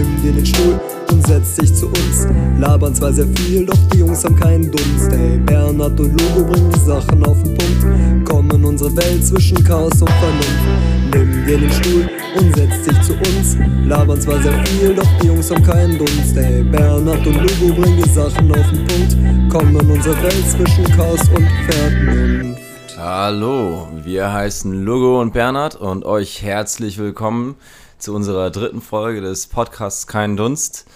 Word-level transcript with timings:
Nimm 0.00 0.22
dir 0.22 0.32
den 0.32 0.46
Stuhl 0.46 0.80
und 1.10 1.26
setz 1.26 1.56
dich 1.56 1.74
zu 1.74 1.88
uns. 1.88 2.26
Labern 2.58 2.94
zwar 2.94 3.12
sehr 3.12 3.26
viel, 3.36 3.66
doch 3.66 3.76
die 3.92 3.98
Jungs 3.98 4.24
haben 4.24 4.34
keinen 4.34 4.70
Dunst. 4.70 5.12
Ey, 5.12 5.36
Bernhard 5.36 6.00
und 6.00 6.18
Lugo 6.18 6.50
bringen 6.50 6.72
die 6.74 6.78
Sachen 6.78 7.22
auf 7.26 7.42
den 7.42 7.54
Punkt. 7.54 8.26
Kommen 8.26 8.64
unsere 8.64 8.96
Welt 8.96 9.22
zwischen 9.22 9.62
Chaos 9.62 10.00
und 10.00 10.08
Vernunft. 10.08 11.12
Nimm 11.12 11.44
dir 11.44 11.58
den 11.58 11.70
Stuhl 11.70 12.08
und 12.38 12.56
setz 12.56 12.82
dich 12.86 13.02
zu 13.02 13.12
uns. 13.12 13.58
Labern 13.86 14.18
zwar 14.18 14.40
sehr 14.40 14.64
viel, 14.64 14.94
doch 14.94 15.06
die 15.20 15.26
Jungs 15.26 15.50
haben 15.50 15.62
keinen 15.62 15.98
Dunst. 15.98 16.34
Ey, 16.34 16.62
Bernhard 16.62 17.26
und 17.26 17.36
Lugo 17.36 17.82
bringen 17.82 18.02
die 18.02 18.08
Sachen 18.08 18.50
auf 18.52 18.70
den 18.70 18.86
Punkt. 18.86 19.52
Kommen 19.52 19.90
unsere 19.90 20.16
Welt 20.22 20.50
zwischen 20.50 20.84
Chaos 20.96 21.20
und 21.36 21.46
Vernunft. 21.68 22.60
Hallo, 22.96 23.88
wir 24.02 24.32
heißen 24.32 24.82
Lugo 24.82 25.20
und 25.20 25.34
Bernhard 25.34 25.76
und 25.76 26.06
euch 26.06 26.42
herzlich 26.42 26.96
willkommen 26.96 27.56
zu 28.00 28.14
unserer 28.14 28.50
dritten 28.50 28.80
Folge 28.80 29.20
des 29.20 29.46
Podcasts 29.46 30.06
Kein 30.06 30.36
Dunst. 30.36 30.86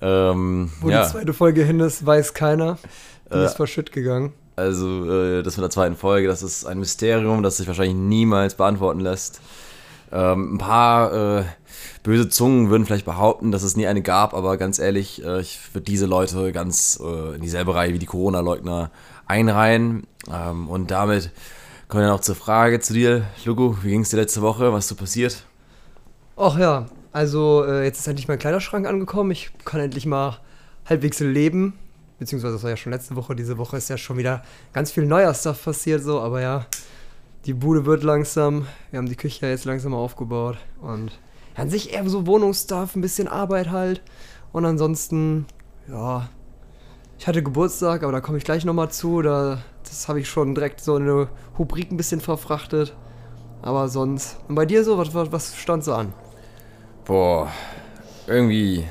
Ähm, 0.00 0.70
Wo 0.80 0.90
ja, 0.90 1.04
die 1.04 1.10
zweite 1.10 1.32
Folge 1.32 1.64
hin 1.64 1.80
ist, 1.80 2.04
weiß 2.04 2.34
keiner. 2.34 2.78
Die 3.30 3.36
Äh, 3.38 3.46
ist 3.46 3.56
verschütt 3.56 3.92
gegangen. 3.92 4.32
also 4.56 5.10
äh, 5.10 5.42
das 5.42 5.56
mit 5.56 5.62
der 5.62 5.70
zweiten 5.70 5.96
Folge, 5.96 6.28
das 6.28 6.42
ist 6.42 6.66
ein 6.66 6.78
Mysterium, 6.78 7.42
das 7.42 7.56
sich 7.56 7.66
wahrscheinlich 7.66 7.96
niemals 7.96 8.54
beantworten 8.54 9.00
lässt. 9.00 9.40
Ähm, 10.12 10.54
ein 10.56 10.58
paar 10.58 11.38
äh, 11.38 11.44
böse 12.02 12.28
Zungen 12.28 12.68
würden 12.68 12.84
vielleicht 12.84 13.06
behaupten, 13.06 13.50
dass 13.50 13.62
es 13.62 13.76
nie 13.76 13.86
eine 13.86 14.02
gab, 14.02 14.34
aber 14.34 14.58
ganz 14.58 14.78
ehrlich, 14.78 15.24
äh, 15.24 15.40
ich 15.40 15.58
würde 15.72 15.84
diese 15.86 16.04
Leute 16.06 16.52
ganz 16.52 17.00
äh, 17.02 17.36
in 17.36 17.40
dieselbe 17.40 17.74
Reihe 17.74 17.94
wie 17.94 17.98
die 17.98 18.06
Corona-Leugner 18.06 18.90
einreihen. 19.26 20.06
Ähm, 20.30 20.68
und 20.68 20.90
damit 20.90 21.30
kommen 21.88 22.02
wir 22.02 22.08
dann 22.08 22.16
auch 22.18 22.20
zur 22.20 22.34
Frage 22.34 22.80
zu 22.80 22.92
dir, 22.92 23.24
Lugo, 23.46 23.78
wie 23.82 23.90
ging 23.90 24.02
es 24.02 24.10
dir 24.10 24.18
letzte 24.18 24.42
Woche? 24.42 24.70
Was 24.72 24.84
ist 24.84 24.88
so 24.88 24.94
passiert? 24.96 25.44
Ach 26.36 26.58
ja, 26.58 26.86
also 27.12 27.64
äh, 27.64 27.84
jetzt 27.84 27.98
ist 27.98 28.06
endlich 28.06 28.26
mein 28.26 28.38
Kleiderschrank 28.38 28.86
angekommen. 28.86 29.30
Ich 29.30 29.50
kann 29.64 29.80
endlich 29.80 30.06
mal 30.06 30.38
halbwegs 30.86 31.20
leben. 31.20 31.74
Beziehungsweise 32.18 32.54
das 32.54 32.62
war 32.62 32.70
ja 32.70 32.76
schon 32.76 32.92
letzte 32.92 33.16
Woche. 33.16 33.36
Diese 33.36 33.58
Woche 33.58 33.76
ist 33.76 33.90
ja 33.90 33.98
schon 33.98 34.16
wieder 34.16 34.42
ganz 34.72 34.90
viel 34.92 35.04
neuer 35.04 35.34
Stuff 35.34 35.64
passiert 35.64 36.02
so. 36.02 36.20
Aber 36.20 36.40
ja, 36.40 36.66
die 37.44 37.52
Bude 37.52 37.84
wird 37.84 38.02
langsam. 38.02 38.66
Wir 38.90 38.98
haben 38.98 39.08
die 39.08 39.16
Küche 39.16 39.46
jetzt 39.46 39.66
langsam 39.66 39.92
aufgebaut. 39.92 40.56
Und 40.80 41.12
an 41.54 41.68
sich 41.68 41.92
eher 41.92 42.08
so 42.08 42.26
Wohnungsstuff, 42.26 42.96
ein 42.96 43.02
bisschen 43.02 43.28
Arbeit 43.28 43.70
halt. 43.70 44.00
Und 44.52 44.64
ansonsten, 44.64 45.46
ja, 45.88 46.30
ich 47.18 47.26
hatte 47.26 47.42
Geburtstag, 47.42 48.02
aber 48.02 48.12
da 48.12 48.20
komme 48.20 48.38
ich 48.38 48.44
gleich 48.44 48.64
nochmal 48.64 48.90
zu. 48.90 49.20
Da, 49.20 49.62
das 49.82 50.08
habe 50.08 50.20
ich 50.20 50.30
schon 50.30 50.54
direkt 50.54 50.80
so 50.80 50.96
in 50.96 51.02
eine 51.02 51.28
Rubrik 51.58 51.92
ein 51.92 51.98
bisschen 51.98 52.20
verfrachtet. 52.20 52.96
Aber 53.60 53.88
sonst. 53.88 54.38
Und 54.48 54.54
bei 54.54 54.64
dir 54.64 54.82
so, 54.82 54.96
was, 54.96 55.12
was, 55.12 55.30
was 55.30 55.56
stand 55.56 55.84
so 55.84 55.94
an? 55.94 56.14
Boah, 57.04 57.50
irgendwie 58.26 58.84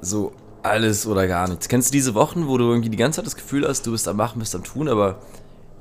so 0.00 0.32
alles 0.62 1.06
oder 1.06 1.26
gar 1.26 1.48
nichts. 1.48 1.68
Kennst 1.68 1.90
du 1.90 1.92
diese 1.92 2.14
Wochen, 2.14 2.46
wo 2.46 2.58
du 2.58 2.64
irgendwie 2.64 2.90
die 2.90 2.96
ganze 2.96 3.16
Zeit 3.16 3.26
das 3.26 3.36
Gefühl 3.36 3.66
hast, 3.66 3.86
du 3.86 3.92
bist 3.92 4.06
am 4.08 4.16
Machen, 4.16 4.38
bist 4.38 4.54
am 4.54 4.64
Tun, 4.64 4.88
aber 4.88 5.18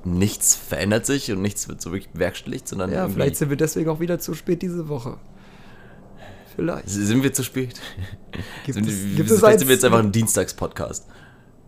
nichts 0.05 0.55
verändert 0.55 1.05
sich 1.05 1.31
und 1.31 1.41
nichts 1.41 1.67
wird 1.69 1.81
so 1.81 1.91
wirklich 1.91 2.09
bewerkstelligt, 2.11 2.67
sondern 2.67 2.91
Ja, 2.91 3.07
vielleicht 3.07 3.37
sind 3.37 3.49
wir 3.49 3.57
deswegen 3.57 3.89
auch 3.89 3.99
wieder 3.99 4.19
zu 4.19 4.33
spät 4.33 4.61
diese 4.61 4.89
Woche. 4.89 5.17
Vielleicht. 6.55 6.87
sind 6.89 7.23
wir 7.23 7.33
zu 7.33 7.43
spät. 7.43 7.79
Gibt 8.65 8.75
sind, 8.75 8.87
es, 8.87 9.15
gibt 9.15 9.31
es 9.31 9.39
vielleicht 9.39 9.59
sind 9.59 9.67
wir 9.69 9.75
jetzt 9.75 9.85
einfach 9.85 9.99
ein 9.99 10.11
Dienstagspodcast. 10.11 11.07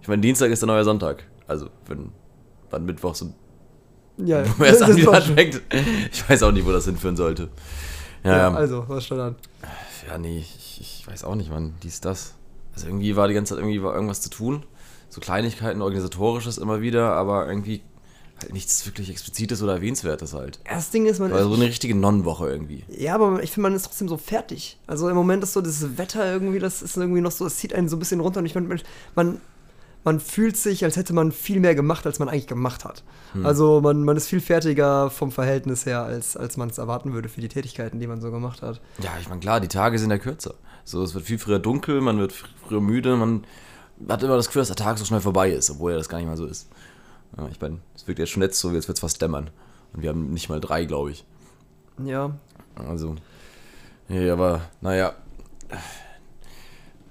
Ich 0.02 0.08
meine, 0.08 0.22
Dienstag 0.22 0.52
ist 0.52 0.62
der 0.62 0.68
neue 0.68 0.84
Sonntag. 0.84 1.24
Also, 1.48 1.70
wenn 1.88 2.12
dann 2.70 2.86
Mittwoch 2.86 3.16
so 3.16 3.34
Ja, 4.18 4.44
wo 4.60 4.64
erst 4.64 4.84
an 4.84 4.96
wieder 4.96 5.06
schon- 5.22 5.32
anfängt. 5.32 5.62
Ich 6.12 6.30
weiß 6.30 6.44
auch 6.44 6.52
nicht, 6.52 6.66
wo 6.68 6.72
das 6.72 6.86
hinführen 6.86 7.16
sollte. 7.16 7.50
Ja, 8.24 8.38
ja, 8.38 8.54
also, 8.54 8.84
was 8.88 9.06
stand 9.06 9.22
an? 9.22 9.36
Ja 10.08 10.18
nee, 10.18 10.40
ich, 10.40 10.80
ich 10.82 11.08
weiß 11.08 11.24
auch 11.24 11.36
nicht, 11.36 11.52
wann 11.52 11.76
dies, 11.84 12.02
das. 12.02 12.34
Also 12.74 12.88
irgendwie 12.88 13.16
war 13.16 13.28
die 13.28 13.34
ganze 13.34 13.54
Zeit 13.54 13.60
irgendwie 13.60 13.82
war 13.82 13.94
irgendwas 13.94 14.22
zu 14.22 14.30
tun. 14.30 14.64
So 15.10 15.22
Kleinigkeiten, 15.22 15.82
organisatorisches 15.82 16.58
immer 16.58 16.82
wieder, 16.82 17.14
aber 17.14 17.48
irgendwie 17.48 17.82
halt 18.42 18.54
nichts 18.54 18.86
wirklich 18.86 19.10
Explizites 19.10 19.64
oder 19.64 19.74
Erwähnenswertes 19.74 20.34
halt. 20.34 20.60
Das 20.70 20.92
Ding 20.92 21.06
ist, 21.06 21.20
man 21.20 21.32
War 21.32 21.40
ist, 21.40 21.46
so 21.46 21.54
eine 21.54 21.66
richtige 21.66 21.96
Nonnenwoche 21.96 22.50
irgendwie. 22.50 22.84
Ja, 22.90 23.16
aber 23.16 23.42
ich 23.42 23.52
finde, 23.52 23.70
man 23.70 23.76
ist 23.76 23.84
trotzdem 23.84 24.10
so 24.10 24.18
fertig. 24.18 24.78
Also 24.88 25.08
im 25.08 25.16
Moment 25.16 25.44
ist 25.44 25.54
so 25.54 25.62
das 25.62 25.98
Wetter 25.98 26.30
irgendwie, 26.30 26.60
das 26.60 26.82
ist 26.82 26.98
irgendwie 26.98 27.22
noch 27.22 27.32
so, 27.32 27.46
es 27.46 27.58
zieht 27.58 27.74
einen 27.74 27.88
so 27.88 27.96
ein 27.96 28.00
bisschen 28.00 28.20
runter 28.20 28.40
und 28.40 28.46
ich 28.46 28.56
meine, 28.56 28.80
man, 29.16 29.42
man 30.06 30.22
fühlt 30.22 30.56
sich, 30.56 30.86
als 30.86 30.96
hätte 30.96 31.12
man 31.14 31.34
viel 31.34 31.60
mehr 31.60 31.76
gemacht, 31.76 32.06
als 32.06 32.20
man 32.20 32.30
eigentlich 32.30 32.48
gemacht 32.48 32.86
hat. 32.86 33.04
Hm. 33.34 33.46
Also 33.46 33.82
man, 33.82 34.04
man 34.04 34.16
ist 34.16 34.28
viel 34.30 34.40
fertiger 34.40 35.10
vom 35.10 35.32
Verhältnis 35.32 35.86
her, 35.86 36.04
als, 36.04 36.38
als 36.38 36.56
man 36.56 36.70
es 36.70 36.78
erwarten 36.78 37.12
würde 37.12 37.28
für 37.28 37.42
die 37.42 37.50
Tätigkeiten, 37.50 38.00
die 38.00 38.08
man 38.08 38.22
so 38.22 38.32
gemacht 38.32 38.62
hat. 38.62 38.80
Ja, 39.00 39.12
ich 39.20 39.28
meine, 39.28 39.42
klar, 39.42 39.60
die 39.60 39.68
Tage 39.68 40.00
sind 40.00 40.12
ja 40.12 40.18
kürzer. 40.18 40.54
So, 40.86 41.04
es 41.04 41.14
wird 41.14 41.26
viel 41.26 41.40
früher 41.40 41.60
dunkel, 41.60 42.00
man 42.00 42.18
wird 42.20 42.32
fr- 42.32 42.46
früher 42.66 42.80
müde, 42.80 43.18
man 43.18 43.44
hat 44.08 44.24
immer 44.24 44.38
das 44.38 44.48
Gefühl, 44.48 44.62
dass 44.62 44.68
der 44.70 44.76
Tag 44.78 44.98
so 44.98 45.04
schnell 45.06 45.22
vorbei 45.22 45.50
ist, 45.50 45.70
obwohl 45.72 45.92
er 45.92 45.98
das 45.98 46.08
gar 46.08 46.20
nicht 46.20 46.28
mal 46.28 46.38
so 46.38 46.46
ist. 46.46 46.70
Ja, 47.38 47.48
ich 47.52 47.60
meine, 47.60 47.80
es 47.96 48.08
wirkt 48.08 48.20
jetzt 48.20 48.30
schon 48.30 48.44
jetzt 48.44 48.60
so, 48.60 48.72
jetzt 48.72 48.88
wird 48.88 48.98
es 48.98 49.02
fast 49.02 49.22
dämmern. 49.22 49.50
Und 49.94 50.04
wir 50.04 50.10
haben 50.12 50.32
nicht 50.32 50.48
mal 50.50 50.62
drei, 50.62 50.86
glaube 50.86 51.12
ich. 51.12 51.26
Ja, 52.04 52.32
Also, 52.76 53.16
nee, 54.08 54.30
aber 54.30 54.62
naja. 54.82 55.14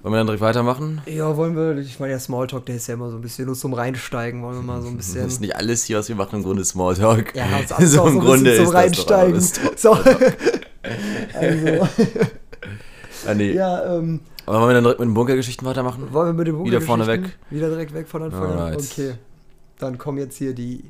Wollen 0.05 0.13
wir 0.13 0.19
dann 0.19 0.27
direkt 0.27 0.43
weitermachen? 0.43 1.01
Ja, 1.07 1.35
wollen 1.35 1.57
wir, 1.57 1.79
ich 1.79 1.99
meine, 1.99 2.11
der 2.13 2.21
Smalltalk, 2.21 2.67
der 2.67 2.77
ist 2.77 2.87
ja 2.89 2.93
immer 2.95 3.09
so 3.09 3.17
ein 3.17 3.23
bisschen 3.23 3.47
nur 3.47 3.55
zum 3.55 3.73
Reinsteigen, 3.73 4.43
wollen 4.43 4.57
wir 4.57 4.63
mal 4.63 4.83
so 4.83 4.89
ein 4.89 4.97
Das 4.99 5.07
bisschen. 5.07 5.27
ist 5.27 5.41
nicht 5.41 5.57
alles 5.57 5.85
hier, 5.85 5.97
was 5.97 6.11
wir 6.11 6.15
machen, 6.17 6.37
im 6.37 6.43
Grunde 6.43 6.63
Smalltalk. 6.63 7.35
Ja, 7.35 7.47
das 7.67 7.79
ist 7.81 7.93
so 7.93 8.03
auch 8.03 8.07
im 8.09 8.13
so 8.13 8.19
ein 8.21 8.25
Grunde 8.27 8.51
bisschen 8.51 8.67
zum 8.67 8.75
ist 8.77 8.99
das 8.99 9.07
doch 9.07 9.11
Reinsteigen. 9.17 9.35
alles 9.35 9.61
So. 9.81 9.93
also, 11.33 11.89
Ah, 13.27 13.33
nee. 13.35 13.53
ja, 13.53 13.97
ähm, 13.97 14.21
Aber 14.45 14.59
wollen 14.59 14.69
wir 14.69 14.75
dann 14.75 14.83
direkt 14.85 15.01
mit 15.01 15.09
den 15.09 15.15
Bunkergeschichten 15.15 15.67
weitermachen? 15.67 16.09
wollen 16.13 16.27
wir 16.29 16.35
mit 16.35 16.49
dem 16.49 16.63
Wieder 16.67 16.83
vorne 16.83 17.07
Bunkergeschichten 17.07 17.39
Wieder 17.49 17.69
direkt 17.71 17.95
weg 17.95 18.07
von 18.07 18.23
Anfang 18.25 18.43
an? 18.43 18.59
Alright. 18.59 18.77
Okay. 18.93 19.15
Dann 19.79 19.97
kommen 19.97 20.19
jetzt 20.19 20.37
hier 20.37 20.53
die. 20.55 20.85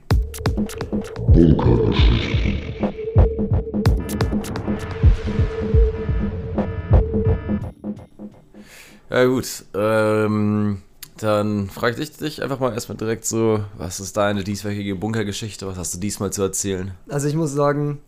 Ja 9.15 9.27
gut, 9.27 9.47
ähm, 9.75 10.83
dann 11.19 11.71
frage 11.71 12.03
ich 12.03 12.17
dich 12.17 12.43
einfach 12.43 12.59
mal 12.59 12.75
erstmal 12.75 12.99
direkt 12.99 13.25
so, 13.25 13.65
was 13.79 14.01
ist 14.01 14.17
deine 14.17 14.43
dieswöchige 14.43 14.97
Bunkergeschichte? 14.97 15.69
Was 15.69 15.79
hast 15.79 15.95
du 15.95 16.01
diesmal 16.01 16.33
zu 16.33 16.43
erzählen? 16.43 16.91
Also 17.09 17.29
ich 17.29 17.35
muss 17.35 17.53
sagen, 17.53 18.01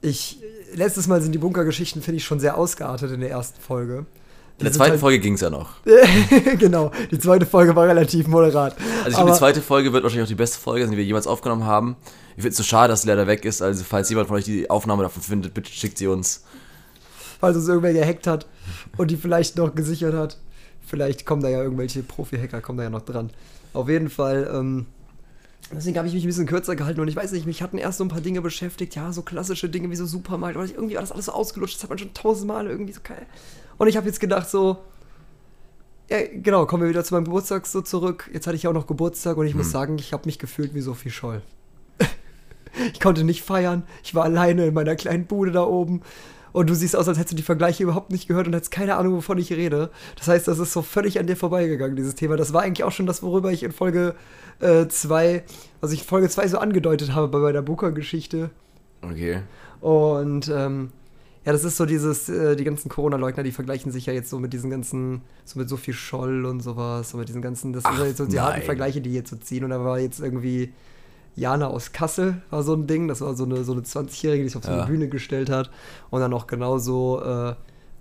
ich. 0.00 0.38
Letztes 0.72 1.08
Mal 1.08 1.20
sind 1.20 1.32
die 1.32 1.38
Bunkergeschichten, 1.38 2.00
finde 2.00 2.18
ich, 2.18 2.24
schon 2.24 2.38
sehr 2.38 2.56
ausgeartet 2.56 3.10
in 3.10 3.18
der 3.18 3.30
ersten 3.30 3.60
Folge. 3.60 4.06
In 4.58 4.64
der 4.64 4.72
zweiten 4.72 4.92
halt- 4.92 5.00
Folge 5.00 5.18
ging 5.18 5.34
es 5.34 5.40
ja 5.40 5.50
noch. 5.50 5.70
genau, 6.60 6.92
die 7.10 7.18
zweite 7.18 7.44
Folge 7.44 7.74
war 7.74 7.88
relativ 7.88 8.28
moderat. 8.28 8.76
Also 8.98 9.08
ich 9.08 9.16
glaube, 9.16 9.32
die 9.32 9.36
zweite 9.36 9.62
Folge 9.62 9.92
wird 9.92 10.04
wahrscheinlich 10.04 10.26
auch 10.26 10.28
die 10.28 10.36
beste 10.36 10.60
Folge 10.60 10.84
sein, 10.84 10.92
die 10.92 10.96
wir 10.96 11.04
jemals 11.04 11.26
aufgenommen 11.26 11.64
haben. 11.64 11.96
Ich 12.36 12.42
finde 12.42 12.50
es 12.50 12.56
so 12.56 12.62
schade, 12.62 12.92
dass 12.92 13.02
sie 13.02 13.08
leider 13.08 13.26
weg 13.26 13.44
ist. 13.44 13.62
Also 13.62 13.82
falls 13.82 14.08
jemand 14.10 14.28
von 14.28 14.36
euch 14.36 14.44
die 14.44 14.70
Aufnahme 14.70 15.02
davon 15.02 15.22
findet, 15.22 15.54
bitte 15.54 15.72
schickt 15.72 15.98
sie 15.98 16.06
uns. 16.06 16.44
Falls 17.40 17.56
uns 17.56 17.68
irgendwer 17.68 17.92
gehackt 17.92 18.26
hat 18.26 18.46
und 18.96 19.10
die 19.10 19.16
vielleicht 19.16 19.56
noch 19.56 19.74
gesichert 19.74 20.14
hat. 20.14 20.38
Vielleicht 20.86 21.24
kommen 21.24 21.42
da 21.42 21.48
ja 21.48 21.62
irgendwelche 21.62 22.02
Profi-Hacker, 22.02 22.60
kommen 22.60 22.78
da 22.78 22.84
ja 22.84 22.90
noch 22.90 23.02
dran. 23.02 23.30
Auf 23.72 23.88
jeden 23.88 24.10
Fall, 24.10 24.50
ähm, 24.52 24.86
deswegen 25.72 25.96
habe 25.96 26.08
ich 26.08 26.14
mich 26.14 26.24
ein 26.24 26.26
bisschen 26.26 26.46
kürzer 26.46 26.76
gehalten 26.76 27.00
und 27.00 27.08
ich 27.08 27.16
weiß 27.16 27.32
nicht, 27.32 27.46
mich 27.46 27.62
hatten 27.62 27.78
erst 27.78 27.98
so 27.98 28.04
ein 28.04 28.08
paar 28.08 28.20
Dinge 28.20 28.42
beschäftigt, 28.42 28.94
ja, 28.96 29.12
so 29.12 29.22
klassische 29.22 29.68
Dinge 29.68 29.90
wie 29.90 29.96
so 29.96 30.06
Supermarkt, 30.06 30.56
aber 30.56 30.66
irgendwie 30.66 30.94
war 30.94 31.02
das 31.02 31.12
alles 31.12 31.26
so 31.26 31.32
ausgelutscht, 31.32 31.76
das 31.76 31.84
hat 31.84 31.90
man 31.90 31.98
schon 31.98 32.12
tausendmal 32.12 32.66
irgendwie 32.66 32.92
so 32.92 33.00
geil. 33.02 33.26
Und 33.78 33.88
ich 33.88 33.96
habe 33.96 34.06
jetzt 34.06 34.20
gedacht 34.20 34.50
so, 34.50 34.78
ja, 36.10 36.18
genau, 36.32 36.66
kommen 36.66 36.82
wir 36.82 36.90
wieder 36.90 37.04
zu 37.04 37.14
meinem 37.14 37.24
Geburtstag 37.24 37.66
so 37.66 37.82
zurück. 37.82 38.28
Jetzt 38.32 38.48
hatte 38.48 38.56
ich 38.56 38.64
ja 38.64 38.70
auch 38.70 38.74
noch 38.74 38.88
Geburtstag 38.88 39.36
und 39.36 39.46
ich 39.46 39.54
muss 39.54 39.70
sagen, 39.70 39.96
ich 39.96 40.12
habe 40.12 40.26
mich 40.26 40.40
gefühlt 40.40 40.74
wie 40.74 40.80
Sophie 40.80 41.10
Scholl. 41.10 41.40
ich 42.92 42.98
konnte 42.98 43.22
nicht 43.22 43.42
feiern, 43.42 43.84
ich 44.02 44.12
war 44.16 44.24
alleine 44.24 44.66
in 44.66 44.74
meiner 44.74 44.96
kleinen 44.96 45.26
Bude 45.26 45.52
da 45.52 45.62
oben. 45.62 46.02
Und 46.52 46.70
du 46.70 46.74
siehst 46.74 46.96
aus, 46.96 47.08
als 47.08 47.18
hättest 47.18 47.32
du 47.32 47.36
die 47.36 47.42
Vergleiche 47.42 47.82
überhaupt 47.82 48.10
nicht 48.10 48.28
gehört 48.28 48.46
und 48.46 48.54
hättest 48.54 48.70
keine 48.70 48.96
Ahnung, 48.96 49.14
wovon 49.14 49.38
ich 49.38 49.52
rede. 49.52 49.90
Das 50.16 50.28
heißt, 50.28 50.48
das 50.48 50.58
ist 50.58 50.72
so 50.72 50.82
völlig 50.82 51.18
an 51.18 51.26
dir 51.26 51.36
vorbeigegangen, 51.36 51.96
dieses 51.96 52.14
Thema. 52.14 52.36
Das 52.36 52.52
war 52.52 52.62
eigentlich 52.62 52.84
auch 52.84 52.92
schon 52.92 53.06
das, 53.06 53.22
worüber 53.22 53.52
ich 53.52 53.62
in 53.62 53.72
Folge 53.72 54.14
2, 54.60 55.44
was 55.80 55.92
ich 55.92 56.00
in 56.00 56.06
Folge 56.06 56.28
2 56.28 56.48
so 56.48 56.58
angedeutet 56.58 57.14
habe 57.14 57.28
bei 57.28 57.38
meiner 57.38 57.62
Booker-Geschichte. 57.62 58.50
Okay. 59.02 59.40
Und 59.80 60.48
ähm, 60.48 60.90
ja, 61.44 61.52
das 61.52 61.64
ist 61.64 61.78
so 61.78 61.86
dieses, 61.86 62.28
äh, 62.28 62.54
die 62.54 62.64
ganzen 62.64 62.90
Corona-Leugner, 62.90 63.42
die 63.42 63.52
vergleichen 63.52 63.90
sich 63.90 64.06
ja 64.06 64.12
jetzt 64.12 64.28
so 64.28 64.38
mit 64.38 64.52
diesen 64.52 64.68
ganzen, 64.68 65.22
so 65.46 65.58
mit 65.58 65.70
Sophie 65.70 65.94
Scholl 65.94 66.44
und 66.44 66.60
sowas, 66.60 67.10
so 67.10 67.16
mit 67.16 67.28
diesen 67.28 67.40
ganzen, 67.40 67.72
das 67.72 67.84
Ach, 67.86 67.96
sind 67.96 68.08
jetzt 68.08 68.18
so 68.18 68.26
die 68.26 68.38
harten. 68.38 68.62
Vergleiche, 68.62 69.00
die 69.00 69.14
jetzt 69.14 69.30
so 69.30 69.36
ziehen. 69.36 69.64
Und 69.64 69.70
da 69.70 69.82
war 69.82 69.98
jetzt 69.98 70.20
irgendwie 70.20 70.74
Jana 71.40 71.68
aus 71.68 71.92
Kassel, 71.92 72.42
war 72.50 72.62
so 72.62 72.74
ein 72.74 72.86
Ding, 72.86 73.08
das 73.08 73.20
war 73.22 73.34
so 73.34 73.44
eine, 73.44 73.64
so 73.64 73.72
eine 73.72 73.80
20-Jährige, 73.80 74.42
die 74.44 74.48
sich 74.50 74.56
auf 74.58 74.64
so 74.64 74.70
eine 74.70 74.80
Ja. 74.80 74.86
Bühne 74.86 75.08
gestellt 75.08 75.48
hat. 75.50 75.70
Und 76.10 76.20
dann 76.20 76.32
auch 76.34 76.46
genauso, 76.46 77.22
äh, 77.22 77.54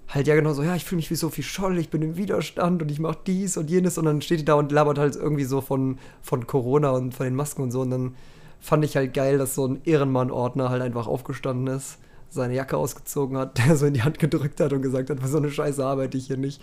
halt 0.09 0.27
ja 0.27 0.35
genau 0.35 0.53
so, 0.53 0.61
ja, 0.63 0.75
ich 0.75 0.83
fühle 0.85 0.97
mich 0.97 1.09
wie 1.09 1.15
Sophie 1.15 1.43
Scholl, 1.43 1.77
ich 1.77 1.89
bin 1.89 2.01
im 2.01 2.17
Widerstand 2.17 2.81
und 2.81 2.91
ich 2.91 2.99
mache 2.99 3.17
dies 3.25 3.55
und 3.57 3.69
jenes. 3.69 3.97
Und 3.97 4.05
dann 4.05 4.21
steht 4.21 4.39
die 4.41 4.45
da 4.45 4.55
und 4.55 4.71
labert 4.71 4.97
halt 4.99 5.15
irgendwie 5.15 5.45
so 5.45 5.61
von, 5.61 5.97
von 6.21 6.47
Corona 6.47 6.89
und 6.91 7.13
von 7.13 7.25
den 7.25 7.35
Masken 7.35 7.61
und 7.63 7.71
so. 7.71 7.81
Und 7.81 7.91
dann 7.91 8.15
fand 8.59 8.83
ich 8.83 8.95
halt 8.97 9.13
geil, 9.13 9.37
dass 9.37 9.55
so 9.55 9.65
ein 9.65 9.81
Ehrenmann-Ordner 9.85 10.69
halt 10.69 10.81
einfach 10.81 11.07
aufgestanden 11.07 11.67
ist, 11.73 11.97
seine 12.31 12.53
Jacke 12.55 12.77
ausgezogen 12.77 13.37
hat, 13.37 13.57
der 13.67 13.75
so 13.75 13.85
in 13.85 13.93
die 13.93 14.03
Hand 14.03 14.19
gedrückt 14.19 14.59
hat 14.59 14.73
und 14.73 14.81
gesagt 14.81 15.09
hat, 15.09 15.19
für 15.19 15.27
so 15.27 15.37
eine 15.37 15.49
Scheiße 15.49 15.83
arbeite 15.83 16.17
ich 16.17 16.27
hier 16.27 16.37
nicht. 16.37 16.61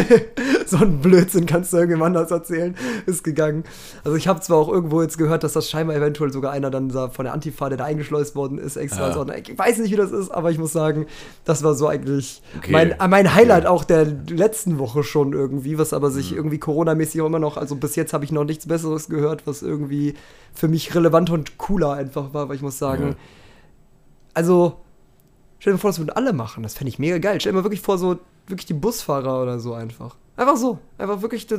so 0.66 0.78
ein 0.78 1.00
Blödsinn 1.00 1.46
kannst 1.46 1.72
du 1.72 1.76
irgendjemand 1.76 2.16
anders 2.16 2.30
erzählen, 2.30 2.74
ist 3.06 3.22
gegangen. 3.24 3.64
Also 4.02 4.16
ich 4.16 4.28
habe 4.28 4.40
zwar 4.40 4.58
auch 4.58 4.68
irgendwo 4.68 5.02
jetzt 5.02 5.18
gehört, 5.18 5.44
dass 5.44 5.52
das 5.52 5.68
scheinbar 5.68 5.96
eventuell 5.96 6.32
sogar 6.32 6.52
einer 6.52 6.70
dann 6.70 6.90
von 6.90 7.24
der 7.24 7.34
Antifa, 7.34 7.68
der 7.68 7.78
da 7.78 7.84
eingeschleust 7.84 8.34
worden 8.34 8.58
ist, 8.58 8.76
extra. 8.76 9.08
Ja. 9.08 9.14
So, 9.14 9.26
ich 9.28 9.58
weiß 9.58 9.78
nicht, 9.78 9.92
wie 9.92 9.96
das 9.96 10.12
ist, 10.12 10.30
aber 10.30 10.50
ich 10.50 10.58
muss 10.58 10.72
sagen, 10.72 11.06
das 11.44 11.62
war 11.62 11.74
so 11.74 11.88
eigentlich 11.88 12.42
okay. 12.56 12.72
mein, 12.72 12.94
mein 13.08 13.34
Highlight 13.34 13.64
okay. 13.64 13.72
auch 13.72 13.84
der 13.84 14.04
letzten 14.04 14.78
Woche 14.78 15.02
schon 15.02 15.32
irgendwie, 15.32 15.78
was 15.78 15.92
aber 15.92 16.10
sich 16.10 16.30
mhm. 16.30 16.38
irgendwie 16.38 16.58
Corona-mäßig 16.58 17.20
auch 17.20 17.26
immer 17.26 17.38
noch, 17.38 17.56
also 17.56 17.76
bis 17.76 17.96
jetzt 17.96 18.12
habe 18.12 18.24
ich 18.24 18.32
noch 18.32 18.44
nichts 18.44 18.66
Besseres 18.66 19.08
gehört, 19.08 19.46
was 19.46 19.62
irgendwie 19.62 20.14
für 20.54 20.68
mich 20.68 20.94
relevant 20.94 21.30
und 21.30 21.58
cooler 21.58 21.92
einfach 21.92 22.32
war, 22.32 22.48
weil 22.48 22.56
ich 22.56 22.62
muss 22.62 22.78
sagen, 22.78 23.08
ja. 23.08 23.14
also 24.34 24.83
Stell 25.64 25.72
dir 25.72 25.78
vor, 25.78 25.88
das 25.88 25.98
würden 25.98 26.10
alle 26.10 26.34
machen. 26.34 26.62
Das 26.62 26.74
fände 26.74 26.90
ich 26.90 26.98
mega 26.98 27.16
geil. 27.16 27.40
Stell 27.40 27.52
dir 27.52 27.56
mal 27.56 27.64
wirklich 27.64 27.80
vor, 27.80 27.96
so 27.96 28.18
wirklich 28.46 28.66
die 28.66 28.74
Busfahrer 28.74 29.40
oder 29.40 29.58
so 29.58 29.72
einfach. 29.72 30.14
Einfach 30.36 30.58
so. 30.58 30.78
Einfach 30.98 31.22
wirklich, 31.22 31.46
der, 31.46 31.58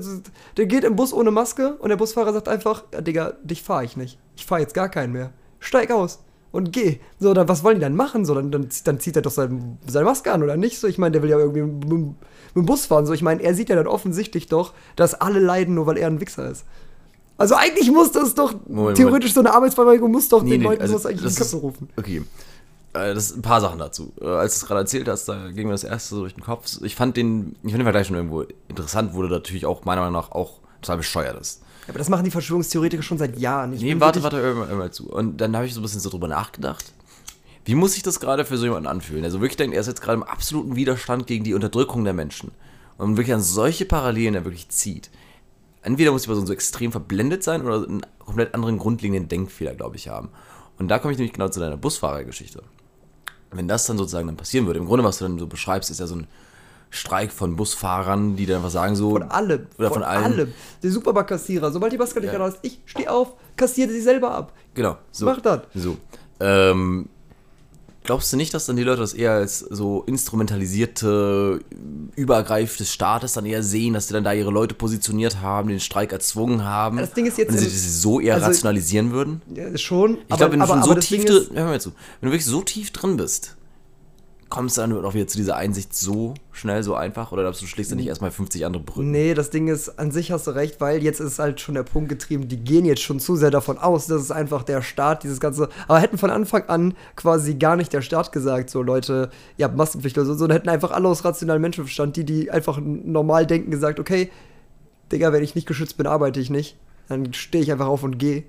der 0.58 0.68
geht 0.68 0.84
im 0.84 0.96
Bus 0.96 1.12
ohne 1.12 1.32
Maske 1.32 1.74
und 1.78 1.90
der 1.90 1.96
Busfahrer 1.96 2.32
sagt 2.32 2.48
einfach, 2.48 2.84
ja, 2.94 3.02
Digga, 3.02 3.34
dich 3.42 3.64
fahre 3.64 3.84
ich 3.84 3.98
nicht. 3.98 4.20
Ich 4.36 4.46
fahre 4.46 4.62
jetzt 4.62 4.76
gar 4.76 4.90
keinen 4.90 5.12
mehr. 5.12 5.32
Steig 5.58 5.90
aus 5.90 6.20
und 6.52 6.72
geh. 6.72 7.00
So, 7.20 7.34
dann 7.34 7.50
was 7.50 7.64
wollen 7.64 7.78
die 7.78 7.82
dann 7.82 7.96
machen? 7.96 8.26
So, 8.26 8.36
dann, 8.36 8.52
dann, 8.52 8.70
dann 8.84 9.00
zieht 9.00 9.16
er 9.16 9.24
doch 9.24 9.32
sein, 9.32 9.80
seine 9.88 10.06
Maske 10.06 10.32
an, 10.32 10.44
oder 10.44 10.56
nicht? 10.56 10.78
So, 10.78 10.86
ich 10.86 11.00
meine, 11.00 11.14
der 11.14 11.24
will 11.24 11.32
ja 11.32 11.40
irgendwie 11.40 11.64
mit, 11.64 11.90
mit, 11.90 12.00
mit 12.00 12.16
dem 12.56 12.66
Bus 12.68 12.86
fahren. 12.86 13.08
So, 13.08 13.14
ich 13.14 13.24
meine, 13.24 13.42
er 13.42 13.56
sieht 13.56 13.70
ja 13.70 13.76
dann 13.76 13.88
offensichtlich 13.88 14.46
doch, 14.46 14.74
dass 14.96 15.20
alle 15.20 15.40
leiden, 15.40 15.74
nur 15.74 15.88
weil 15.88 15.98
er 15.98 16.06
ein 16.06 16.22
Wichser 16.22 16.48
ist. 16.48 16.64
Also 17.38 17.56
eigentlich 17.56 17.92
muss 17.92 18.12
das 18.12 18.36
doch, 18.36 18.54
Moment, 18.68 18.98
theoretisch 18.98 19.32
Moment. 19.32 19.34
so 19.34 19.40
eine 19.40 19.54
Arbeitsverweigerung 19.54 20.12
muss 20.12 20.30
doch 20.30 20.44
nee, 20.44 20.52
den 20.52 20.62
nee, 20.62 20.68
Leuten 20.68 20.84
also, 20.84 20.94
sowas 20.94 21.08
eigentlich 21.08 21.24
in 21.24 21.30
die 21.30 21.36
Köpfe 21.36 21.58
rufen. 21.58 21.90
Okay, 21.98 22.22
das 22.96 23.36
ein 23.36 23.42
paar 23.42 23.62
Sachen 23.62 23.80
dazu. 23.80 24.14
Äh, 24.22 24.26
als 24.26 24.60
du 24.60 24.64
es 24.64 24.68
gerade 24.68 24.82
erzählt 24.82 25.08
hast, 25.08 25.26
da 25.26 25.52
ging 25.52 25.68
mir 25.68 25.74
das 25.74 25.84
erste 25.84 26.16
so 26.16 26.22
durch 26.22 26.34
den 26.34 26.44
Kopf. 26.44 26.82
Ich 26.84 26.96
fand 26.96 27.18
den, 27.18 27.56
ich 27.64 27.72
fand 27.72 27.80
den 27.80 27.84
Vergleich 27.84 28.08
schon 28.08 28.16
irgendwo 28.16 28.46
interessant, 28.68 29.14
wurde 29.14 29.30
natürlich 29.30 29.66
auch 29.66 29.86
meiner 29.86 30.02
Meinung 30.02 30.14
nach 30.14 30.32
auch 30.32 30.60
total 30.82 30.98
bescheuert 30.98 31.40
ist. 31.40 31.62
Aber 31.88 32.00
das 32.00 32.10
machen 32.10 32.24
die 32.24 32.32
Verschwörungstheoretiker 32.32 33.04
schon 33.04 33.18
seit 33.18 33.38
Jahren. 33.38 33.74
Ich 33.74 33.82
nee, 33.82 34.00
warte, 34.00 34.24
warte, 34.24 34.38
hör 34.38 34.56
mal, 34.56 34.68
hör 34.68 34.76
mal 34.76 34.92
zu. 34.92 35.10
Und 35.10 35.38
dann 35.38 35.56
habe 35.56 35.66
ich 35.66 35.74
so 35.74 35.80
ein 35.80 35.84
bisschen 35.84 36.00
so 36.00 36.10
drüber 36.10 36.28
nachgedacht. 36.28 36.94
Wie 37.64 37.76
muss 37.76 37.94
sich 37.94 38.04
das 38.04 38.20
gerade 38.20 38.46
für 38.46 38.58
so 38.58 38.66
jemanden 38.66 38.88
anfühlen? 38.88 39.24
Also 39.24 39.42
wirklich 39.42 39.58
denkt, 39.58 39.76
er 39.76 39.82
ist 39.82 39.88
jetzt 39.88 40.02
gerade 40.02 40.18
im 40.18 40.24
absoluten 40.24 40.76
Widerstand 40.76 41.28
gegen 41.28 41.44
die 41.44 41.54
Unterdrückung 41.54 42.04
der 42.04 42.14
Menschen. 42.14 42.52
Und 42.98 43.18
wirklich 43.18 43.34
an 43.34 43.42
solche 43.42 43.86
Parallelen 43.86 44.36
er 44.36 44.46
wirklich 44.46 44.70
zieht. 44.70 45.10
Entweder 45.82 46.12
muss 46.12 46.24
die 46.24 46.28
Person 46.28 46.48
so 46.48 46.54
extrem 46.54 46.92
verblendet 46.92 47.44
sein 47.44 47.64
oder 47.64 47.88
einen 47.88 48.02
komplett 48.20 48.56
anderen 48.56 48.78
grundlegenden 48.78 49.28
Denkfehler, 49.28 49.76
glaube 49.76 49.96
ich, 49.96 50.08
haben. 50.08 50.30
Und 50.80 50.88
da 50.88 50.98
komme 50.98 51.12
ich 51.12 51.18
nämlich 51.18 51.34
genau 51.34 51.50
zu 51.50 51.60
deiner 51.60 51.78
Busfahrergeschichte 51.78 52.64
wenn 53.52 53.68
das 53.68 53.86
dann 53.86 53.98
sozusagen 53.98 54.28
dann 54.28 54.38
passieren 54.38 54.66
würde, 54.66 54.80
im 54.80 54.86
Grunde, 54.86 55.04
was 55.04 55.20
du 55.20 55.26
dann 55.26 55.40
so 55.40 55.48
beschreibst, 55.48 55.90
ist 55.90 56.00
ja 56.00 56.08
so 56.08 56.16
ein 56.16 56.28
Streik 56.90 57.32
von 57.32 57.56
Busfahrern, 57.56 58.36
die 58.36 58.46
dann 58.46 58.58
einfach 58.58 58.70
sagen 58.70 58.96
so. 58.96 59.12
Von 59.12 59.24
allem. 59.24 59.68
Oder 59.78 59.90
von, 59.90 60.02
von 60.02 60.04
allen. 60.04 60.24
allem. 60.34 60.54
Der 60.82 60.92
Supermarktkassierer, 60.92 61.72
sobald 61.72 61.92
die 61.92 61.98
Maske 61.98 62.22
nicht 62.22 62.34
ja. 62.34 62.40
hast, 62.40 62.60
ich 62.62 62.82
steh 62.86 63.08
auf, 63.08 63.34
kassiere 63.56 63.90
sie 63.90 64.02
selber 64.02 64.32
ab. 64.32 64.54
Genau. 64.74 64.98
So. 65.12 65.26
Mach 65.26 65.42
das. 65.42 65.62
So. 65.74 65.98
Ähm, 66.40 67.10
Glaubst 68.06 68.32
du 68.32 68.38
nicht, 68.38 68.54
dass 68.54 68.68
dann 68.68 68.76
die 68.76 68.84
Leute 68.84 69.02
das 69.02 69.14
eher 69.14 69.32
als 69.32 69.60
so 69.60 70.04
instrumentalisierte 70.06 71.60
Übergreif 72.16 72.78
des 72.78 72.94
Staates 72.94 73.34
dann 73.34 73.48
eher 73.48 73.64
sehen, 73.64 73.96
dass 73.96 74.08
sie 74.08 74.14
dann 74.14 74.24
da 74.24 74.32
ihre 74.32 74.52
Leute 74.52 74.76
positioniert 74.76 75.42
haben, 75.42 75.70
den 75.70 75.80
Streik 75.80 76.12
erzwungen 76.12 76.64
haben? 76.64 76.98
Das 76.98 77.14
Ding 77.14 77.26
ist 77.26 77.40
jetzt 77.40 77.50
und 77.50 77.58
sie, 77.58 77.68
sie 77.68 77.90
so 77.90 78.20
eher 78.20 78.36
also, 78.36 78.46
rationalisieren 78.48 79.12
würden? 79.12 79.42
Ja, 79.56 79.76
schon. 79.78 80.20
Ich 80.30 80.38
glaube, 80.38 80.52
wenn 80.52 80.60
du 80.60 80.66
aber, 80.66 80.84
schon 80.84 80.84
so 80.84 80.94
tief 81.00 81.26
drin, 81.26 81.48
hör 81.54 81.66
mal 81.66 81.82
zu, 81.82 81.94
wenn 82.22 82.30
du 82.30 82.34
wirklich 82.34 82.46
so 82.46 82.62
tief 82.62 82.92
drin 82.92 83.18
bist, 83.18 83.55
kommst 84.56 84.78
du 84.78 84.82
dann 84.82 85.06
auch 85.06 85.14
wieder 85.14 85.28
zu 85.28 85.38
dieser 85.38 85.58
Einsicht 85.58 85.94
so 85.94 86.34
schnell, 86.54 86.82
so 86.82 86.96
einfach? 86.96 87.34
Oder 87.34 87.44
glaubst 87.44 87.62
du, 87.62 87.66
schlägst 87.66 87.92
du 87.92 87.96
nicht 87.98 88.08
erstmal 88.08 88.32
50 88.32 88.66
andere 88.66 88.82
Brücken? 88.82 89.12
Nee, 89.12 89.34
das 89.34 89.50
Ding 89.50 89.68
ist, 89.68 90.00
an 90.00 90.12
sich 90.12 90.32
hast 90.32 90.48
du 90.48 90.52
recht, 90.52 90.80
weil 90.80 91.04
jetzt 91.04 91.20
ist 91.20 91.40
halt 91.40 91.60
schon 91.60 91.76
der 91.76 91.84
Punkt 91.84 92.08
getrieben, 92.08 92.48
die 92.48 92.58
gehen 92.58 92.86
jetzt 92.86 93.02
schon 93.02 93.20
zu 93.20 93.36
sehr 93.36 93.52
davon 93.52 93.78
aus, 93.78 94.08
dass 94.08 94.22
es 94.22 94.32
einfach 94.32 94.64
der 94.64 94.82
Staat, 94.82 95.24
dieses 95.24 95.42
Ganze. 95.42 95.68
Aber 95.90 96.00
hätten 96.00 96.18
von 96.18 96.30
Anfang 96.30 96.64
an 96.70 96.94
quasi 97.18 97.56
gar 97.56 97.76
nicht 97.76 97.92
der 97.92 98.02
Staat 98.02 98.32
gesagt, 98.32 98.70
so 98.70 98.82
Leute, 98.82 99.30
ihr 99.58 99.66
habt 99.66 99.76
Maskenpflicht 99.76 100.18
oder 100.18 100.28
so, 100.28 100.34
sondern 100.36 100.58
hätten 100.58 100.70
einfach 100.70 100.92
alle 100.92 101.10
aus 101.10 101.26
rationalem 101.26 101.62
Menschenverstand, 101.62 102.16
die, 102.16 102.24
die 102.24 102.50
einfach 102.50 102.80
normal 102.82 103.46
denken, 103.46 103.72
gesagt, 103.72 104.00
okay, 104.00 104.32
Digga, 105.12 105.34
wenn 105.34 105.44
ich 105.44 105.56
nicht 105.56 105.68
geschützt 105.68 105.98
bin, 105.98 106.08
arbeite 106.08 106.40
ich 106.40 106.50
nicht. 106.50 106.78
Dann 107.10 107.34
stehe 107.34 107.64
ich 107.64 107.72
einfach 107.72 107.88
auf 107.88 108.04
und 108.04 108.18
gehe 108.18 108.44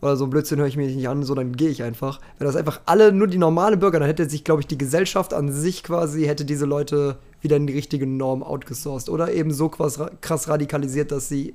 oder 0.00 0.16
so 0.16 0.24
ein 0.24 0.30
Blödsinn 0.30 0.58
höre 0.58 0.66
ich 0.66 0.76
mir 0.76 0.86
nicht 0.86 1.08
an, 1.08 1.22
so 1.22 1.34
dann 1.34 1.54
gehe 1.54 1.68
ich 1.68 1.82
einfach. 1.82 2.20
Wenn 2.38 2.46
das 2.46 2.56
einfach 2.56 2.80
alle, 2.86 3.12
nur 3.12 3.26
die 3.26 3.38
normalen 3.38 3.78
Bürger, 3.78 3.98
dann 3.98 4.08
hätte 4.08 4.28
sich, 4.28 4.44
glaube 4.44 4.62
ich, 4.62 4.66
die 4.66 4.78
Gesellschaft 4.78 5.34
an 5.34 5.52
sich 5.52 5.82
quasi, 5.82 6.24
hätte 6.24 6.44
diese 6.44 6.64
Leute 6.64 7.18
wieder 7.42 7.56
in 7.56 7.66
die 7.66 7.74
richtige 7.74 8.06
Norm 8.06 8.42
outgesourced. 8.42 9.10
Oder 9.10 9.32
eben 9.32 9.52
so 9.52 9.68
krass, 9.68 10.00
krass 10.20 10.48
radikalisiert, 10.48 11.12
dass 11.12 11.28
sie, 11.28 11.54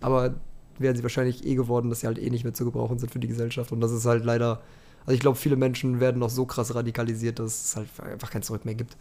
aber 0.00 0.34
wären 0.78 0.96
sie 0.96 1.02
wahrscheinlich 1.02 1.44
eh 1.44 1.54
geworden, 1.56 1.90
dass 1.90 2.00
sie 2.00 2.06
halt 2.06 2.18
eh 2.18 2.30
nicht 2.30 2.44
mehr 2.44 2.54
zu 2.54 2.64
gebrauchen 2.64 2.98
sind 2.98 3.10
für 3.10 3.18
die 3.18 3.28
Gesellschaft. 3.28 3.72
Und 3.72 3.80
das 3.80 3.90
ist 3.90 4.06
halt 4.06 4.24
leider, 4.24 4.60
also 5.00 5.12
ich 5.12 5.20
glaube, 5.20 5.36
viele 5.36 5.56
Menschen 5.56 5.98
werden 5.98 6.20
noch 6.20 6.30
so 6.30 6.46
krass 6.46 6.74
radikalisiert, 6.74 7.40
dass 7.40 7.64
es 7.64 7.76
halt 7.76 7.88
einfach 8.12 8.30
kein 8.30 8.42
Zurück 8.42 8.64
mehr 8.64 8.76
gibt. 8.76 8.96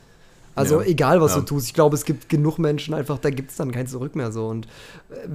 Also 0.56 0.82
ja. 0.82 0.88
egal, 0.88 1.22
was 1.22 1.36
ja. 1.36 1.40
du 1.40 1.46
tust, 1.46 1.68
ich 1.68 1.74
glaube, 1.74 1.96
es 1.96 2.06
gibt 2.06 2.28
genug 2.28 2.58
Menschen 2.58 2.94
einfach, 2.94 3.18
da 3.20 3.30
gibt 3.30 3.52
es 3.52 3.58
dann 3.58 3.72
kein 3.72 3.88
Zurück 3.88 4.16
mehr 4.16 4.32
so. 4.32 4.48
Und 4.48 4.66
äh, 5.10 5.28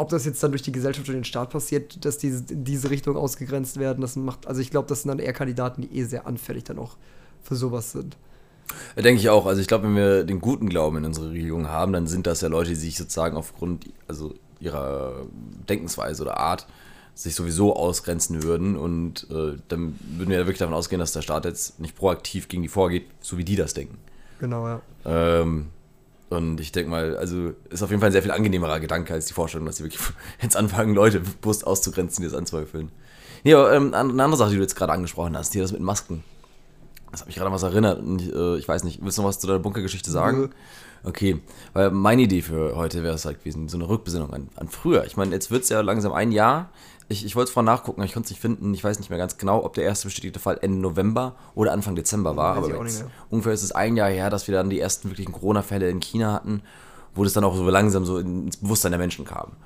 ob 0.00 0.08
das 0.08 0.24
jetzt 0.24 0.42
dann 0.42 0.50
durch 0.50 0.62
die 0.62 0.72
Gesellschaft 0.72 1.08
oder 1.08 1.18
den 1.18 1.24
Staat 1.24 1.50
passiert, 1.50 2.04
dass 2.04 2.18
diese 2.18 2.44
in 2.52 2.64
diese 2.64 2.90
Richtung 2.90 3.16
ausgegrenzt 3.16 3.78
werden, 3.78 4.00
das 4.00 4.16
macht, 4.16 4.46
also 4.46 4.60
ich 4.60 4.70
glaube, 4.70 4.88
das 4.88 5.02
sind 5.02 5.10
dann 5.10 5.18
eher 5.18 5.32
Kandidaten, 5.32 5.82
die 5.82 5.98
eh 5.98 6.04
sehr 6.04 6.26
anfällig 6.26 6.64
dann 6.64 6.78
auch 6.78 6.96
für 7.42 7.54
sowas 7.54 7.92
sind. 7.92 8.16
Denke 8.96 9.20
ich 9.20 9.28
auch. 9.28 9.46
Also 9.46 9.60
ich 9.60 9.66
glaube, 9.66 9.84
wenn 9.84 9.96
wir 9.96 10.24
den 10.24 10.40
guten 10.40 10.68
Glauben 10.68 10.98
in 10.98 11.04
unserer 11.04 11.30
Regierung 11.30 11.68
haben, 11.68 11.92
dann 11.92 12.06
sind 12.06 12.26
das 12.26 12.40
ja 12.40 12.48
Leute, 12.48 12.70
die 12.70 12.76
sich 12.76 12.96
sozusagen 12.96 13.36
aufgrund 13.36 13.86
also 14.08 14.34
ihrer 14.60 15.26
Denkensweise 15.68 16.22
oder 16.22 16.38
Art 16.38 16.66
sich 17.14 17.34
sowieso 17.34 17.74
ausgrenzen 17.74 18.42
würden. 18.42 18.76
Und 18.76 19.26
äh, 19.30 19.58
dann 19.68 19.98
würden 20.16 20.30
wir 20.30 20.38
ja 20.38 20.46
wirklich 20.46 20.58
davon 20.58 20.74
ausgehen, 20.74 21.00
dass 21.00 21.12
der 21.12 21.22
Staat 21.22 21.44
jetzt 21.44 21.80
nicht 21.80 21.96
proaktiv 21.96 22.48
gegen 22.48 22.62
die 22.62 22.68
vorgeht, 22.68 23.06
so 23.20 23.38
wie 23.38 23.44
die 23.44 23.56
das 23.56 23.74
denken. 23.74 23.98
Genau, 24.38 24.66
ja. 24.66 24.80
Ähm, 25.04 25.66
und 26.30 26.60
ich 26.60 26.70
denke 26.70 26.90
mal, 26.90 27.16
also 27.16 27.52
ist 27.70 27.82
auf 27.82 27.90
jeden 27.90 28.00
Fall 28.00 28.10
ein 28.10 28.12
sehr 28.12 28.22
viel 28.22 28.30
angenehmerer 28.30 28.78
Gedanke 28.80 29.12
als 29.12 29.26
die 29.26 29.32
Vorstellung, 29.32 29.66
dass 29.66 29.76
sie 29.76 29.84
wirklich 29.84 30.00
jetzt 30.42 30.56
anfangen, 30.56 30.94
Leute 30.94 31.20
bewusst 31.20 31.66
auszugrenzen, 31.66 32.22
die 32.22 32.30
das 32.30 32.38
anzweifeln. 32.38 32.90
Nee, 33.42 33.54
aber 33.54 33.72
ähm, 33.72 33.92
eine 33.94 34.22
andere 34.22 34.36
Sache, 34.36 34.50
die 34.50 34.56
du 34.56 34.62
jetzt 34.62 34.76
gerade 34.76 34.92
angesprochen 34.92 35.36
hast, 35.36 35.52
hier 35.52 35.62
das 35.62 35.72
mit 35.72 35.80
Masken. 35.80 36.22
Das 37.10 37.20
hat 37.20 37.26
mich 37.26 37.36
gerade 37.36 37.48
an 37.48 37.52
was 37.52 37.64
erinnert. 37.64 37.98
Und 37.98 38.22
ich, 38.22 38.32
äh, 38.32 38.56
ich 38.58 38.68
weiß 38.68 38.84
nicht, 38.84 39.02
willst 39.02 39.18
du 39.18 39.22
noch 39.22 39.28
was 39.28 39.40
zu 39.40 39.46
deiner 39.46 39.58
Bunkergeschichte 39.58 40.10
sagen? 40.10 40.40
Mhm. 40.40 40.50
Okay, 41.02 41.40
weil 41.72 41.90
meine 41.90 42.22
Idee 42.22 42.42
für 42.42 42.76
heute 42.76 43.02
wäre 43.02 43.14
es 43.14 43.24
halt 43.24 43.38
gewesen, 43.38 43.68
so 43.68 43.78
eine 43.78 43.88
Rückbesinnung 43.88 44.32
an, 44.34 44.50
an 44.56 44.68
früher. 44.68 45.04
Ich 45.06 45.16
meine, 45.16 45.32
jetzt 45.32 45.50
wird 45.50 45.62
es 45.62 45.70
ja 45.70 45.80
langsam 45.80 46.12
ein 46.12 46.30
Jahr 46.30 46.70
ich, 47.10 47.24
ich 47.24 47.34
wollte 47.34 47.48
es 47.48 47.52
vorher 47.52 47.70
nachgucken, 47.70 48.00
aber 48.00 48.06
ich 48.06 48.12
konnte 48.12 48.28
es 48.28 48.30
nicht 48.30 48.40
finden. 48.40 48.72
Ich 48.72 48.84
weiß 48.84 49.00
nicht 49.00 49.10
mehr 49.10 49.18
ganz 49.18 49.36
genau, 49.36 49.64
ob 49.64 49.74
der 49.74 49.82
erste 49.82 50.06
bestätigte 50.06 50.38
Fall 50.38 50.58
Ende 50.62 50.78
November 50.78 51.34
oder 51.56 51.72
Anfang 51.72 51.96
Dezember 51.96 52.36
war. 52.36 52.56
aber 52.56 52.84
jetzt, 52.84 53.04
ungefähr 53.30 53.52
ist 53.52 53.64
es 53.64 53.72
ein 53.72 53.96
Jahr 53.96 54.08
her, 54.08 54.30
dass 54.30 54.46
wir 54.46 54.54
dann 54.54 54.70
die 54.70 54.78
ersten 54.78 55.10
wirklichen 55.10 55.32
Corona-Fälle 55.32 55.90
in 55.90 55.98
China 55.98 56.32
hatten, 56.32 56.62
wo 57.16 57.24
das 57.24 57.32
dann 57.32 57.42
auch 57.42 57.56
so 57.56 57.68
langsam 57.68 58.04
so 58.04 58.18
ins 58.18 58.58
Bewusstsein 58.58 58.92
der 58.92 59.00
Menschen 59.00 59.24
kam. 59.24 59.56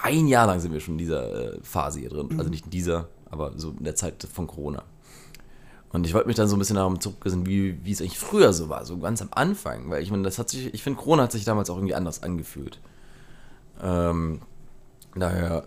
Ein 0.00 0.28
Jahr 0.28 0.46
lang 0.46 0.60
sind 0.60 0.72
wir 0.72 0.78
schon 0.78 0.94
in 0.94 0.98
dieser 0.98 1.54
äh, 1.54 1.58
Phase 1.62 1.98
hier 1.98 2.08
drin. 2.08 2.26
Also 2.26 2.34
mhm. 2.34 2.38
Also 2.38 2.50
nicht 2.50 2.66
in 2.66 2.70
dieser, 2.70 3.08
aber 3.30 3.52
so 3.56 3.70
in 3.70 3.82
der 3.82 3.96
Zeit 3.96 4.26
von 4.32 4.46
Corona. 4.46 4.84
Und 5.90 6.06
ich 6.06 6.14
wollte 6.14 6.28
mich 6.28 6.36
dann 6.36 6.46
so 6.46 6.54
ein 6.54 6.60
bisschen 6.60 6.76
darum 6.76 7.00
zurückgesehen, 7.00 7.46
wie, 7.46 7.84
wie 7.84 7.90
es 7.90 8.00
eigentlich 8.00 8.18
früher 8.18 8.52
so 8.52 8.68
war, 8.68 8.84
so 8.84 8.98
ganz 8.98 9.22
am 9.22 9.28
Anfang. 9.32 9.90
Weil 9.90 10.04
ich 10.04 10.12
meine, 10.12 10.22
das 10.22 10.38
hat 10.38 10.50
sich, 10.50 10.72
ich 10.72 10.84
finde, 10.84 11.00
Corona 11.00 11.24
hat 11.24 11.32
sich 11.32 11.44
damals 11.44 11.68
auch 11.68 11.76
irgendwie 11.76 11.96
anders 11.96 12.22
angefühlt. 12.22 12.78
Ähm, 13.82 14.40
daher 15.16 15.66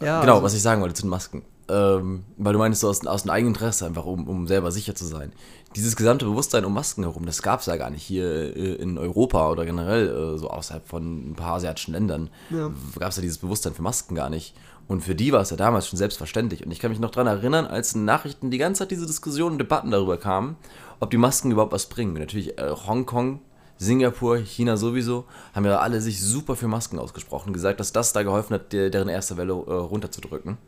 ja, 0.00 0.20
genau, 0.20 0.34
also, 0.34 0.44
was 0.44 0.54
ich 0.54 0.62
sagen 0.62 0.82
wollte 0.82 0.94
zu 0.94 1.02
den 1.02 1.10
Masken. 1.10 1.42
Ähm, 1.68 2.24
weil 2.36 2.52
du 2.52 2.58
meinst, 2.60 2.80
so 2.80 2.88
aus, 2.88 3.04
aus 3.06 3.22
dem 3.22 3.30
eigenen 3.30 3.54
Interesse, 3.54 3.86
einfach 3.86 4.04
um, 4.04 4.28
um 4.28 4.46
selber 4.46 4.70
sicher 4.70 4.94
zu 4.94 5.04
sein. 5.04 5.32
Dieses 5.74 5.96
gesamte 5.96 6.24
Bewusstsein 6.24 6.64
um 6.64 6.72
Masken 6.72 7.02
herum, 7.02 7.26
das 7.26 7.42
gab 7.42 7.60
es 7.60 7.66
ja 7.66 7.76
gar 7.76 7.90
nicht 7.90 8.04
hier 8.04 8.56
äh, 8.56 8.74
in 8.74 8.98
Europa 8.98 9.50
oder 9.50 9.66
generell 9.66 10.08
äh, 10.08 10.38
so 10.38 10.48
außerhalb 10.48 10.86
von 10.86 11.30
ein 11.30 11.34
paar 11.34 11.54
asiatischen 11.54 11.92
Ländern. 11.92 12.30
Ja. 12.50 12.70
Gab 12.98 13.10
es 13.10 13.16
ja 13.16 13.22
dieses 13.22 13.38
Bewusstsein 13.38 13.74
für 13.74 13.82
Masken 13.82 14.14
gar 14.14 14.30
nicht. 14.30 14.54
Und 14.88 15.02
für 15.02 15.16
die 15.16 15.32
war 15.32 15.40
es 15.40 15.50
ja 15.50 15.56
damals 15.56 15.88
schon 15.88 15.96
selbstverständlich. 15.96 16.64
Und 16.64 16.70
ich 16.70 16.78
kann 16.78 16.92
mich 16.92 17.00
noch 17.00 17.10
daran 17.10 17.26
erinnern, 17.26 17.66
als 17.66 17.94
in 17.94 18.04
Nachrichten 18.04 18.52
die 18.52 18.58
ganze 18.58 18.80
Zeit 18.80 18.92
diese 18.92 19.06
Diskussionen 19.06 19.52
und 19.52 19.58
Debatten 19.58 19.90
darüber 19.90 20.16
kamen, 20.16 20.56
ob 21.00 21.10
die 21.10 21.16
Masken 21.16 21.50
überhaupt 21.50 21.72
was 21.72 21.86
bringen. 21.86 22.14
Natürlich 22.14 22.58
äh, 22.58 22.70
Hongkong 22.70 23.40
Singapur, 23.78 24.38
China 24.38 24.76
sowieso, 24.76 25.24
haben 25.54 25.64
ja 25.64 25.78
alle 25.78 26.00
sich 26.00 26.22
super 26.22 26.56
für 26.56 26.68
Masken 26.68 26.98
ausgesprochen, 26.98 27.52
gesagt, 27.52 27.80
dass 27.80 27.92
das 27.92 28.12
da 28.12 28.22
geholfen 28.22 28.54
hat, 28.54 28.72
deren 28.72 29.08
erste 29.08 29.36
Welle 29.36 29.52
äh, 29.52 29.72
runterzudrücken. 29.72 30.58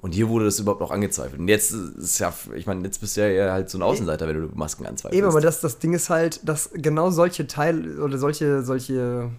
Und 0.00 0.12
hier 0.12 0.28
wurde 0.28 0.44
das 0.44 0.58
überhaupt 0.58 0.82
noch 0.82 0.90
angezweifelt. 0.90 1.40
Und 1.40 1.48
jetzt 1.48 1.72
ist 1.72 2.18
ja, 2.18 2.30
ich 2.54 2.66
meine, 2.66 2.84
jetzt 2.84 3.00
bist 3.00 3.16
du 3.16 3.26
ja 3.26 3.52
halt 3.52 3.70
so 3.70 3.78
ein 3.78 3.82
Außenseiter, 3.82 4.28
wenn 4.28 4.48
du 4.48 4.54
Masken 4.54 4.84
anzweifelst. 4.84 5.18
Eben, 5.18 5.26
aber 5.26 5.40
das, 5.40 5.62
das 5.62 5.78
Ding 5.78 5.94
ist 5.94 6.10
halt, 6.10 6.46
dass 6.46 6.68
genau 6.74 7.10
solche 7.10 7.46
Teile 7.46 8.02
oder 8.02 8.18
solche, 8.18 8.62
solche 8.62 9.30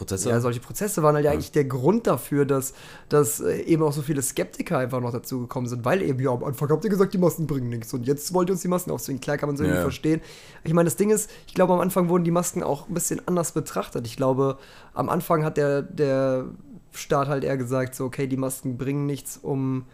Prozesse? 0.00 0.30
Ja, 0.30 0.40
solche 0.40 0.60
Prozesse 0.60 1.02
waren 1.02 1.14
halt 1.14 1.26
ja. 1.26 1.32
eigentlich 1.32 1.52
der 1.52 1.64
Grund 1.64 2.06
dafür, 2.06 2.46
dass, 2.46 2.72
dass 3.10 3.40
äh, 3.40 3.60
eben 3.62 3.82
auch 3.82 3.92
so 3.92 4.00
viele 4.00 4.22
Skeptiker 4.22 4.78
einfach 4.78 5.00
noch 5.00 5.12
dazu 5.12 5.40
gekommen 5.40 5.66
sind, 5.66 5.84
weil 5.84 6.00
eben, 6.00 6.18
ja, 6.20 6.30
am 6.30 6.42
Anfang 6.42 6.70
habt 6.70 6.84
ihr 6.84 6.90
gesagt, 6.90 7.12
die 7.12 7.18
Masken 7.18 7.46
bringen 7.46 7.68
nichts 7.68 7.92
und 7.92 8.06
jetzt 8.06 8.32
wollt 8.32 8.48
ihr 8.48 8.52
uns 8.52 8.62
die 8.62 8.68
Masken 8.68 8.90
aufzwingen. 8.90 9.20
Klar 9.20 9.36
kann 9.36 9.48
man 9.48 9.54
es 9.54 9.60
irgendwie 9.60 9.76
ja. 9.76 9.82
verstehen. 9.82 10.22
Ich 10.64 10.72
meine, 10.72 10.86
das 10.86 10.96
Ding 10.96 11.10
ist, 11.10 11.30
ich 11.46 11.54
glaube, 11.54 11.74
am 11.74 11.80
Anfang 11.80 12.08
wurden 12.08 12.24
die 12.24 12.30
Masken 12.30 12.62
auch 12.62 12.88
ein 12.88 12.94
bisschen 12.94 13.20
anders 13.28 13.52
betrachtet. 13.52 14.06
Ich 14.06 14.16
glaube, 14.16 14.58
am 14.94 15.10
Anfang 15.10 15.44
hat 15.44 15.58
der, 15.58 15.82
der 15.82 16.46
Staat 16.92 17.28
halt 17.28 17.44
eher 17.44 17.58
gesagt, 17.58 17.94
so, 17.94 18.06
okay, 18.06 18.26
die 18.26 18.38
Masken 18.38 18.78
bringen 18.78 19.04
nichts, 19.04 19.36
um, 19.36 19.84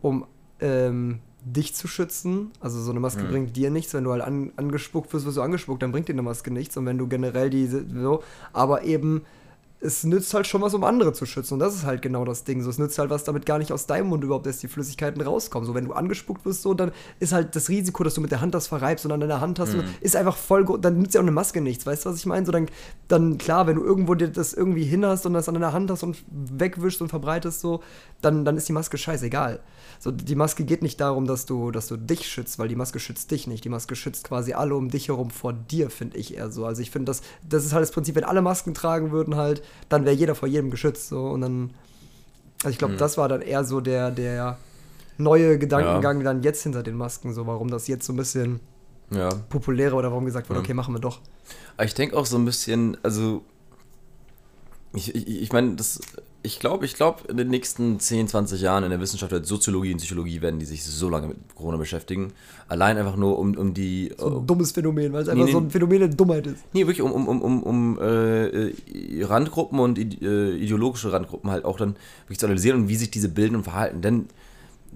um 0.00 0.26
ähm, 0.60 1.20
dich 1.44 1.74
zu 1.74 1.86
schützen. 1.86 2.50
Also 2.60 2.80
so 2.80 2.90
eine 2.90 3.00
Maske 3.00 3.22
mhm. 3.22 3.28
bringt 3.28 3.56
dir 3.56 3.70
nichts. 3.70 3.94
Wenn 3.94 4.04
du 4.04 4.10
halt 4.10 4.22
an, 4.22 4.52
angespuckt 4.56 5.12
wirst, 5.12 5.24
wirst 5.24 5.36
du 5.36 5.42
angespuckt, 5.42 5.82
dann 5.82 5.92
bringt 5.92 6.08
dir 6.08 6.14
eine 6.14 6.22
Maske 6.22 6.52
nichts. 6.52 6.76
Und 6.76 6.86
wenn 6.86 6.98
du 6.98 7.06
generell 7.06 7.50
diese, 7.50 7.84
so, 7.88 8.22
aber 8.52 8.82
eben 8.82 9.22
es 9.82 10.04
nützt 10.04 10.32
halt 10.32 10.46
schon 10.46 10.62
was, 10.62 10.74
um 10.74 10.84
andere 10.84 11.12
zu 11.12 11.26
schützen. 11.26 11.54
Und 11.54 11.60
das 11.60 11.74
ist 11.74 11.84
halt 11.84 12.02
genau 12.02 12.24
das 12.24 12.44
Ding. 12.44 12.62
So, 12.62 12.70
es 12.70 12.78
nützt 12.78 12.98
halt 12.98 13.10
was, 13.10 13.24
damit 13.24 13.46
gar 13.46 13.58
nicht 13.58 13.72
aus 13.72 13.86
deinem 13.86 14.08
Mund 14.08 14.22
überhaupt 14.22 14.46
erst 14.46 14.62
die 14.62 14.68
Flüssigkeiten 14.68 15.20
rauskommen. 15.20 15.66
So, 15.66 15.74
wenn 15.74 15.86
du 15.86 15.92
angespuckt 15.92 16.44
wirst, 16.44 16.62
so, 16.62 16.72
dann 16.72 16.92
ist 17.18 17.32
halt 17.32 17.56
das 17.56 17.68
Risiko, 17.68 18.04
dass 18.04 18.14
du 18.14 18.20
mit 18.20 18.30
der 18.30 18.40
Hand 18.40 18.54
das 18.54 18.68
verreibst 18.68 19.04
und 19.04 19.12
an 19.12 19.20
deiner 19.20 19.40
Hand 19.40 19.58
hast, 19.58 19.74
mhm. 19.74 19.82
ist 20.00 20.14
einfach 20.14 20.36
voll, 20.36 20.64
dann 20.80 20.98
nützt 20.98 21.14
ja 21.14 21.20
auch 21.20 21.24
eine 21.24 21.32
Maske 21.32 21.60
nichts. 21.60 21.84
Weißt 21.84 22.04
du, 22.04 22.10
was 22.10 22.18
ich 22.18 22.26
meine? 22.26 22.46
So, 22.46 22.52
dann, 22.52 22.68
dann, 23.08 23.38
klar, 23.38 23.66
wenn 23.66 23.74
du 23.74 23.82
irgendwo 23.82 24.14
dir 24.14 24.28
das 24.28 24.52
irgendwie 24.52 24.84
hin 24.84 25.04
hast 25.04 25.26
und 25.26 25.34
das 25.34 25.48
an 25.48 25.54
deiner 25.54 25.72
Hand 25.72 25.90
hast 25.90 26.04
und 26.04 26.22
wegwischst 26.30 27.02
und 27.02 27.08
verbreitest, 27.08 27.60
so, 27.60 27.82
dann, 28.20 28.44
dann 28.44 28.56
ist 28.56 28.68
die 28.68 28.72
Maske 28.72 28.98
scheißegal. 28.98 29.60
So, 30.02 30.10
die 30.10 30.34
Maske 30.34 30.64
geht 30.64 30.82
nicht 30.82 31.00
darum, 31.00 31.28
dass 31.28 31.46
du, 31.46 31.70
dass 31.70 31.86
du 31.86 31.96
dich 31.96 32.26
schützt, 32.26 32.58
weil 32.58 32.66
die 32.66 32.74
Maske 32.74 32.98
schützt 32.98 33.30
dich 33.30 33.46
nicht. 33.46 33.64
Die 33.64 33.68
Maske 33.68 33.94
schützt 33.94 34.24
quasi 34.24 34.52
alle 34.52 34.74
um 34.74 34.90
dich 34.90 35.06
herum 35.06 35.30
vor 35.30 35.52
dir, 35.52 35.90
finde 35.90 36.16
ich 36.16 36.36
eher 36.36 36.50
so. 36.50 36.66
Also 36.66 36.82
ich 36.82 36.90
finde, 36.90 37.04
das, 37.04 37.22
das 37.48 37.64
ist 37.64 37.72
halt 37.72 37.84
das 37.84 37.92
Prinzip, 37.92 38.16
wenn 38.16 38.24
alle 38.24 38.42
Masken 38.42 38.74
tragen 38.74 39.12
würden 39.12 39.36
halt, 39.36 39.62
dann 39.88 40.04
wäre 40.04 40.16
jeder 40.16 40.34
vor 40.34 40.48
jedem 40.48 40.72
geschützt. 40.72 41.08
So. 41.08 41.28
Und 41.28 41.42
dann, 41.42 41.70
also 42.64 42.70
ich 42.70 42.78
glaube, 42.78 42.94
mhm. 42.94 42.98
das 42.98 43.16
war 43.16 43.28
dann 43.28 43.42
eher 43.42 43.64
so 43.64 43.80
der, 43.80 44.10
der 44.10 44.58
neue 45.18 45.56
Gedankengang 45.56 46.18
ja. 46.18 46.24
dann 46.24 46.42
jetzt 46.42 46.64
hinter 46.64 46.82
den 46.82 46.96
Masken, 46.96 47.32
so 47.32 47.46
warum 47.46 47.70
das 47.70 47.86
jetzt 47.86 48.04
so 48.04 48.12
ein 48.12 48.16
bisschen 48.16 48.58
ja. 49.10 49.28
populärer 49.50 49.94
oder 49.94 50.10
warum 50.10 50.24
gesagt 50.24 50.50
wurde, 50.50 50.58
mhm. 50.58 50.64
okay, 50.64 50.74
machen 50.74 50.94
wir 50.96 51.00
doch. 51.00 51.20
Ich 51.80 51.94
denke 51.94 52.16
auch 52.16 52.26
so 52.26 52.38
ein 52.38 52.44
bisschen, 52.44 52.96
also 53.04 53.44
ich, 54.94 55.14
ich, 55.14 55.42
ich 55.42 55.52
meine, 55.52 55.76
das 55.76 56.00
ich 56.44 56.58
glaube, 56.58 56.84
ich 56.84 56.94
glaube, 56.94 57.20
in 57.28 57.36
den 57.36 57.48
nächsten 57.48 58.00
10, 58.00 58.28
20 58.28 58.60
Jahren 58.60 58.82
in 58.82 58.90
der 58.90 59.00
Wissenschaft, 59.00 59.32
Soziologie 59.46 59.92
und 59.92 59.98
Psychologie, 59.98 60.40
werden 60.42 60.58
die 60.58 60.66
sich 60.66 60.84
so 60.84 61.08
lange 61.08 61.28
mit 61.28 61.36
Corona 61.54 61.76
beschäftigen. 61.76 62.32
Allein 62.68 62.98
einfach 62.98 63.16
nur 63.16 63.38
um, 63.38 63.56
um 63.56 63.74
die. 63.74 64.12
So 64.18 64.40
ein 64.40 64.46
dummes 64.46 64.72
Phänomen, 64.72 65.12
weil 65.12 65.22
es 65.22 65.28
einfach 65.28 65.44
nee, 65.44 65.52
so 65.52 65.58
ein 65.58 65.70
Phänomen 65.70 66.00
der 66.00 66.08
Dummheit 66.08 66.46
ist. 66.48 66.56
Nee, 66.72 66.80
wirklich 66.80 67.00
um, 67.00 67.12
um, 67.12 67.28
um, 67.28 67.42
um, 67.42 67.62
um 67.62 67.98
äh, 68.00 68.72
Randgruppen 69.24 69.78
und 69.78 69.98
äh, 69.98 70.54
ideologische 70.56 71.12
Randgruppen 71.12 71.50
halt 71.50 71.64
auch 71.64 71.76
dann 71.76 71.96
wirklich 72.24 72.40
zu 72.40 72.46
analysieren 72.46 72.82
und 72.82 72.88
wie 72.88 72.96
sich 72.96 73.10
diese 73.10 73.28
bilden 73.28 73.56
und 73.56 73.62
verhalten. 73.62 74.02
Denn 74.02 74.26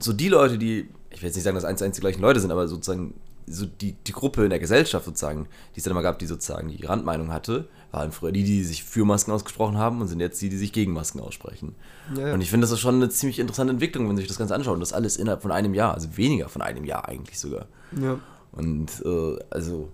so 0.01 0.13
die 0.13 0.29
Leute, 0.29 0.59
die, 0.59 0.89
ich 1.11 1.23
will 1.23 1.29
jetzt 1.29 1.37
nicht 1.37 1.45
sagen, 1.45 1.55
dass 1.55 1.65
eins 1.65 1.79
zu 1.79 1.85
eins 1.85 1.95
die 1.95 2.01
gleichen 2.01 2.23
Leute 2.23 2.41
sind, 2.41 2.51
aber 2.51 2.67
sozusagen 2.67 3.15
so 3.47 3.67
die, 3.67 3.93
die 3.93 4.13
Gruppe 4.13 4.45
in 4.45 4.51
der 4.51 4.59
Gesellschaft 4.59 5.05
sozusagen, 5.05 5.47
die 5.75 5.79
es 5.79 5.85
dann 5.85 5.93
immer 5.93 6.03
gab, 6.03 6.19
die 6.19 6.27
sozusagen 6.27 6.69
die 6.69 6.85
Randmeinung 6.85 7.33
hatte, 7.33 7.69
waren 7.93 8.13
früher 8.13 8.33
die, 8.33 8.45
die 8.45 8.65
sich 8.65 8.83
für 8.85 9.05
Masken 9.05 9.31
ausgesprochen 9.31 9.79
haben 9.79 10.01
und 10.01 10.09
sind 10.09 10.21
jetzt 10.21 10.41
die, 10.43 10.49
die 10.49 10.57
sich 10.57 10.73
gegen 10.73 10.93
Masken 10.93 11.21
aussprechen. 11.21 11.75
Ja, 12.17 12.29
ja. 12.29 12.35
Und 12.35 12.41
ich 12.41 12.51
finde, 12.51 12.65
das 12.65 12.73
ist 12.73 12.81
schon 12.81 12.97
eine 12.97 13.09
ziemlich 13.09 13.39
interessante 13.39 13.73
Entwicklung, 13.73 14.05
wenn 14.05 14.09
man 14.09 14.17
sich 14.17 14.27
das 14.27 14.39
Ganze 14.39 14.55
anschaut. 14.55 14.75
Und 14.75 14.81
das 14.81 14.93
alles 14.93 15.17
innerhalb 15.17 15.43
von 15.43 15.53
einem 15.53 15.75
Jahr, 15.75 15.95
also 15.95 16.17
weniger 16.17 16.49
von 16.49 16.63
einem 16.63 16.85
Jahr 16.85 17.09
eigentlich 17.09 17.39
sogar. 17.39 17.67
Ja. 18.01 18.19
Und 18.53 19.03
äh, 19.05 19.39
also 19.51 19.91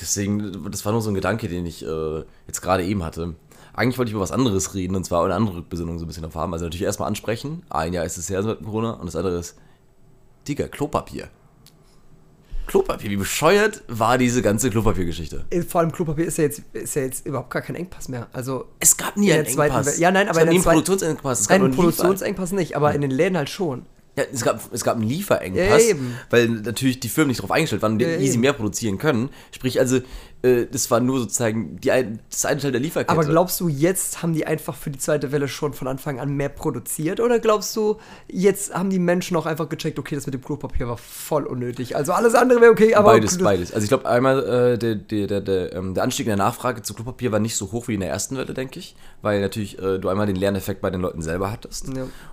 deswegen, 0.00 0.70
das 0.70 0.84
war 0.84 0.92
nur 0.92 1.02
so 1.02 1.10
ein 1.10 1.14
Gedanke, 1.14 1.48
den 1.48 1.66
ich 1.66 1.84
äh, 1.84 2.24
jetzt 2.46 2.62
gerade 2.62 2.84
eben 2.84 3.04
hatte. 3.04 3.34
Eigentlich 3.74 3.98
wollte 3.98 4.10
ich 4.10 4.14
über 4.14 4.22
was 4.22 4.32
anderes 4.32 4.74
reden, 4.74 4.96
und 4.96 5.04
zwar 5.04 5.24
eine 5.24 5.34
andere 5.34 5.56
Rückbesinnung 5.56 5.98
so 5.98 6.04
ein 6.04 6.08
bisschen 6.08 6.24
auf 6.24 6.34
haben. 6.34 6.52
Also 6.52 6.64
natürlich 6.64 6.84
erstmal 6.84 7.08
ansprechen. 7.08 7.62
Ein 7.70 7.92
Jahr 7.92 8.04
ist 8.04 8.18
es 8.18 8.28
her 8.28 8.42
seit 8.42 8.62
Corona 8.62 8.92
und 8.92 9.06
das 9.06 9.16
andere 9.16 9.38
ist, 9.38 9.56
Digga, 10.46 10.68
Klopapier. 10.68 11.28
Klopapier. 12.66 13.10
Wie 13.10 13.16
bescheuert 13.16 13.82
war 13.88 14.18
diese 14.18 14.42
ganze 14.42 14.70
Klopapiergeschichte? 14.70 15.44
Äh, 15.50 15.62
vor 15.62 15.80
allem 15.80 15.92
Klopapier 15.92 16.26
ist 16.26 16.38
ja 16.38 16.44
jetzt, 16.44 16.62
ist 16.72 16.94
ja 16.94 17.02
jetzt 17.02 17.26
überhaupt 17.26 17.50
gar 17.50 17.62
kein 17.62 17.76
Engpass 17.76 18.08
mehr. 18.08 18.28
Also 18.32 18.66
es 18.80 18.96
gab 18.96 19.16
nie 19.16 19.32
einen 19.32 19.46
Engpass. 19.46 19.98
ja, 19.98 20.10
nein, 20.10 20.28
aber 20.28 20.38
es 20.40 20.44
gab 20.44 20.46
in 20.46 20.50
nie 20.50 20.56
einen 20.56 20.64
Produktionsengpass. 20.64 21.40
Es 21.40 21.48
gab 21.48 21.60
einen 21.60 21.74
Produktionsengpass 21.74 22.52
nicht, 22.52 22.76
aber 22.76 22.94
in 22.94 23.00
den 23.00 23.10
Läden 23.10 23.36
halt 23.36 23.50
schon. 23.50 23.86
Ja, 24.16 24.24
es 24.30 24.42
gab, 24.42 24.60
es 24.72 24.84
gab 24.84 24.96
einen 24.96 25.08
Lieferengpass, 25.08 25.88
ja, 25.88 25.96
weil 26.28 26.48
natürlich 26.48 27.00
die 27.00 27.08
Firmen 27.08 27.28
nicht 27.28 27.38
darauf 27.38 27.50
eingestellt 27.50 27.80
waren 27.80 27.92
und 27.92 27.98
die 27.98 28.04
ja, 28.04 28.18
easy 28.18 28.32
eben. 28.32 28.40
mehr 28.42 28.52
produzieren 28.52 28.98
können. 28.98 29.30
Sprich, 29.52 29.80
also 29.80 30.00
äh, 30.42 30.66
das 30.70 30.90
war 30.90 31.00
nur 31.00 31.20
sozusagen 31.20 31.78
die 31.80 31.90
das 32.30 32.44
eine 32.44 32.60
Teil 32.60 32.72
der 32.72 32.80
Lieferkette. 32.80 33.10
Aber 33.10 33.24
glaubst 33.24 33.60
du, 33.60 33.68
jetzt 33.68 34.22
haben 34.22 34.34
die 34.34 34.46
einfach 34.46 34.74
für 34.74 34.90
die 34.90 34.98
zweite 34.98 35.32
Welle 35.32 35.48
schon 35.48 35.72
von 35.72 35.88
Anfang 35.88 36.20
an 36.20 36.36
mehr 36.36 36.48
produziert? 36.48 37.20
Oder 37.20 37.38
glaubst 37.38 37.74
du, 37.76 37.98
jetzt 38.28 38.74
haben 38.74 38.90
die 38.90 38.98
Menschen 38.98 39.36
auch 39.36 39.46
einfach 39.46 39.68
gecheckt, 39.68 39.98
okay, 39.98 40.14
das 40.14 40.26
mit 40.26 40.34
dem 40.34 40.42
Klopapier 40.42 40.88
war 40.88 40.98
voll 40.98 41.44
unnötig? 41.44 41.96
Also 41.96 42.12
alles 42.12 42.34
andere 42.34 42.60
wäre 42.60 42.72
okay, 42.72 42.94
aber. 42.94 43.12
Beides, 43.12 43.38
beides. 43.38 43.72
Also 43.72 43.84
ich 43.84 43.88
glaube, 43.88 44.06
einmal 44.06 44.44
äh, 44.74 44.78
der, 44.78 44.96
der, 44.96 45.26
der, 45.26 45.40
der, 45.40 45.72
ähm, 45.74 45.94
der 45.94 46.02
Anstieg 46.02 46.26
in 46.26 46.30
der 46.30 46.36
Nachfrage 46.36 46.82
zu 46.82 46.92
Klopapier 46.92 47.32
war 47.32 47.40
nicht 47.40 47.56
so 47.56 47.72
hoch 47.72 47.88
wie 47.88 47.94
in 47.94 48.00
der 48.00 48.10
ersten 48.10 48.36
Welle, 48.36 48.52
denke 48.52 48.78
ich. 48.78 48.96
Weil 49.22 49.40
natürlich 49.40 49.78
äh, 49.78 49.98
du 49.98 50.08
einmal 50.08 50.26
den 50.26 50.36
Lerneffekt 50.36 50.80
bei 50.80 50.90
den 50.90 51.00
Leuten 51.00 51.22
selber 51.22 51.52
hattest. 51.52 51.88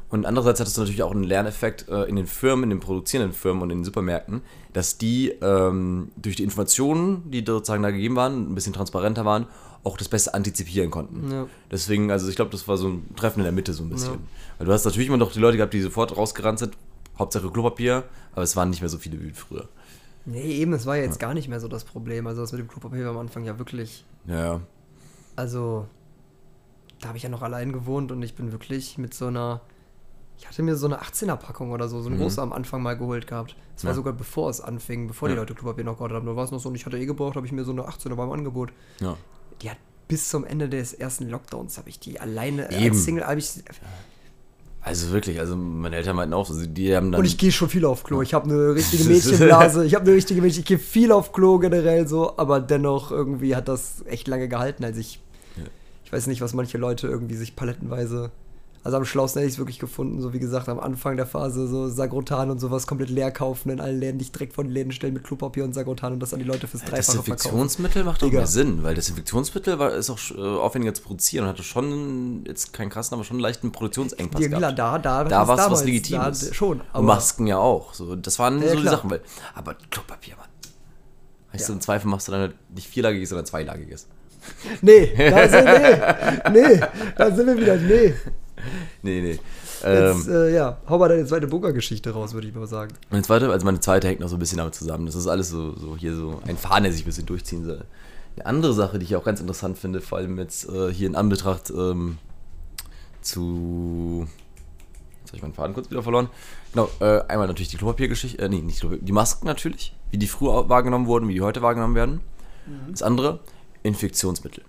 Und 0.10 0.26
andererseits 0.26 0.60
hattest 0.60 0.76
du 0.78 0.82
natürlich 0.82 1.04
auch 1.04 1.12
einen 1.12 1.24
Lerneffekt 1.24 1.69
äh, 1.90 2.04
in 2.10 2.16
den 2.16 2.28
Firmen, 2.28 2.64
in 2.64 2.70
den 2.72 2.80
produzierenden 2.80 3.34
Firmen 3.34 3.64
und 3.64 3.70
in 3.70 3.80
den 3.80 3.86
Supermärkten, 3.86 4.42
dass 4.74 4.98
die 4.98 5.30
ähm, 5.42 6.12
durch 6.18 6.36
die 6.36 6.44
Informationen, 6.44 7.30
die 7.32 7.44
sozusagen 7.46 7.84
da 7.84 7.92
gegeben 7.92 8.16
waren, 8.16 8.52
ein 8.52 8.56
bisschen 8.56 8.74
transparenter 8.74 9.26
waren, 9.26 9.48
auch 9.84 9.98
das 9.98 10.10
Beste 10.10 10.34
antizipieren 10.34 10.92
konnten. 10.92 11.32
Ja. 11.32 11.48
Deswegen, 11.72 12.12
also 12.12 12.30
ich 12.30 12.36
glaube, 12.36 12.52
das 12.52 12.68
war 12.68 12.78
so 12.78 12.88
ein 12.90 13.16
Treffen 13.16 13.40
in 13.40 13.46
der 13.46 13.54
Mitte 13.54 13.74
so 13.74 13.84
ein 13.84 13.90
bisschen. 13.90 14.14
Ja. 14.14 14.20
Weil 14.58 14.68
du 14.68 14.74
hast 14.74 14.86
natürlich 14.86 15.08
immer 15.08 15.18
noch 15.18 15.32
die 15.32 15.40
Leute 15.40 15.58
gehabt, 15.58 15.74
die 15.74 15.82
sofort 15.82 16.16
rausgerannt 16.16 16.60
sind, 16.60 16.78
Hauptsache 17.18 17.50
Klopapier, 17.50 18.04
aber 18.34 18.44
es 18.44 18.56
waren 18.56 18.70
nicht 18.70 18.82
mehr 18.82 18.90
so 18.90 18.98
viele 18.98 19.22
wie 19.22 19.32
früher. 19.32 19.68
Nee, 20.26 20.58
eben, 20.58 20.74
es 20.74 20.86
war 20.86 20.98
ja 20.98 21.04
jetzt 21.04 21.22
ja. 21.22 21.28
gar 21.28 21.34
nicht 21.34 21.48
mehr 21.48 21.60
so 21.60 21.68
das 21.68 21.86
Problem. 21.86 22.28
Also 22.28 22.42
das 22.42 22.52
mit 22.52 22.62
dem 22.62 22.68
Klopapier 22.68 23.06
war 23.06 23.12
am 23.12 23.18
Anfang 23.18 23.46
ja 23.46 23.58
wirklich. 23.58 24.06
Ja. 24.28 24.62
Also, 25.36 25.88
da 27.00 27.08
habe 27.08 27.18
ich 27.18 27.24
ja 27.24 27.30
noch 27.30 27.42
allein 27.42 27.72
gewohnt 27.72 28.12
und 28.12 28.22
ich 28.22 28.36
bin 28.36 28.52
wirklich 28.52 28.98
mit 28.98 29.14
so 29.14 29.28
einer 29.28 29.62
ich 30.40 30.48
hatte 30.48 30.64
mir 30.64 30.78
so 30.78 30.86
eine 30.86 31.02
18er-Packung 31.02 31.72
oder 31.72 31.90
so, 31.90 32.02
so 32.02 32.08
eine 32.08 32.16
mhm. 32.16 32.22
große 32.22 32.42
am 32.42 32.54
Anfang 32.54 32.82
mal 32.82 32.98
geholt 32.98 33.28
gehabt. 33.28 33.58
Das 33.76 33.84
war 33.84 33.92
ja. 33.92 33.96
sogar 33.96 34.14
bevor 34.14 34.50
es 34.50 34.62
anfing, 34.62 35.08
bevor 35.08 35.28
ja. 35.28 35.36
die 35.36 35.40
Leute 35.40 35.54
Klopapier 35.54 35.84
noch 35.84 35.98
geordert 35.98 36.18
haben. 36.18 36.26
Da 36.26 36.36
war 36.36 36.46
es 36.46 36.52
noch 36.52 36.62
so 36.62 36.70
und 36.70 36.76
ich 36.76 36.86
hatte 36.86 36.98
eh 36.98 37.06
gebraucht, 37.06 37.36
habe 37.36 37.46
ich 37.46 37.52
mir 37.52 37.66
so 37.66 37.74
eine 37.74 37.84
18er 37.84 38.16
beim 38.16 38.32
Angebot. 38.32 38.72
Ja. 39.02 39.18
Die 39.62 39.70
hat 39.70 39.78
bis 40.08 40.30
zum 40.30 40.46
Ende 40.46 40.70
des 40.70 40.94
ersten 40.94 41.30
Lockdowns, 41.30 41.78
habe 41.78 41.90
ich 41.90 42.00
die 42.00 42.22
alleine 42.22 42.72
Eben. 42.72 42.94
als 42.94 43.04
Single, 43.04 43.26
habe 43.26 43.40
ich. 43.40 43.52
Also 44.82 45.12
wirklich, 45.12 45.42
also 45.42 45.58
meine 45.58 45.98
Eltern 45.98 46.16
meinten 46.16 46.34
auch, 46.34 46.50
also 46.50 46.66
die 46.66 46.96
haben 46.96 47.12
dann. 47.12 47.20
Und 47.20 47.26
ich 47.26 47.38
gehe 47.38 47.52
schon 47.52 47.68
viel 47.68 47.84
auf 47.84 48.04
Klo. 48.04 48.22
Ich 48.22 48.34
habe 48.34 48.50
eine 48.50 48.76
richtige 48.76 49.04
Mädchenblase. 49.04 49.86
ich 49.86 49.94
habe 49.94 50.06
eine 50.06 50.16
richtige 50.16 50.42
Mädchen. 50.42 50.62
Ich 50.62 50.66
gehe 50.66 50.80
viel 50.80 51.12
auf 51.12 51.34
Klo 51.34 51.60
generell 51.60 52.08
so, 52.08 52.38
aber 52.38 52.62
dennoch 52.62 53.12
irgendwie 53.12 53.58
hat 53.58 53.68
das 53.68 54.06
echt 54.06 54.30
lange 54.30 54.48
gehalten, 54.48 54.86
als 54.86 54.98
ich. 54.98 55.20
Ja. 55.58 55.64
Ich 56.06 56.14
weiß 56.14 56.28
nicht, 56.28 56.40
was 56.40 56.54
manche 56.54 56.78
Leute 56.78 57.08
irgendwie 57.08 57.36
sich 57.36 57.58
palettenweise 57.58 58.32
also 58.84 58.98
am 58.98 59.06
schlausten 59.06 59.40
hätte 59.40 59.50
ich 59.50 59.56
es 59.56 59.60
wirklich 59.60 59.80
gefunden, 59.80 60.22
so 60.22 60.34
wie 60.34 60.40
gesagt, 60.40 60.70
am 60.70 60.80
Anfang 60.80 61.18
der 61.18 61.26
Phase 61.26 61.68
so 61.68 61.90
Sagrotan 61.90 62.50
und 62.50 62.60
sowas 62.60 62.88
komplett 62.88 63.10
leer 63.10 63.32
kaufen, 63.32 63.70
in 63.72 63.82
allen 63.82 64.00
Läden 64.00 64.18
nicht 64.18 64.34
direkt 64.34 64.54
von 64.54 64.68
den 64.68 64.74
Läden 64.74 64.92
stellen 64.94 65.14
mit 65.14 65.24
Klopapier 65.24 65.66
und 65.66 65.74
Sagrotan 65.74 66.14
und 66.14 66.20
das 66.22 66.34
an 66.34 66.40
die 66.40 66.46
Leute 66.46 66.68
fürs 66.68 66.84
Dreifache 66.84 67.22
verkaufen. 67.22 67.32
Desinfektionsmittel 67.32 68.04
macht 68.06 68.22
doch 68.22 68.32
mehr 68.32 68.48
Sinn, 68.48 68.84
weil 68.84 68.96
Desinfektionsmittel 68.96 69.80
war, 69.80 69.94
ist 69.94 70.10
auch 70.10 70.20
äh, 70.32 70.40
aufwendiger 70.40 70.94
zu 70.94 71.02
produzieren 71.04 71.44
und 71.44 71.50
hatte 71.50 71.64
schon, 71.64 72.46
jetzt 72.48 72.72
keinen 72.72 72.90
krassen, 72.90 73.16
aber 73.16 73.26
schon 73.26 73.36
einen 73.36 73.42
leichten 73.42 73.72
Produktionsengpass 73.72 74.42
ja, 74.42 74.48
gehabt. 74.48 74.80
Da, 74.80 74.98
da, 74.98 75.24
da 75.26 75.48
war 75.48 75.60
es 75.60 75.72
was 75.72 75.84
Legitimes. 75.84 76.48
Da, 76.48 76.54
schon. 76.54 76.82
und 76.94 77.06
Masken 77.06 77.48
ja 77.48 77.58
auch. 77.58 77.94
So, 77.94 78.16
das 78.16 78.40
waren 78.40 78.62
ja, 78.62 78.70
so 78.70 78.78
die 78.78 78.88
Sachen. 78.88 79.10
Weil, 79.10 79.22
aber 79.56 79.76
Klopapier, 79.90 80.38
Mann. 80.38 80.48
Weißt 81.52 81.64
ja. 81.64 81.68
du, 81.68 81.74
im 81.74 81.82
Zweifel 81.82 82.08
machst 82.08 82.28
du 82.28 82.32
dann 82.32 82.42
halt 82.42 82.56
nicht 82.74 82.88
vierlagiges, 82.88 83.30
sondern 83.30 83.46
zweilagiges. 83.46 84.08
Nee, 84.82 85.14
da 85.18 85.50
sind, 85.50 85.66
nee, 86.54 86.62
nee, 86.62 86.82
da 87.18 87.36
sind 87.36 87.46
wir 87.46 87.58
wieder, 87.58 87.76
nee. 87.76 88.14
nee, 89.02 89.22
nee. 89.22 89.30
Jetzt, 89.32 89.84
ähm, 89.84 90.26
äh, 90.30 90.54
ja, 90.54 90.78
hau 90.88 90.98
mal 90.98 91.10
deine 91.10 91.26
zweite 91.26 91.48
Bunkergeschichte 91.48 92.12
raus, 92.12 92.34
würde 92.34 92.48
ich 92.48 92.56
mal 92.56 92.68
sagen. 92.68 92.94
Meine 93.10 93.24
zweite, 93.24 93.50
also 93.50 93.66
meine 93.66 93.80
zweite 93.80 94.08
hängt 94.08 94.20
noch 94.20 94.30
so 94.30 94.36
ein 94.36 94.40
bisschen 94.40 94.58
damit 94.58 94.76
zusammen. 94.76 95.06
Das 95.06 95.16
ist 95.16 95.28
alles 95.28 95.50
so, 95.50 95.76
so 95.76 95.96
hier 95.96 96.16
so 96.16 96.42
ein 96.48 96.58
Faden, 96.58 96.84
der 96.84 96.92
sich 96.92 97.04
ein 97.04 97.06
bisschen 97.06 97.26
durchziehen 97.26 97.66
soll. 97.66 97.86
Eine 98.36 98.46
andere 98.46 98.74
Sache, 98.74 99.00
die 99.00 99.06
ich 99.06 99.16
auch 99.16 99.24
ganz 99.24 99.40
interessant 99.40 99.78
finde, 99.78 100.02
vor 100.02 100.18
allem 100.18 100.38
jetzt 100.38 100.70
äh, 100.70 100.94
hier 100.94 101.08
in 101.08 101.16
Anbetracht 101.16 101.70
ähm, 101.72 102.18
zu. 103.22 104.28
Jetzt 105.22 105.30
habe 105.30 105.38
ich 105.38 105.42
meinen 105.42 105.54
Faden 105.54 105.74
kurz 105.74 105.90
wieder 105.90 106.04
verloren. 106.04 106.30
Genau, 106.74 106.90
äh, 107.00 107.22
einmal 107.28 107.48
natürlich 107.48 107.70
die 107.70 107.78
Klopapiergeschichte, 107.78 108.42
äh, 108.42 108.50
nee, 108.50 108.62
nicht 108.62 108.80
Klopapier, 108.80 109.04
die 109.04 109.12
Masken 109.12 109.46
natürlich, 109.46 109.96
wie 110.12 110.18
die 110.18 110.28
früher 110.28 110.70
wahrgenommen 110.70 111.08
wurden, 111.08 111.28
wie 111.28 111.34
die 111.34 111.42
heute 111.42 111.62
wahrgenommen 111.62 111.96
werden. 111.96 112.22
Mhm. 112.66 112.92
Das 112.92 113.02
andere, 113.02 113.40
Infektionsmittel. 113.84 114.64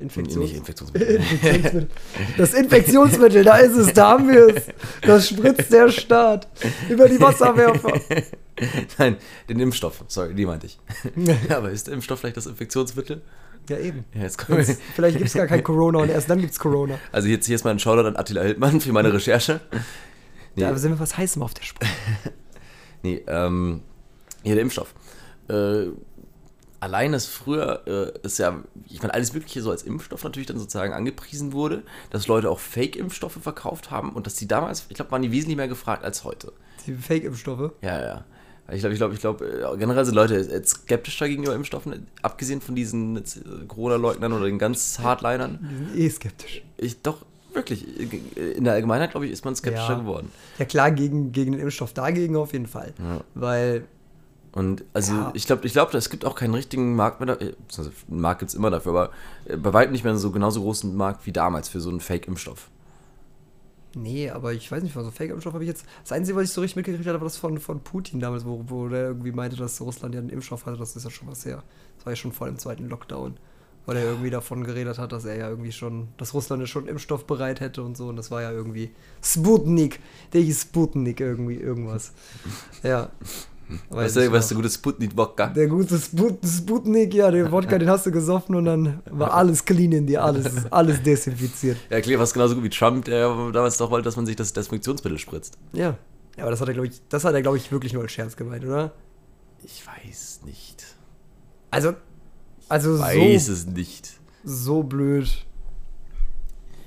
Infektions 0.00 0.50
Infektionsmittel. 0.52 1.88
Das 2.36 2.54
Infektionsmittel, 2.54 3.44
da 3.44 3.58
ist 3.58 3.76
es, 3.76 3.92
da 3.92 4.10
haben 4.10 4.28
wir 4.28 4.56
es. 4.56 4.64
Das 5.02 5.28
spritzt 5.28 5.72
der 5.72 5.90
Staat 5.90 6.48
über 6.88 7.08
die 7.08 7.20
Wasserwerfer. 7.20 7.92
Nein, 8.98 9.16
den 9.48 9.60
Impfstoff, 9.60 10.04
sorry, 10.08 10.34
die 10.34 10.46
meinte 10.46 10.66
ich. 10.66 10.78
Aber 11.50 11.70
ist 11.70 11.86
der 11.86 11.94
Impfstoff 11.94 12.20
vielleicht 12.20 12.36
das 12.36 12.46
Infektionsmittel? 12.46 13.22
Ja, 13.68 13.78
eben. 13.78 14.04
Ja, 14.14 14.22
jetzt 14.22 14.38
kommen 14.38 14.58
Jetzt, 14.58 14.80
vielleicht 14.94 15.18
gibt 15.18 15.28
es 15.28 15.34
gar 15.34 15.46
kein 15.46 15.62
Corona 15.62 15.98
und 16.00 16.08
erst 16.08 16.28
dann 16.30 16.40
gibt 16.40 16.52
es 16.52 16.58
Corona. 16.58 16.98
Also 17.12 17.28
jetzt 17.28 17.46
hier 17.46 17.54
ist 17.56 17.64
mal 17.64 17.70
ein 17.70 17.78
Shoutout 17.78 18.08
an 18.08 18.16
Attila 18.16 18.42
Hildmann 18.42 18.80
für 18.80 18.92
meine 18.92 19.12
Recherche. 19.12 19.60
Nee, 20.56 20.62
Da 20.62 20.74
sind 20.76 20.92
wir 20.92 20.98
was 21.00 21.16
Heißem 21.16 21.42
auf 21.42 21.54
der 21.54 21.62
Spur. 21.62 21.86
nee 23.02 23.22
ähm, 23.28 23.82
hier 24.42 24.54
der 24.54 24.62
Impfstoff. 24.62 24.94
Äh, 25.48 25.86
allein 26.80 27.12
das 27.12 27.26
früher 27.26 27.82
äh, 27.86 28.26
ist 28.26 28.38
ja, 28.38 28.62
ich 28.88 29.00
meine, 29.02 29.14
alles 29.14 29.32
Mögliche 29.32 29.62
so 29.62 29.70
als 29.70 29.82
Impfstoff 29.82 30.24
natürlich 30.24 30.46
dann 30.46 30.58
sozusagen 30.58 30.92
angepriesen 30.92 31.52
wurde, 31.52 31.82
dass 32.10 32.26
Leute 32.26 32.50
auch 32.50 32.58
Fake-Impfstoffe 32.58 33.38
verkauft 33.40 33.90
haben 33.90 34.12
und 34.12 34.26
dass 34.26 34.34
die 34.34 34.48
damals, 34.48 34.86
ich 34.88 34.94
glaube, 34.96 35.10
waren 35.12 35.22
die 35.22 35.30
wesentlich 35.32 35.56
mehr 35.56 35.68
gefragt 35.68 36.04
als 36.04 36.24
heute. 36.24 36.52
Die 36.86 36.94
Fake-Impfstoffe. 36.94 37.72
Ja, 37.82 38.00
ja. 38.00 38.24
Ich 38.72 38.80
glaube, 38.80 38.92
ich 38.94 38.98
glaube, 38.98 39.14
ich 39.14 39.20
glaube, 39.20 39.76
generell 39.78 40.04
sind 40.04 40.14
Leute 40.14 40.36
jetzt 40.36 40.68
skeptischer 40.70 41.28
gegenüber 41.28 41.54
Impfstoffen, 41.56 42.06
abgesehen 42.22 42.60
von 42.60 42.76
diesen 42.76 43.16
äh, 43.16 43.22
Corona-Leugnern 43.66 44.32
oder 44.32 44.44
den 44.44 44.58
ganz 44.58 45.00
Hardlinern. 45.00 45.58
Die 45.60 45.76
sind 45.76 45.98
eh 45.98 46.08
skeptisch. 46.10 46.62
Ich 46.76 47.02
doch, 47.02 47.26
wirklich, 47.52 47.84
in 48.36 48.62
der 48.62 48.74
Allgemeinheit, 48.74 49.10
glaube 49.10 49.26
ich, 49.26 49.32
ist 49.32 49.44
man 49.44 49.56
skeptischer 49.56 49.94
Ja. 49.94 49.98
geworden. 49.98 50.30
Ja 50.58 50.66
klar, 50.66 50.92
gegen, 50.92 51.32
gegen 51.32 51.50
den 51.52 51.60
Impfstoff 51.60 51.92
dagegen 51.94 52.36
auf 52.36 52.52
jeden 52.52 52.68
Fall. 52.68 52.94
Ja. 52.98 53.20
Weil, 53.34 53.86
Und 54.52 54.84
also 54.92 55.12
Ja. 55.12 55.30
ich 55.34 55.46
glaube, 55.46 55.66
ich 55.66 55.72
glaube, 55.72 55.96
es 55.96 56.10
gibt 56.10 56.24
auch 56.24 56.34
keinen 56.34 56.54
richtigen 56.54 56.96
Markt 56.96 57.20
mehr. 57.20 57.26
da- 57.26 57.34
beziehungsweise 57.34 57.92
Einen 58.10 58.20
Markt 58.20 58.40
gibt 58.40 58.48
es 58.50 58.54
immer 58.54 58.70
dafür, 58.70 58.92
aber 58.92 59.10
äh, 59.44 59.56
bei 59.56 59.72
weitem 59.72 59.92
nicht 59.92 60.02
mehr 60.04 60.16
so 60.16 60.30
genauso 60.32 60.60
großen 60.62 60.94
Markt 60.96 61.24
wie 61.26 61.32
damals 61.32 61.68
für 61.68 61.80
so 61.80 61.88
einen 61.90 62.00
Fake-Impfstoff. 62.00 62.68
nee, 63.96 64.30
aber 64.30 64.52
ich 64.52 64.70
weiß 64.70 64.82
nicht, 64.84 64.94
was 64.94 65.04
so 65.04 65.10
Fake-Impfstoff 65.10 65.52
habe 65.54 65.64
ich 65.64 65.68
jetzt. 65.68 65.84
Das 66.02 66.12
Einzige, 66.12 66.36
was 66.36 66.44
ich 66.44 66.50
so 66.52 66.60
richtig 66.60 66.76
mitgekriegt 66.76 67.06
habe, 67.08 67.20
war 67.20 67.24
das 67.26 67.36
von, 67.36 67.58
von 67.58 67.80
Putin 67.80 68.20
damals, 68.20 68.44
wo, 68.44 68.64
wo 68.68 68.88
der 68.88 69.02
irgendwie 69.08 69.32
meinte, 69.32 69.56
dass 69.56 69.80
Russland 69.80 70.14
ja 70.14 70.20
einen 70.20 70.30
Impfstoff 70.30 70.66
hatte. 70.66 70.78
Das 70.78 70.94
ist 70.96 71.02
ja 71.04 71.10
schon 71.10 71.28
was 71.28 71.44
her. 71.44 71.62
Das 71.96 72.06
war 72.06 72.12
ja 72.12 72.16
schon 72.16 72.32
vor 72.32 72.46
dem 72.46 72.58
zweiten 72.58 72.88
Lockdown. 72.88 73.36
Weil 73.86 73.96
er 73.96 74.04
irgendwie 74.04 74.30
davon 74.30 74.62
geredet 74.62 74.98
hat, 74.98 75.10
dass 75.10 75.24
er 75.24 75.36
ja 75.36 75.48
irgendwie 75.48 75.72
schon, 75.72 76.08
dass 76.18 76.34
Russland 76.34 76.60
ja 76.60 76.66
schon 76.66 76.86
Impfstoff 76.86 77.26
bereit 77.26 77.60
hätte 77.60 77.82
und 77.82 77.96
so. 77.96 78.08
Und 78.08 78.16
das 78.16 78.30
war 78.30 78.42
ja 78.42 78.52
irgendwie 78.52 78.90
Sputnik. 79.22 79.98
Der 80.34 80.42
hieß 80.42 80.62
Sputnik 80.62 81.18
irgendwie, 81.20 81.56
irgendwas. 81.56 82.12
Ja. 82.82 83.10
Weißt 83.70 83.90
Weiß 83.90 84.14
du, 84.14 84.24
ich 84.26 84.32
was 84.32 84.48
der 84.48 84.56
gute 84.56 84.70
Sputnik-Wodka? 84.70 85.46
Der 85.48 85.66
gute 85.68 85.98
Sput 85.98 86.38
Sputnik, 86.44 87.14
ja, 87.14 87.30
den 87.30 87.50
Wodka, 87.52 87.78
den 87.78 87.88
hast 87.88 88.06
du 88.06 88.10
gesoffen 88.10 88.54
und 88.54 88.64
dann 88.64 89.00
war 89.10 89.32
alles 89.34 89.64
clean 89.64 89.92
in 89.92 90.06
dir, 90.06 90.24
alles, 90.24 90.66
alles 90.70 91.02
desinfiziert. 91.02 91.76
Ja, 91.88 92.00
klar, 92.00 92.18
was 92.18 92.32
genauso 92.32 92.54
gut 92.54 92.64
wie 92.64 92.70
Trump, 92.70 93.04
der 93.04 93.28
damals 93.52 93.76
doch 93.76 93.90
wollte, 93.90 94.04
dass 94.04 94.16
man 94.16 94.26
sich 94.26 94.36
das 94.36 94.52
Desinfektionsmittel 94.52 95.18
spritzt. 95.18 95.56
Ja. 95.72 95.96
Ja, 96.36 96.44
aber 96.44 96.50
das 96.52 96.60
hat 96.60 96.68
er, 96.68 96.74
glaube 96.74 96.88
ich, 96.88 97.00
das 97.08 97.24
hat 97.24 97.34
er, 97.34 97.42
glaube 97.42 97.56
ich, 97.56 97.70
wirklich 97.70 97.92
nur 97.92 98.02
als 98.02 98.12
Scherz 98.12 98.36
gemeint, 98.36 98.64
oder? 98.64 98.92
Ich 99.62 99.84
weiß 99.86 100.40
nicht. 100.44 100.84
Also, 101.70 101.94
also 102.68 102.98
Weiß 102.98 103.46
so, 103.46 103.52
es 103.52 103.66
nicht. 103.66 104.10
so 104.44 104.82
blöd. 104.82 105.44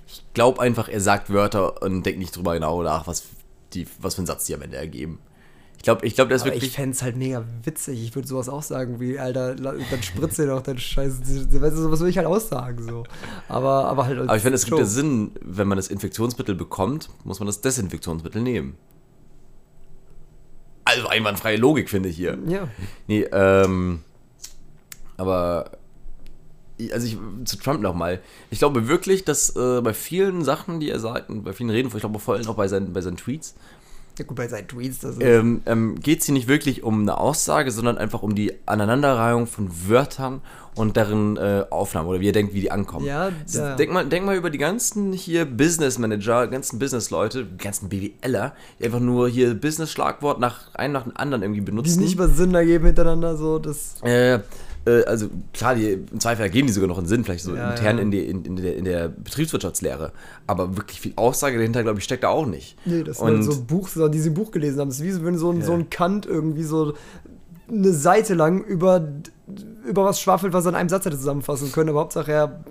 Ich 0.08 0.24
glaube 0.34 0.62
einfach, 0.62 0.90
er 0.90 1.02
sagt 1.02 1.32
Wörter 1.32 1.82
und 1.82 2.04
denkt 2.06 2.20
nicht 2.20 2.36
drüber 2.36 2.54
genau 2.54 2.82
nach, 2.84 3.06
was, 3.06 3.24
die, 3.74 3.88
was 4.00 4.16
für 4.16 4.20
einen 4.20 4.28
Satz 4.28 4.46
die 4.46 4.56
am 4.56 4.62
Ende 4.62 4.78
ergeben. 4.78 5.20
Ich 5.84 5.86
glaube, 5.86 6.06
ich 6.06 6.16
glaub, 6.16 6.30
der 6.30 6.38
ist 6.38 6.44
Aber 6.44 6.52
ich 6.52 6.62
wirklich. 6.62 6.76
fände 6.78 6.96
es 6.96 7.02
halt 7.02 7.18
mega 7.18 7.44
witzig. 7.64 8.02
Ich 8.02 8.16
würde 8.16 8.26
sowas 8.26 8.48
auch 8.48 8.64
sagen, 8.64 9.02
wie, 9.02 9.20
Alter, 9.20 9.54
dann 9.54 9.82
spritze 10.02 10.48
doch 10.48 10.62
dein 10.62 10.78
Scheiß. 10.78 11.20
Weißt 11.20 11.76
du, 11.76 11.82
sowas 11.82 12.00
würde 12.00 12.10
ich 12.10 12.18
halt 12.18 12.26
aussagen, 12.26 12.82
so. 12.82 13.04
Aber, 13.50 13.84
aber 13.90 14.06
halt. 14.06 14.18
Aber 14.18 14.34
ich 14.34 14.42
finde, 14.42 14.56
es 14.56 14.64
gibt 14.64 14.78
ja. 14.78 14.86
Sinn, 14.86 15.32
wenn 15.42 15.68
man 15.68 15.76
das 15.76 15.90
Infektionsmittel 15.90 16.56
bekommt, 16.56 17.10
muss 17.26 17.42
man 17.42 17.48
das 17.48 17.60
Desinfektionsmittel 17.60 18.42
nehmen. 18.42 18.78
Also 20.86 21.10
einwandfreie 21.10 21.58
Logik, 21.58 21.90
finde 21.90 22.08
ich 22.08 22.16
hier. 22.16 22.38
Ja. 22.48 22.70
Nee, 23.08 23.24
ähm. 23.34 24.04
Aber. 25.18 25.70
Also 26.94 27.08
ich, 27.08 27.18
zu 27.44 27.58
Trump 27.58 27.82
nochmal. 27.82 28.22
Ich 28.52 28.60
glaube 28.60 28.88
wirklich, 28.88 29.26
dass 29.26 29.54
äh, 29.58 29.82
bei 29.82 29.94
vielen 29.94 30.46
Sachen, 30.46 30.80
die 30.80 30.90
er 30.90 31.02
sagt, 31.02 31.30
und 31.30 31.44
bei 31.44 31.52
vielen 31.52 31.72
Reden, 31.72 31.92
ich 31.94 32.00
glaube 32.00 32.20
vor 32.20 32.36
allem 32.36 32.48
auch 32.48 32.56
bei 32.56 32.70
seinen, 32.70 32.94
bei 32.94 33.02
seinen 33.02 33.18
Tweets, 33.18 33.56
ja. 34.18 34.26
Gut, 34.26 34.38
bei 34.38 34.48
seinen 34.48 34.68
Tweets, 34.68 35.00
das 35.00 35.16
ist. 35.16 35.22
ähm, 35.22 35.62
ähm, 35.66 36.00
geht 36.00 36.20
es 36.20 36.26
hier 36.26 36.34
nicht 36.34 36.48
wirklich 36.48 36.84
um 36.84 37.02
eine 37.02 37.18
Aussage, 37.18 37.72
sondern 37.72 37.98
einfach 37.98 38.24
um 38.24 38.36
die 38.36 38.54
Aneinanderreihung 38.66 39.48
von 39.48 39.70
Wörtern 39.88 40.42
und 40.76 40.98
deren 40.98 41.38
äh, 41.38 41.66
Aufnahme 41.70 42.10
oder 42.10 42.20
wie 42.20 42.30
er 42.30 42.32
denkt, 42.32 42.54
wie 42.54 42.62
die 42.62 42.72
ankommen. 42.72 43.06
Ja, 43.06 43.32
ja. 43.48 43.76
Denk, 43.76 43.92
mal, 43.92 44.06
denk 44.06 44.26
mal 44.26 44.36
über 44.36 44.50
die 44.50 44.58
ganzen 44.58 45.14
hier 45.14 45.46
Business 45.46 45.98
Manager, 45.98 46.48
ganzen 46.48 46.80
Business-Leute, 46.80 47.46
die 47.46 47.58
ganzen 47.58 47.90
BWLer, 47.90 48.54
die 48.80 48.86
einfach 48.86 49.00
nur 49.00 49.30
hier 49.30 49.54
Business-Schlagwort 49.54 50.40
nach 50.40 50.74
einem 50.74 50.94
nach 50.94 51.04
dem 51.04 51.16
anderen 51.16 51.44
irgendwie 51.44 51.62
die 51.62 51.66
benutzen. 51.66 52.02
nicht 52.02 52.18
mal 52.18 52.30
Sinn 52.30 52.56
ergeben 52.56 52.86
hintereinander, 52.86 53.38
so. 53.38 53.60
Das. 53.60 54.02
Äh, 54.02 54.40
äh, 54.86 55.04
also 55.06 55.28
klar, 55.54 55.76
die, 55.76 55.92
im 55.92 56.20
Zweifel 56.20 56.42
ergeben 56.44 56.68
die 56.68 56.74
sogar 56.74 56.88
noch 56.88 56.98
einen 56.98 57.08
Sinn, 57.08 57.24
vielleicht 57.24 57.44
so 57.44 57.56
Ja, 57.56 57.72
intern 57.72 57.98
ja. 57.98 58.04
In, 58.04 58.12
die, 58.12 58.26
in, 58.26 58.44
in, 58.46 58.56
der, 58.58 58.76
in 58.76 58.86
der 58.86 59.10
Betriebswirtschaftslehre. 59.10 60.12
Aber 60.48 60.78
wirklich 60.78 61.00
viel 61.00 61.14
Aussage 61.16 61.58
dahinter, 61.58 61.84
glaube 61.84 62.00
ich, 62.00 62.06
steckt 62.06 62.24
da 62.24 62.30
auch 62.30 62.46
nicht. 62.46 62.78
Nee, 62.86 63.04
das 63.04 63.20
sind 63.20 63.44
so 63.44 63.62
Buch, 63.64 63.88
so, 63.88 64.08
die 64.08 64.20
sie 64.20 64.30
im 64.30 64.34
Buch 64.34 64.52
gelesen 64.52 64.80
haben. 64.80 64.90
Das 64.90 65.00
ist 65.00 65.04
wie 65.06 65.12
so, 65.12 65.24
wenn 65.24 65.38
so 65.38 65.52
ein, 65.52 65.60
Ja. 65.60 65.66
so 65.66 65.74
ein 65.74 65.90
Kant 65.90 66.26
irgendwie 66.26 66.64
so 66.64 66.94
eine 67.70 67.94
Seite 67.94 68.34
lang 68.34 68.64
über, 68.64 69.08
über 69.88 70.06
was 70.06 70.20
schwafelt, 70.20 70.54
was 70.54 70.66
er 70.66 70.70
in 70.70 70.76
einem 70.76 70.90
Satz 70.90 71.06
hätte 71.06 71.18
zusammenfassen 71.18 71.72
können. 71.72 71.90
Aber 71.90 72.02
Hauptsache 72.02 72.32
er 72.32 72.64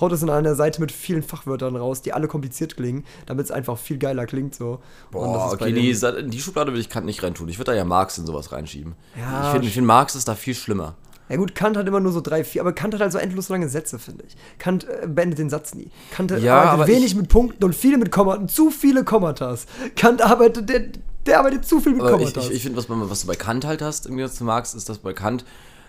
haut 0.00 0.12
es 0.12 0.22
in 0.22 0.30
einer 0.30 0.54
Seite 0.54 0.80
mit 0.80 0.92
vielen 0.92 1.22
Fachwörtern 1.22 1.76
raus, 1.76 2.02
die 2.02 2.12
alle 2.12 2.28
kompliziert 2.28 2.76
klingen, 2.76 3.04
damit 3.26 3.46
es 3.46 3.50
einfach 3.50 3.78
viel 3.78 3.96
geiler 3.98 4.26
klingt 4.26 4.54
so. 4.54 4.80
Und 5.12 5.32
das 5.32 5.42
Boah, 5.42 5.52
okay, 5.54 5.72
nee, 5.72 5.94
die 6.28 6.40
Schublade 6.40 6.72
würde 6.72 6.80
ich 6.80 6.90
Kant 6.90 7.06
nicht 7.06 7.22
reintun. 7.22 7.48
Ich 7.48 7.58
würde 7.58 7.72
da 7.72 7.76
ja 7.76 7.84
Marx 7.86 8.18
in 8.18 8.26
sowas 8.26 8.52
reinschieben. 8.52 8.94
Ja, 9.18 9.46
ich 9.46 9.52
finde, 9.52 9.68
find, 9.68 9.86
Marx 9.86 10.14
ist 10.14 10.28
da 10.28 10.34
viel 10.34 10.54
schlimmer. 10.54 10.94
Ja 11.28 11.36
gut, 11.36 11.54
Kant 11.54 11.76
hat 11.76 11.86
immer 11.86 12.00
nur 12.00 12.12
so 12.12 12.20
drei, 12.20 12.42
vier, 12.44 12.62
aber 12.62 12.72
Kant 12.72 12.94
hat 12.94 13.00
halt 13.00 13.12
so 13.12 13.18
endlos 13.18 13.48
lange 13.50 13.68
Sätze, 13.68 13.98
finde 13.98 14.24
ich. 14.26 14.34
Kant 14.58 14.84
äh, 14.88 15.06
beendet 15.06 15.38
den 15.38 15.50
Satz 15.50 15.74
nie. 15.74 15.90
Kant 16.10 16.30
Ja, 16.40 16.62
arbeitet 16.62 16.94
wenig 16.94 17.06
ich- 17.12 17.14
mit 17.16 17.28
Punkten 17.28 17.64
und 17.64 17.74
viele 17.74 17.98
mit 17.98 18.10
Kommaten, 18.10 18.48
zu 18.48 18.70
viele 18.70 19.04
Kommatas. 19.04 19.66
Kant 19.96 20.22
arbeitet, 20.22 20.68
der, 20.68 20.84
der 21.26 21.38
arbeitet 21.40 21.64
zu 21.66 21.80
viel 21.80 21.92
mit 21.92 22.00
Aber 22.02 22.12
ich, 22.12 22.18
Kommatas. 22.18 22.46
ich, 22.46 22.56
ich 22.56 22.62
finde, 22.62 22.78
was, 22.78 22.86
was 22.88 23.20
du 23.22 23.26
bei 23.26 23.34
Kant 23.36 23.66
halt 23.66 23.82
hast, 23.82 24.06
im 24.06 24.16
Gegensatz 24.16 24.38
zu 24.38 24.44
Marx, 24.44 24.74
ist, 24.74 24.88
dass 24.88 24.98
bei 24.98 25.12
Kant 25.12 25.44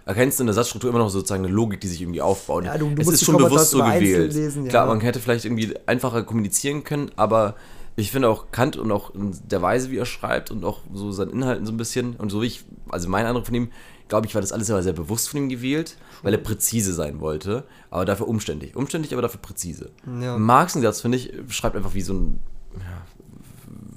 erkennst 0.06 0.40
du 0.40 0.44
in 0.44 0.48
der 0.48 0.56
Satzstruktur 0.56 0.90
immer 0.90 1.00
noch 1.00 1.10
sozusagen 1.10 1.46
eine 1.46 1.54
Logik, 1.54 1.80
die 1.82 1.88
sich 1.88 2.02
irgendwie 2.02 2.22
aufbaut. 2.22 2.66
Ja, 2.66 2.78
du- 2.78 2.90
du 2.90 3.02
es 3.02 3.08
ist 3.08 3.24
schon 3.24 3.36
Kommatas 3.36 3.72
bewusst 3.72 3.72
so 3.72 3.84
gewählt. 3.84 4.34
lesen, 4.34 4.64
ja. 4.66 4.70
Klar, 4.70 4.88
man 4.88 5.00
hätte 5.02 5.20
vielleicht 5.20 5.46
irgendwie 5.46 5.74
einfacher 5.86 6.24
kommunizieren 6.24 6.84
können, 6.84 7.12
aber 7.16 7.56
ich 7.96 8.12
finde 8.12 8.30
auch 8.30 8.46
Kant 8.52 8.76
und 8.78 8.92
auch 8.92 9.14
in 9.14 9.38
der 9.50 9.62
Weise, 9.62 9.92
wie 9.92 9.98
er 9.98 10.06
schreibt 10.06 10.52
und 10.52 10.64
auch 10.66 10.80
so 10.94 11.12
seinen 11.12 11.32
Inhalten 11.32 11.66
so 11.66 11.72
ein 11.74 11.78
bisschen 11.78 12.16
und 12.16 12.30
so 12.30 12.42
wie 12.42 12.48
ich, 12.48 12.64
also 12.90 13.08
mein 13.10 13.26
Eindruck 13.26 13.46
von 13.46 13.56
ihm, 13.56 13.70
glaube 14.10 14.28
ich, 14.28 14.36
war 14.36 14.42
das 14.42 14.52
alles 14.52 14.70
immer 14.70 14.84
sehr 14.84 14.94
bewusst 14.94 15.30
von 15.30 15.40
ihm 15.40 15.50
gewählt, 15.50 15.96
weil 16.24 16.34
er 16.34 16.40
präzise 16.40 16.94
sein 16.94 17.22
wollte, 17.22 17.64
aber 17.90 18.06
dafür 18.06 18.28
umständlich. 18.28 18.76
Umständlich, 18.76 19.14
aber 19.14 19.22
dafür 19.22 19.40
präzise. 19.40 19.92
Ja. 20.20 20.38
Marx, 20.38 20.76
im 20.76 20.82
Satz, 20.82 21.02
finde 21.02 21.18
ich, 21.18 21.32
schreibt 21.50 21.76
einfach 21.76 21.94
wie 21.94 22.02
so 22.02 22.14
ein 22.14 22.40
ja, 22.76 23.02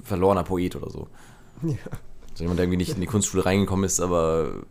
verlorener 0.03 0.43
Poet 0.43 0.75
oder 0.75 0.89
so. 0.89 1.07
ja. 1.63 1.75
So 2.35 2.43
jemand, 2.43 2.59
der 2.59 2.65
irgendwie 2.65 2.77
nicht 2.77 2.95
in 2.95 3.01
die 3.01 3.07
Kunstschule 3.07 3.45
reingekommen 3.45 3.85
ist, 3.85 3.99
aber. 3.99 4.63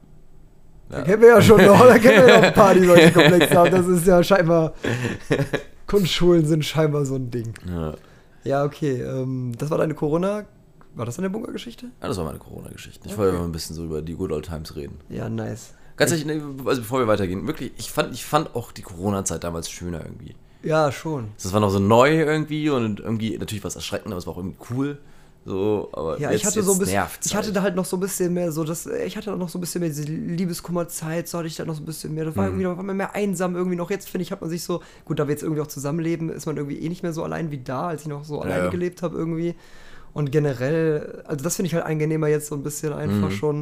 Da 0.88 1.02
kennen 1.02 1.22
wir 1.22 1.28
ja 1.28 1.42
schon 1.42 1.64
noch, 1.64 1.80
da 1.86 1.98
kennen 1.98 2.26
wir 2.26 2.34
ja 2.34 2.40
noch 2.40 2.46
ein 2.48 2.54
paar, 2.54 2.74
die 2.74 2.84
solche 2.84 3.12
Komplexe 3.12 3.54
haben. 3.54 3.70
Das 3.70 3.86
ist 3.86 4.06
ja 4.06 4.22
scheinbar. 4.22 4.74
Kunstschulen 5.86 6.44
sind 6.46 6.64
scheinbar 6.64 7.04
so 7.04 7.14
ein 7.14 7.30
Ding. 7.30 7.54
Ja. 7.68 7.94
Ja, 8.44 8.64
okay. 8.64 9.00
Ähm, 9.02 9.52
das 9.56 9.70
war 9.70 9.78
deine 9.78 9.94
Corona. 9.94 10.44
War 10.94 11.06
das 11.06 11.16
deine 11.16 11.30
Bunkergeschichte? 11.30 11.86
Ja, 12.00 12.08
das 12.08 12.16
war 12.16 12.24
meine 12.24 12.38
Corona-Geschichte. 12.38 13.06
Ich 13.06 13.12
Okay. 13.12 13.22
wollte 13.22 13.38
mal 13.38 13.44
ein 13.44 13.52
bisschen 13.52 13.74
so 13.74 13.84
über 13.84 14.02
die 14.02 14.14
Good 14.14 14.32
Old 14.32 14.46
Times 14.46 14.76
reden. 14.76 14.98
Ja, 15.08 15.28
nice. 15.28 15.74
Ganz 15.96 16.10
ehrlich, 16.12 16.42
also 16.64 16.80
bevor 16.82 17.00
wir 17.00 17.06
weitergehen, 17.06 17.46
wirklich, 17.46 17.72
ich 17.76 17.90
fand, 17.90 18.12
ich 18.12 18.24
fand 18.24 18.54
auch 18.54 18.72
die 18.72 18.82
Corona-Zeit 18.82 19.44
damals 19.44 19.70
schöner 19.70 20.00
irgendwie. 20.04 20.34
Ja, 20.62 20.92
schon. 20.92 21.28
Das 21.42 21.52
war 21.52 21.60
noch 21.60 21.70
so 21.70 21.78
neu 21.78 22.22
irgendwie 22.22 22.70
und 22.70 23.00
irgendwie 23.00 23.36
natürlich 23.36 23.64
was 23.64 23.74
erschreckend, 23.76 24.08
aber 24.08 24.18
es 24.18 24.26
war 24.26 24.34
auch 24.34 24.38
irgendwie 24.38 24.58
cool. 24.70 24.98
So, 25.44 25.88
aber 25.92 26.20
Ja, 26.20 26.30
jetzt, 26.30 26.40
ich 26.40 26.46
hatte 26.46 26.62
so 26.62 26.72
ein 26.72 26.78
bisschen, 26.78 27.02
ich 27.24 27.34
hatte 27.34 27.52
da 27.52 27.62
halt 27.62 27.74
noch 27.74 27.84
so 27.84 27.96
ein 27.96 28.00
bisschen 28.00 28.32
mehr 28.32 28.52
so 28.52 28.62
das, 28.62 28.86
ich 28.86 29.16
hatte 29.16 29.36
noch 29.36 29.48
so 29.48 29.58
ein 29.58 29.60
bisschen 29.60 29.80
mehr 29.80 29.88
diese 29.90 30.04
Liebeskummerzeit, 30.04 31.26
so 31.26 31.38
hatte 31.38 31.48
ich 31.48 31.56
da 31.56 31.64
noch 31.64 31.74
so 31.74 31.82
ein 31.82 31.84
bisschen 31.84 32.14
mehr, 32.14 32.26
das 32.26 32.36
war 32.36 32.46
irgendwie, 32.46 32.62
da 32.62 32.76
war 32.76 32.82
man 32.84 32.96
mehr 32.96 33.16
einsam 33.16 33.56
irgendwie 33.56 33.76
noch, 33.76 33.90
jetzt 33.90 34.08
finde 34.08 34.22
ich, 34.22 34.30
hat 34.30 34.40
man 34.40 34.50
sich 34.50 34.62
so, 34.62 34.82
gut, 35.04 35.18
da 35.18 35.26
wir 35.26 35.32
jetzt 35.32 35.42
irgendwie 35.42 35.60
auch 35.60 35.66
zusammenleben, 35.66 36.28
ist 36.28 36.46
man 36.46 36.56
irgendwie 36.56 36.78
eh 36.78 36.88
nicht 36.88 37.02
mehr 37.02 37.12
so 37.12 37.24
allein 37.24 37.50
wie 37.50 37.58
da, 37.58 37.88
als 37.88 38.02
ich 38.02 38.08
noch 38.08 38.24
so 38.24 38.40
alleine 38.40 38.66
ja. 38.66 38.70
gelebt 38.70 39.02
habe 39.02 39.18
irgendwie 39.18 39.56
und 40.14 40.30
generell, 40.32 41.22
also 41.26 41.42
das 41.44 41.56
finde 41.56 41.68
ich 41.68 41.74
halt 41.74 41.84
angenehmer 41.84 42.28
jetzt 42.28 42.46
so 42.48 42.54
ein 42.54 42.62
bisschen 42.62 42.92
einfach 42.92 43.28
Mhm. 43.28 43.32
schon 43.32 43.56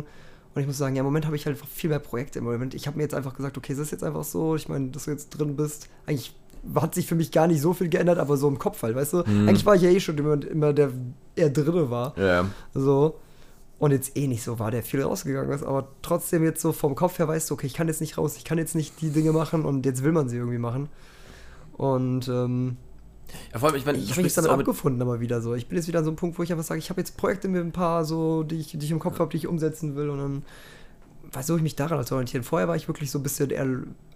und 0.54 0.60
ich 0.60 0.66
muss 0.66 0.78
sagen, 0.78 0.96
ja, 0.96 1.00
im 1.00 1.06
Moment 1.06 1.26
habe 1.26 1.36
ich 1.36 1.46
halt 1.46 1.56
viel 1.72 1.90
mehr 1.90 2.00
Projekte 2.00 2.40
im 2.40 2.44
Moment, 2.44 2.74
ich 2.74 2.86
habe 2.86 2.96
mir 2.96 3.04
jetzt 3.04 3.14
einfach 3.14 3.34
gesagt, 3.36 3.56
okay, 3.56 3.72
es 3.72 3.78
ist 3.78 3.92
jetzt 3.92 4.02
einfach 4.02 4.24
so, 4.24 4.56
ich 4.56 4.68
meine, 4.68 4.88
dass 4.88 5.04
du 5.04 5.12
jetzt 5.12 5.30
drin 5.30 5.54
bist, 5.56 5.88
eigentlich 6.06 6.34
hat 6.74 6.94
sich 6.94 7.06
für 7.06 7.14
mich 7.14 7.30
gar 7.32 7.46
nicht 7.46 7.60
so 7.62 7.72
viel 7.72 7.88
geändert, 7.88 8.18
aber 8.18 8.36
so 8.36 8.48
im 8.48 8.58
Kopf 8.58 8.82
halt, 8.82 8.94
weißt 8.96 9.12
du, 9.14 9.18
eigentlich 9.22 9.64
war 9.64 9.76
ich 9.76 9.82
ja 9.82 9.90
eh 9.90 10.00
schon 10.00 10.18
immer, 10.18 10.44
immer 10.44 10.72
der 10.72 10.90
eher 11.36 11.48
drinne 11.50 11.88
war. 11.90 12.18
Ja, 12.18 12.46
So. 12.74 13.14
Und 13.78 13.92
jetzt 13.92 14.14
eh 14.14 14.26
nicht 14.26 14.42
so 14.42 14.58
war, 14.58 14.70
der 14.70 14.82
viel 14.82 15.02
rausgegangen 15.02 15.50
ist, 15.52 15.62
aber 15.62 15.88
trotzdem 16.02 16.44
jetzt 16.44 16.60
so 16.60 16.72
vom 16.72 16.94
Kopf 16.94 17.18
her 17.18 17.28
weißt 17.28 17.48
du, 17.48 17.54
okay, 17.54 17.66
ich 17.66 17.72
kann 17.72 17.88
jetzt 17.88 18.02
nicht 18.02 18.18
raus, 18.18 18.36
ich 18.36 18.44
kann 18.44 18.58
jetzt 18.58 18.74
nicht 18.74 19.00
die 19.00 19.08
Dinge 19.08 19.32
machen 19.32 19.64
und 19.64 19.86
jetzt 19.86 20.04
will 20.04 20.12
man 20.12 20.28
sie 20.28 20.36
irgendwie 20.36 20.58
machen. 20.58 20.90
Und 21.78 22.28
ähm, 22.28 22.76
ja, 23.52 23.58
vor 23.58 23.68
allem, 23.68 23.76
ich 23.78 23.86
meine, 23.86 23.98
ich 23.98 24.10
habe 24.10 24.22
mich 24.22 24.34
damit 24.34 24.50
abgefunden 24.50 25.02
aber 25.02 25.20
wieder 25.20 25.40
so. 25.40 25.54
Ich 25.54 25.66
bin 25.68 25.76
jetzt 25.76 25.88
wieder 25.88 25.98
an 26.00 26.04
so 26.04 26.10
einem 26.10 26.16
Punkt, 26.16 26.38
wo 26.38 26.42
ich 26.42 26.52
einfach 26.52 26.64
sage, 26.64 26.78
ich 26.78 26.90
habe 26.90 27.00
jetzt 27.00 27.16
Projekte 27.16 27.48
mit 27.48 27.62
ein 27.62 27.72
paar 27.72 28.04
so, 28.04 28.42
die 28.42 28.56
ich, 28.56 28.72
die 28.72 28.84
ich 28.84 28.90
im 28.90 28.98
Kopf 28.98 29.18
habe, 29.18 29.30
die 29.30 29.36
ich 29.38 29.46
umsetzen 29.46 29.96
will 29.96 30.10
und 30.10 30.18
dann 30.18 30.42
versuche 31.30 31.58
ich 31.58 31.62
mich 31.62 31.76
daran 31.76 32.04
zu 32.04 32.14
orientieren. 32.14 32.42
Vorher 32.44 32.68
war 32.68 32.76
ich 32.76 32.88
wirklich 32.88 33.10
so 33.10 33.18
ein 33.18 33.22
bisschen 33.22 33.50
eher 33.50 33.66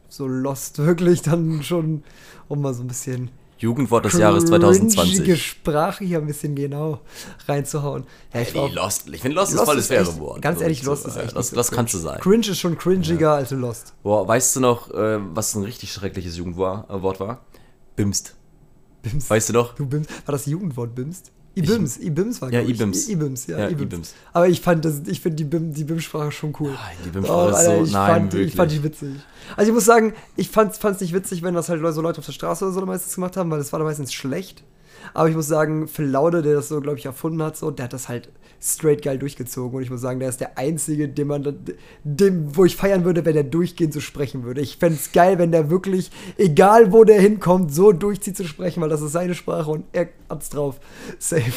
so 0.09 0.27
Lost 0.27 0.79
wirklich 0.85 1.23
dann 1.23 1.63
schon, 1.63 2.03
um 2.49 2.61
mal 2.61 2.75
so 2.75 2.83
ein 2.83 2.89
bisschen 2.89 3.31
Jugendwort 3.59 4.05
des 4.05 4.15
Jahres 4.15 4.45
cringige 4.45 4.67
2020. 4.67 5.43
Sprache 5.43 6.05
hier 6.05 6.19
ein 6.19 6.27
bisschen 6.27 6.55
genau 6.55 7.01
reinzuhauen. 7.47 8.05
Ja, 8.33 8.41
ich 8.41 8.49
Ey, 8.49 8.55
war 8.57 8.69
nee, 8.69 8.75
Lost. 8.75 9.09
Ich 9.09 9.21
finde 9.23 9.37
Lost, 9.37 9.53
ist 9.53 9.57
Lost 9.57 9.67
voll 9.67 9.77
das 9.77 9.85
ist 9.85 9.93
faire 9.93 10.19
Wort. 10.19 10.43
Ganz 10.43 10.59
So, 10.59 10.63
ehrlich, 10.65 10.83
so, 10.83 10.91
Lost 10.91 11.07
ist 11.07 11.17
äh, 11.17 11.23
echt 11.23 11.37
Das, 11.37 11.51
so 11.51 11.57
das 11.57 11.69
cringe. 11.69 11.77
kannst 11.77 11.95
du 11.95 11.99
sein. 11.99 12.21
Cringe 12.21 12.47
ist 12.49 12.59
schon 12.59 12.77
cringiger 12.77 13.33
als 13.35 13.51
Lost. 13.53 13.95
Boah, 14.03 14.27
weißt 14.27 14.57
du 14.57 14.61
noch, 14.61 14.91
äh, 14.91 15.19
was 15.35 15.55
ein 15.55 15.63
richtig 15.63 15.93
schreckliches 15.93 16.37
Jugendwort 16.37 16.91
äh, 16.91 17.21
war? 17.21 17.45
Bimst. 17.97 18.35
Bims. 19.05 19.31
Weißt 19.31 19.49
du 19.49 19.53
doch? 19.53 19.75
Du 19.75 19.87
Bims. 19.87 20.07
War 20.27 20.33
das 20.33 20.47
Jugendwort 20.47 20.95
Bims? 20.95 21.23
Ibims, 21.57 21.99
Ibims 21.99 22.43
war 22.43 22.53
Ja, 22.53 22.63
ich. 22.63 22.71
Ibims. 22.71 23.09
Ibims, 23.09 23.47
ja, 23.47 23.59
Ja, 23.61 23.65
Ibims. 23.69 23.83
Ibims. 23.83 24.15
Aber 24.33 24.49
ich 24.49 24.61
fand 24.61 24.85
das, 24.85 25.03
ich 25.07 25.21
finde 25.21 25.37
die 25.37 25.45
Bim, 25.45 25.73
die 25.73 25.85
Bim-Sprache 25.85 26.33
schon 26.33 26.53
cool. 26.59 26.73
Ah, 26.77 26.91
die 27.05 27.11
Bim-Sprache 27.11 27.51
ist 27.51 27.55
Alter, 27.57 27.77
so- 27.79 27.85
ich 27.85 27.93
nein, 27.93 28.11
fand, 28.23 28.33
die- 28.33 28.39
ich 28.39 28.55
fand 28.57 28.73
die 28.73 28.83
wirklich. 28.83 29.03
witzig. 29.13 29.23
Also 29.57 29.69
ich 29.71 29.75
muss 29.75 29.85
sagen, 29.85 30.15
ich 30.35 30.49
fand 30.51 30.73
es 30.83 31.01
nicht 31.01 31.15
witzig, 31.15 31.43
wenn 31.45 31.55
das 31.55 31.69
halt 31.69 31.81
so 31.95 32.01
Leute 32.03 32.19
auf 32.19 32.27
der 32.27 32.33
Straße 32.33 32.65
oder 32.65 32.75
so 32.75 32.85
meistens 32.85 33.15
gemacht 33.15 33.37
haben, 33.37 33.51
weil 33.53 33.59
das 33.59 33.73
war 33.73 33.79
dann 33.79 33.87
meistens 33.87 34.13
schlecht. 34.13 34.65
Aber 35.13 35.29
ich 35.29 35.37
muss 35.37 35.47
sagen, 35.47 35.87
Phil 35.87 36.07
Laude, 36.07 36.43
der 36.43 36.55
das 36.57 36.69
so, 36.69 36.81
glaube 36.81 36.99
ich, 36.99 37.05
erfunden 37.07 37.41
hat, 37.43 37.57
so, 37.57 37.71
der 37.71 37.85
hat 37.85 37.93
das 37.93 38.09
halt 38.09 38.31
straight 38.65 39.03
geil 39.03 39.19
durchgezogen. 39.19 39.77
Und 39.77 39.83
ich 39.83 39.91
muss 39.91 40.01
sagen, 40.01 40.21
der 40.21 40.31
ist 40.31 40.41
der 40.41 40.57
Einzige, 40.57 41.09
den 41.09 41.29
man, 41.29 41.57
dem, 42.03 42.57
wo 42.57 42.65
ich 42.65 42.77
feiern 42.77 43.05
würde, 43.05 43.25
wenn 43.25 43.35
der 43.35 43.45
durchgehend 43.45 43.93
so 43.93 44.01
sprechen 44.01 44.45
würde. 44.45 44.63
Ich 44.63 44.79
fände 44.79 44.97
es 44.97 45.13
geil, 45.13 45.39
wenn 45.39 45.53
der 45.53 45.69
wirklich, 45.69 46.11
egal 46.39 46.93
wo 46.93 47.05
der 47.05 47.21
hinkommt, 47.21 47.75
so 47.75 47.93
durchzieht 47.93 48.37
zu 48.37 48.45
sprechen, 48.45 48.81
weil 48.81 48.89
das 48.89 49.03
ist 49.03 49.13
seine 49.13 49.35
Sprache 49.35 49.71
und 49.71 49.85
er 49.93 50.09
hat's 50.31 50.49
drauf. 50.49 50.81
Safe. 51.19 51.53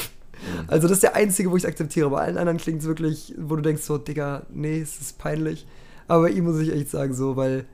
Also 0.68 0.88
das 0.88 0.98
ist 0.98 1.04
der 1.04 1.16
Einzige, 1.16 1.50
wo 1.50 1.56
ich 1.56 1.64
es 1.64 1.70
akzeptiere. 1.70 2.10
Bei 2.10 2.22
allen 2.22 2.38
anderen 2.38 2.58
klingt 2.58 2.82
es 2.82 2.88
wirklich, 2.88 3.34
wo 3.38 3.56
du 3.56 3.62
denkst 3.62 3.84
so, 3.84 3.98
Digga, 3.98 4.46
nee, 4.54 4.80
es 4.82 5.00
ist 5.00 5.18
peinlich. 5.18 5.66
Aber 6.08 6.30
ihm 6.30 6.44
muss 6.44 6.60
ich 6.60 6.72
echt 6.72 6.90
sagen, 6.90 7.14
so, 7.14 7.36
weil 7.38 7.66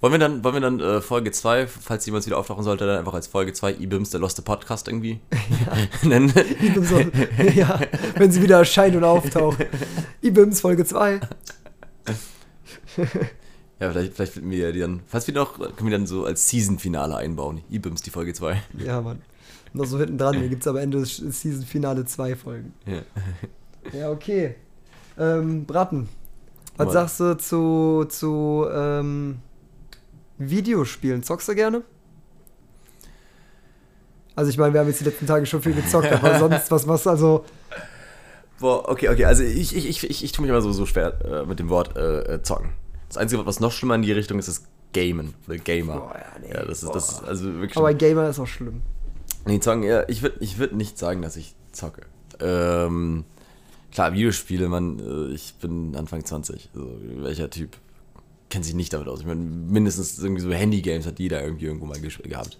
Wollen 0.00 0.14
wir 0.14 0.18
dann, 0.18 0.42
wollen 0.42 0.54
wir 0.54 0.60
dann 0.60 0.80
äh, 0.80 1.00
Folge 1.00 1.30
2, 1.30 1.68
falls 1.68 2.04
jemand 2.06 2.26
wieder 2.26 2.36
auftauchen 2.36 2.64
sollte, 2.64 2.86
dann 2.86 2.98
einfach 2.98 3.14
als 3.14 3.28
Folge 3.28 3.52
2 3.52 3.74
Ibims, 3.74 4.10
der 4.10 4.18
Loste 4.18 4.42
Podcast 4.42 4.88
irgendwie 4.88 5.20
nennen? 6.02 6.32
Ibims, 6.60 6.90
ja, 7.54 7.80
wenn 8.16 8.32
sie 8.32 8.42
wieder 8.42 8.58
erscheint 8.58 8.96
und 8.96 9.04
auftaucht. 9.04 9.58
Ibims 10.20 10.60
Folge 10.60 10.84
2. 10.84 11.20
Ja, 13.80 13.90
vielleicht, 13.90 14.14
vielleicht 14.14 14.34
finden 14.34 14.50
wir 14.52 14.72
die 14.72 14.78
dann, 14.78 15.00
falls 15.08 15.26
wir 15.26 15.34
noch, 15.34 15.58
können 15.58 15.90
wir 15.90 15.98
dann 15.98 16.06
so 16.06 16.24
als 16.24 16.48
Season-Finale 16.48 17.16
einbauen. 17.16 17.62
Ibims, 17.68 18.00
die 18.02 18.10
Folge 18.10 18.32
2. 18.32 18.62
Ja, 18.78 19.00
Mann. 19.00 19.22
Noch 19.72 19.86
so 19.86 19.98
hinten 19.98 20.18
dran, 20.18 20.38
hier 20.38 20.48
gibt 20.48 20.62
es 20.62 20.68
am 20.68 20.76
Ende 20.76 21.00
des 21.00 21.16
Season-Finale 21.16 22.04
zwei 22.04 22.36
Folgen. 22.36 22.74
Ja. 22.86 23.98
Ja, 23.98 24.10
okay. 24.12 24.54
Ähm, 25.18 25.64
Braten, 25.64 26.08
was 26.76 26.86
Mal. 26.86 26.92
sagst 26.92 27.20
du 27.20 27.36
zu, 27.38 28.04
zu 28.08 28.66
ähm, 28.72 29.38
Videospielen? 30.50 31.22
Zockst 31.22 31.48
du 31.48 31.54
gerne? 31.54 31.82
Also 34.34 34.50
ich 34.50 34.58
meine, 34.58 34.72
wir 34.72 34.80
haben 34.80 34.88
jetzt 34.88 35.00
die 35.00 35.04
letzten 35.04 35.26
Tage 35.26 35.44
schon 35.46 35.62
viel 35.62 35.74
gezockt, 35.74 36.10
aber 36.10 36.38
sonst, 36.38 36.70
was 36.70 36.86
machst 36.86 37.06
du? 37.06 37.10
Also, 37.10 37.44
Boah, 38.58 38.88
okay, 38.88 39.08
okay, 39.08 39.24
also 39.24 39.42
ich, 39.42 39.76
ich, 39.76 39.88
ich, 39.88 40.08
ich, 40.08 40.24
ich 40.24 40.32
tue 40.32 40.42
mich 40.42 40.50
immer 40.50 40.62
so, 40.62 40.72
so 40.72 40.86
schwer 40.86 41.20
äh, 41.24 41.44
mit 41.44 41.58
dem 41.58 41.68
Wort 41.68 41.96
äh, 41.96 42.34
äh, 42.34 42.42
zocken. 42.42 42.70
Das 43.08 43.16
Einzige, 43.16 43.44
was 43.44 43.58
noch 43.58 43.72
schlimmer 43.72 43.96
in 43.96 44.02
die 44.02 44.12
Richtung 44.12 44.38
ist, 44.38 44.46
ist 44.46 44.66
Gamen 44.92 45.34
oder 45.48 45.58
Gamer. 45.58 45.96
Boah, 45.96 46.14
ja, 46.14 46.40
nee, 46.40 46.54
ja, 46.54 46.64
das 46.64 46.82
ist, 46.84 46.94
das 46.94 47.08
ist 47.10 47.24
also 47.24 47.52
wirklich. 47.54 47.76
aber 47.76 47.92
Gamer 47.92 48.28
ist 48.28 48.38
auch 48.38 48.46
schlimm. 48.46 48.82
Nee, 49.46 49.58
zocken, 49.58 49.82
ja, 49.82 50.08
ich 50.08 50.22
würde 50.22 50.36
ich 50.40 50.58
würd 50.58 50.74
nicht 50.74 50.96
sagen, 50.96 51.22
dass 51.22 51.36
ich 51.36 51.56
zocke. 51.72 52.02
Ähm, 52.38 53.24
klar, 53.90 54.12
Videospiele, 54.12 54.68
man, 54.68 55.00
äh, 55.00 55.34
ich 55.34 55.54
bin 55.60 55.96
Anfang 55.96 56.24
20. 56.24 56.70
Also, 56.72 56.96
welcher 57.16 57.50
Typ 57.50 57.76
kennt 58.52 58.64
sich 58.64 58.74
nicht 58.74 58.92
damit 58.92 59.08
aus? 59.08 59.20
Ich 59.20 59.26
meine, 59.26 59.40
mindestens 59.40 60.18
irgendwie 60.18 60.42
so 60.42 60.50
Handy-Games 60.52 61.06
hat 61.06 61.18
jeder 61.18 61.42
irgendwie 61.42 61.64
irgendwo 61.66 61.86
mal 61.86 61.98
gespielt 62.00 62.30
gehabt. 62.30 62.58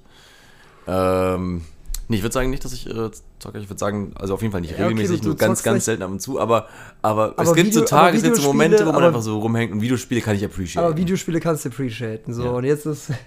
Ähm, 0.86 1.62
nee, 2.08 2.16
ich 2.16 2.22
würde 2.22 2.32
sagen 2.32 2.50
nicht, 2.50 2.64
dass 2.64 2.72
ich 2.72 2.88
äh, 2.88 3.10
zocke. 3.38 3.58
Ich 3.58 3.68
würde 3.68 3.78
sagen, 3.78 4.12
also 4.16 4.34
auf 4.34 4.42
jeden 4.42 4.52
Fall 4.52 4.60
nicht 4.60 4.70
Ja, 4.70 4.76
okay, 4.78 4.84
regelmäßig, 4.88 5.18
du- 5.18 5.22
du 5.22 5.28
nur 5.30 5.36
ganz, 5.36 5.62
ganz 5.62 5.84
selten 5.84 6.02
ab 6.02 6.10
und 6.10 6.20
zu. 6.20 6.40
Aber, 6.40 6.66
aber, 7.02 7.32
es 7.32 7.38
Aber 7.38 7.54
gibt 7.54 7.68
Video- 7.68 7.80
so 7.80 7.86
Tage, 7.86 8.16
es 8.16 8.22
gibt 8.22 8.36
so 8.36 8.42
Momente, 8.42 8.86
wo 8.86 8.92
man 8.92 9.04
einfach 9.04 9.22
so 9.22 9.38
rumhängt 9.38 9.72
und 9.72 9.80
Videospiele 9.80 10.20
kann 10.20 10.34
ich 10.36 10.44
appreciaten. 10.44 10.86
Aber 10.86 10.96
Videospiele 10.96 11.40
kannst 11.40 11.64
du 11.64 11.68
appreciaten. 11.68 12.32
So, 12.34 12.44
Ja. 12.44 12.50
und 12.50 12.64
jetzt 12.64 12.86
ist. 12.86 13.10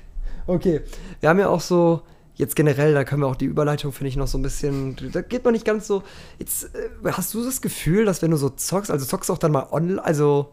Okay. 0.47 0.81
Wir 1.21 1.29
haben 1.29 1.39
ja 1.39 1.47
auch 1.49 1.61
so. 1.61 2.01
Jetzt 2.35 2.55
generell, 2.55 2.93
da 2.93 3.03
können 3.05 3.21
wir 3.23 3.27
auch 3.27 3.35
die 3.37 3.45
Überleitung, 3.45 3.91
finde 3.93 4.09
ich, 4.09 4.15
noch 4.17 4.27
so 4.27 4.37
ein 4.37 4.41
bisschen. 4.43 4.95
Da 5.11 5.21
geht 5.21 5.43
man 5.43 5.53
nicht 5.53 5.65
ganz 5.65 5.87
so. 5.87 6.03
Jetzt, 6.37 6.65
äh, 6.75 6.89
hast 7.11 7.33
du 7.33 7.43
das 7.43 7.61
Gefühl, 7.61 8.05
dass 8.05 8.21
wenn 8.21 8.29
du 8.29 8.37
so 8.37 8.49
zockst, 8.49 8.91
also 8.91 9.05
zockst 9.05 9.29
du 9.29 9.33
auch 9.33 9.37
dann 9.39 9.53
mal 9.53 9.67
online, 9.71 10.03
also 10.03 10.51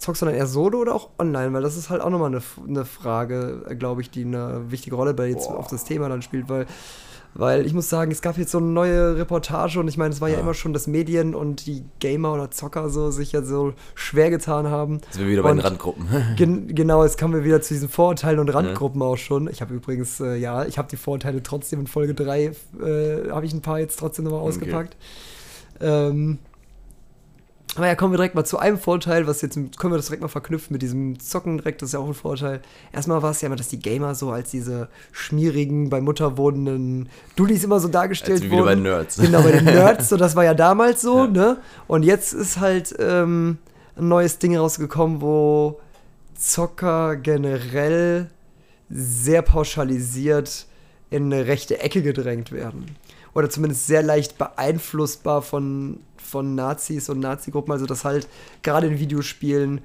zockst 0.00 0.22
du 0.22 0.26
dann 0.26 0.34
eher 0.34 0.46
solo 0.46 0.78
oder 0.80 0.94
auch 0.94 1.10
online? 1.18 1.52
Weil 1.52 1.62
das 1.62 1.76
ist 1.76 1.90
halt 1.90 2.00
auch 2.02 2.10
nochmal 2.10 2.28
eine, 2.34 2.42
eine 2.66 2.84
Frage, 2.84 3.64
glaube 3.78 4.00
ich, 4.02 4.10
die 4.10 4.24
eine 4.24 4.70
wichtige 4.70 4.96
Rolle 4.96 5.14
bei 5.14 5.28
jetzt 5.28 5.48
Boah. 5.48 5.58
auf 5.58 5.68
das 5.68 5.84
Thema 5.84 6.08
dann 6.08 6.22
spielt, 6.22 6.48
weil. 6.48 6.66
Weil 7.32 7.64
ich 7.64 7.72
muss 7.74 7.88
sagen, 7.88 8.10
es 8.10 8.22
gab 8.22 8.38
jetzt 8.38 8.50
so 8.50 8.58
eine 8.58 8.66
neue 8.66 9.16
Reportage 9.16 9.78
und 9.78 9.86
ich 9.86 9.96
meine, 9.96 10.12
es 10.12 10.20
war 10.20 10.28
ja, 10.28 10.34
Ja. 10.34 10.40
immer 10.40 10.52
schon, 10.52 10.72
dass 10.72 10.88
Medien 10.88 11.36
und 11.36 11.64
die 11.64 11.84
Gamer 12.00 12.32
oder 12.34 12.50
Zocker 12.50 12.90
so 12.90 13.12
sich 13.12 13.30
ja 13.30 13.42
so 13.42 13.72
schwer 13.94 14.30
getan 14.30 14.66
haben. 14.66 14.94
Jetzt 15.04 15.12
sind 15.12 15.26
wir 15.26 15.30
wieder 15.34 15.42
bei 15.44 15.50
den 15.52 15.60
Randgruppen. 15.60 16.08
Gen 16.36 16.74
genau, 16.74 17.04
jetzt 17.04 17.20
kommen 17.20 17.32
wir 17.34 17.44
wieder 17.44 17.62
zu 17.62 17.72
diesen 17.72 17.88
Vorurteilen 17.88 18.40
und 18.40 18.48
Randgruppen 18.48 19.00
auch 19.00 19.16
schon. 19.16 19.48
Ich 19.48 19.60
habe 19.60 19.72
übrigens, 19.72 20.18
äh, 20.18 20.34
ja, 20.38 20.64
ich 20.64 20.76
habe 20.76 20.88
die 20.88 20.96
Vorurteile 20.96 21.40
trotzdem 21.40 21.78
in 21.78 21.86
Folge 21.86 22.14
3, 22.14 22.46
äh, 22.46 22.52
habe 23.30 23.46
ich 23.46 23.52
ein 23.52 23.62
paar 23.62 23.78
jetzt 23.78 24.00
trotzdem 24.00 24.24
nochmal 24.24 24.40
Okay. 24.40 24.48
ausgepackt. 24.48 24.96
Ähm, 25.80 26.38
aber 27.76 27.86
ja, 27.86 27.94
kommen 27.94 28.12
wir 28.12 28.16
direkt 28.16 28.34
mal 28.34 28.44
zu 28.44 28.58
einem 28.58 28.78
Vorteil, 28.78 29.26
was 29.26 29.42
jetzt, 29.42 29.54
können 29.54 29.92
wir 29.92 29.96
das 29.96 30.06
direkt 30.06 30.22
mal 30.22 30.28
verknüpfen 30.28 30.72
mit 30.72 30.82
diesem 30.82 31.18
Zocken 31.20 31.58
direkt, 31.58 31.82
das 31.82 31.90
ist 31.90 31.92
ja 31.92 32.00
auch 32.00 32.06
ein 32.06 32.14
Vorteil. 32.14 32.60
Erstmal 32.92 33.22
war 33.22 33.30
es 33.30 33.40
ja 33.40 33.46
immer, 33.46 33.56
dass 33.56 33.68
die 33.68 33.78
Gamer 33.78 34.14
so 34.14 34.30
als 34.30 34.50
diese 34.50 34.88
schmierigen, 35.12 35.88
bei 35.90 36.00
Mutter 36.00 36.36
wohnenden 36.36 37.08
Dullis 37.36 37.62
immer 37.64 37.78
so 37.80 37.88
dargestellt 37.88 38.42
Als 38.42 38.50
wie 38.50 38.56
bei. 38.60 38.74
Nerds. 38.74 39.16
Genau, 39.18 39.42
bei 39.42 39.52
den 39.52 39.64
Nerds, 39.66 40.08
so 40.08 40.16
das 40.16 40.34
war 40.36 40.44
ja 40.44 40.54
damals 40.54 41.00
so, 41.02 41.18
Ja. 41.18 41.26
ne? 41.28 41.56
Und 41.86 42.02
jetzt 42.02 42.32
ist 42.32 42.58
halt 42.60 42.94
ähm, 42.98 43.58
ein 43.96 44.08
neues 44.08 44.38
Ding 44.38 44.56
rausgekommen, 44.56 45.20
wo 45.20 45.80
Zocker 46.34 47.16
generell 47.16 48.30
sehr 48.88 49.42
pauschalisiert 49.42 50.66
in 51.10 51.32
eine 51.32 51.46
rechte 51.46 51.80
Ecke 51.80 52.02
gedrängt 52.02 52.50
werden. 52.52 52.86
Oder 53.34 53.48
zumindest 53.50 53.86
sehr 53.86 54.02
leicht 54.02 54.38
beeinflussbar 54.38 55.42
von, 55.42 56.00
von 56.30 56.54
Nazis 56.54 57.08
und 57.08 57.20
Nazi-Gruppen. 57.20 57.72
Also, 57.72 57.86
dass 57.86 58.04
halt 58.04 58.26
gerade 58.62 58.86
in 58.86 58.98
Videospielen 58.98 59.80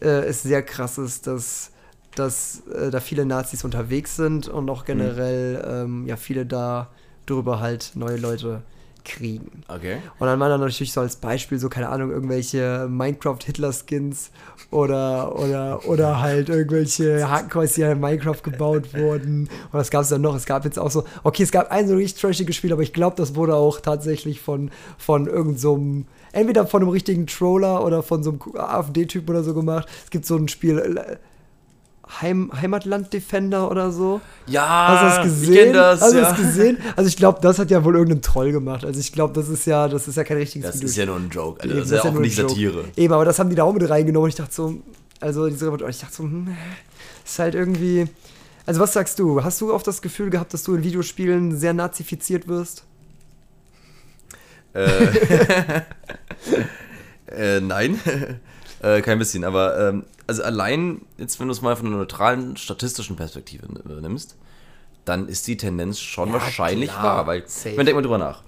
äh, 0.00 0.24
es 0.26 0.42
sehr 0.42 0.62
krass 0.62 0.98
ist, 0.98 1.26
dass, 1.26 1.70
dass 2.14 2.62
äh, 2.68 2.90
da 2.90 3.00
viele 3.00 3.24
Nazis 3.26 3.64
unterwegs 3.64 4.16
sind 4.16 4.48
und 4.48 4.68
auch 4.70 4.84
generell 4.84 5.64
ähm, 5.66 6.06
ja 6.06 6.16
viele 6.16 6.46
da 6.46 6.88
drüber 7.26 7.60
halt 7.60 7.92
neue 7.94 8.16
Leute 8.16 8.62
kriegen. 9.04 9.62
Okay. 9.68 9.98
Und 10.18 10.26
dann 10.26 10.38
waren 10.40 10.50
da 10.50 10.58
natürlich 10.58 10.92
so 10.92 11.00
als 11.00 11.16
Beispiel 11.16 11.58
so, 11.58 11.68
keine 11.68 11.88
Ahnung, 11.88 12.10
irgendwelche 12.10 12.86
Minecraft-Hitler-Skins 12.88 14.30
oder, 14.70 15.38
oder, 15.38 15.88
oder 15.88 16.20
halt 16.20 16.48
irgendwelche 16.48 17.28
Hakenkreuz, 17.28 17.74
die 17.74 17.82
ja 17.82 17.92
in 17.92 18.00
Minecraft 18.00 18.42
gebaut 18.42 18.94
wurden. 18.94 19.48
Und 19.72 19.78
das 19.78 19.90
gab 19.90 20.02
es 20.02 20.08
dann 20.08 20.20
noch. 20.20 20.34
Es 20.34 20.46
gab 20.46 20.64
jetzt 20.64 20.78
auch 20.78 20.90
so, 20.90 21.04
okay, 21.24 21.42
es 21.42 21.50
gab 21.50 21.70
ein 21.70 21.88
so 21.88 21.96
richtig 21.96 22.20
trashiges 22.20 22.56
Spiel, 22.56 22.72
aber 22.72 22.82
ich 22.82 22.92
glaube, 22.92 23.16
das 23.16 23.34
wurde 23.34 23.54
auch 23.54 23.80
tatsächlich 23.80 24.40
von, 24.40 24.70
von 24.98 25.26
irgendeinem, 25.26 25.56
so 25.58 26.04
entweder 26.32 26.66
von 26.66 26.82
einem 26.82 26.90
richtigen 26.90 27.26
Troller 27.26 27.84
oder 27.84 28.02
von 28.02 28.22
so 28.22 28.30
einem 28.30 28.40
AfD-Typ 28.56 29.28
oder 29.28 29.42
so 29.42 29.54
gemacht. 29.54 29.88
Es 30.04 30.10
gibt 30.10 30.26
so 30.26 30.36
ein 30.36 30.48
Spiel, 30.48 30.78
äh, 30.78 31.16
Heim, 32.20 32.50
Heimatland-Defender 32.60 33.70
oder 33.70 33.92
so. 33.92 34.20
Ja, 34.46 34.88
Hast 34.88 35.02
du 35.02 35.06
das 35.06 35.24
gesehen? 35.40 35.52
ich 35.52 35.58
kenn 35.60 35.72
das, 35.74 36.00
Hast 36.00 36.12
du 36.12 36.16
ja. 36.18 36.22
das 36.30 36.36
gesehen? 36.36 36.78
Also 36.96 37.08
ich 37.08 37.16
glaube, 37.16 37.38
das 37.40 37.58
hat 37.58 37.70
ja 37.70 37.84
wohl 37.84 37.94
irgendein 37.94 38.22
Troll 38.22 38.52
gemacht. 38.52 38.84
Also 38.84 38.98
ich 38.98 39.12
glaube, 39.12 39.34
das 39.34 39.48
ist 39.48 39.66
ja, 39.66 39.86
das 39.88 40.08
ist 40.08 40.16
ja 40.16 40.24
kein 40.24 40.38
richtiges 40.38 40.66
Das 40.66 40.76
Video. 40.76 40.88
ist 40.88 40.96
ja 40.96 41.06
nur 41.06 41.16
ein 41.16 41.28
Joke, 41.30 41.62
Alter. 41.62 41.74
Eben, 41.74 41.88
Das 41.88 41.90
ist 41.90 42.04
ja 42.04 42.10
auch 42.10 42.18
nicht. 42.18 42.36
Satire. 42.36 42.84
Eben, 42.96 43.14
aber 43.14 43.24
das 43.24 43.38
haben 43.38 43.50
die 43.50 43.56
da 43.56 43.64
auch 43.64 43.72
mit 43.72 43.88
reingenommen. 43.88 44.24
Und 44.24 44.30
ich 44.30 44.34
dachte 44.36 44.52
so, 44.54 44.74
also 45.20 45.48
diese 45.48 45.66
Reportage, 45.66 45.90
ich 45.90 46.00
dachte 46.00 46.14
so, 46.14 46.22
hm, 46.24 46.56
ist 47.24 47.38
halt 47.38 47.54
irgendwie. 47.54 48.06
Also 48.66 48.80
was 48.80 48.92
sagst 48.92 49.18
du? 49.18 49.42
Hast 49.42 49.60
du 49.60 49.72
auch 49.72 49.82
das 49.82 50.02
Gefühl 50.02 50.30
gehabt, 50.30 50.52
dass 50.54 50.62
du 50.64 50.74
in 50.74 50.82
Videospielen 50.82 51.56
sehr 51.56 51.72
nazifiziert 51.74 52.48
wirst? 52.48 52.84
Äh, 54.74 54.86
äh, 57.56 57.60
nein. 57.60 57.98
Äh, 58.82 59.00
kein 59.02 59.18
bisschen, 59.18 59.44
aber 59.44 59.78
ähm, 59.88 60.04
also 60.26 60.42
allein, 60.42 61.02
jetzt 61.18 61.38
wenn 61.40 61.48
du 61.48 61.52
es 61.52 61.62
mal 61.62 61.76
von 61.76 61.86
einer 61.86 61.96
neutralen 61.96 62.56
statistischen 62.56 63.16
Perspektive 63.16 63.66
nimmst, 64.00 64.36
dann 65.04 65.28
ist 65.28 65.46
die 65.46 65.56
Tendenz 65.56 65.98
schon 66.00 66.28
Ja, 66.28 66.34
wahrscheinlich 66.34 66.90
klar. 66.90 67.04
wahr, 67.04 67.26
weil, 67.26 67.42
Safe. 67.46 67.70
ich 67.70 67.76
meine, 67.76 67.86
denk 67.86 67.96
mal 67.96 68.02
drüber 68.02 68.18
nach. 68.18 68.42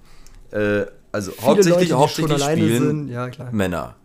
Äh, 0.50 0.86
also 1.10 1.32
Viele 1.32 1.46
hauptsächlich, 1.46 1.88
Leute, 1.90 1.98
hauptsächlich 1.98 2.42
spielen 2.42 3.08
ja. 3.08 3.28
Männer. 3.50 3.96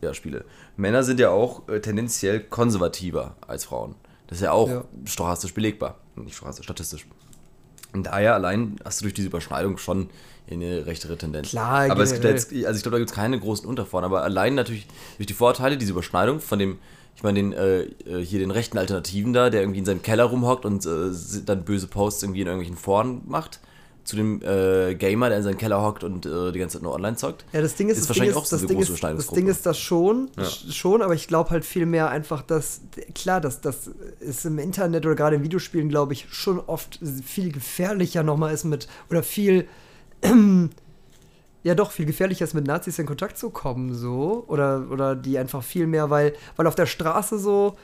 Ja, 0.00 0.14
Spiele. 0.14 0.44
Männer 0.76 1.02
sind 1.02 1.20
ja 1.20 1.28
auch 1.30 1.68
äh, 1.68 1.80
tendenziell 1.80 2.40
konservativer 2.40 3.36
als 3.46 3.64
Frauen. 3.66 3.94
Das 4.28 4.38
ist 4.38 4.44
ja 4.44 4.52
auch 4.52 4.68
Ja. 4.68 4.84
stochastisch 5.04 5.52
belegbar. 5.52 5.96
Nicht 6.16 6.36
stochastisch, 6.36 6.64
statistisch. 6.64 7.06
Und 7.92 8.04
daher 8.04 8.34
allein 8.34 8.76
hast 8.84 9.00
du 9.00 9.04
durch 9.04 9.14
diese 9.14 9.28
Überschneidung 9.28 9.78
schon 9.78 10.08
eine 10.50 10.86
rechtere 10.86 11.16
Tendenz. 11.16 11.50
Klar, 11.50 11.90
aber 11.90 12.02
es 12.02 12.12
gibt 12.12 12.24
ja 12.24 12.30
jetzt, 12.30 12.52
also 12.52 12.76
ich 12.76 12.82
glaube, 12.82 12.96
da 12.96 12.98
gibt 12.98 13.10
es 13.10 13.16
keine 13.16 13.38
großen 13.38 13.68
Unterformen, 13.68 14.04
aber 14.04 14.22
allein 14.22 14.54
natürlich 14.54 14.86
durch 15.16 15.26
die 15.26 15.34
Vorteile, 15.34 15.76
diese 15.76 15.92
Überschneidung 15.92 16.40
von 16.40 16.58
dem 16.58 16.78
Ich 17.16 17.22
meine, 17.22 17.38
den, 17.38 17.52
äh, 17.52 17.82
äh, 17.82 18.24
hier 18.24 18.38
den 18.40 18.50
rechten 18.50 18.78
Alternativen 18.78 19.32
da, 19.32 19.50
der 19.50 19.60
irgendwie 19.60 19.80
in 19.80 19.84
seinem 19.84 20.02
Keller 20.02 20.24
rumhockt 20.24 20.64
und 20.64 20.84
äh, 20.86 21.10
dann 21.46 21.64
böse 21.64 21.86
Posts 21.86 22.22
irgendwie 22.24 22.40
in 22.40 22.46
irgendwelchen 22.46 22.76
Foren 22.76 23.22
macht. 23.26 23.60
Zu 24.10 24.16
dem 24.16 24.42
äh, 24.42 24.94
Gamer, 24.96 25.28
der 25.28 25.38
in 25.38 25.44
seinem 25.44 25.56
Keller 25.58 25.80
hockt 25.82 26.02
und 26.02 26.26
äh, 26.26 26.50
die 26.52 26.58
ganze 26.58 26.78
Zeit 26.78 26.82
nur 26.82 26.92
online 26.94 27.16
zockt. 27.16 27.44
Ja, 27.52 27.62
das 27.62 27.76
Ding 27.76 27.88
ist, 27.88 27.98
Ist 27.98 28.02
das 28.02 28.08
wahrscheinlich 28.18 28.34
Ding 28.34 28.38
auch 28.40 28.42
ist, 28.44 28.50
so 28.50 28.56
das 28.56 28.62
eine 28.62 28.68
Ding 28.68 28.76
große 28.78 28.92
ist, 28.92 29.02
das. 29.04 29.26
Ding 29.28 29.46
ist 29.48 29.66
das 29.66 29.78
schon, 29.78 30.30
Ja. 30.36 30.42
sch- 30.42 30.72
schon, 30.72 31.00
aber 31.02 31.14
ich 31.14 31.28
glaube 31.28 31.50
halt 31.50 31.64
viel 31.64 31.86
mehr 31.86 32.10
einfach, 32.10 32.42
dass, 32.42 32.80
klar, 33.14 33.40
dass 33.40 33.60
das 33.60 33.90
ist 34.18 34.44
im 34.46 34.58
Internet 34.58 35.06
oder 35.06 35.14
gerade 35.14 35.36
in 35.36 35.42
Videospielen, 35.44 35.88
glaube 35.88 36.12
ich, 36.12 36.26
schon 36.30 36.58
oft 36.58 36.98
viel 37.24 37.52
gefährlicher 37.52 38.22
nochmal 38.22 38.52
ist 38.52 38.64
mit, 38.64 38.88
oder 39.10 39.22
viel, 39.22 39.68
ja 41.62 41.74
doch, 41.74 41.90
viel 41.92 42.06
gefährlicher 42.06 42.44
ist 42.44 42.54
mit 42.54 42.66
Nazis 42.66 42.98
in 42.98 43.06
Kontakt 43.06 43.38
zu 43.38 43.50
kommen, 43.50 43.94
so, 43.94 44.44
oder, 44.48 44.86
oder 44.90 45.14
die 45.14 45.38
einfach 45.38 45.62
viel 45.62 45.86
mehr, 45.86 46.10
weil, 46.10 46.34
weil 46.56 46.66
auf 46.66 46.74
der 46.74 46.86
Straße 46.86 47.38
so, 47.38 47.76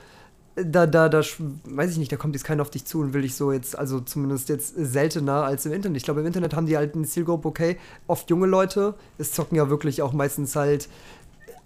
da, 0.63 0.87
da, 0.87 1.07
da, 1.07 1.19
weiß 1.19 1.91
ich 1.91 1.97
nicht, 1.97 2.11
da 2.11 2.15
kommt 2.15 2.33
jetzt 2.33 2.43
keiner 2.43 2.63
auf 2.63 2.71
dich 2.71 2.85
zu 2.85 2.99
und 2.99 3.13
will 3.13 3.21
dich 3.21 3.35
so 3.35 3.51
jetzt, 3.51 3.77
also 3.77 3.99
zumindest 3.99 4.49
jetzt 4.49 4.73
seltener 4.75 5.43
als 5.43 5.65
im 5.67 5.71
Internet. 5.71 5.97
Ich 5.97 6.03
glaube, 6.03 6.21
im 6.21 6.25
Internet 6.25 6.55
haben 6.55 6.65
die 6.65 6.77
halt 6.77 6.95
eine 6.95 7.05
Zielgruppe, 7.05 7.47
okay, 7.47 7.77
oft 8.07 8.29
junge 8.29 8.47
Leute, 8.47 8.95
es 9.19 9.31
zocken 9.31 9.55
ja 9.55 9.69
wirklich 9.69 10.01
auch 10.01 10.13
meistens 10.13 10.55
halt 10.55 10.89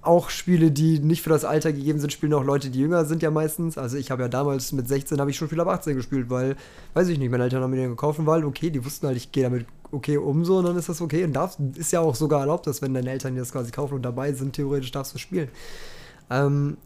auch 0.01 0.29
Spiele, 0.29 0.71
die 0.71 0.99
nicht 0.99 1.21
für 1.21 1.29
das 1.29 1.45
Alter 1.45 1.71
gegeben 1.71 1.99
sind, 1.99 2.11
spielen 2.11 2.33
auch 2.33 2.43
Leute, 2.43 2.69
die 2.69 2.79
jünger 2.79 3.05
sind 3.05 3.21
ja 3.21 3.29
meistens. 3.31 3.77
Also 3.77 3.97
ich 3.97 4.11
habe 4.11 4.23
ja 4.23 4.27
damals 4.27 4.71
mit 4.71 4.87
16 4.87 5.19
habe 5.19 5.29
ich 5.29 5.37
schon 5.37 5.47
viel 5.47 5.61
ab 5.61 5.67
18 5.67 5.95
gespielt, 5.95 6.29
weil, 6.29 6.55
weiß 6.93 7.07
ich 7.07 7.19
nicht, 7.19 7.29
meine 7.29 7.43
Eltern 7.43 7.61
haben 7.61 7.69
mir 7.69 7.77
den 7.77 7.91
gekauft 7.91 8.25
war 8.25 8.33
halt 8.33 8.45
okay, 8.45 8.71
die 8.71 8.83
wussten 8.83 9.07
halt, 9.07 9.17
ich 9.17 9.31
gehe 9.31 9.43
damit 9.43 9.67
okay 9.91 10.17
um 10.17 10.43
so 10.43 10.57
und 10.57 10.65
dann 10.65 10.75
ist 10.75 10.89
das 10.89 11.01
okay 11.01 11.23
und 11.23 11.33
darf, 11.33 11.57
ist 11.75 11.91
ja 11.91 11.99
auch 11.99 12.15
sogar 12.15 12.41
erlaubt, 12.41 12.65
dass 12.65 12.81
wenn 12.81 12.93
deine 12.93 13.11
Eltern 13.11 13.35
dir 13.35 13.41
das 13.41 13.51
quasi 13.51 13.71
kaufen 13.71 13.93
und 13.93 14.01
dabei 14.01 14.33
sind, 14.33 14.53
theoretisch 14.53 14.91
darfst 14.91 15.13
du 15.13 15.19
spielen. 15.19 15.49
Ähm, 16.29 16.77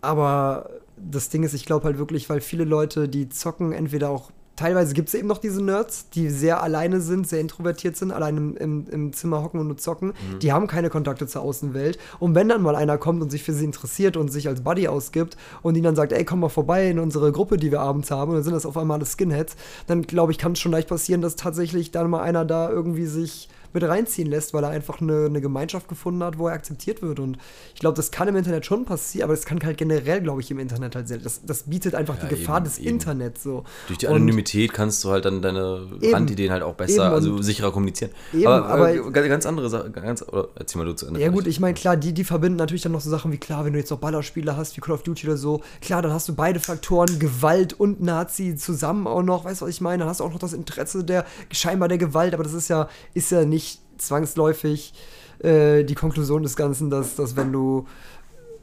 aber 0.00 0.68
das 0.96 1.28
Ding 1.28 1.42
ist, 1.42 1.54
ich 1.54 1.66
glaube 1.66 1.84
halt 1.84 1.98
wirklich, 1.98 2.28
weil 2.30 2.40
viele 2.40 2.64
Leute, 2.64 3.08
die 3.08 3.28
zocken, 3.28 3.72
entweder 3.72 4.10
auch, 4.10 4.30
teilweise 4.56 4.94
gibt 4.94 5.08
es 5.08 5.14
eben 5.14 5.28
noch 5.28 5.38
diese 5.38 5.62
Nerds, 5.62 6.08
die 6.08 6.30
sehr 6.30 6.62
alleine 6.62 7.02
sind, 7.02 7.28
sehr 7.28 7.40
introvertiert 7.40 7.96
sind, 7.96 8.10
allein 8.10 8.36
im, 8.38 8.56
im, 8.56 8.88
im 8.88 9.12
Zimmer 9.12 9.42
hocken 9.42 9.60
und 9.60 9.66
nur 9.66 9.76
zocken, 9.76 10.14
die 10.40 10.52
haben 10.52 10.66
keine 10.66 10.88
Kontakte 10.88 11.26
zur 11.26 11.42
Außenwelt. 11.42 11.98
Und 12.18 12.34
wenn 12.34 12.48
dann 12.48 12.62
mal 12.62 12.74
einer 12.74 12.96
kommt 12.96 13.20
und 13.20 13.30
sich 13.30 13.42
für 13.42 13.52
sie 13.52 13.66
interessiert 13.66 14.16
und 14.16 14.32
sich 14.32 14.48
als 14.48 14.62
Buddy 14.62 14.88
ausgibt 14.88 15.36
und 15.60 15.74
ihnen 15.74 15.84
dann 15.84 15.96
sagt, 15.96 16.12
ey, 16.12 16.24
komm 16.24 16.40
mal 16.40 16.48
vorbei 16.48 16.88
in 16.88 16.98
unsere 16.98 17.32
Gruppe, 17.32 17.58
die 17.58 17.70
wir 17.70 17.80
abends 17.80 18.10
haben, 18.10 18.30
und 18.30 18.36
dann 18.36 18.44
sind 18.44 18.54
das 18.54 18.64
auf 18.64 18.78
einmal 18.78 18.96
alle 18.96 19.06
Skinheads, 19.06 19.56
dann 19.86 20.02
glaube 20.02 20.32
ich, 20.32 20.38
kann 20.38 20.52
es 20.52 20.58
schon 20.58 20.72
leicht 20.72 20.88
passieren, 20.88 21.20
dass 21.20 21.36
tatsächlich 21.36 21.90
dann 21.90 22.08
mal 22.08 22.22
einer 22.22 22.46
da 22.46 22.70
irgendwie 22.70 23.06
sich 23.06 23.50
mit 23.76 23.88
reinziehen 23.88 24.28
lässt, 24.28 24.54
weil 24.54 24.64
er 24.64 24.70
einfach 24.70 25.00
eine, 25.00 25.26
eine 25.26 25.40
Gemeinschaft 25.40 25.88
gefunden 25.88 26.22
hat, 26.24 26.38
wo 26.38 26.48
er 26.48 26.54
akzeptiert 26.54 27.02
wird. 27.02 27.20
Und 27.20 27.38
ich 27.74 27.80
glaube, 27.80 27.94
das 27.96 28.10
kann 28.10 28.26
im 28.28 28.36
Internet 28.36 28.64
schon 28.66 28.84
passieren, 28.84 29.24
aber 29.24 29.34
das 29.34 29.44
kann 29.44 29.60
halt 29.62 29.76
generell, 29.76 30.20
glaube 30.22 30.40
ich, 30.40 30.50
im 30.50 30.58
Internet 30.58 30.94
halt 30.96 31.08
selten. 31.08 31.24
Das, 31.24 31.40
das 31.44 31.64
bietet 31.64 31.94
einfach 31.94 32.16
Ja, 32.16 32.24
die 32.28 32.34
Gefahr 32.36 32.56
eben, 32.58 32.64
des 32.64 32.78
eben. 32.78 32.88
Internets 32.88 33.42
so. 33.42 33.64
Durch 33.86 33.98
die 33.98 34.06
Und- 34.06 34.14
Anonymität 34.16 34.72
kannst 34.72 35.04
du 35.04 35.10
halt 35.10 35.24
dann 35.26 35.42
deine 35.42 35.86
Eben. 36.00 36.14
Randideen 36.14 36.50
halt 36.52 36.62
auch 36.62 36.74
besser, 36.74 37.12
also 37.12 37.34
und- 37.34 37.42
sicherer 37.42 37.70
kommunizieren. 37.72 38.10
Aber, 38.44 38.66
aber- 38.66 38.94
äh, 38.94 39.28
ganz 39.28 39.44
andere 39.46 39.68
Sache, 39.68 39.90
ganz, 39.90 40.22
oder 40.22 40.48
erzähl 40.54 40.78
mal 40.80 40.84
du 40.86 40.94
zu 40.94 41.06
Ende. 41.06 41.20
Ja 41.20 41.28
gut, 41.28 41.42
vielleicht. 41.42 41.56
ich 41.56 41.60
meine, 41.60 41.74
klar, 41.74 41.96
die, 41.96 42.12
die 42.14 42.24
verbinden 42.24 42.56
natürlich 42.56 42.82
dann 42.82 42.92
noch 42.92 43.00
so 43.00 43.10
Sachen 43.10 43.30
wie, 43.32 43.38
klar, 43.38 43.64
wenn 43.64 43.72
du 43.72 43.78
jetzt 43.78 43.90
noch 43.90 43.98
Ballerspiele 43.98 44.56
hast, 44.56 44.76
wie 44.76 44.80
Call 44.80 44.94
of 44.94 45.02
Duty 45.02 45.26
oder 45.26 45.36
so, 45.36 45.60
klar, 45.80 46.00
dann 46.02 46.12
hast 46.12 46.28
du 46.28 46.34
beide 46.34 46.60
Faktoren, 46.60 47.18
Gewalt 47.18 47.72
und 47.78 48.00
Nazi 48.00 48.56
zusammen 48.56 49.06
auch 49.06 49.22
noch, 49.22 49.44
weißt 49.44 49.60
du, 49.60 49.66
was 49.66 49.70
ich 49.74 49.80
meine? 49.80 49.98
Dann 50.00 50.08
hast 50.08 50.20
du 50.20 50.24
auch 50.24 50.32
noch 50.32 50.38
das 50.38 50.52
Interesse 50.52 51.04
der, 51.04 51.26
scheinbar 51.52 51.88
der 51.88 51.98
Gewalt, 51.98 52.32
aber 52.34 52.42
das 52.44 52.52
ist 52.52 52.68
ja, 52.68 52.88
ist 53.14 53.30
ja 53.32 53.44
nicht 53.44 53.65
zwangsläufig 53.98 54.94
äh, 55.40 55.84
die 55.84 55.94
Konklusion 55.94 56.42
des 56.42 56.56
Ganzen, 56.56 56.90
dass, 56.90 57.16
dass 57.16 57.36
wenn 57.36 57.52
du 57.52 57.86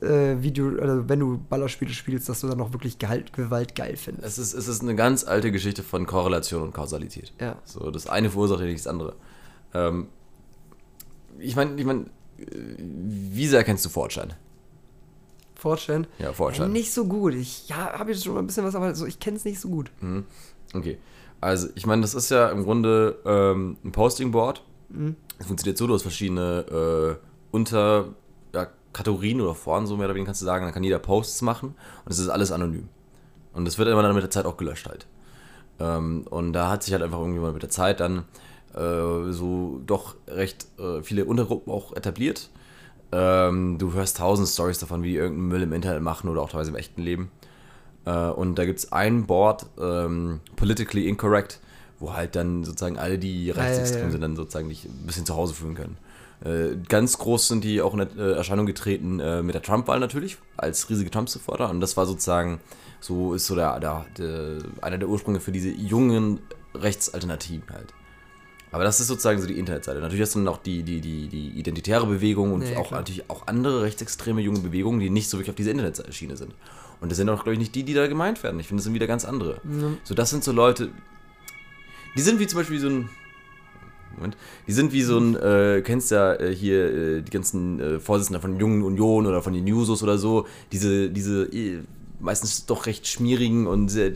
äh, 0.01 0.41
Video, 0.41 0.77
also 0.79 1.07
wenn 1.07 1.19
du 1.19 1.39
Ballerspiele 1.49 1.93
spielst, 1.93 2.27
dass 2.29 2.41
du 2.41 2.47
dann 2.47 2.57
noch 2.57 2.73
wirklich 2.73 2.99
Gehalt, 2.99 3.33
Gewalt 3.33 3.75
geil 3.75 3.95
findest. 3.95 4.27
Es 4.27 4.37
ist, 4.37 4.53
es 4.53 4.67
ist 4.67 4.81
eine 4.81 4.95
ganz 4.95 5.23
alte 5.23 5.51
Geschichte 5.51 5.83
von 5.83 6.05
Korrelation 6.05 6.63
und 6.63 6.73
Kausalität. 6.73 7.33
Ja. 7.39 7.57
So, 7.63 7.89
das 7.91 8.07
eine 8.07 8.29
verursacht 8.29 8.61
ja 8.61 8.65
nicht 8.65 8.79
das 8.79 8.87
andere. 8.87 9.15
Ähm, 9.73 10.07
ich 11.39 11.55
meine, 11.55 11.79
ich 11.79 11.85
mein, 11.85 12.09
wie 12.37 13.47
sehr 13.47 13.63
kennst 13.63 13.85
du 13.85 13.89
Fortschein? 13.89 14.33
Fortran? 15.55 16.07
Ja, 16.19 16.33
Fortschein. 16.33 16.73
Nicht 16.73 16.91
so 16.91 17.05
gut. 17.05 17.33
Ich, 17.35 17.69
ja, 17.69 17.97
habe 17.97 18.11
jetzt 18.11 18.25
schon 18.25 18.33
mal 18.33 18.41
ein 18.41 18.47
bisschen 18.47 18.65
was, 18.65 18.75
aber 18.75 18.93
so, 18.95 19.05
ich 19.05 19.19
kenne 19.19 19.37
es 19.37 19.45
nicht 19.45 19.61
so 19.61 19.69
gut. 19.69 19.91
Mhm. 20.01 20.25
Okay. 20.73 20.97
Also, 21.39 21.69
ich 21.75 21.85
meine, 21.85 22.01
das 22.01 22.13
ist 22.15 22.29
ja 22.29 22.49
im 22.49 22.63
Grunde 22.63 23.17
ähm, 23.25 23.77
ein 23.83 23.93
Posting-Board. 23.93 24.61
Mhm. 24.93 25.15
Es 25.39 25.47
funktioniert 25.47 25.77
so, 25.77 25.87
du 25.87 25.93
hast 25.93 26.03
verschiedene 26.03 27.19
äh, 27.19 27.25
Unter- 27.51 28.13
ja, 28.53 28.67
oder 28.95 29.55
Foren, 29.55 29.87
so 29.87 29.97
mehr 29.97 30.05
oder 30.05 30.13
weniger 30.15 30.27
kannst 30.27 30.41
du 30.41 30.45
sagen. 30.45 30.63
Dann 30.65 30.73
kann 30.73 30.83
jeder 30.83 30.99
Posts 30.99 31.41
machen 31.41 31.75
und 32.05 32.11
es 32.11 32.19
ist 32.19 32.29
alles 32.29 32.51
anonym. 32.51 32.87
Und 33.53 33.65
das 33.65 33.77
wird 33.77 33.89
immer 33.89 34.03
dann 34.03 34.13
mit 34.13 34.23
der 34.23 34.29
Zeit 34.29 34.45
auch 34.45 34.57
gelöscht 34.57 34.87
halt. 34.87 35.07
Ähm, 35.79 36.25
und 36.29 36.53
da 36.53 36.69
hat 36.69 36.83
sich 36.83 36.93
halt 36.93 37.03
einfach 37.03 37.19
irgendwie 37.19 37.39
mal 37.39 37.53
mit 37.53 37.63
der 37.63 37.69
Zeit 37.69 37.99
dann 37.99 38.25
äh, 38.75 39.31
so 39.31 39.81
doch 39.85 40.15
recht 40.27 40.67
äh, 40.79 41.01
viele 41.01 41.25
Untergruppen 41.25 41.73
auch 41.73 41.95
etabliert. 41.95 42.49
Ähm, 43.11 43.77
du 43.77 43.93
hörst 43.93 44.17
tausend 44.17 44.47
Stories 44.47 44.79
davon, 44.79 45.03
wie 45.03 45.09
die 45.09 45.17
irgendeinen 45.17 45.47
Müll 45.47 45.63
im 45.63 45.73
Internet 45.73 46.01
machen 46.01 46.29
oder 46.29 46.41
auch 46.41 46.49
teilweise 46.49 46.71
im 46.71 46.77
echten 46.77 47.01
Leben. 47.01 47.31
Äh, 48.05 48.29
und 48.29 48.55
da 48.55 48.65
gibt 48.65 48.79
es 48.79 48.91
ein 48.91 49.25
Board, 49.25 49.65
ähm, 49.79 50.39
Politically 50.55 51.07
Incorrect, 51.07 51.59
wo 52.03 52.13
halt 52.13 52.35
dann 52.35 52.65
sozusagen 52.65 52.97
alle, 52.97 53.17
die 53.17 53.49
rechtsextrem 53.49 54.11
sind, 54.11 54.21
dann 54.21 54.35
sozusagen 54.35 54.67
dich 54.67 54.83
ein 54.83 55.05
bisschen 55.07 55.25
zu 55.25 55.35
Hause 55.35 55.53
fühlen 55.53 55.75
können. 55.75 55.97
Äh, 56.43 56.75
ganz 56.89 57.17
groß 57.17 57.47
sind 57.47 57.63
die 57.63 57.81
auch 57.81 57.93
in 57.93 58.01
äh, 58.01 58.33
Erscheinung 58.33 58.65
getreten 58.65 59.21
äh, 59.21 59.41
mit 59.41 59.55
der 59.55 59.61
Trump-Wahl 59.61 60.01
natürlich, 60.01 60.37
als 60.57 60.89
riesige 60.89 61.09
Trump-Supporter. 61.09 61.69
Und 61.69 61.79
das 61.79 61.95
war 61.95 62.05
sozusagen, 62.05 62.59
so 62.99 63.33
ist 63.33 63.47
so 63.47 63.55
der, 63.55 63.79
der, 63.79 64.05
der, 64.17 64.57
einer 64.81 64.97
der 64.97 65.07
Ursprünge 65.07 65.39
für 65.39 65.53
diese 65.53 65.69
jungen 65.69 66.41
Rechtsalternativen 66.75 67.69
halt. 67.71 67.93
Aber 68.73 68.83
das 68.83 68.99
ist 68.99 69.07
sozusagen 69.07 69.39
so 69.39 69.47
die 69.47 69.57
Internetseite. 69.57 70.01
Natürlich 70.01 70.23
hast 70.23 70.35
du 70.35 70.39
dann 70.39 70.49
auch 70.49 70.57
die, 70.57 70.83
die, 70.83 70.99
die, 70.99 71.29
die 71.29 71.51
identitäre 71.51 72.05
Bewegung 72.05 72.51
und 72.51 72.67
Ja, 72.67 72.79
auch 72.79 72.87
klar. 72.89 72.99
natürlich 72.99 73.29
auch 73.29 73.47
andere 73.47 73.83
rechtsextreme 73.83 74.41
junge 74.41 74.59
Bewegungen, 74.59 74.99
die 74.99 75.09
nicht 75.09 75.29
so 75.29 75.37
wirklich 75.37 75.51
auf 75.51 75.55
dieser 75.55 75.71
Internetschiene 75.71 76.35
sind. 76.35 76.53
Und 76.99 77.09
das 77.09 77.17
sind 77.17 77.29
auch, 77.29 77.43
glaube 77.43 77.53
ich, 77.53 77.59
nicht 77.59 77.75
die, 77.75 77.83
die 77.83 77.93
da 77.93 78.07
gemeint 78.07 78.43
werden. 78.43 78.59
Ich 78.59 78.67
finde, 78.67 78.79
das 78.81 78.85
sind 78.85 78.93
wieder 78.95 79.07
ganz 79.07 79.23
andere. 79.23 79.61
So, 80.03 80.15
das 80.15 80.31
sind 80.31 80.43
so 80.43 80.51
Leute, 80.51 80.89
die 82.15 82.21
sind 82.21 82.39
wie 82.39 82.47
zum 82.47 82.59
Beispiel 82.59 82.79
so 82.79 82.87
ein. 82.87 83.09
Moment. 84.15 84.37
Die 84.67 84.73
sind 84.73 84.93
wie 84.93 85.01
so 85.01 85.17
ein, 85.17 85.35
äh, 85.35 85.81
kennst 85.83 86.11
ja 86.11 86.33
äh, 86.35 86.53
hier 86.53 86.85
äh, 87.17 87.21
die 87.23 87.31
ganzen 87.31 87.79
äh, 87.79 87.99
Vorsitzenden 87.99 88.41
von 88.41 88.59
Jungen 88.59 88.83
Union 88.83 89.25
oder 89.25 89.41
von 89.41 89.53
den 89.53 89.63
Newsos 89.63 90.03
oder 90.03 90.19
so, 90.19 90.45
diese, 90.71 91.09
diese 91.09 91.45
äh, 91.45 91.79
meistens 92.19 92.67
doch 92.67 92.85
recht 92.85 93.07
schmierigen 93.07 93.65
und 93.65 93.89
sehr, 93.89 94.11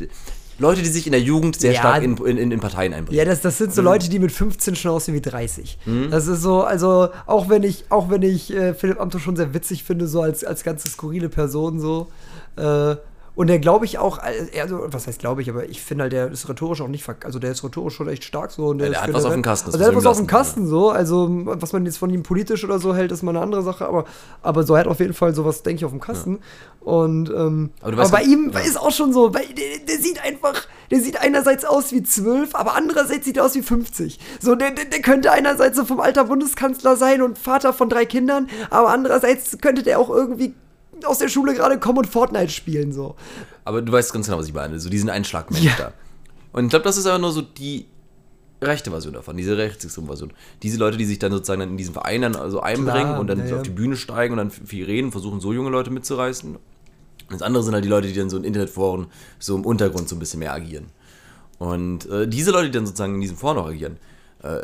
Leute, 0.60 0.82
die 0.82 0.90
sich 0.90 1.06
in 1.08 1.12
der 1.12 1.22
Jugend 1.22 1.60
sehr 1.60 1.74
Ja. 1.74 1.80
stark 1.80 2.04
in, 2.04 2.16
in, 2.18 2.52
in 2.52 2.60
Parteien 2.60 2.94
einbringen. 2.94 3.18
Ja, 3.18 3.26
das, 3.26 3.42
das 3.42 3.58
sind 3.60 3.74
so 3.74 3.82
Leute, 3.82 4.10
die 4.10 4.18
mit 4.20 4.32
15 4.32 4.76
schon 4.76 4.92
aussehen 4.92 5.14
wie 5.16 5.22
30. 5.22 5.78
Das 6.12 6.28
ist 6.28 6.42
so, 6.42 6.62
also 6.64 7.10
auch 7.28 7.50
wenn 7.50 7.62
ich, 7.64 7.86
auch 7.90 8.10
wenn 8.10 8.22
ich 8.24 8.52
äh, 8.54 8.74
Philipp 8.74 9.00
Amthor 9.00 9.20
schon 9.20 9.36
sehr 9.36 9.54
witzig 9.54 9.84
finde, 9.84 10.08
so 10.08 10.22
als, 10.22 10.44
als 10.44 10.64
ganz 10.64 10.84
skurrile 10.84 11.30
Person 11.30 11.80
so. 11.80 12.08
Äh, 12.56 12.96
und 13.38 13.48
der 13.48 13.60
glaube 13.60 13.86
ich 13.86 13.98
auch, 14.00 14.18
also, 14.60 14.88
was 14.92 15.08
heißt 15.08 15.20
glaube 15.20 15.42
ich, 15.42 15.50
aber 15.50 15.70
ich 15.70 15.82
finde 15.82 16.02
halt, 16.04 16.12
der 16.14 16.30
ist 16.30 16.50
rhetorisch 16.50 16.82
auch 16.82 16.90
nicht, 16.90 17.08
also 17.24 17.40
der 17.40 17.52
ist 17.52 17.64
rhetorisch 17.64 17.94
schon 17.96 18.10
echt 18.10 18.26
stark 18.26 18.52
so. 18.52 18.66
Und 18.66 18.80
Ja, 18.80 18.86
der 18.90 18.92
ist 18.96 19.02
hat 19.04 19.14
was 19.14 19.24
auf 19.26 19.32
dem 19.32 19.42
Kasten, 19.44 19.68
Also 19.68 19.78
der 19.78 19.88
hat 19.88 19.96
was 19.96 20.06
auf 20.06 20.18
dem 20.18 20.28
Kasten 20.28 20.68
so, 20.68 20.90
also 20.90 21.30
was 21.32 21.72
man 21.72 21.86
jetzt 21.86 21.98
von 21.98 22.10
ihm 22.10 22.24
politisch 22.24 22.66
oder 22.66 22.80
so 22.80 22.94
hält, 22.94 23.12
ist 23.14 23.24
mal 23.24 23.32
eine 23.32 23.42
andere 23.42 23.62
Sache, 23.64 23.88
aber, 23.88 24.04
aber 24.42 24.64
so 24.64 24.74
er 24.74 24.82
hat 24.82 24.88
auf 24.88 25.00
jeden 25.00 25.14
Fall 25.14 25.34
sowas, 25.34 25.64
denke 25.64 25.78
ich, 25.80 25.86
auf 25.86 25.92
dem 25.92 26.02
Kasten. 26.02 26.40
Und 26.82 27.30
ähm, 27.30 27.70
Aber 27.82 27.94
aber, 28.02 28.10
bei 28.10 28.22
gar- 28.24 28.28
ihm 28.32 28.52
ja. 28.54 28.60
ist 28.60 28.80
auch 28.80 28.92
schon 28.92 29.14
so, 29.14 29.34
weil 29.34 29.46
der, 29.48 29.86
der 29.88 29.98
sieht 29.98 30.24
einfach, 30.24 30.66
der 30.90 31.00
sieht 31.02 31.20
einerseits 31.22 31.64
aus 31.66 31.92
wie 31.92 32.02
12, 32.02 32.56
aber 32.56 32.76
andererseits 32.76 33.26
sieht 33.26 33.38
er 33.38 33.46
aus 33.46 33.56
wie 33.56 33.62
50. 33.62 34.20
So, 34.40 34.56
der, 34.56 34.72
der, 34.72 34.86
der 34.86 35.02
könnte 35.02 35.32
einerseits 35.32 35.78
so 35.78 35.86
vom 35.86 36.00
alter 36.00 36.24
Bundeskanzler 36.26 36.96
sein 36.96 37.22
und 37.22 37.38
Vater 37.38 37.74
von 37.74 37.90
drei 37.90 38.06
Kindern, 38.06 38.48
aber 38.70 38.90
andererseits 38.90 39.58
könnte 39.60 39.84
der 39.84 40.00
auch 40.00 40.10
irgendwie 40.10 40.56
aus 41.06 41.20
der 41.20 41.30
Schule 41.30 41.54
gerade 41.54 41.80
kommen 41.80 42.00
und 42.00 42.08
Fortnite 42.08 42.50
spielen, 42.50 42.92
so. 42.92 43.16
Aber 43.66 43.82
du 43.82 43.92
weißt 43.92 44.14
ganz 44.14 44.28
genau, 44.28 44.38
was 44.40 44.48
ich 44.48 44.54
meine. 44.54 44.80
So 44.80 44.90
diesen 44.90 45.10
Einschlagmensch 45.10 45.64
Ja. 45.64 45.74
da. 45.78 45.94
Und 46.54 46.66
ich 46.66 46.70
glaube, 46.70 46.84
das 46.84 46.98
ist 46.98 47.06
aber 47.06 47.20
nur 47.20 47.32
so 47.32 47.42
die 47.42 47.86
rechte 48.62 48.90
Version 48.90 49.14
davon, 49.14 49.38
diese 49.38 49.58
rechtsextreme 49.58 50.08
Version. 50.08 50.34
Diese 50.64 50.78
Leute, 50.78 50.98
die 50.98 51.06
sich 51.06 51.20
dann 51.20 51.32
sozusagen 51.32 51.60
dann 51.60 51.70
in 51.70 51.78
diesen 51.78 51.94
Verein 51.94 52.22
dann 52.24 52.36
also 52.36 52.60
einbringen 52.62 53.08
Klar, 53.08 53.20
und 53.20 53.28
dann 53.28 53.48
ja, 53.48 53.58
auf 53.58 53.62
die 53.64 53.70
Bühne 53.70 53.96
steigen 53.96 54.34
und 54.34 54.38
dann 54.38 54.52
viel 54.52 54.86
reden, 54.86 55.12
versuchen 55.12 55.40
so 55.40 55.54
junge 55.54 55.70
Leute 55.70 55.92
mitzureißen. 55.92 56.56
Und 56.56 56.62
das 57.30 57.42
andere 57.42 57.64
sind 57.64 57.74
halt 57.74 57.84
die 57.86 57.90
Leute, 57.90 58.08
die 58.08 58.14
dann 58.14 58.30
so 58.30 58.38
in 58.38 58.44
Internetforen 58.44 59.08
so 59.38 59.56
im 59.56 59.66
Untergrund 59.66 60.10
so 60.10 60.16
ein 60.16 60.20
bisschen 60.20 60.40
mehr 60.40 60.54
agieren. 60.54 60.88
Und 61.60 62.10
äh, 62.10 62.28
diese 62.28 62.52
Leute, 62.52 62.68
die 62.68 62.72
dann 62.72 62.86
sozusagen 62.86 63.16
in 63.16 63.22
diesen 63.22 63.38
Foren 63.38 63.58
auch 63.58 63.68
agieren, 63.68 63.98
äh, 64.44 64.62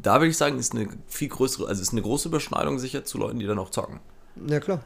da 0.00 0.14
würde 0.14 0.28
ich 0.28 0.36
sagen, 0.36 0.58
ist 0.58 0.74
eine 0.74 0.88
viel 1.06 1.28
größere, 1.28 1.68
also 1.68 1.82
ist 1.82 1.92
eine 1.92 2.02
große 2.02 2.28
Überschneidung 2.28 2.78
sicher 2.78 3.04
zu 3.04 3.18
Leuten, 3.18 3.38
die 3.38 3.46
dann 3.46 3.58
auch 3.58 3.70
zocken. 3.70 4.00
Ja, 4.48 4.60
klar. 4.60 4.80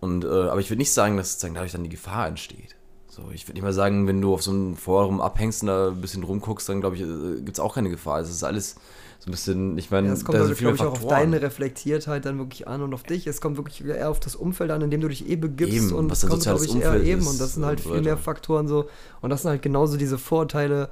Und, 0.00 0.24
äh, 0.24 0.28
aber 0.28 0.60
ich 0.60 0.70
würde 0.70 0.78
nicht 0.78 0.92
sagen, 0.92 1.16
dass 1.16 1.38
dadurch 1.38 1.72
dann 1.72 1.84
die 1.84 1.88
Gefahr 1.88 2.26
entsteht. 2.28 2.76
So, 3.08 3.30
ich 3.32 3.48
würde 3.48 3.54
nicht 3.54 3.62
mal 3.62 3.72
sagen, 3.72 4.06
wenn 4.06 4.20
du 4.20 4.34
auf 4.34 4.42
so 4.42 4.50
einem 4.50 4.76
Forum 4.76 5.22
abhängst 5.22 5.62
und 5.62 5.68
da 5.68 5.88
ein 5.88 6.00
bisschen 6.02 6.22
rumguckst, 6.22 6.68
dann 6.68 6.80
glaube 6.80 6.96
ich, 6.96 7.02
gibt 7.44 7.56
es 7.56 7.60
auch 7.60 7.74
keine 7.74 7.88
Gefahr. 7.88 8.20
Es 8.20 8.28
ist 8.28 8.44
alles 8.44 8.76
so 9.18 9.30
ein 9.30 9.30
bisschen, 9.30 9.78
ich 9.78 9.90
meine, 9.90 10.08
Ja, 10.08 10.12
es 10.12 10.24
kommt 10.24 10.38
da 10.38 10.44
sind 10.44 10.56
viele 10.56 10.74
ich 10.74 10.80
auch 10.80 10.92
auf 10.92 11.06
deine 11.06 11.40
Reflektiertheit 11.40 12.26
dann 12.26 12.36
wirklich 12.36 12.68
an 12.68 12.82
und 12.82 12.92
auf 12.92 13.02
dich. 13.02 13.26
Es 13.26 13.40
kommt 13.40 13.56
wirklich 13.56 13.82
eher 13.82 14.10
auf 14.10 14.20
das 14.20 14.36
Umfeld 14.36 14.70
an, 14.70 14.82
in 14.82 14.90
dem 14.90 15.00
du 15.00 15.08
dich 15.08 15.28
eh 15.28 15.36
begibst 15.36 15.74
Eben, 15.74 15.92
und 15.92 16.10
was 16.10 16.20
dein 16.20 16.30
kommt, 16.30 16.42
glaube 16.42 16.64
ich, 16.64 16.76
eher 16.76 16.90
Umfeld 16.90 17.06
eben 17.06 17.20
ist 17.22 17.26
und 17.26 17.40
das 17.40 17.54
sind 17.54 17.64
halt 17.64 17.80
viel 17.80 18.02
mehr. 18.02 18.18
Faktoren 18.18 18.68
so 18.68 18.88
und 19.22 19.30
das 19.30 19.42
sind 19.42 19.50
halt 19.50 19.62
genauso 19.62 19.96
diese 19.96 20.18
Vorteile, 20.18 20.90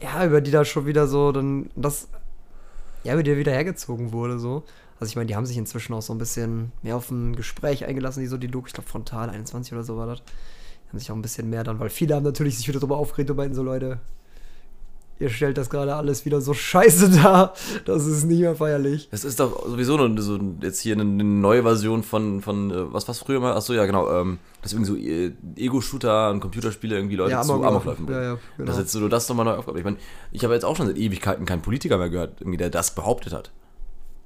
ja, 0.00 0.24
über 0.24 0.40
die 0.40 0.50
da 0.50 0.64
schon 0.64 0.86
wieder 0.86 1.06
so 1.06 1.30
dann 1.30 1.68
das, 1.76 2.08
ja, 3.04 3.12
über 3.12 3.22
die 3.22 3.36
wieder 3.36 3.52
hergezogen 3.52 4.12
wurde 4.12 4.38
so. 4.38 4.64
Also 5.02 5.10
ich 5.10 5.16
meine, 5.16 5.26
die 5.26 5.34
haben 5.34 5.46
sich 5.46 5.56
inzwischen 5.56 5.94
auch 5.94 6.00
so 6.00 6.14
ein 6.14 6.18
bisschen 6.18 6.70
mehr 6.82 6.94
auf 6.94 7.10
ein 7.10 7.34
Gespräch 7.34 7.84
eingelassen, 7.84 8.20
die 8.20 8.28
so 8.28 8.36
die 8.36 8.46
Doku, 8.46 8.68
ich 8.68 8.72
glaube 8.72 8.88
Frontal 8.88 9.30
21 9.30 9.72
oder 9.72 9.82
so 9.82 9.96
war 9.96 10.06
das. 10.06 10.22
Die 10.22 10.90
haben 10.90 10.98
sich 11.00 11.10
auch 11.10 11.16
ein 11.16 11.22
bisschen 11.22 11.50
mehr 11.50 11.64
dann, 11.64 11.80
weil 11.80 11.90
viele 11.90 12.14
haben 12.14 12.22
natürlich 12.22 12.56
sich 12.56 12.68
wieder 12.68 12.78
darüber 12.78 12.98
aufgeregt 12.98 13.28
und 13.28 13.36
meinten 13.36 13.56
so, 13.56 13.64
Leute, 13.64 13.98
ihr 15.18 15.28
stellt 15.28 15.58
das 15.58 15.70
gerade 15.70 15.96
alles 15.96 16.24
wieder 16.24 16.40
so 16.40 16.54
scheiße 16.54 17.10
dar, 17.20 17.52
das 17.84 18.06
ist 18.06 18.22
nicht 18.26 18.42
mehr 18.42 18.54
feierlich. 18.54 19.08
Es 19.10 19.24
ist 19.24 19.40
doch 19.40 19.66
sowieso 19.66 19.96
nur 19.96 20.22
so 20.22 20.38
jetzt 20.60 20.78
hier 20.78 20.94
eine, 20.94 21.02
eine 21.02 21.24
neue 21.24 21.64
Version 21.64 22.04
von, 22.04 22.40
von 22.40 22.70
äh, 22.70 22.92
was 22.92 23.08
was 23.08 23.18
früher 23.18 23.40
mal, 23.40 23.54
achso, 23.54 23.72
ja 23.72 23.86
genau, 23.86 24.08
ähm, 24.08 24.38
dass 24.62 24.72
irgendwie 24.72 24.88
so 24.88 24.96
äh, 24.96 25.32
Ego-Shooter 25.56 26.30
und 26.30 26.38
Computerspiele 26.38 26.94
irgendwie 26.94 27.16
Leute 27.16 27.32
zu 27.40 27.54
Amokläufe. 27.54 27.66
Amokläufen 27.66 28.06
bringen. 28.06 28.22
Ja, 28.22 28.34
ja, 28.34 28.38
genau. 28.56 28.66
Das 28.68 28.76
ist 28.76 28.82
jetzt 28.82 28.92
so 28.92 29.08
das 29.08 29.28
nochmal 29.28 29.46
neu 29.46 29.54
aufgabe. 29.54 29.80
Ich 29.80 29.84
meine, 29.84 29.96
ich 30.30 30.44
habe 30.44 30.54
jetzt 30.54 30.64
auch 30.64 30.76
schon 30.76 30.86
seit 30.86 30.96
Ewigkeiten 30.96 31.44
keinen 31.44 31.62
Politiker 31.62 31.98
mehr 31.98 32.08
gehört, 32.08 32.40
irgendwie, 32.40 32.58
der 32.58 32.70
das 32.70 32.94
behauptet 32.94 33.32
hat. 33.32 33.50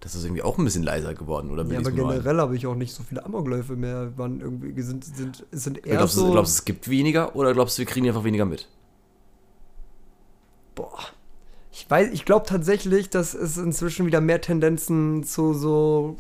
Das 0.07 0.14
ist 0.14 0.25
irgendwie 0.25 0.42
auch 0.42 0.57
ein 0.57 0.64
bisschen 0.64 0.85
leiser 0.85 1.14
geworden, 1.14 1.51
oder 1.51 1.64
bin 1.64 1.75
Ja, 1.75 1.81
aber 1.81 1.90
generell 1.90 2.38
habe 2.38 2.57
ich 2.57 2.66
auch 2.66 2.75
nicht 2.77 2.95
so 2.95 3.03
viele 3.03 3.25
Amokläufe 3.25 3.75
mehr. 3.75 4.16
Waren 4.16 4.40
irgendwie 4.40 4.81
sind, 4.83 5.05
sind, 5.05 5.45
sind 5.51 5.85
eher 5.87 5.97
Glaubst, 5.97 6.14
so. 6.14 6.27
du, 6.27 6.33
glaubst 6.33 6.55
du, 6.55 6.61
es 6.61 6.64
gibt 6.64 6.88
weniger 6.88 7.35
oder 7.35 7.53
glaubst 7.53 7.77
du, 7.77 7.81
wir 7.81 7.87
kriegen 7.87 8.07
einfach 8.07 8.25
weniger 8.25 8.45
mit? 8.45 8.69
boah. 10.77 10.99
Ich 11.73 11.90
weiß, 11.90 12.11
ich 12.12 12.25
glaube 12.25 12.47
tatsächlich, 12.47 13.11
dass 13.11 13.35
es 13.35 13.59
inzwischen 13.59 14.07
wieder 14.07 14.21
mehr 14.21 14.40
Tendenzen 14.40 15.25
zu 15.25 15.53
so 15.53 16.16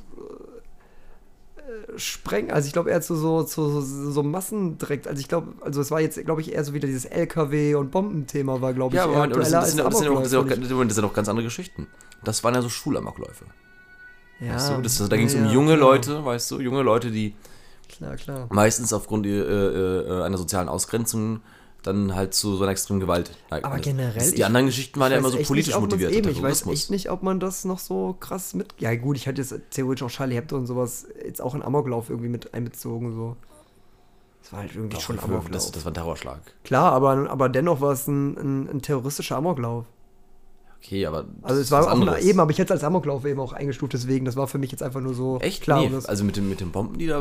äh, 1.56 1.98
Spreng, 1.98 2.50
also 2.50 2.66
ich 2.66 2.72
glaube 2.72 2.90
eher 2.90 3.00
zu 3.00 3.14
so, 3.14 3.42
zu 3.44 3.80
so, 3.80 4.10
so 4.10 4.22
Massendreck. 4.22 5.06
Also 5.06 5.20
ich 5.20 5.28
glaube, 5.28 5.54
also 5.60 5.80
es 5.80 5.90
war 5.90 6.00
jetzt, 6.00 6.22
glaube 6.24 6.42
ich, 6.42 6.52
eher 6.52 6.62
so 6.64 6.74
wieder 6.74 6.86
dieses 6.86 7.06
LKW 7.06 7.76
und 7.76 7.90
Bombenthema 7.90 8.60
war, 8.60 8.74
glaube 8.74 8.96
ich, 8.96 8.98
Ja, 8.98 9.04
aber 9.04 9.14
eher 9.14 9.22
aber 9.22 9.34
das, 9.36 9.48
sind, 9.48 9.62
das, 9.62 9.72
sind, 9.72 9.84
das, 9.84 9.98
sind 9.98 10.08
auch, 10.08 10.20
das, 10.20 10.30
sind 10.30 10.38
ja 10.38 10.44
auch, 10.44 10.84
das 10.84 10.94
sind 10.94 11.04
ja 11.04 11.10
auch 11.10 11.14
ganz 11.14 11.28
andere 11.28 11.44
Geschichten. 11.44 11.86
Das 12.22 12.44
waren 12.44 12.54
ja 12.54 12.60
so 12.60 12.68
Schulamokläufe. 12.68 13.46
Ja, 14.40 14.54
Weißt 14.54 14.70
du? 14.70 14.82
das, 14.82 14.98
da 15.08 15.16
ging 15.16 15.26
es 15.26 15.34
ja, 15.34 15.40
um 15.46 15.50
junge 15.52 15.76
klar. 15.76 15.90
Leute, 15.90 16.24
weißt 16.24 16.50
du, 16.50 16.60
junge 16.60 16.82
Leute, 16.82 17.10
die 17.10 17.34
Klar, 17.88 18.16
klar. 18.16 18.46
meistens 18.50 18.92
aufgrund 18.92 19.26
äh, 19.26 19.30
äh, 19.40 20.22
einer 20.24 20.36
sozialen 20.38 20.68
Ausgrenzung 20.68 21.40
dann 21.82 22.16
halt 22.16 22.34
zu 22.34 22.56
so 22.56 22.64
einer 22.64 22.72
extremen 22.72 22.98
Gewalt 22.98 23.30
neigen. 23.48 23.64
Aber 23.64 23.78
generell, 23.78 24.12
das- 24.14 24.34
Die 24.34 24.44
anderen 24.44 24.66
Geschichten 24.66 24.98
waren 24.98 25.12
ja 25.12 25.18
immer 25.18 25.30
so 25.30 25.38
politisch 25.38 25.72
nicht, 25.74 25.80
motiviert. 25.80 26.12
Eben, 26.12 26.28
ich 26.30 26.42
weiß 26.42 26.66
echt 26.66 26.90
nicht, 26.90 27.10
ob 27.10 27.22
man 27.22 27.38
das 27.38 27.64
noch 27.64 27.78
so 27.78 28.16
krass 28.18 28.54
mit. 28.54 28.74
Ja, 28.78 28.92
gut, 28.96 29.16
ich 29.16 29.28
hatte 29.28 29.40
jetzt 29.40 29.54
theoretisch 29.70 30.02
auch 30.02 30.10
Charlie 30.10 30.34
Hebdo 30.34 30.56
und 30.56 30.66
sowas 30.66 31.06
jetzt 31.24 31.40
auch 31.40 31.54
in 31.54 31.62
Amoklauf 31.62 32.10
irgendwie 32.10 32.28
mit 32.28 32.52
einbezogen. 32.54 33.12
So. 33.14 33.36
Das 34.42 34.52
war 34.52 34.60
halt 34.60 34.74
irgendwie 34.74 34.96
Doch, 34.96 35.00
schon 35.02 35.18
Amoklauf. 35.20 35.48
das, 35.50 35.70
das 35.70 35.84
war 35.84 35.92
ein 35.92 35.94
Terrorschlag. 35.94 36.40
Klar, 36.64 36.92
aber, 36.92 37.30
aber 37.30 37.48
dennoch 37.48 37.80
war 37.80 37.92
es 37.92 38.08
ein, 38.08 38.36
ein, 38.36 38.68
ein 38.68 38.82
terroristischer 38.82 39.36
Amoklauf. 39.36 39.84
Okay, 40.78 41.04
aber. 41.06 41.18
Also 41.18 41.26
das 41.42 41.52
es 41.56 41.60
ist 41.64 41.70
war 41.72 41.80
was 41.80 41.86
auch 41.88 41.92
anderes. 41.92 42.14
eine, 42.16 42.24
eben, 42.24 42.38
aber 42.40 42.50
ich 42.50 42.58
hätte 42.58 42.72
es 42.74 42.80
als 42.80 42.84
Amoklauf 42.84 43.24
eben 43.24 43.40
auch 43.40 43.52
eingestuft, 43.52 43.92
deswegen, 43.94 44.24
das 44.24 44.36
war 44.36 44.46
für 44.46 44.58
mich 44.58 44.70
jetzt 44.70 44.82
einfach 44.82 45.00
nur 45.00 45.14
so 45.14 45.38
Echt? 45.40 45.62
klar. 45.62 45.80
nee, 45.80 45.88
das, 45.88 46.06
also 46.06 46.22
mit, 46.24 46.36
dem, 46.36 46.48
mit 46.48 46.60
den 46.60 46.70
Bomben, 46.70 46.98
die 46.98 47.06
da 47.06 47.18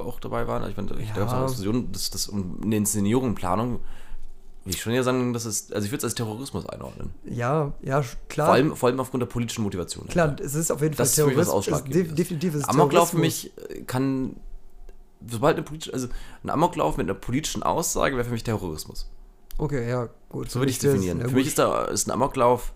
auch 0.00 0.18
dabei 0.20 0.46
waren. 0.48 0.68
Ich 0.70 0.76
meine, 0.76 0.90
ich 1.00 1.08
Ja. 1.08 1.14
glaube, 1.14 1.30
so 1.30 1.36
eine 1.36 1.46
Diskussion, 1.46 1.88
das, 1.92 2.10
das 2.10 2.28
um 2.28 2.60
eine 2.62 2.76
Inszenierung 2.76 3.34
Planung, 3.34 3.80
ich 4.66 4.80
schon 4.80 4.94
ja 4.94 5.02
sagen, 5.02 5.34
das 5.34 5.44
ist, 5.44 5.74
also 5.74 5.84
ich 5.84 5.90
würde 5.92 5.98
es 5.98 6.04
als 6.04 6.14
Terrorismus 6.14 6.66
einordnen. 6.66 7.10
ja, 7.24 7.72
ja, 7.82 8.02
klar. 8.28 8.46
Vor 8.46 8.54
allem, 8.54 8.74
vor 8.76 8.88
allem 8.88 8.98
aufgrund 8.98 9.20
der 9.20 9.26
politischen 9.26 9.62
Motivation. 9.62 10.06
klar, 10.08 10.34
es 10.40 10.54
ist 10.54 10.70
auf 10.72 10.80
jeden 10.80 10.94
Fall 10.94 11.04
Das 11.04 11.10
ist 11.10 11.16
Terrorismus. 11.16 11.48
Ausschlaggebendes. 11.50 12.08
Def 12.08 12.16
definitiv 12.16 12.54
ist 12.54 12.62
es 12.62 12.68
Amoklauf 12.68 13.10
für 13.10 13.18
mich 13.18 13.52
kann, 13.86 14.36
sobald 15.28 15.56
eine 15.56 15.64
politische, 15.64 15.92
also 15.92 16.08
ein 16.42 16.48
Amoklauf 16.50 16.96
mit 16.96 17.06
einer 17.08 17.18
politischen 17.18 17.62
Aussage 17.62 18.16
wäre 18.16 18.24
für 18.24 18.32
mich 18.32 18.42
Terrorismus. 18.42 19.10
Okay, 19.58 19.88
ja, 19.88 20.08
gut. 20.30 20.50
So 20.50 20.58
würde 20.60 20.70
ich 20.70 20.78
das- 20.78 20.90
definieren. 20.92 21.20
ja, 21.20 21.28
für 21.28 21.34
mich 21.34 21.46
ist, 21.46 21.58
da, 21.58 21.84
ist 21.84 22.08
ein 22.08 22.10
Amoklauf 22.10 22.72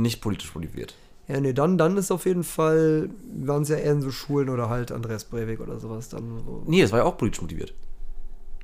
nicht 0.00 0.20
politisch 0.20 0.54
motiviert. 0.54 0.94
Ja, 1.28 1.40
nee, 1.40 1.52
dann, 1.54 1.78
dann 1.78 1.96
ist 1.96 2.10
auf 2.10 2.26
jeden 2.26 2.44
Fall, 2.44 3.08
waren 3.34 3.62
es 3.62 3.68
ja 3.70 3.76
eher 3.76 3.92
in 3.92 4.02
so 4.02 4.10
Schulen 4.10 4.48
oder 4.50 4.68
halt 4.68 4.92
Andreas 4.92 5.24
Breivik 5.24 5.60
oder 5.60 5.78
sowas 5.80 6.08
dann. 6.10 6.38
So. 6.44 6.62
Nee, 6.66 6.82
das 6.82 6.92
war 6.92 6.98
ja 7.00 7.04
auch 7.06 7.16
politisch 7.16 7.40
motiviert. 7.40 7.72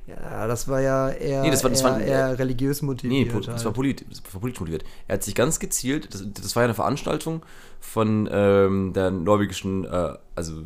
Ja, 0.07 0.45
das 0.47 0.67
war 0.67 0.81
ja 0.81 1.09
eher, 1.09 1.41
Nee, 1.43 1.51
das 1.51 1.63
war- 1.63 1.69
das 1.69 1.81
eher, 1.81 1.89
war- 1.91 2.01
eher 2.01 2.37
religiös 2.39 2.81
Nee, 2.81 2.85
motiviert. 2.87 3.31
po- 3.31 3.39
das 3.39 3.47
war, 3.47 3.65
halt. 3.65 3.73
polit, 3.75 4.05
das 4.09 4.21
war 4.33 4.41
politisch 4.41 4.59
motiviert. 4.59 4.83
Er 5.07 5.13
hat 5.15 5.23
sich 5.23 5.35
ganz 5.35 5.59
gezielt, 5.59 6.13
das, 6.13 6.25
das 6.33 6.55
war 6.55 6.63
ja 6.63 6.65
eine 6.65 6.73
Veranstaltung 6.73 7.43
von 7.79 8.27
ähm, 8.31 8.93
der 8.93 9.09
norwegischen, 9.11 9.85
äh, 9.85 10.13
also 10.35 10.53
äh, 10.53 10.63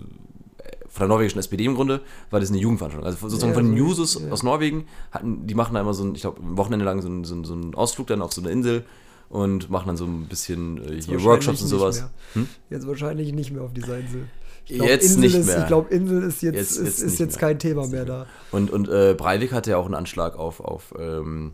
von 0.88 1.00
der 1.02 1.08
norwegischen 1.10 1.40
SPD 1.40 1.66
im 1.66 1.76
Grunde, 1.76 2.02
war 2.32 2.40
das 2.40 2.50
eine 2.50 2.60
Jugendveranstaltung. 2.60 3.06
Also 3.06 3.20
sozusagen 3.28 3.52
Ja, 3.52 3.56
von 3.56 3.66
den 3.66 3.78
so- 3.78 3.78
Jusos 3.86 4.22
ja. 4.22 4.32
aus 4.32 4.42
Norwegen, 4.44 4.88
hatten, 5.12 5.46
die 5.46 5.54
machen 5.54 5.76
da 5.76 5.82
immer 5.82 5.94
so 5.94 6.04
ein, 6.06 6.16
ich 6.16 6.22
glaube, 6.22 6.42
ein 6.42 6.58
Wochenende 6.58 6.86
lang 6.86 7.02
so 7.02 7.08
einen, 7.10 7.24
so, 7.26 7.42
so 7.44 7.54
einen 7.54 7.76
Ausflug 7.76 8.08
dann 8.08 8.22
auf 8.22 8.34
so 8.34 8.42
eine 8.42 8.50
Insel 8.52 8.84
und 9.36 9.70
machen 9.70 9.88
dann 9.88 9.98
so 9.98 10.06
ein 10.06 10.26
bisschen 10.28 10.78
äh, 10.84 11.02
hier 11.02 11.24
Workshops 11.24 11.62
und 11.62 11.68
sowas. 11.68 12.06
Hm? 12.34 12.48
Jetzt 12.70 12.88
wahrscheinlich 12.88 13.34
nicht 13.34 13.52
mehr 13.52 13.64
auf 13.64 13.74
dieser 13.74 14.00
Insel. 14.00 14.28
Ich 14.66 14.76
glaub, 14.76 14.88
Jetzt 14.88 15.04
Insel 15.04 15.20
nicht 15.20 15.36
ist, 15.36 15.46
mehr. 15.46 15.60
Ich 15.60 15.68
glaube, 15.68 15.94
Insel 15.94 16.24
ist 16.24 16.42
jetzt, 16.42 16.56
Jetzt- 16.56 16.72
ist, 16.78 16.86
jetzt 16.86 17.02
ist 17.02 17.20
jetzt 17.20 17.38
kein 17.38 17.60
Thema 17.60 17.86
mehr 17.88 18.06
da. 18.06 18.26
Und, 18.52 18.72
und 18.72 18.88
äh, 18.90 19.14
Breivik 19.16 19.52
hatte 19.52 19.72
ja 19.72 19.78
auch 19.78 19.86
einen 19.86 19.94
Anschlag 19.94 20.38
auf, 20.40 20.60
auf 20.60 20.94
ähm, 20.98 21.54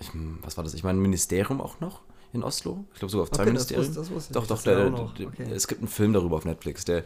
ich, 0.00 0.10
was 0.42 0.56
war 0.56 0.64
das? 0.64 0.74
Ich 0.74 0.82
meine, 0.82 0.98
ein 0.98 1.02
Ministerium 1.02 1.60
auch 1.60 1.78
noch 1.80 2.00
in 2.32 2.42
Oslo. 2.42 2.84
Ich 2.92 2.98
glaube 3.00 3.10
sogar 3.12 3.22
auf 3.24 3.30
zwei 3.30 3.42
Okay, 3.42 3.52
das 3.52 3.70
Ministerien. 3.70 3.94
das 3.94 4.08
ich 4.26 4.32
doch, 4.32 4.42
doch, 4.42 4.46
das 4.48 4.62
der, 4.64 4.90
der, 4.90 5.00
Okay. 5.00 5.28
es 5.54 5.68
gibt 5.68 5.80
einen 5.82 5.88
Film 5.88 6.12
darüber 6.12 6.36
auf 6.36 6.44
Netflix. 6.44 6.84
Der, 6.84 7.04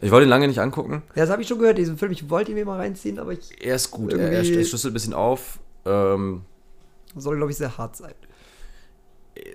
ich 0.00 0.10
wollte 0.10 0.26
ihn 0.26 0.30
lange 0.30 0.48
nicht 0.48 0.60
angucken. 0.60 1.02
Ja, 1.14 1.22
das 1.22 1.30
habe 1.30 1.42
ich 1.42 1.48
schon 1.48 1.58
gehört, 1.58 1.78
diesen 1.78 1.96
Film. 1.98 2.12
Ich 2.12 2.28
wollte 2.30 2.50
ihn 2.52 2.56
mir 2.56 2.64
mal 2.64 2.78
reinziehen, 2.78 3.18
aber 3.18 3.32
ich 3.32 3.40
Er 3.64 3.76
ist 3.76 3.90
gut. 3.90 4.12
Er, 4.12 4.18
er, 4.20 4.32
er 4.32 4.44
schlüsselt 4.44 4.84
ein 4.86 4.92
bisschen 4.94 5.14
auf. 5.14 5.58
Ähm, 5.84 6.42
soll, 7.16 7.36
glaube 7.36 7.50
ich, 7.50 7.58
sehr 7.58 7.76
hart 7.76 7.96
sein. 7.96 8.14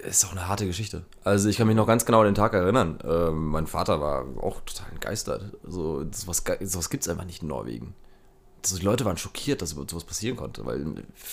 Ist 0.07 0.25
auch 0.25 0.31
eine 0.31 0.47
harte 0.47 0.65
Geschichte. 0.65 1.05
Also 1.23 1.49
ich 1.49 1.57
kann 1.57 1.67
mich 1.67 1.75
noch 1.75 1.87
ganz 1.87 2.05
genau 2.05 2.19
an 2.19 2.25
den 2.25 2.35
Tag 2.35 2.53
erinnern. 2.53 2.99
Ähm, 3.03 3.47
mein 3.47 3.67
Vater 3.67 4.01
war 4.01 4.25
auch 4.41 4.61
total 4.61 4.91
entgeistert. 4.91 5.53
Also 5.65 6.05
sowas, 6.11 6.43
gibt 6.43 7.03
es 7.03 7.09
einfach 7.09 7.25
nicht 7.25 7.41
in 7.41 7.47
Norwegen. 7.47 7.93
Also 8.63 8.79
die 8.79 8.85
Leute 8.85 9.05
waren 9.05 9.17
schockiert, 9.17 9.61
dass 9.61 9.69
sowas 9.69 10.03
passieren 10.03 10.35
konnte, 10.35 10.65
weil 10.65 10.85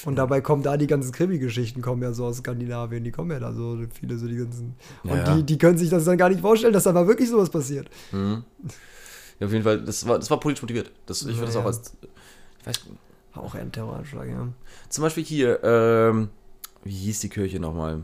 Und 0.05 0.17
dabei 0.17 0.41
kommen 0.41 0.63
da 0.63 0.77
die 0.77 0.87
ganzen 0.87 1.11
Krimi-Geschichten, 1.11 1.83
kommen 1.83 2.03
ja 2.03 2.13
so 2.13 2.27
aus 2.27 2.37
Skandinavien, 2.37 3.03
die 3.03 3.11
kommen 3.11 3.31
ja 3.31 3.41
da 3.41 3.53
so, 3.53 3.79
viele 3.99 4.19
so 4.19 4.29
die 4.29 4.37
ganzen. 4.37 4.77
Und 5.03 5.11
Ja. 5.17 5.35
Die, 5.37 5.43
die 5.43 5.59
können 5.59 5.79
sich 5.79 5.91
das 5.91 6.05
dann 6.05 6.19
gar 6.19 6.29
nicht 6.29 6.43
vorstellen, 6.43 6.73
dass 6.73 6.85
da 6.85 6.93
mal 6.93 7.09
wirklich 7.09 7.29
sowas 7.29 7.51
passiert. 7.51 7.89
Mhm. 8.13 8.45
Ja, 9.41 9.47
auf 9.47 9.53
jeden 9.53 9.65
Fall, 9.65 9.83
das 9.83 10.07
war, 10.07 10.19
das 10.19 10.31
war 10.31 10.39
politisch 10.39 10.63
motiviert. 10.63 10.93
Das, 11.07 11.23
ich 11.23 11.35
würde 11.35 11.47
das 11.47 11.55
Ja, 11.57 11.63
auch 11.63 11.67
als. 11.67 11.97
Ich 12.61 12.67
weiß, 12.67 12.81
War 13.33 13.43
auch 13.43 13.55
eher 13.55 13.63
ein 13.63 13.73
Terroranschlag, 13.73 14.29
ja. 14.29 14.47
zum 14.89 15.03
Beispiel 15.03 15.25
hier, 15.25 15.63
ähm, 15.65 16.29
wie 16.85 16.93
hieß 16.93 17.21
die 17.21 17.31
Kirche 17.31 17.59
nochmal? 17.59 18.03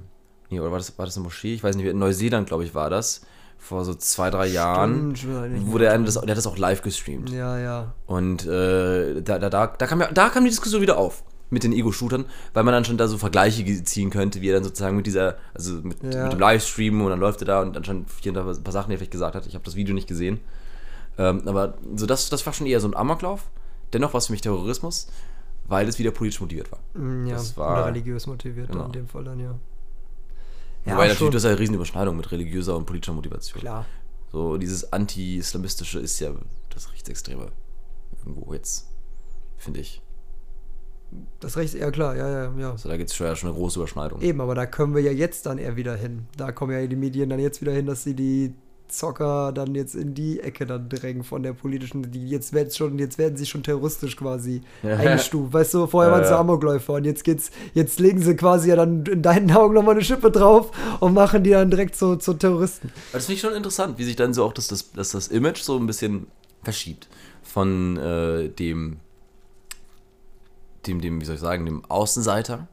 Nee, 0.51 0.61
oder 0.61 0.71
war 0.71 0.79
das, 0.79 0.99
war 0.99 1.07
das 1.07 1.17
eine 1.17 1.25
Moschee? 1.25 1.55
Ich 1.55 1.63
weiß 1.63 1.77
nicht, 1.77 1.87
in 1.87 1.99
Neuseeland, 1.99 2.47
glaube 2.49 2.65
ich, 2.65 2.75
war 2.75 2.91
das. 2.91 3.23
Vor 3.59 3.85
so 3.85 3.95
zwei, 3.95 4.31
drei 4.31 4.47
Jahren. 4.47 5.15
Stimmt, 5.15 5.53
nicht 5.53 5.67
Wo 5.71 5.77
der, 5.79 5.97
das, 5.99 6.15
der 6.15 6.31
hat 6.31 6.37
das 6.39 6.47
auch 6.47 6.57
live 6.57 6.81
gestreamt. 6.83 7.29
Ja, 7.31 7.59
ja. 7.59 7.93
Und 8.07 8.47
äh, 8.47 9.21
da, 9.23 9.39
da, 9.39 9.51
da, 9.51 9.67
da, 9.67 9.87
kam 9.87 10.01
ja, 10.01 10.11
da 10.11 10.31
kam 10.31 10.45
die 10.45 10.51
Diskussion 10.51 10.81
wieder 10.81 10.97
auf 10.97 11.23
mit 11.51 11.63
den 11.65 11.73
Ego-Shootern, 11.73 12.25
weil 12.55 12.63
man 12.65 12.73
dann 12.73 12.85
schon 12.85 12.97
da 12.97 13.07
so 13.09 13.19
Vergleiche 13.19 13.65
ziehen 13.85 14.11
könnte, 14.11 14.41
wie 14.41 14.49
er 14.49 14.55
dann 14.55 14.65
sozusagen 14.65 14.97
mit 14.97 15.07
dieser, 15.07 15.37
also 15.53 15.75
mit, 15.83 16.03
Ja. 16.03 16.23
mit 16.25 16.33
dem 16.33 16.39
Livestream 16.39 17.03
und 17.03 17.11
dann 17.11 17.19
läuft 17.21 17.43
er 17.43 17.47
da 17.47 17.61
und 17.61 17.77
anscheinend 17.77 18.09
hier 18.23 18.33
und 18.33 18.39
ein 18.39 18.63
paar 18.63 18.73
Sachen, 18.73 18.89
die 18.91 18.95
er 18.95 18.99
vielleicht 18.99 19.11
gesagt 19.11 19.35
hat. 19.35 19.47
Ich 19.47 19.55
habe 19.55 19.65
das 19.65 19.75
Video 19.75 19.93
nicht 19.95 20.07
gesehen. 20.09 20.41
Ähm, 21.19 21.43
aber 21.47 21.75
so 21.97 22.07
das, 22.07 22.31
das 22.31 22.47
war 22.47 22.53
schon 22.53 22.67
eher 22.67 22.81
so 22.81 22.89
ein 22.89 22.95
Amoklauf. 22.97 23.51
Dennoch 23.93 24.15
war 24.15 24.19
es 24.19 24.27
für 24.29 24.33
mich 24.33 24.41
Terrorismus, 24.43 25.09
weil 25.67 25.89
es 25.89 25.99
wieder 25.99 26.13
politisch 26.13 26.41
motiviert 26.41 26.71
war. 26.73 26.79
Mm, 26.95 27.27
Ja, 27.27 27.35
Das 27.35 27.57
war- 27.57 27.73
oder 27.73 27.87
religiös 27.87 28.27
motiviert 28.29 28.71
genau. 28.71 28.87
in 28.87 28.93
dem 28.93 29.09
Fall 29.09 29.25
dann, 29.25 29.41
ja. 29.41 29.55
Wobei 30.85 31.09
natürlich, 31.09 31.33
das 31.33 31.43
ist 31.43 31.45
ja 31.45 31.51
eine 31.51 31.59
Riesenüberschneidung 31.59 32.17
mit 32.17 32.31
religiöser 32.33 32.77
und 32.77 32.87
politischer 32.87 33.13
Motivation. 33.13 33.61
Klar. 33.61 33.87
So 34.33 34.57
dieses 34.57 34.93
Anti-Islamistische 34.93 35.99
ist 35.99 36.19
ja 36.21 36.33
das 36.71 36.93
Rechtsextreme. 36.93 37.53
Irgendwo 38.19 38.53
jetzt, 38.55 38.89
finde 39.57 39.81
ich. 39.81 40.03
Das 41.41 41.57
Recht, 41.57 41.75
ja 41.75 41.91
klar, 41.91 42.17
ja, 42.17 42.29
ja, 42.29 42.55
ja. 42.57 42.71
Also 42.71 42.89
da 42.89 42.97
gibt 42.97 43.11
es 43.11 43.17
schon, 43.17 43.27
ja 43.27 43.35
schon 43.35 43.51
eine 43.51 43.59
große 43.59 43.81
Überschneidung. 43.81 44.21
Eben, 44.21 44.41
aber 44.41 44.55
da 44.55 44.67
können 44.67 44.95
wir 44.95 45.03
ja 45.03 45.11
jetzt 45.11 45.47
dann 45.47 45.59
eher 45.59 45.77
wieder 45.77 45.97
hin. 45.97 46.27
Da 46.37 46.53
kommen 46.53 46.73
ja 46.73 46.87
die 46.87 46.97
Medien 46.97 47.31
dann 47.31 47.41
jetzt 47.41 47.61
wieder 47.61 47.73
hin, 47.73 47.87
dass 47.87 48.05
sie 48.05 48.15
die 48.15 48.55
Zocker 48.93 49.53
dann 49.53 49.75
jetzt 49.75 49.95
in 49.95 50.15
die 50.15 50.41
Ecke 50.41 50.67
dann 50.67 50.89
drängen 50.89 51.25
von 51.25 51.43
der 51.43 51.53
politischen, 51.53 52.11
die 52.11 52.29
jetzt 52.29 52.53
werden 52.53 52.71
schon, 52.71 52.99
jetzt 52.99 53.19
werden 53.19 53.37
sie 53.37 53.47
schon 53.47 53.63
terroristisch 53.63 54.17
quasi 54.17 54.63
Ja. 54.83 54.97
eingestuft. 54.97 55.53
Weißt 55.53 55.75
du, 55.75 55.87
vorher 55.87 56.11
Ja, 56.11 56.17
waren 56.19 56.25
sie 56.27 56.31
ja. 56.33 56.41
Amokläufer 56.41 56.95
und 56.95 57.05
jetzt 57.05 57.25
geht's, 57.25 57.51
jetzt 57.75 58.01
legen 58.01 58.21
sie 58.21 58.37
quasi 58.37 58.69
ja 58.71 58.77
dann 58.77 59.05
in 59.07 59.23
deinen 59.23 59.51
Augen 59.53 59.75
nochmal 59.75 59.95
eine 59.95 60.05
Schippe 60.05 60.31
drauf 60.31 60.71
und 61.01 61.15
machen 61.15 61.43
die 61.45 61.51
dann 61.51 61.71
direkt 61.71 61.97
so 61.97 62.17
zu 62.17 62.35
Terroristen. 62.35 62.93
Das 63.13 63.27
finde 63.27 63.37
ich 63.37 63.41
schon 63.41 63.55
interessant, 63.55 63.99
wie 63.99 64.05
sich 64.05 64.17
dann 64.17 64.35
so 64.35 64.45
auch 64.45 64.53
das, 64.53 64.69
das, 64.69 64.93
das, 64.93 65.11
das 65.11 65.29
Image 65.29 65.59
so 65.63 65.77
ein 65.79 65.87
bisschen 65.87 66.27
verschiebt 66.63 67.09
von 67.43 67.97
äh, 67.97 68.49
dem 68.49 68.99
dem, 70.87 71.01
dem, 71.01 71.21
wie 71.21 71.25
soll 71.25 71.35
ich 71.35 71.41
sagen, 71.41 71.67
dem 71.67 71.85
Außenseiter, 71.85 72.67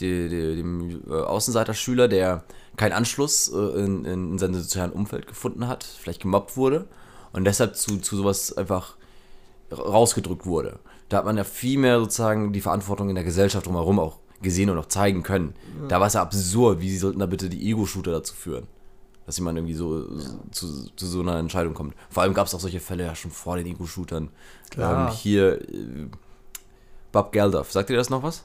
die, 0.00 0.28
dem 0.28 1.00
äh, 1.08 1.12
Außenseiter-Schüler, 1.12 2.08
der 2.08 2.42
keinen 2.76 2.92
Anschluss 2.92 3.48
äh, 3.52 3.84
in, 3.84 4.04
in 4.04 4.38
seinem 4.38 4.54
sozialen 4.54 4.92
Umfeld 4.92 5.26
gefunden 5.26 5.68
hat, 5.68 5.84
vielleicht 5.84 6.22
gemobbt 6.22 6.56
wurde 6.56 6.86
und 7.32 7.44
deshalb 7.44 7.76
zu, 7.76 7.98
zu 7.98 8.16
sowas 8.16 8.56
einfach 8.56 8.96
rausgedrückt 9.70 10.46
wurde. 10.46 10.78
Da 11.08 11.18
hat 11.18 11.24
man 11.24 11.36
ja 11.36 11.44
viel 11.44 11.78
mehr 11.78 11.98
sozusagen 11.98 12.52
die 12.52 12.60
Verantwortung 12.60 13.08
in 13.08 13.14
der 13.14 13.24
Gesellschaft 13.24 13.66
drumherum 13.66 13.98
auch 13.98 14.18
gesehen 14.42 14.70
und 14.70 14.78
auch 14.78 14.86
zeigen 14.86 15.22
können. 15.22 15.54
Ja. 15.82 15.88
Da 15.88 16.00
war 16.00 16.08
es 16.08 16.14
ja 16.14 16.22
absurd, 16.22 16.80
wie 16.80 16.90
sie 16.90 16.98
sollten 16.98 17.20
da 17.20 17.26
bitte 17.26 17.48
die 17.48 17.68
Ego-Shooter 17.70 18.12
dazu 18.12 18.34
führen. 18.34 18.66
Dass 19.24 19.38
jemand 19.38 19.58
irgendwie 19.58 19.74
so 19.74 20.02
ja. 20.02 20.24
zu, 20.52 20.88
zu, 20.94 21.06
so 21.06 21.20
einer 21.20 21.38
Entscheidung 21.38 21.74
kommt. 21.74 21.94
Vor 22.10 22.22
allem 22.22 22.34
gab 22.34 22.46
es 22.46 22.54
auch 22.54 22.60
solche 22.60 22.80
Fälle 22.80 23.04
ja 23.04 23.14
schon 23.14 23.30
vor 23.30 23.56
den 23.56 23.66
Ego-Shootern. 23.66 24.30
Ähm, 24.78 25.08
hier 25.08 25.60
äh, 25.62 26.08
Bob 27.12 27.32
Geldof, 27.32 27.72
sagt 27.72 27.90
ihr 27.90 27.96
das 27.96 28.10
noch 28.10 28.22
was? 28.22 28.44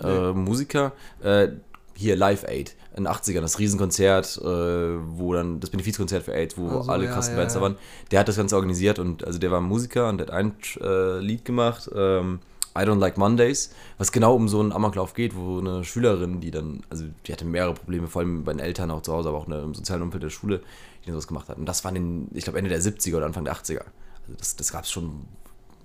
Nee. 0.00 0.08
Äh, 0.08 0.32
Musiker, 0.32 0.92
äh, 1.22 1.48
hier 1.94 2.16
Live 2.16 2.44
Aid 2.44 2.74
in 2.96 3.04
den 3.04 3.12
80ern, 3.12 3.40
das 3.40 3.58
Riesenkonzert, 3.58 4.38
äh, 4.38 4.44
wo 4.44 5.32
dann 5.32 5.60
das 5.60 5.70
Benefizkonzert 5.70 6.24
für 6.24 6.34
AIDS, 6.34 6.58
wo 6.58 6.68
also, 6.68 6.90
alle 6.90 7.06
ja, 7.06 7.12
krassen 7.12 7.34
ja, 7.34 7.40
Bands 7.40 7.54
da 7.54 7.60
waren. 7.60 7.76
Der 8.10 8.20
hat 8.20 8.28
das 8.28 8.36
Ganze 8.36 8.56
organisiert 8.56 8.98
und 8.98 9.24
also 9.24 9.38
der 9.38 9.50
war 9.50 9.60
Musiker 9.60 10.08
und 10.08 10.18
der 10.18 10.26
hat 10.26 10.34
ein 10.34 10.54
äh, 10.80 11.18
Lied 11.20 11.44
gemacht, 11.44 11.90
ähm, 11.94 12.40
I 12.76 12.80
Don't 12.80 12.98
Like 12.98 13.18
Mondays, 13.18 13.70
was 13.98 14.12
genau 14.12 14.34
um 14.34 14.48
so 14.48 14.60
einen 14.60 14.72
Amoklauf 14.72 15.14
geht, 15.14 15.36
wo 15.36 15.58
eine 15.58 15.84
Schülerin, 15.84 16.40
die 16.40 16.50
dann, 16.50 16.82
also 16.88 17.04
die 17.26 17.32
hatte 17.32 17.44
mehrere 17.44 17.74
Probleme, 17.74 18.08
vor 18.08 18.22
allem 18.22 18.44
bei 18.44 18.52
den 18.52 18.60
Eltern 18.60 18.90
auch 18.90 19.02
zu 19.02 19.12
Hause, 19.12 19.28
aber 19.28 19.38
auch 19.38 19.46
im 19.46 19.74
sozialen 19.74 20.02
Umfeld 20.02 20.22
der 20.22 20.30
Schule, 20.30 20.60
die 21.02 21.06
dann 21.06 21.14
sowas 21.14 21.26
gemacht 21.26 21.48
hat. 21.48 21.58
Und 21.58 21.66
das 21.66 21.84
war 21.84 21.94
in 21.94 21.94
den, 21.94 22.28
ich 22.32 22.44
glaube, 22.44 22.58
Ende 22.58 22.70
der 22.70 22.80
70er 22.80 23.16
oder 23.16 23.26
Anfang 23.26 23.44
der 23.44 23.54
80er. 23.54 23.84
Also 24.22 24.34
das, 24.38 24.56
das 24.56 24.72
gab 24.72 24.84
es 24.84 24.90
schon 24.90 25.26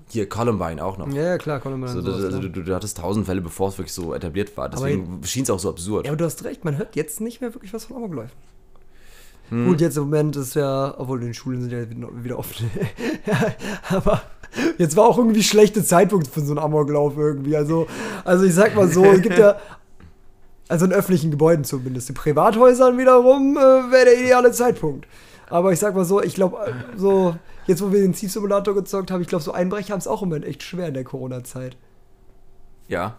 hier 0.09 0.29
Columbine 0.29 0.83
auch 0.83 0.97
noch. 0.97 1.07
Ja, 1.09 1.23
ja 1.23 1.37
klar, 1.37 1.59
Columbine. 1.59 1.91
So, 1.91 2.01
sowas, 2.01 2.23
also, 2.23 2.39
du, 2.39 2.49
du, 2.49 2.63
du, 2.63 2.75
hattest 2.75 2.97
tausend 2.97 3.25
Fälle, 3.25 3.41
bevor 3.41 3.69
es 3.69 3.77
wirklich 3.77 3.93
so 3.93 4.13
etabliert 4.13 4.55
war. 4.55 4.69
Deswegen 4.69 5.21
schien 5.23 5.43
es 5.43 5.49
auch 5.49 5.59
so 5.59 5.69
absurd. 5.69 6.05
Ja, 6.05 6.11
aber 6.11 6.17
du 6.17 6.25
hast 6.25 6.43
recht, 6.43 6.63
man 6.63 6.77
hört 6.77 6.95
jetzt 6.95 7.21
nicht 7.21 7.41
mehr 7.41 7.53
wirklich 7.53 7.73
was 7.73 7.85
von 7.85 7.97
Amokläufen. 7.97 8.35
Hm. 9.49 9.67
Gut, 9.67 9.81
jetzt 9.81 9.97
im 9.97 10.03
Moment 10.03 10.35
ist 10.35 10.55
ja, 10.55 10.93
obwohl 10.97 11.19
die 11.19 11.33
Schulen 11.33 11.61
sind 11.61 11.71
ja 11.71 11.85
wieder 12.23 12.37
offen. 12.37 12.69
aber 13.89 14.21
jetzt 14.77 14.95
war 14.95 15.05
auch 15.05 15.17
irgendwie 15.17 15.43
schlechter 15.43 15.83
Zeitpunkt 15.83 16.27
für 16.27 16.41
so 16.41 16.51
einen 16.51 16.59
Amoklauf 16.59 17.17
irgendwie. 17.17 17.55
Also, 17.55 17.87
also 18.25 18.43
ich 18.43 18.53
sag 18.53 18.75
mal 18.75 18.89
so, 18.89 19.05
es 19.05 19.21
gibt 19.21 19.37
ja 19.37 19.57
also 20.69 20.85
in 20.85 20.91
öffentlichen 20.91 21.31
Gebäuden 21.31 21.63
zumindest. 21.63 22.09
In 22.09 22.15
Privathäusern 22.15 22.97
wiederum 22.97 23.57
äh, 23.57 23.91
wäre 23.91 24.05
der 24.05 24.19
ideale 24.19 24.51
Zeitpunkt. 24.51 25.07
Aber 25.49 25.71
ich 25.71 25.79
sag 25.79 25.95
mal 25.95 26.03
so, 26.03 26.21
ich 26.21 26.35
glaube, 26.35 26.57
äh, 26.65 26.97
so 26.97 27.35
jetzt 27.67 27.81
wo 27.81 27.91
wir 27.91 28.01
den 28.01 28.13
Thief 28.13 28.31
Simulator 28.31 28.73
gezockt 28.73 29.11
haben, 29.11 29.21
ich 29.21 29.27
glaube, 29.27 29.43
so 29.43 29.51
Einbrecher 29.51 29.93
haben 29.93 29.99
es 29.99 30.07
auch 30.07 30.21
im 30.21 30.29
Moment 30.29 30.45
echt 30.45 30.63
schwer 30.63 30.87
in 30.87 30.93
der 30.93 31.03
Corona-Zeit. 31.03 31.77
Ja. 32.87 33.17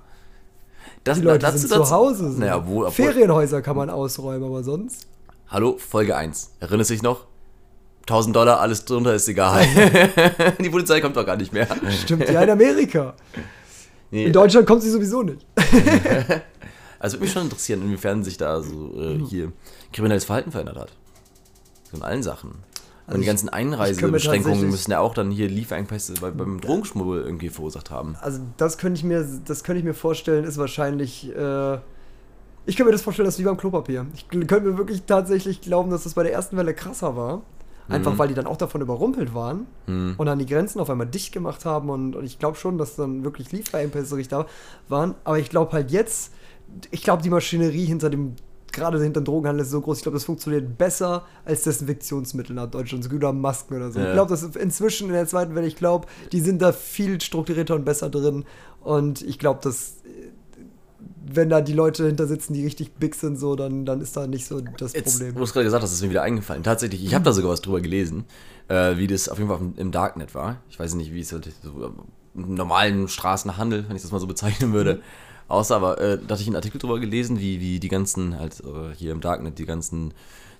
Das, 1.04 1.18
Die 1.18 1.24
Leute 1.24 1.40
dazu, 1.40 1.58
sind 1.58 1.72
dazu, 1.72 1.84
zu 1.84 1.90
Hause. 1.90 2.32
So. 2.32 2.38
Naja, 2.38 2.66
wo, 2.66 2.88
Ferienhäuser 2.90 3.62
kann 3.62 3.76
man 3.76 3.90
ausräumen, 3.90 4.48
aber 4.48 4.64
sonst. 4.64 5.06
Hallo, 5.48 5.76
Folge 5.78 6.16
1. 6.16 6.52
Erinnerst 6.60 6.90
du 6.90 6.94
dich 6.94 7.02
noch? 7.02 7.26
1000 8.02 8.34
Dollar, 8.34 8.60
alles 8.60 8.86
drunter 8.86 9.14
ist 9.14 9.28
egal. 9.28 9.66
Die 10.60 10.70
Polizei 10.70 11.00
kommt 11.00 11.16
doch 11.16 11.26
gar 11.26 11.36
nicht 11.36 11.52
mehr. 11.52 11.68
Stimmt, 12.02 12.28
ja, 12.28 12.42
in 12.42 12.50
Amerika. 12.50 13.14
Nee. 14.10 14.24
In 14.24 14.32
Deutschland 14.32 14.66
kommt 14.66 14.82
sie 14.82 14.90
sowieso 14.90 15.22
nicht. 15.22 15.44
also 16.98 17.16
würde 17.16 17.24
mich 17.24 17.32
schon 17.32 17.42
interessieren, 17.42 17.82
inwiefern 17.82 18.24
sich 18.24 18.38
da 18.38 18.62
so 18.62 18.98
äh, 18.98 19.18
hier 19.28 19.52
kriminelles 19.92 20.24
Verhalten 20.24 20.50
verändert 20.50 20.78
hat. 20.78 20.92
So 21.90 21.98
in 21.98 22.02
allen 22.02 22.22
Sachen. 22.22 22.52
Also 23.08 23.16
und 23.16 23.20
die 23.22 23.26
ganzen 23.26 23.48
Einreisebeschränkungen 23.48 24.68
müssen 24.68 24.90
ja 24.90 25.00
auch 25.00 25.14
dann 25.14 25.30
hier 25.30 25.48
Lieferengpässe 25.48 26.12
bei, 26.20 26.30
beim 26.30 26.60
Drogenschmuggel 26.60 27.22
irgendwie 27.22 27.48
verursacht 27.48 27.90
haben. 27.90 28.16
Also 28.20 28.40
das 28.58 28.76
könnte 28.76 28.98
ich 28.98 29.04
mir, 29.04 29.26
das 29.46 29.64
könnte 29.64 29.78
ich 29.78 29.84
mir 29.84 29.94
vorstellen, 29.94 30.44
ist 30.44 30.58
wahrscheinlich. 30.58 31.34
Äh, 31.34 31.78
ich 32.66 32.76
könnte 32.76 32.84
mir 32.84 32.92
das 32.92 33.00
vorstellen, 33.00 33.24
das 33.24 33.36
ist 33.36 33.40
wie 33.40 33.44
beim 33.44 33.56
Klopapier. 33.56 34.04
Ich 34.12 34.28
könnte 34.28 34.60
mir 34.60 34.76
wirklich 34.76 35.04
tatsächlich 35.04 35.62
glauben, 35.62 35.90
dass 35.90 36.04
das 36.04 36.12
bei 36.12 36.22
der 36.22 36.34
ersten 36.34 36.58
Welle 36.58 36.74
krasser 36.74 37.16
war. 37.16 37.40
Einfach 37.88 38.12
mhm. 38.12 38.18
weil 38.18 38.28
die 38.28 38.34
dann 38.34 38.46
auch 38.46 38.58
davon 38.58 38.82
überrumpelt 38.82 39.32
waren 39.32 39.66
mhm. 39.86 40.16
und 40.18 40.26
dann 40.26 40.38
die 40.38 40.44
Grenzen 40.44 40.78
auf 40.78 40.90
einmal 40.90 41.06
dicht 41.06 41.32
gemacht 41.32 41.64
haben 41.64 41.88
und, 41.88 42.14
und 42.14 42.26
ich 42.26 42.38
glaube 42.38 42.58
schon, 42.58 42.76
dass 42.76 42.96
dann 42.96 43.24
wirklich 43.24 43.50
Lieferengpässe 43.52 44.16
richtig 44.16 44.28
da 44.28 44.44
waren. 44.88 45.14
Aber 45.24 45.38
ich 45.38 45.48
glaube 45.48 45.72
halt 45.72 45.90
jetzt, 45.90 46.34
ich 46.90 47.02
glaube, 47.02 47.22
die 47.22 47.30
Maschinerie 47.30 47.86
hinter 47.86 48.10
dem 48.10 48.36
gerade 48.78 49.02
hinter 49.02 49.20
dem 49.20 49.24
Drogenhandel 49.24 49.64
ist 49.64 49.70
so 49.70 49.80
groß. 49.80 49.98
Ich 49.98 50.02
glaube, 50.02 50.16
das 50.16 50.24
funktioniert 50.24 50.78
besser 50.78 51.24
als 51.44 51.62
Desinfektionsmittel 51.62 52.54
nach 52.54 52.70
Deutschland, 52.70 53.04
so 53.04 53.10
oder 53.10 53.32
Masken 53.32 53.76
oder 53.76 53.90
so. 53.90 53.98
Ja. 53.98 54.08
Ich 54.08 54.12
glaube, 54.12 54.30
dass 54.30 54.42
inzwischen 54.42 55.08
in 55.08 55.14
der 55.14 55.26
zweiten 55.26 55.54
Welle, 55.54 55.66
ich 55.66 55.76
glaube, 55.76 56.06
die 56.32 56.40
sind 56.40 56.62
da 56.62 56.72
viel 56.72 57.20
strukturierter 57.20 57.74
und 57.74 57.84
besser 57.84 58.10
drin. 58.10 58.44
Und 58.82 59.22
ich 59.22 59.38
glaube, 59.38 59.60
dass 59.62 59.94
wenn 61.30 61.50
da 61.50 61.60
die 61.60 61.74
Leute 61.74 62.06
hinter 62.06 62.26
sitzen, 62.26 62.54
die 62.54 62.64
richtig 62.64 62.94
big 62.94 63.14
sind, 63.14 63.38
so, 63.38 63.54
dann, 63.54 63.84
dann 63.84 64.00
ist 64.00 64.16
da 64.16 64.26
nicht 64.26 64.46
so 64.46 64.60
das 64.60 64.94
Jetzt, 64.94 65.18
Problem. 65.18 65.34
Du 65.34 65.40
hast 65.42 65.52
gerade 65.52 65.64
gesagt, 65.64 65.82
das 65.82 65.92
ist 65.92 66.02
mir 66.02 66.10
wieder 66.10 66.22
eingefallen. 66.22 66.62
Tatsächlich, 66.62 67.04
ich 67.04 67.14
habe 67.14 67.24
da 67.24 67.32
sogar 67.32 67.50
was 67.50 67.60
drüber 67.60 67.80
gelesen, 67.80 68.24
äh, 68.68 68.96
wie 68.96 69.06
das 69.06 69.28
auf 69.28 69.38
jeden 69.38 69.50
Fall 69.50 69.60
im 69.76 69.92
Darknet 69.92 70.34
war. 70.34 70.62
Ich 70.70 70.78
weiß 70.78 70.94
nicht, 70.94 71.12
wie 71.12 71.20
es 71.20 71.32
halt 71.32 71.50
so 71.62 71.92
im 72.34 72.54
normalen 72.54 73.08
Straßenhandel, 73.08 73.84
wenn 73.88 73.96
ich 73.96 74.02
das 74.02 74.10
mal 74.10 74.20
so 74.20 74.26
bezeichnen 74.26 74.72
würde. 74.72 74.94
Mhm 74.96 75.27
Außer 75.48 75.76
aber, 75.76 75.98
äh, 75.98 76.18
da 76.18 76.34
hatte 76.34 76.42
ich 76.42 76.46
einen 76.46 76.56
Artikel 76.56 76.78
drüber 76.78 77.00
gelesen, 77.00 77.40
wie, 77.40 77.60
wie 77.60 77.80
die 77.80 77.88
ganzen, 77.88 78.38
halt 78.38 78.60
äh, 78.60 78.94
hier 78.94 79.12
im 79.12 79.20
Darknet, 79.20 79.58
die 79.58 79.64
ganzen 79.64 80.12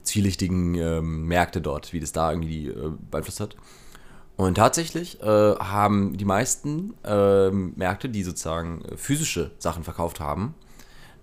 zwielichtigen 0.03 0.75
ähm, 0.75 1.27
Märkte 1.27 1.61
dort, 1.61 1.93
wie 1.93 2.01
das 2.01 2.13
da 2.13 2.33
irgendwie 2.33 2.69
äh, 2.69 2.93
beeinflusst 3.11 3.41
hat. 3.41 3.57
Und 4.37 4.55
tatsächlich 4.55 5.21
äh, 5.21 5.55
haben 5.57 6.17
die 6.17 6.25
meisten 6.25 6.95
äh, 7.05 7.51
Märkte, 7.51 8.09
die 8.09 8.23
sozusagen 8.23 8.83
äh, 8.85 8.97
physische 8.97 9.51
Sachen 9.59 9.85
verkauft 9.85 10.21
haben, 10.21 10.55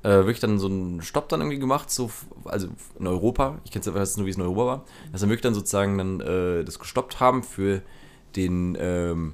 äh, 0.03 0.09
wirklich 0.09 0.41
dann 0.41 0.59
so 0.59 0.67
einen 0.67 1.01
Stopp 1.01 1.29
dann 1.29 1.41
irgendwie 1.41 1.57
gemacht, 1.57 1.89
so, 1.89 2.11
also 2.43 2.67
in 2.99 3.07
Europa, 3.07 3.59
ich 3.63 3.71
kenne 3.71 3.83
es 3.99 4.17
nur, 4.17 4.27
wie 4.27 4.29
es 4.29 4.35
in 4.35 4.43
Europa 4.43 4.65
war, 4.65 4.85
dass 5.11 5.21
dann 5.21 5.29
wirklich 5.29 5.43
dann 5.43 5.55
sozusagen 5.55 5.97
dann 5.97 6.65
das 6.65 6.77
gestoppt 6.77 7.19
haben 7.19 7.41
für 7.41 7.81
den 8.35 8.77
ähm, 8.79 9.33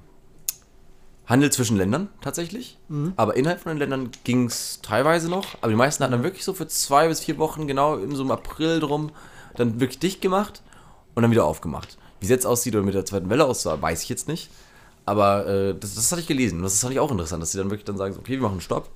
Handel 1.32 1.52
zwischen 1.52 1.78
Ländern 1.78 2.10
tatsächlich. 2.22 2.78
Mhm. 2.90 3.14
Aber 3.16 3.36
innerhalb 3.36 3.62
von 3.62 3.72
den 3.72 3.80
Ländern 3.80 4.12
ging 4.24 4.46
es 4.46 4.80
teilweise 4.82 5.30
noch. 5.30 5.58
Aber 5.62 5.70
die 5.70 5.78
meisten 5.78 6.04
hatten 6.04 6.12
dann 6.12 6.24
wirklich 6.24 6.44
so 6.44 6.54
für 6.54 6.68
zwei 6.68 7.08
bis 7.08 7.22
vier 7.22 7.38
Wochen, 7.38 7.68
genau 7.68 7.98
in 7.98 8.14
so 8.16 8.22
einem 8.22 8.32
April 8.32 8.80
drum, 8.80 9.12
dann 9.56 9.80
wirklich 9.80 10.00
dicht 10.00 10.22
gemacht 10.22 10.62
und 11.16 11.24
dann 11.24 11.32
wieder 11.32 11.46
aufgemacht. 11.46 11.98
Wie 12.20 12.26
es 12.26 12.30
jetzt 12.30 12.46
aussieht 12.46 12.76
oder 12.76 12.84
mit 12.84 12.94
der 12.94 13.06
zweiten 13.06 13.30
Welle 13.30 13.46
aussah, 13.46 13.82
weiß 13.82 14.04
ich 14.04 14.10
jetzt 14.10 14.28
nicht. 14.28 14.50
Aber 15.06 15.48
äh, 15.48 15.76
das, 15.80 15.96
das 15.96 16.12
hatte 16.12 16.22
ich 16.22 16.28
gelesen. 16.28 16.58
Und 16.58 16.64
das 16.64 16.80
fand 16.80 16.94
ich 16.94 17.00
auch 17.00 17.12
interessant, 17.12 17.42
dass 17.42 17.52
sie 17.52 17.58
dann 17.58 17.72
wirklich 17.72 17.86
dann 17.86 17.98
sagen, 17.98 18.16
okay, 18.20 18.34
wir 18.34 18.42
machen 18.42 18.54
einen 18.54 18.62
Stopp. 18.62 18.90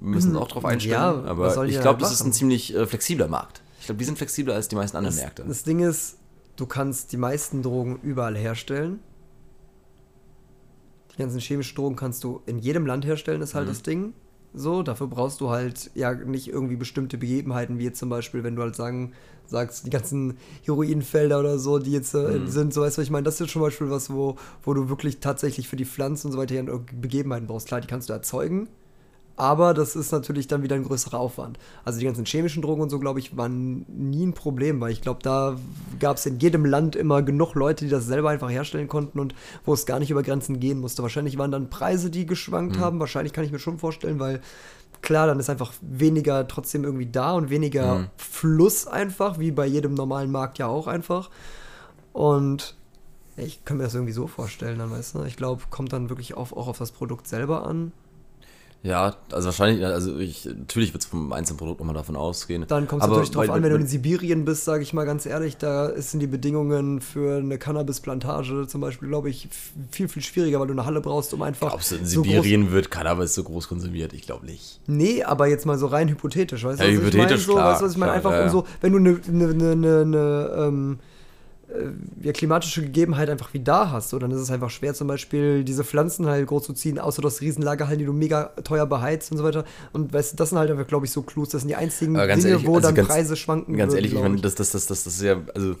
Wir 0.00 0.10
müssen 0.10 0.36
uns 0.36 0.44
auch 0.44 0.48
drauf 0.48 0.64
einstellen. 0.64 0.94
Ja, 0.94 1.24
aber 1.24 1.64
ich 1.64 1.80
glaube, 1.80 2.00
das 2.00 2.12
ist 2.12 2.24
ein 2.24 2.32
ziemlich 2.32 2.74
äh, 2.74 2.86
flexibler 2.86 3.28
Markt. 3.28 3.62
Ich 3.80 3.86
glaube, 3.86 3.98
die 3.98 4.04
sind 4.04 4.18
flexibler 4.18 4.54
als 4.54 4.68
die 4.68 4.76
meisten 4.76 4.96
anderen 4.96 5.14
das, 5.14 5.24
Märkte. 5.24 5.44
Das 5.46 5.62
Ding 5.62 5.80
ist, 5.80 6.16
du 6.56 6.66
kannst 6.66 7.12
die 7.12 7.16
meisten 7.16 7.62
Drogen 7.62 7.98
überall 8.02 8.36
herstellen. 8.36 9.00
Die 11.18 11.22
ganzen 11.22 11.40
chemischen 11.40 11.74
Drogen 11.74 11.96
kannst 11.96 12.22
du 12.22 12.40
in 12.46 12.58
jedem 12.58 12.86
Land 12.86 13.04
herstellen, 13.04 13.42
ist 13.42 13.54
halt 13.54 13.66
mhm. 13.66 13.70
das 13.70 13.82
Ding. 13.82 14.12
So, 14.54 14.82
dafür 14.82 15.08
brauchst 15.08 15.40
du 15.40 15.50
halt 15.50 15.90
ja 15.94 16.14
nicht 16.14 16.48
irgendwie 16.48 16.76
bestimmte 16.76 17.18
Begebenheiten, 17.18 17.78
wie 17.78 17.84
jetzt 17.84 17.98
zum 17.98 18.08
Beispiel, 18.08 18.44
wenn 18.44 18.56
du 18.56 18.62
halt 18.62 18.76
sagen, 18.76 19.12
sagst, 19.46 19.86
die 19.86 19.90
ganzen 19.90 20.38
Heroinfelder 20.64 21.40
oder 21.40 21.58
so, 21.58 21.78
die 21.78 21.92
jetzt 21.92 22.14
äh, 22.14 22.38
mhm. 22.38 22.46
sind, 22.46 22.72
so 22.72 22.82
weißt 22.82 22.96
du, 22.96 23.00
was 23.00 23.06
ich 23.06 23.10
meine, 23.10 23.24
das 23.24 23.40
ist 23.40 23.50
zum 23.50 23.62
Beispiel 23.62 23.90
was, 23.90 24.10
wo, 24.10 24.36
wo 24.62 24.74
du 24.74 24.88
wirklich 24.88 25.20
tatsächlich 25.20 25.68
für 25.68 25.76
die 25.76 25.84
Pflanzen 25.84 26.28
und 26.28 26.32
so 26.32 26.38
weiter 26.38 26.62
Begebenheiten 27.00 27.46
brauchst. 27.46 27.68
Klar, 27.68 27.80
die 27.80 27.88
kannst 27.88 28.08
du 28.08 28.12
erzeugen, 28.12 28.68
aber 29.38 29.72
das 29.72 29.94
ist 29.94 30.10
natürlich 30.10 30.48
dann 30.48 30.64
wieder 30.64 30.74
ein 30.74 30.82
größerer 30.82 31.18
Aufwand. 31.18 31.58
Also 31.84 32.00
die 32.00 32.04
ganzen 32.04 32.24
chemischen 32.24 32.60
Drogen 32.60 32.82
und 32.82 32.90
so, 32.90 32.98
glaube 32.98 33.20
ich, 33.20 33.36
waren 33.36 33.86
nie 33.88 34.26
ein 34.26 34.34
Problem, 34.34 34.80
weil 34.80 34.90
ich 34.90 35.00
glaube, 35.00 35.20
da 35.22 35.56
gab 36.00 36.16
es 36.16 36.26
in 36.26 36.40
jedem 36.40 36.64
Land 36.64 36.96
immer 36.96 37.22
genug 37.22 37.54
Leute, 37.54 37.84
die 37.84 37.90
das 37.90 38.06
selber 38.06 38.30
einfach 38.30 38.50
herstellen 38.50 38.88
konnten 38.88 39.20
und 39.20 39.36
wo 39.64 39.72
es 39.72 39.86
gar 39.86 40.00
nicht 40.00 40.10
über 40.10 40.24
Grenzen 40.24 40.58
gehen 40.58 40.80
musste. 40.80 41.02
Wahrscheinlich 41.02 41.38
waren 41.38 41.52
dann 41.52 41.70
Preise, 41.70 42.10
die 42.10 42.26
geschwankt 42.26 42.76
mhm. 42.76 42.80
haben. 42.80 43.00
Wahrscheinlich 43.00 43.32
kann 43.32 43.44
ich 43.44 43.52
mir 43.52 43.60
schon 43.60 43.78
vorstellen, 43.78 44.18
weil 44.18 44.40
klar, 45.02 45.28
dann 45.28 45.38
ist 45.38 45.48
einfach 45.48 45.72
weniger 45.80 46.48
trotzdem 46.48 46.82
irgendwie 46.82 47.06
da 47.06 47.34
und 47.34 47.48
weniger 47.48 48.00
mhm. 48.00 48.06
Fluss 48.16 48.88
einfach, 48.88 49.38
wie 49.38 49.52
bei 49.52 49.66
jedem 49.66 49.94
normalen 49.94 50.32
Markt 50.32 50.58
ja 50.58 50.66
auch 50.66 50.88
einfach. 50.88 51.30
Und 52.12 52.76
ich 53.36 53.64
kann 53.64 53.76
mir 53.76 53.84
das 53.84 53.94
irgendwie 53.94 54.12
so 54.12 54.26
vorstellen, 54.26 54.80
dann 54.80 54.90
weißt 54.90 55.14
du. 55.14 55.22
Ich 55.22 55.36
glaube, 55.36 55.62
kommt 55.70 55.92
dann 55.92 56.08
wirklich 56.08 56.34
auf, 56.34 56.52
auch 56.52 56.66
auf 56.66 56.78
das 56.78 56.90
Produkt 56.90 57.28
selber 57.28 57.64
an. 57.64 57.92
Ja, 58.82 59.16
also 59.32 59.46
wahrscheinlich, 59.46 59.84
also 59.84 60.18
ich, 60.18 60.44
natürlich 60.44 60.92
wird 60.92 61.02
es 61.02 61.08
vom 61.08 61.32
einzelnen 61.32 61.58
Produkt 61.58 61.80
nochmal 61.80 61.96
davon 61.96 62.14
ausgehen. 62.14 62.64
Dann 62.68 62.86
kommt 62.86 63.02
es 63.02 63.08
natürlich 63.08 63.30
drauf 63.32 63.50
an, 63.50 63.62
wenn 63.62 63.70
du 63.70 63.76
in 63.76 63.86
Sibirien 63.88 64.44
bist, 64.44 64.64
sage 64.64 64.84
ich 64.84 64.92
mal 64.92 65.04
ganz 65.04 65.26
ehrlich, 65.26 65.56
da 65.56 66.00
sind 66.00 66.20
die 66.20 66.28
Bedingungen 66.28 67.00
für 67.00 67.38
eine 67.38 67.58
Cannabisplantage 67.58 68.68
zum 68.68 68.80
Beispiel, 68.80 69.08
glaube 69.08 69.30
ich, 69.30 69.48
viel, 69.90 70.08
viel 70.08 70.22
schwieriger, 70.22 70.60
weil 70.60 70.68
du 70.68 70.74
eine 70.74 70.86
Halle 70.86 71.00
brauchst, 71.00 71.34
um 71.34 71.42
einfach. 71.42 71.70
Glaubst 71.70 71.90
du, 71.90 71.96
in 71.96 72.06
so 72.06 72.22
Sibirien 72.22 72.70
wird 72.70 72.90
Cannabis 72.90 73.34
so 73.34 73.42
groß 73.42 73.66
konsumiert? 73.66 74.12
Ich 74.12 74.22
glaube 74.22 74.46
nicht. 74.46 74.80
Nee, 74.86 75.24
aber 75.24 75.48
jetzt 75.48 75.66
mal 75.66 75.76
so 75.76 75.86
rein 75.86 76.08
hypothetisch, 76.08 76.62
weißt 76.62 76.80
du? 76.80 76.84
Ja, 76.84 76.90
hypothetisch, 76.90 77.20
ich 77.20 77.28
mein? 77.28 77.38
so, 77.38 77.54
klar, 77.54 77.72
weißt 77.72 77.80
du, 77.80 77.84
was 77.86 77.92
ich 77.92 77.98
meine? 77.98 78.12
Einfach 78.12 78.32
ja, 78.32 78.44
um 78.44 78.48
so, 78.48 78.64
wenn 78.80 78.92
du 78.92 78.98
eine, 78.98 79.20
eine, 79.26 79.70
eine, 79.72 80.00
eine 80.02 80.50
ähm, 80.56 80.98
äh, 81.00 81.17
ja, 82.22 82.32
klimatische 82.32 82.82
Gegebenheit 82.82 83.28
einfach 83.28 83.52
wie 83.52 83.60
da 83.60 83.90
hast. 83.90 84.10
So, 84.10 84.18
dann 84.18 84.30
ist 84.30 84.40
es 84.40 84.50
einfach 84.50 84.70
schwer, 84.70 84.94
zum 84.94 85.06
Beispiel 85.06 85.64
diese 85.64 85.84
Pflanzen 85.84 86.26
halt 86.26 86.46
groß 86.46 86.64
zu 86.64 86.72
ziehen, 86.72 86.98
außer 86.98 87.20
du 87.20 87.28
hast 87.28 87.40
Riesenlagerhallen, 87.40 87.98
die 87.98 88.06
du 88.06 88.12
mega 88.12 88.46
teuer 88.64 88.86
beheizt 88.86 89.30
und 89.32 89.38
so 89.38 89.44
weiter. 89.44 89.64
Und 89.92 90.12
weißt 90.12 90.32
du, 90.32 90.36
das 90.36 90.48
sind 90.50 90.58
halt 90.58 90.70
einfach, 90.70 90.86
glaube 90.86 91.06
ich, 91.06 91.12
so 91.12 91.22
Clues. 91.22 91.50
Das 91.50 91.62
sind 91.62 91.68
die 91.68 91.76
einzigen 91.76 92.14
Dinge, 92.14 92.26
ehrlich, 92.26 92.66
wo 92.66 92.76
also 92.76 92.88
dann 92.88 92.94
ganz- 92.94 93.08
Preise 93.08 93.36
schwanken. 93.36 93.76
Ganz 93.76 93.92
würden, 93.92 94.04
ehrlich, 94.04 94.14
ich 94.14 94.22
meine, 94.22 94.40
das, 94.40 94.54
das, 94.54 94.70
das, 94.70 94.86
das, 94.86 95.04
das 95.04 95.14
ist 95.14 95.22
ja, 95.22 95.36
also. 95.54 95.76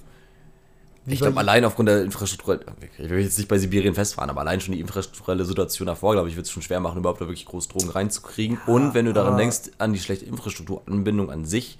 Wie 1.06 1.14
Ich 1.14 1.20
glaube, 1.20 1.38
allein 1.38 1.64
aufgrund 1.64 1.88
der 1.88 2.02
Infrastruktur, 2.02 2.60
ich 2.98 3.08
will 3.08 3.20
jetzt 3.20 3.38
nicht 3.38 3.48
bei 3.48 3.56
Sibirien 3.56 3.94
festfahren, 3.94 4.28
aber 4.28 4.42
allein 4.42 4.60
schon 4.60 4.74
die 4.74 4.80
infrastrukturelle 4.80 5.46
Situation 5.46 5.86
davor, 5.86 6.12
glaube 6.12 6.28
ich, 6.28 6.36
wird 6.36 6.44
es 6.44 6.52
schon 6.52 6.62
schwer 6.62 6.80
machen, 6.80 6.98
überhaupt 6.98 7.22
da 7.22 7.24
wirklich 7.24 7.46
groß 7.46 7.68
Drogen 7.68 7.88
reinzukriegen. 7.88 8.58
Und 8.66 8.92
wenn 8.92 9.06
du 9.06 9.14
daran 9.14 9.38
denkst, 9.38 9.70
an 9.78 9.94
die 9.94 10.00
schlechte 10.00 10.26
Infrastrukturanbindung 10.26 11.30
an 11.30 11.46
sich, 11.46 11.78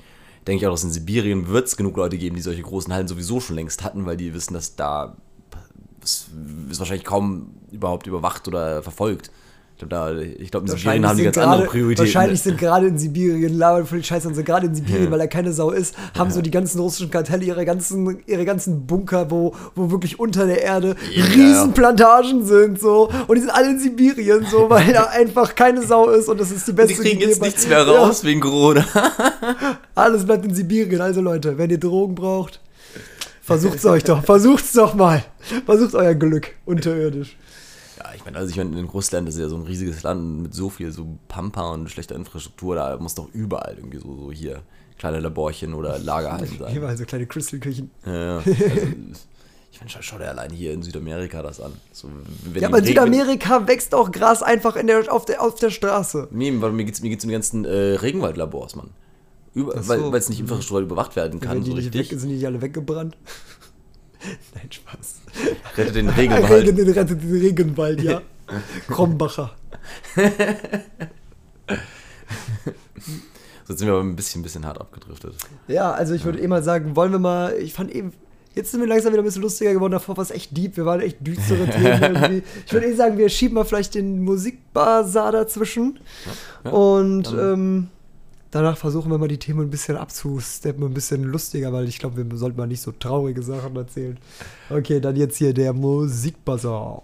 denke 0.48 0.64
ich 0.64 0.66
auch, 0.66 0.72
dass 0.72 0.84
in 0.84 0.90
Sibirien 0.90 1.48
wird 1.48 1.68
es 1.68 1.76
genug 1.76 1.96
Leute 1.96 2.16
geben, 2.16 2.34
die 2.34 2.42
solche 2.42 2.62
großen 2.62 2.92
Hallen 2.92 3.06
sowieso 3.06 3.38
schon 3.38 3.56
längst 3.56 3.84
hatten, 3.84 4.06
weil 4.06 4.16
die 4.16 4.32
wissen, 4.32 4.54
dass 4.54 4.76
da 4.76 5.16
es 6.02 6.30
ist 6.70 6.78
wahrscheinlich 6.78 7.04
kaum 7.04 7.50
überhaupt 7.70 8.06
überwacht 8.06 8.48
oder 8.48 8.82
verfolgt. 8.82 9.30
Ich 9.80 9.88
glaube, 10.50 10.66
glaube, 10.66 10.66
in 10.72 10.76
Sibirien 10.76 11.06
haben 11.06 11.16
die 11.16 11.22
ganz 11.24 11.38
andere 11.38 11.58
gerade- 11.60 11.70
Prioritäten. 11.70 12.04
Wahrscheinlich 12.06 12.42
sind 12.42 12.58
gerade 12.58 12.86
in 12.88 12.98
Sibirien, 12.98 13.56
labern 13.56 13.86
voll 13.86 13.98
die 13.98 14.04
Scheiße, 14.04 14.26
und 14.26 14.34
sind 14.34 14.44
gerade 14.44 14.66
in 14.66 14.74
Sibirien, 14.74 15.04
Ja. 15.04 15.10
weil 15.12 15.18
da 15.20 15.26
keine 15.28 15.52
Sau 15.52 15.70
ist, 15.70 15.94
haben 16.18 16.30
so 16.32 16.42
die 16.42 16.50
ganzen 16.50 16.80
russischen 16.80 17.10
Kartelle 17.12 17.44
ihre 17.44 17.64
ganzen, 17.64 18.18
ihre 18.26 18.44
ganzen 18.44 18.86
Bunker, 18.86 19.30
wo, 19.30 19.54
wo 19.76 19.90
wirklich 19.92 20.18
unter 20.18 20.46
der 20.46 20.62
Erde 20.62 20.96
Ja. 21.14 21.24
Riesenplantagen 21.26 22.44
sind, 22.44 22.80
so. 22.80 23.08
Und 23.28 23.36
die 23.36 23.40
sind 23.42 23.50
alle 23.50 23.70
in 23.70 23.78
Sibirien, 23.78 24.44
so, 24.50 24.68
weil 24.68 24.92
da 24.92 25.04
einfach 25.12 25.54
keine 25.54 25.82
Sau 25.82 26.08
ist 26.10 26.28
und 26.28 26.40
das 26.40 26.50
ist 26.50 26.66
die 26.66 26.72
die 26.72 26.76
beste 26.76 26.94
kriegen 27.02 27.20
jetzt 27.20 27.40
nichts 27.40 27.68
mehr 27.68 27.78
Ja, 27.78 27.84
raus 27.84 28.24
wegen 28.24 28.40
Corona. 28.40 28.84
alles 29.94 30.24
bleibt 30.26 30.44
in 30.44 30.54
Sibirien. 30.54 31.00
Also 31.00 31.20
Leute, 31.20 31.56
wenn 31.56 31.70
ihr 31.70 31.78
Drogen 31.78 32.14
braucht, 32.14 32.60
versucht's 33.42 33.84
euch 33.86 34.04
doch, 34.04 34.24
versucht's 34.24 34.72
doch 34.72 34.94
mal. 34.94 35.24
Versucht 35.66 35.94
euer 35.94 36.14
Glück 36.14 36.48
unterirdisch. 36.64 37.36
Meine, 38.28 38.40
also 38.40 38.50
ich 38.50 38.58
meine, 38.58 38.78
in 38.78 38.84
Russland 38.84 39.26
ist 39.26 39.38
ja 39.38 39.48
so 39.48 39.56
ein 39.56 39.62
riesiges 39.62 40.02
Land 40.02 40.42
mit 40.42 40.54
so 40.54 40.68
viel 40.68 40.92
so 40.92 41.18
Pampa 41.28 41.72
und 41.72 41.88
schlechter 41.90 42.14
Infrastruktur, 42.14 42.74
da 42.74 42.94
muss 42.98 43.14
doch 43.14 43.28
überall 43.32 43.76
irgendwie 43.78 43.96
so, 43.96 44.14
so 44.14 44.30
hier 44.30 44.60
kleine 44.98 45.20
Laborchen 45.20 45.72
oder 45.72 45.98
Lagerhallen 45.98 46.58
sein. 46.58 46.76
Überall 46.76 46.94
so 46.98 47.06
kleine 47.06 47.26
Crystal-Küchen. 47.26 47.90
Ja, 48.04 48.12
ja. 48.12 48.42
Also, 49.70 49.80
ich 49.80 49.80
meine, 49.80 49.90
schau, 49.90 49.98
schau 50.02 50.18
dir 50.18 50.28
allein 50.28 50.50
hier 50.50 50.72
in 50.72 50.82
Südamerika 50.82 51.40
das 51.42 51.60
an. 51.60 51.72
So, 51.92 52.08
Ja, 52.54 52.68
aber 52.68 52.78
in 52.78 52.84
Südamerika 52.84 53.66
wächst 53.68 53.94
auch 53.94 54.10
Gras 54.10 54.42
einfach 54.42 54.76
in 54.76 54.88
der, 54.88 55.10
auf, 55.12 55.24
der, 55.24 55.40
auf 55.40 55.54
der 55.54 55.70
Straße. 55.70 56.28
Nee, 56.30 56.52
weil 56.56 56.72
mir 56.72 56.84
geht's, 56.84 57.00
mir 57.00 57.10
geht's 57.10 57.24
um 57.24 57.28
die 57.28 57.34
ganzen 57.34 57.64
äh, 57.64 57.94
Regenwaldlabors, 57.94 58.76
Mann. 58.76 58.90
Über, 59.54 59.80
so. 59.82 59.88
Weil 59.88 60.14
es 60.14 60.28
nicht 60.28 60.40
infrastrukturell 60.40 60.84
überwacht 60.84 61.16
werden 61.16 61.40
kann, 61.40 61.62
so 61.64 61.72
richtig. 61.72 62.10
weg, 62.10 62.18
sind 62.18 62.28
die 62.28 62.36
nicht 62.36 62.46
alle 62.46 62.60
weggebrannt? 62.60 63.16
Nein, 64.54 64.68
Spaß. 64.70 65.16
Rettet 65.76 65.94
den 65.94 66.08
Regenwald. 66.16 66.50
Regen, 66.64 66.76
den 66.76 66.88
rettet 66.90 67.22
den 67.22 67.30
Regenwald, 67.40 68.02
ja. 68.02 68.22
Krombacher. 68.88 69.52
So 73.66 73.74
sind 73.76 73.86
wir 73.86 73.92
aber 73.94 74.02
ein 74.02 74.16
bisschen, 74.16 74.42
bisschen 74.42 74.64
hart 74.64 74.80
abgedriftet. 74.80 75.34
Ja, 75.66 75.92
also 75.92 76.14
ich 76.14 76.24
würde 76.24 76.40
eh 76.40 76.48
mal 76.48 76.62
sagen, 76.62 76.96
wollen 76.96 77.12
wir 77.12 77.18
mal, 77.18 77.54
ich 77.58 77.74
fand 77.74 77.94
eben, 77.94 78.14
jetzt 78.54 78.70
sind 78.70 78.80
wir 78.80 78.86
langsam 78.88 79.12
wieder 79.12 79.22
ein 79.22 79.26
bisschen 79.26 79.42
lustiger 79.42 79.74
geworden, 79.74 79.92
davor 79.92 80.16
war 80.16 80.22
es 80.22 80.30
echt 80.30 80.56
deep, 80.56 80.78
wir 80.78 80.86
waren 80.86 81.00
echt 81.02 81.18
düstere 81.20 81.66
Themen 81.68 82.02
irgendwie. 82.02 82.42
Ich 82.64 82.72
würde 82.72 82.86
eh 82.86 82.94
sagen, 82.94 83.18
wir 83.18 83.28
schieben 83.28 83.54
mal 83.56 83.64
vielleicht 83.64 83.94
den 83.94 84.22
Musikbasar 84.24 85.32
dazwischen 85.32 86.00
Ja, 86.64 86.70
und 86.70 87.24
dann- 87.24 87.52
ähm, 87.52 87.88
danach 88.50 88.76
versuchen 88.76 89.10
wir 89.10 89.18
mal 89.18 89.28
die 89.28 89.38
Themen 89.38 89.62
ein 89.62 89.70
bisschen 89.70 89.96
abzusteppen, 89.96 90.84
ein 90.84 90.94
bisschen 90.94 91.24
lustiger, 91.24 91.72
weil 91.72 91.88
ich 91.88 91.98
glaube, 91.98 92.16
wir 92.16 92.36
sollten 92.36 92.58
mal 92.58 92.66
nicht 92.66 92.82
so 92.82 92.92
traurige 92.92 93.42
Sachen 93.42 93.76
erzählen. 93.76 94.18
Okay, 94.70 95.00
dann 95.00 95.16
jetzt 95.16 95.36
hier 95.36 95.52
der 95.54 95.72
Musikbasar. 95.72 97.02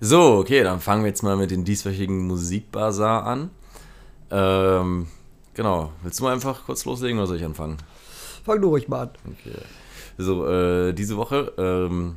So, 0.00 0.38
okay, 0.38 0.64
dann 0.64 0.80
fangen 0.80 1.04
wir 1.04 1.08
jetzt 1.08 1.22
mal 1.22 1.36
mit 1.36 1.52
dem 1.52 1.64
dieswöchigen 1.64 2.26
Musikbazar 2.26 3.24
an. 3.24 3.50
Ähm, 4.30 5.06
genau. 5.54 5.92
Willst 6.02 6.18
du 6.18 6.24
mal 6.24 6.32
einfach 6.32 6.64
kurz 6.66 6.84
loslegen 6.84 7.18
oder 7.18 7.28
soll 7.28 7.36
ich 7.36 7.44
anfangen? 7.44 7.76
Fang 8.44 8.60
du 8.60 8.68
ruhig 8.68 8.88
mal 8.88 9.02
an. 9.02 9.10
Okay. 9.26 9.58
So, 10.18 10.46
äh, 10.48 10.92
diese 10.92 11.16
Woche, 11.16 11.52
ähm, 11.56 12.16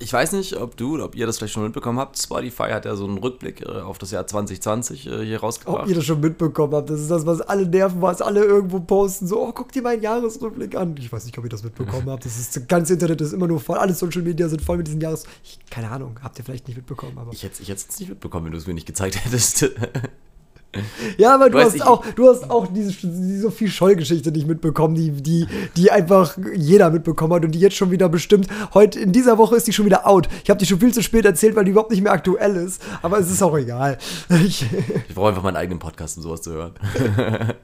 ich 0.00 0.12
weiß 0.12 0.32
nicht, 0.32 0.56
ob 0.56 0.76
du 0.76 0.94
oder 0.94 1.06
ob 1.06 1.16
ihr 1.16 1.26
das 1.26 1.38
vielleicht 1.38 1.54
schon 1.54 1.64
mitbekommen 1.64 1.98
habt. 1.98 2.18
Spotify 2.18 2.70
hat 2.70 2.84
ja 2.84 2.94
so 2.94 3.04
einen 3.04 3.18
Rückblick 3.18 3.62
äh, 3.62 3.80
auf 3.80 3.98
das 3.98 4.12
Jahr 4.12 4.26
2020 4.26 5.06
äh, 5.06 5.24
hier 5.24 5.36
Ob 5.38 5.42
rausgebracht. 5.42 5.88
ihr 5.88 5.94
das 5.96 6.04
schon 6.04 6.20
mitbekommen 6.20 6.74
habt, 6.74 6.90
das 6.90 7.00
ist 7.00 7.10
das, 7.10 7.26
was 7.26 7.40
alle 7.40 7.66
nerven, 7.66 8.00
was 8.00 8.22
alle 8.22 8.44
irgendwo 8.44 8.78
posten. 8.80 9.26
So, 9.26 9.40
oh, 9.40 9.52
guck 9.52 9.72
dir 9.72 9.82
meinen 9.82 10.02
Jahresrückblick 10.02 10.76
an. 10.76 10.94
Ich 10.98 11.12
weiß 11.12 11.24
nicht, 11.24 11.36
ob 11.38 11.44
ihr 11.44 11.50
das 11.50 11.64
mitbekommen 11.64 12.08
habt. 12.10 12.24
Das 12.24 12.38
ist, 12.38 12.56
das 12.56 12.66
ganze 12.68 12.92
Internet 12.94 13.20
ist 13.20 13.32
immer 13.32 13.48
nur 13.48 13.58
voll. 13.58 13.78
Alle 13.78 13.92
Social 13.94 14.22
Media 14.22 14.48
sind 14.48 14.62
voll 14.62 14.76
mit 14.76 14.86
diesen 14.86 15.00
Jahres... 15.00 15.24
Ich, 15.42 15.58
keine 15.68 15.90
Ahnung, 15.90 16.18
habt 16.22 16.38
ihr 16.38 16.44
vielleicht 16.44 16.68
nicht 16.68 16.76
mitbekommen, 16.76 17.18
aber... 17.18 17.32
ich 17.32 17.42
hätte 17.42 17.62
es 17.62 17.98
nicht 17.98 18.08
mitbekommen, 18.08 18.46
wenn 18.46 18.52
du 18.52 18.58
es 18.58 18.66
mir 18.66 18.74
nicht 18.74 18.86
gezeigt 18.86 19.24
hättest. 19.24 19.68
Ja, 21.16 21.34
aber 21.34 21.50
du 21.50 21.58
Weiß 21.58 21.66
hast, 21.66 21.74
ich- 21.76 21.82
auch, 21.82 22.04
du 22.14 22.28
hast 22.28 22.50
auch 22.50 22.66
diese, 22.66 22.92
diese 22.92 23.40
Sophie 23.40 23.68
Scholl-Geschichte 23.68 24.30
nicht 24.32 24.46
mitbekommen, 24.46 24.94
die, 24.94 25.10
die, 25.10 25.46
die 25.76 25.90
einfach 25.90 26.36
jeder 26.54 26.90
mitbekommen 26.90 27.32
hat 27.34 27.44
und 27.44 27.52
die 27.52 27.60
jetzt 27.60 27.76
schon 27.76 27.90
wieder 27.90 28.08
bestimmt. 28.08 28.46
Heute, 28.74 29.00
in 29.00 29.12
dieser 29.12 29.38
Woche 29.38 29.56
ist 29.56 29.66
die 29.66 29.72
schon 29.72 29.86
wieder 29.86 30.06
out. 30.06 30.28
Ich 30.44 30.50
habe 30.50 30.58
die 30.58 30.66
schon 30.66 30.80
viel 30.80 30.92
zu 30.92 31.02
spät 31.02 31.24
erzählt, 31.24 31.56
weil 31.56 31.64
die 31.64 31.70
überhaupt 31.72 31.90
nicht 31.90 32.02
mehr 32.02 32.12
aktuell 32.12 32.56
ist. 32.56 32.82
Aber 33.02 33.18
es 33.18 33.30
ist 33.30 33.42
auch 33.42 33.56
egal. 33.56 33.98
Ich, 34.46 34.64
Ich 35.08 35.14
brauche 35.14 35.28
einfach 35.28 35.42
meinen 35.42 35.56
eigenen 35.56 35.78
Podcast, 35.78 36.16
um 36.16 36.22
sowas 36.22 36.42
zu 36.42 36.52
hören. 36.52 36.72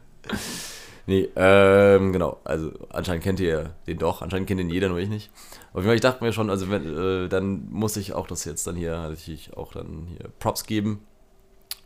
nee, 1.06 1.28
ähm, 1.36 2.12
genau. 2.12 2.38
Also 2.44 2.70
anscheinend 2.90 3.22
kennt 3.24 3.40
ihr 3.40 3.70
den 3.86 3.98
doch. 3.98 4.22
Anscheinend 4.22 4.48
kennt 4.48 4.60
ihn 4.60 4.70
jeder, 4.70 4.88
nur 4.88 4.98
ich 4.98 5.08
nicht. 5.08 5.30
Auf 5.72 5.78
jeden 5.80 5.86
Fall, 5.86 5.94
ich 5.96 6.00
dachte 6.00 6.22
mir 6.24 6.32
schon, 6.32 6.50
also 6.50 6.70
wenn, 6.70 7.24
äh, 7.26 7.28
dann 7.28 7.66
muss 7.70 7.96
ich 7.96 8.12
auch 8.12 8.26
das 8.26 8.44
jetzt 8.44 8.66
dann 8.66 8.76
hier, 8.76 8.92
natürlich 8.92 9.56
auch 9.56 9.72
dann 9.72 10.06
hier 10.08 10.28
Props 10.38 10.64
geben 10.64 11.00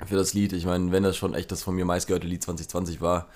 für 0.07 0.17
das 0.17 0.35
Lied. 0.35 0.53
Ich 0.53 0.67
meine, 0.67 0.93
wenn 0.93 1.03
das 1.03 1.17
schon 1.17 1.35
echt 1.35 1.51
das 1.53 1.63
von 1.63 1.75
mir 1.75 1.85
meistgehörte 1.85 2.27
Lied 2.27 2.43
2020 2.43 3.01
war, 3.01 3.27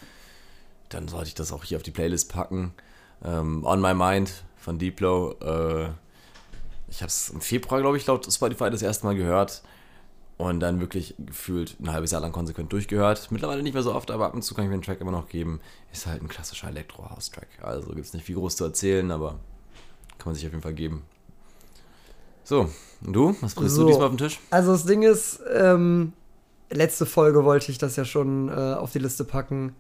dann 0.89 1.09
sollte 1.09 1.29
ich 1.29 1.35
das 1.35 1.53
auch 1.53 1.65
hier 1.65 1.77
auf 1.77 1.83
die 1.83 1.91
Playlist 1.91 2.31
packen. 2.33 2.73
Ähm, 3.25 3.65
On 3.65 3.81
My 3.81 3.95
Mind 3.95 4.31
von 4.57 4.79
Diplo. 4.79 5.33
Äh, 5.41 5.89
ich 6.89 7.01
habe 7.01 7.09
es 7.09 7.31
im 7.31 7.41
Februar, 7.41 7.81
glaube 7.81 7.97
ich, 7.97 8.07
laut 8.07 8.31
Spotify 8.31 8.71
das 8.71 8.83
erste 8.83 9.07
Mal 9.07 9.15
gehört. 9.15 9.63
Und 10.39 10.61
dann 10.61 10.81
wirklich 10.81 11.15
gefühlt 11.19 11.77
ein 11.81 11.93
halbes 11.93 12.11
Jahr 12.11 12.21
lang 12.21 12.33
konsequent 12.33 12.73
durchgehört. 12.73 13.31
Mittlerweile 13.31 13.63
nicht 13.63 13.75
mehr 13.75 13.83
so 13.83 13.95
oft, 13.95 14.11
aber 14.11 14.27
ab 14.27 14.35
und 14.35 14.43
zu 14.43 14.55
kann 14.55 14.65
ich 14.65 14.71
mir 14.71 14.77
den 14.77 14.83
Track 14.83 15.01
immer 15.01 15.13
noch 15.13 15.29
geben. 15.29 15.61
Ist 15.93 16.07
halt 16.07 16.21
ein 16.21 16.29
klassischer 16.29 16.69
Elektro-House-Track. 16.69 17.49
Also 17.63 17.89
gibt 17.91 18.07
es 18.07 18.13
nicht 18.13 18.25
viel 18.27 18.35
groß 18.35 18.57
zu 18.57 18.65
erzählen, 18.65 19.11
aber 19.13 19.39
kann 20.19 20.27
man 20.27 20.35
sich 20.35 20.45
auf 20.47 20.53
jeden 20.53 20.63
Fall 20.63 20.75
geben. 20.75 21.03
So, 22.45 22.69
und 23.05 23.13
du? 23.13 23.37
Was 23.41 23.55
bringst 23.55 23.77
So. 23.77 23.83
du 23.83 23.89
diesmal 23.89 24.07
auf 24.07 24.13
den 24.13 24.19
Tisch? 24.19 24.41
Also 24.51 24.73
das 24.73 24.85
Ding 24.85 25.03
ist, 25.03 25.41
ähm, 25.55 26.13
letzte 26.73 27.07
Folge 27.07 27.45
wollte 27.45 27.71
ich 27.71 27.79
das 27.79 27.97
ja 27.97 28.05
schon 28.05 28.49
äh, 28.49 28.53
auf 28.53 28.93
die 28.93 28.99
Liste 28.99 29.25
packen. 29.25 29.75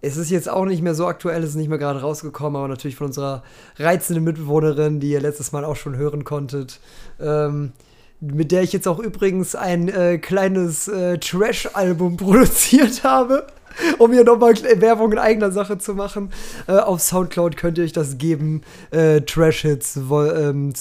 Es 0.00 0.16
ist 0.16 0.30
jetzt 0.30 0.48
auch 0.48 0.64
nicht 0.64 0.82
mehr 0.82 0.94
so 0.94 1.06
aktuell, 1.06 1.42
es 1.42 1.50
ist 1.50 1.56
nicht 1.56 1.68
mehr 1.68 1.78
gerade 1.78 2.00
rausgekommen, 2.00 2.56
aber 2.56 2.68
natürlich 2.68 2.96
von 2.96 3.06
unserer 3.06 3.44
reizenden 3.76 4.24
Mitbewohnerin, 4.24 4.98
die 4.98 5.10
ihr 5.10 5.20
letztes 5.20 5.52
Mal 5.52 5.64
auch 5.64 5.76
schon 5.76 5.96
hören 5.96 6.24
konntet. 6.24 6.80
Ähm, 7.20 7.72
mit 8.20 8.52
der 8.52 8.62
ich 8.62 8.72
jetzt 8.72 8.86
auch 8.86 8.98
übrigens 8.98 9.54
ein 9.54 9.88
äh, 9.88 10.18
kleines 10.18 10.88
äh, 10.88 11.18
Trash-Album 11.18 12.16
produziert 12.18 13.04
habe, 13.04 13.46
um 13.98 14.12
hier 14.12 14.24
nochmal 14.24 14.54
Werbung 14.76 15.12
in 15.12 15.18
eigener 15.18 15.50
Sache 15.50 15.78
zu 15.78 15.94
machen. 15.94 16.30
Äh, 16.66 16.78
auf 16.78 17.00
Soundcloud 17.00 17.56
könnt 17.56 17.78
ihr 17.78 17.84
euch 17.84 17.92
das 17.92 18.18
geben. 18.18 18.62
Äh, 18.90 19.22
Trash-Hits, 19.22 19.96
ähm, 19.96 20.72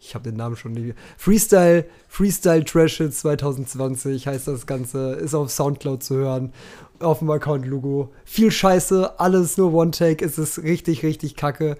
ich 0.00 0.14
habe 0.14 0.24
den 0.24 0.36
Namen 0.36 0.56
schon 0.56 0.72
nicht. 0.72 0.96
Freestyle, 1.16 1.84
Freestyle 2.08 2.64
Trash 2.64 2.96
Hits 2.98 3.20
2020 3.20 4.26
heißt 4.26 4.48
das 4.48 4.66
Ganze, 4.66 5.12
ist 5.12 5.34
auf 5.34 5.50
Soundcloud 5.50 6.02
zu 6.02 6.16
hören, 6.16 6.52
auf 7.00 7.18
dem 7.18 7.30
Account 7.30 7.66
Logo. 7.66 8.10
Viel 8.24 8.50
Scheiße, 8.50 9.20
alles 9.20 9.58
nur 9.58 9.72
One 9.74 9.90
Take, 9.90 10.24
es 10.24 10.38
ist 10.38 10.62
richtig, 10.62 11.02
richtig 11.02 11.36
kacke, 11.36 11.76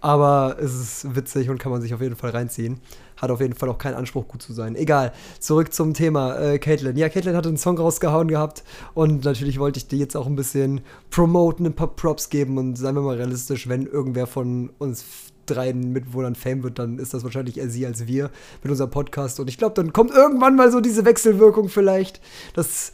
aber 0.00 0.56
es 0.60 0.74
ist 0.74 1.16
witzig 1.16 1.50
und 1.50 1.58
kann 1.58 1.72
man 1.72 1.82
sich 1.82 1.94
auf 1.94 2.00
jeden 2.00 2.16
Fall 2.16 2.30
reinziehen. 2.30 2.80
Hat 3.16 3.30
auf 3.30 3.40
jeden 3.40 3.54
Fall 3.54 3.68
auch 3.68 3.78
keinen 3.78 3.94
Anspruch, 3.94 4.28
gut 4.28 4.42
zu 4.42 4.52
sein. 4.52 4.76
Egal, 4.76 5.12
zurück 5.40 5.72
zum 5.72 5.94
Thema 5.94 6.36
äh, 6.36 6.58
Caitlyn. 6.58 6.96
Ja, 6.96 7.08
Caitlyn 7.08 7.36
hatte 7.36 7.48
einen 7.48 7.58
Song 7.58 7.78
rausgehauen 7.78 8.28
gehabt 8.28 8.64
und 8.92 9.24
natürlich 9.24 9.58
wollte 9.58 9.78
ich 9.78 9.88
die 9.88 9.98
jetzt 9.98 10.16
auch 10.16 10.26
ein 10.26 10.36
bisschen 10.36 10.80
promoten, 11.10 11.66
ein 11.66 11.74
paar 11.74 11.94
Props 11.94 12.28
geben 12.28 12.58
und 12.58 12.76
seien 12.76 12.94
wir 12.94 13.02
mal 13.02 13.16
realistisch, 13.16 13.68
wenn 13.68 13.86
irgendwer 13.86 14.26
von 14.26 14.70
uns 14.78 15.04
drei 15.46 15.72
Mitbewohnern 15.72 16.34
Fame 16.34 16.62
wird, 16.62 16.78
dann 16.78 16.98
ist 16.98 17.14
das 17.14 17.24
wahrscheinlich 17.24 17.58
eher 17.58 17.68
sie 17.68 17.86
als 17.86 18.06
wir 18.06 18.30
mit 18.62 18.70
unserem 18.70 18.90
Podcast. 18.90 19.40
Und 19.40 19.48
ich 19.48 19.58
glaube, 19.58 19.74
dann 19.74 19.92
kommt 19.92 20.12
irgendwann 20.12 20.56
mal 20.56 20.70
so 20.70 20.80
diese 20.80 21.04
Wechselwirkung 21.04 21.68
vielleicht, 21.68 22.20
dass, 22.54 22.92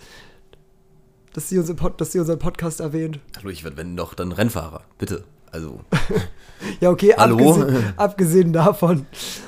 dass, 1.32 1.48
sie, 1.48 1.58
uns 1.58 1.68
im 1.68 1.76
Pod, 1.76 2.00
dass 2.00 2.12
sie 2.12 2.18
unseren 2.18 2.38
Podcast 2.38 2.80
erwähnt. 2.80 3.20
Hallo, 3.38 3.50
ich 3.50 3.64
werde, 3.64 3.76
wenn 3.76 3.96
doch, 3.96 4.14
dann 4.14 4.32
Rennfahrer. 4.32 4.82
Bitte. 4.98 5.24
Also. 5.50 5.80
Ja, 6.78 6.90
okay, 6.90 7.14
Hallo? 7.16 7.52
Abgesehen, 7.52 7.94
abgesehen 7.96 8.52
davon. 8.52 9.06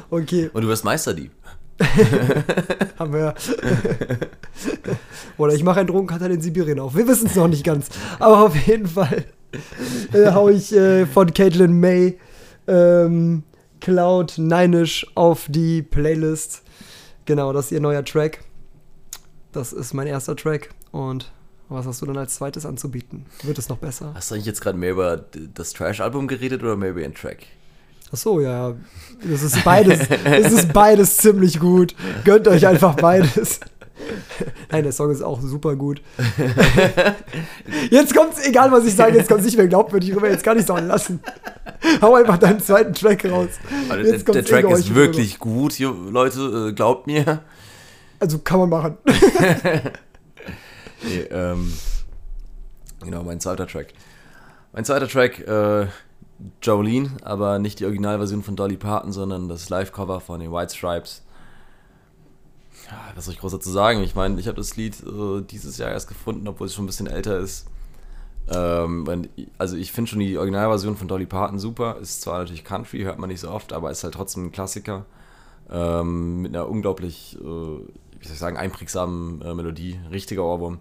Okay, 0.08 0.48
Und 0.54 0.62
du 0.62 0.68
wirst 0.68 0.82
Meisterdieb. 0.82 1.30
haben 2.98 3.12
wir. 3.12 3.34
Oder 5.36 5.52
ich 5.52 5.62
mache 5.62 5.80
einen 5.80 5.88
Drogenkartell 5.88 6.30
in 6.30 6.40
Sibirien 6.40 6.80
auf. 6.80 6.94
Wir 6.94 7.06
wissen 7.06 7.26
es 7.26 7.36
noch 7.36 7.48
nicht 7.48 7.64
ganz. 7.64 7.88
Aber 8.18 8.44
auf 8.44 8.56
jeden 8.66 8.86
Fall 8.86 9.24
äh, 10.12 10.32
hau 10.32 10.48
ich 10.48 10.74
äh, 10.74 11.06
von 11.06 11.32
Caitlin 11.32 11.78
May 11.78 12.18
ähm, 12.66 13.42
Cloud 13.80 14.34
Ninish 14.38 15.06
auf 15.14 15.46
die 15.48 15.82
Playlist. 15.82 16.62
Genau, 17.24 17.52
das 17.52 17.66
ist 17.66 17.72
ihr 17.72 17.80
neuer 17.80 18.04
Track. 18.04 18.44
Das 19.52 19.72
ist 19.72 19.92
mein 19.92 20.06
erster 20.06 20.36
Track. 20.36 20.70
Und 20.90 21.32
was 21.68 21.86
hast 21.86 22.02
du 22.02 22.06
dann 22.06 22.18
als 22.18 22.34
zweites 22.34 22.66
anzubieten? 22.66 23.26
Wird 23.42 23.58
es 23.58 23.68
noch 23.68 23.78
besser? 23.78 24.12
Hast 24.14 24.30
du 24.30 24.34
eigentlich 24.34 24.46
jetzt 24.46 24.60
gerade 24.60 24.78
mehr 24.78 24.92
über 24.92 25.24
das 25.54 25.72
Trash-Album 25.72 26.28
geredet 26.28 26.62
oder 26.62 26.76
mehr 26.76 26.90
über 26.90 27.00
den 27.00 27.14
Track? 27.14 27.46
Ach 28.12 28.16
so, 28.16 28.40
ja. 28.40 28.74
Das 29.28 29.42
ist 29.42 29.64
beides. 29.64 30.00
Es 30.24 30.52
ist 30.52 30.72
beides 30.72 31.16
ziemlich 31.18 31.58
gut. 31.58 31.94
Gönnt 32.24 32.46
euch 32.46 32.66
einfach 32.66 32.94
beides. 32.94 33.60
Nein, 34.70 34.82
der 34.84 34.92
Song 34.92 35.10
ist 35.10 35.22
auch 35.22 35.40
super 35.40 35.76
gut. 35.76 36.02
Jetzt 37.90 38.14
kommt's, 38.14 38.46
egal 38.46 38.70
was 38.72 38.84
ich 38.84 38.94
sage, 38.94 39.16
jetzt 39.16 39.28
kommt's 39.28 39.44
nicht 39.44 39.56
mehr 39.56 39.68
glaubwürdig 39.68 40.14
rüber, 40.14 40.30
jetzt 40.30 40.44
kann 40.44 40.56
ich 40.56 40.64
es 40.64 40.70
auch 40.70 40.80
lassen. 40.80 41.20
Hau 42.00 42.14
einfach 42.14 42.38
deinen 42.38 42.60
zweiten 42.60 42.94
Track 42.94 43.24
raus. 43.24 43.50
Also 43.88 44.10
der, 44.10 44.34
der 44.34 44.44
Track 44.44 44.70
ist 44.70 44.94
wirklich 44.94 45.34
rüber. 45.34 45.44
gut, 45.44 45.72
hier, 45.72 45.94
Leute, 46.10 46.68
äh, 46.70 46.72
glaubt 46.72 47.06
mir. 47.06 47.42
Also 48.18 48.38
kann 48.38 48.60
man 48.60 48.68
machen. 48.68 48.98
nee, 51.02 51.20
ähm, 51.30 51.72
genau, 53.02 53.22
mein 53.22 53.40
zweiter 53.40 53.66
Track. 53.66 53.88
Mein 54.72 54.84
zweiter 54.84 55.08
Track, 55.08 55.40
äh, 55.46 55.86
Jolene, 56.62 57.10
aber 57.22 57.58
nicht 57.58 57.80
die 57.80 57.84
Originalversion 57.84 58.42
von 58.42 58.56
Dolly 58.56 58.76
Parton, 58.76 59.12
sondern 59.12 59.48
das 59.48 59.68
Live-Cover 59.68 60.20
von 60.20 60.40
den 60.40 60.52
White 60.52 60.74
Stripes. 60.74 61.21
Ja, 62.92 63.12
was 63.14 63.24
soll 63.24 63.32
ich 63.32 63.40
groß 63.40 63.52
dazu 63.52 63.70
sagen? 63.70 64.02
Ich 64.02 64.14
meine, 64.14 64.38
ich 64.38 64.46
habe 64.48 64.58
das 64.58 64.76
Lied 64.76 64.96
äh, 65.00 65.40
dieses 65.40 65.78
Jahr 65.78 65.90
erst 65.90 66.08
gefunden, 66.08 66.46
obwohl 66.46 66.66
es 66.66 66.74
schon 66.74 66.84
ein 66.84 66.88
bisschen 66.88 67.06
älter 67.06 67.38
ist. 67.38 67.66
Ähm, 68.48 69.28
also 69.56 69.76
ich 69.76 69.92
finde 69.92 70.10
schon 70.10 70.20
die 70.20 70.36
Originalversion 70.36 70.96
von 70.96 71.08
Dolly 71.08 71.24
Parton 71.24 71.58
super. 71.58 71.96
Ist 72.02 72.20
zwar 72.20 72.40
natürlich 72.40 72.64
Country, 72.64 73.00
hört 73.00 73.18
man 73.18 73.30
nicht 73.30 73.40
so 73.40 73.50
oft, 73.50 73.72
aber 73.72 73.90
ist 73.90 74.04
halt 74.04 74.12
trotzdem 74.12 74.46
ein 74.46 74.52
Klassiker. 74.52 75.06
Ähm, 75.70 76.42
mit 76.42 76.54
einer 76.54 76.68
unglaublich, 76.68 77.38
äh, 77.40 77.40
wie 77.40 78.24
soll 78.24 78.34
ich 78.34 78.38
sagen, 78.38 78.58
einprägsamen 78.58 79.40
äh, 79.40 79.54
Melodie. 79.54 79.98
Richtiger 80.10 80.44
Ohrwurm. 80.44 80.80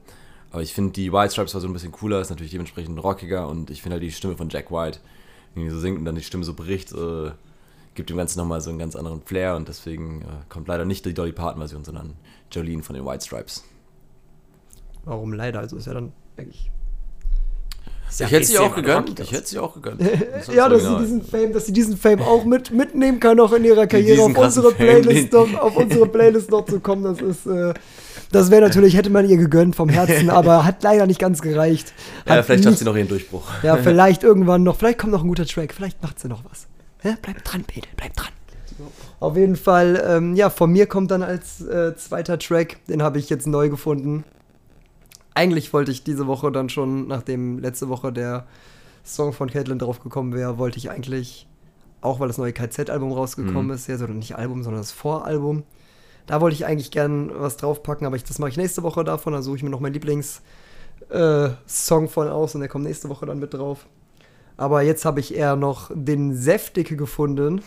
Aber 0.51 0.62
ich 0.62 0.74
finde 0.74 0.91
die 0.91 1.14
White 1.14 1.32
Stripes 1.32 1.53
Version 1.53 1.72
ein 1.72 1.76
bisschen 1.76 1.93
cooler, 1.93 2.20
ist 2.20 2.30
natürlich 2.30 2.51
dementsprechend 2.51 3.01
rockiger 3.01 3.47
und 3.47 3.70
ich 3.70 3.82
finde 3.82 3.93
halt 3.95 4.03
die 4.03 4.12
Stimme 4.12 4.36
von 4.36 4.49
Jack 4.49 4.70
White 4.70 4.99
irgendwie 5.55 5.70
so 5.72 5.80
singt 5.80 5.97
und 5.97 6.03
dann 6.03 6.16
die 6.16 6.24
Stimme 6.24 6.43
so 6.43 6.53
bricht, 6.53 6.91
äh, 6.91 7.32
gibt 7.96 8.10
dem 8.10 8.18
Ganzen 8.18 8.39
nochmal 8.39 8.62
so 8.62 8.70
einen 8.70 8.80
ganz 8.80 8.96
anderen 8.96 9.22
Flair 9.22 9.56
und 9.56 9.68
deswegen 9.68 10.22
äh, 10.22 10.26
kommt 10.50 10.68
leider 10.68 10.86
nicht 10.86 11.06
die 11.06 11.14
Dolly 11.14 11.32
Parton-Version, 11.32 11.84
sondern 11.84 12.14
Jolene 12.52 12.84
von 12.84 12.96
den 12.96 13.06
White 13.06 13.26
Stripes. 13.26 13.64
Warum 15.04 15.34
leider? 15.34 15.60
Also 15.60 15.78
ist 15.78 15.88
ja 15.88 15.94
dann 15.94 16.14
eigentlich. 16.38 16.66
Ja 16.66 18.26
ich 18.26 18.32
hätte 18.34 18.46
sie 18.46 18.60
auch 18.60 18.76
gegönnt. 18.76 19.20
Ich 19.22 19.32
hätte 19.32 19.48
sie 19.48 19.58
auch 19.58 19.74
gegönnt. 19.74 20.02
Das 20.02 20.54
ja, 20.54 20.68
dass 20.68 20.84
sie, 20.84 20.98
diesen 20.98 21.24
Fame, 21.24 21.54
dass 21.54 21.66
sie 21.66 21.72
diesen 21.72 21.96
Fame 21.96 22.22
auch 22.22 22.44
mit, 22.44 22.72
mitnehmen 22.74 23.22
kann, 23.22 23.39
auch 23.39 23.54
in 23.54 23.64
ihrer 23.64 23.88
Karriere 23.88 24.24
auf 24.24 24.38
unsere, 24.38 24.74
Playlist 24.74 25.32
noch, 25.32 25.54
auf 25.56 25.78
unsere 25.78 26.08
Playlist 26.08 26.52
noch 26.52 26.66
zu 26.66 26.80
kommen. 26.82 27.04
Das 27.04 27.22
ist. 27.22 27.46
Äh, 27.46 27.74
das 28.32 28.50
wäre 28.50 28.62
natürlich, 28.62 28.96
hätte 28.96 29.10
man 29.10 29.30
ihr 29.30 29.38
gegönnt 29.38 29.76
vom 29.76 29.89
Herzen, 29.89 30.30
aber 30.30 30.66
hat 30.66 30.84
leider 30.84 31.06
nicht 31.06 31.20
ganz 31.20 31.42
gereicht. 31.42 31.94
Hat 32.26 32.36
ja, 32.36 32.44
vielleicht 32.44 32.64
schafft 32.64 32.80
sie 32.80 32.86
noch 32.86 32.96
ihren 32.96 33.08
Durchbruch. 33.08 33.44
Ja, 33.64 33.78
vielleicht 33.84 34.24
irgendwann 34.24 34.64
noch. 34.64 34.78
Vielleicht 34.78 35.00
kommt 35.00 35.12
noch 35.14 35.24
ein 35.24 35.28
guter 35.28 35.46
Track. 35.46 35.74
Vielleicht 35.74 36.02
macht 36.02 36.20
sie 36.20 36.28
noch 36.28 36.44
was. 36.50 36.68
Ja, 37.04 37.16
bleib 37.22 37.43
dran, 37.43 37.64
Pedel, 37.64 37.89
bleib 37.97 38.16
dran. 38.16 38.32
Auf 39.20 39.36
jeden 39.36 39.56
Fall, 39.56 40.02
ähm, 40.08 40.36
ja, 40.36 40.49
von 40.49 40.72
mir 40.72 40.88
kommt 40.88 41.12
dann 41.12 41.22
als 41.22 41.62
äh, 41.62 41.95
zweiter 41.95 42.39
Track, 42.39 42.84
den 42.88 43.04
habe 43.04 43.20
ich 43.20 43.30
jetzt 43.30 43.45
neu 43.45 43.70
gefunden. 43.70 44.24
Eigentlich 45.36 45.72
wollte 45.74 45.91
ich 45.91 46.04
diese 46.04 46.28
Woche 46.28 46.52
dann 46.52 46.70
schon, 46.70 47.08
nachdem 47.08 47.60
letzte 47.60 47.89
Woche 47.89 48.12
der 48.12 48.47
Song 49.04 49.34
von 49.34 49.49
Caitlin 49.49 49.80
drauf 49.80 50.02
gekommen 50.02 50.34
wäre, 50.34 50.58
wollte 50.58 50.78
ich 50.78 50.89
eigentlich, 50.89 51.47
auch 52.02 52.20
weil 52.20 52.28
das 52.28 52.38
neue 52.38 52.54
KZ-Album 52.54 53.12
rausgekommen 53.12 53.68
mhm. 53.68 53.74
ist, 53.74 53.88
ja, 53.88 53.97
sondern 53.97 54.20
nicht 54.20 54.36
Album, 54.36 54.64
sondern 54.64 54.82
das 54.82 54.91
Voralbum, 54.91 55.64
da 56.28 56.41
wollte 56.41 56.56
ich 56.56 56.66
eigentlich 56.66 56.91
gern 56.91 57.32
was 57.34 57.58
draufpacken, 57.58 58.06
aber 58.08 58.16
ich, 58.16 58.24
das 58.24 58.39
mache 58.39 58.52
ich 58.52 58.58
nächste 58.58 58.84
Woche 58.84 59.04
davon. 59.04 59.34
Da 59.34 59.41
suche 59.41 59.58
ich 59.58 59.64
mir 59.64 59.70
noch 59.70 59.80
meinen 59.80 59.93
Lieblingssong 59.93 60.43
äh, 61.10 62.08
von 62.08 62.28
aus 62.30 62.56
und 62.56 62.62
der 62.62 62.70
kommt 62.70 62.86
nächste 62.86 63.10
Woche 63.10 63.26
dann 63.26 63.39
mit 63.39 63.54
drauf. 63.54 63.86
Aber 64.62 64.84
jetzt 64.84 65.05
habe 65.05 65.20
ich 65.20 65.34
eher 65.34 65.55
noch 65.55 65.89
den 65.91 66.36
Säftige 66.36 66.95
gefunden. 66.95 67.64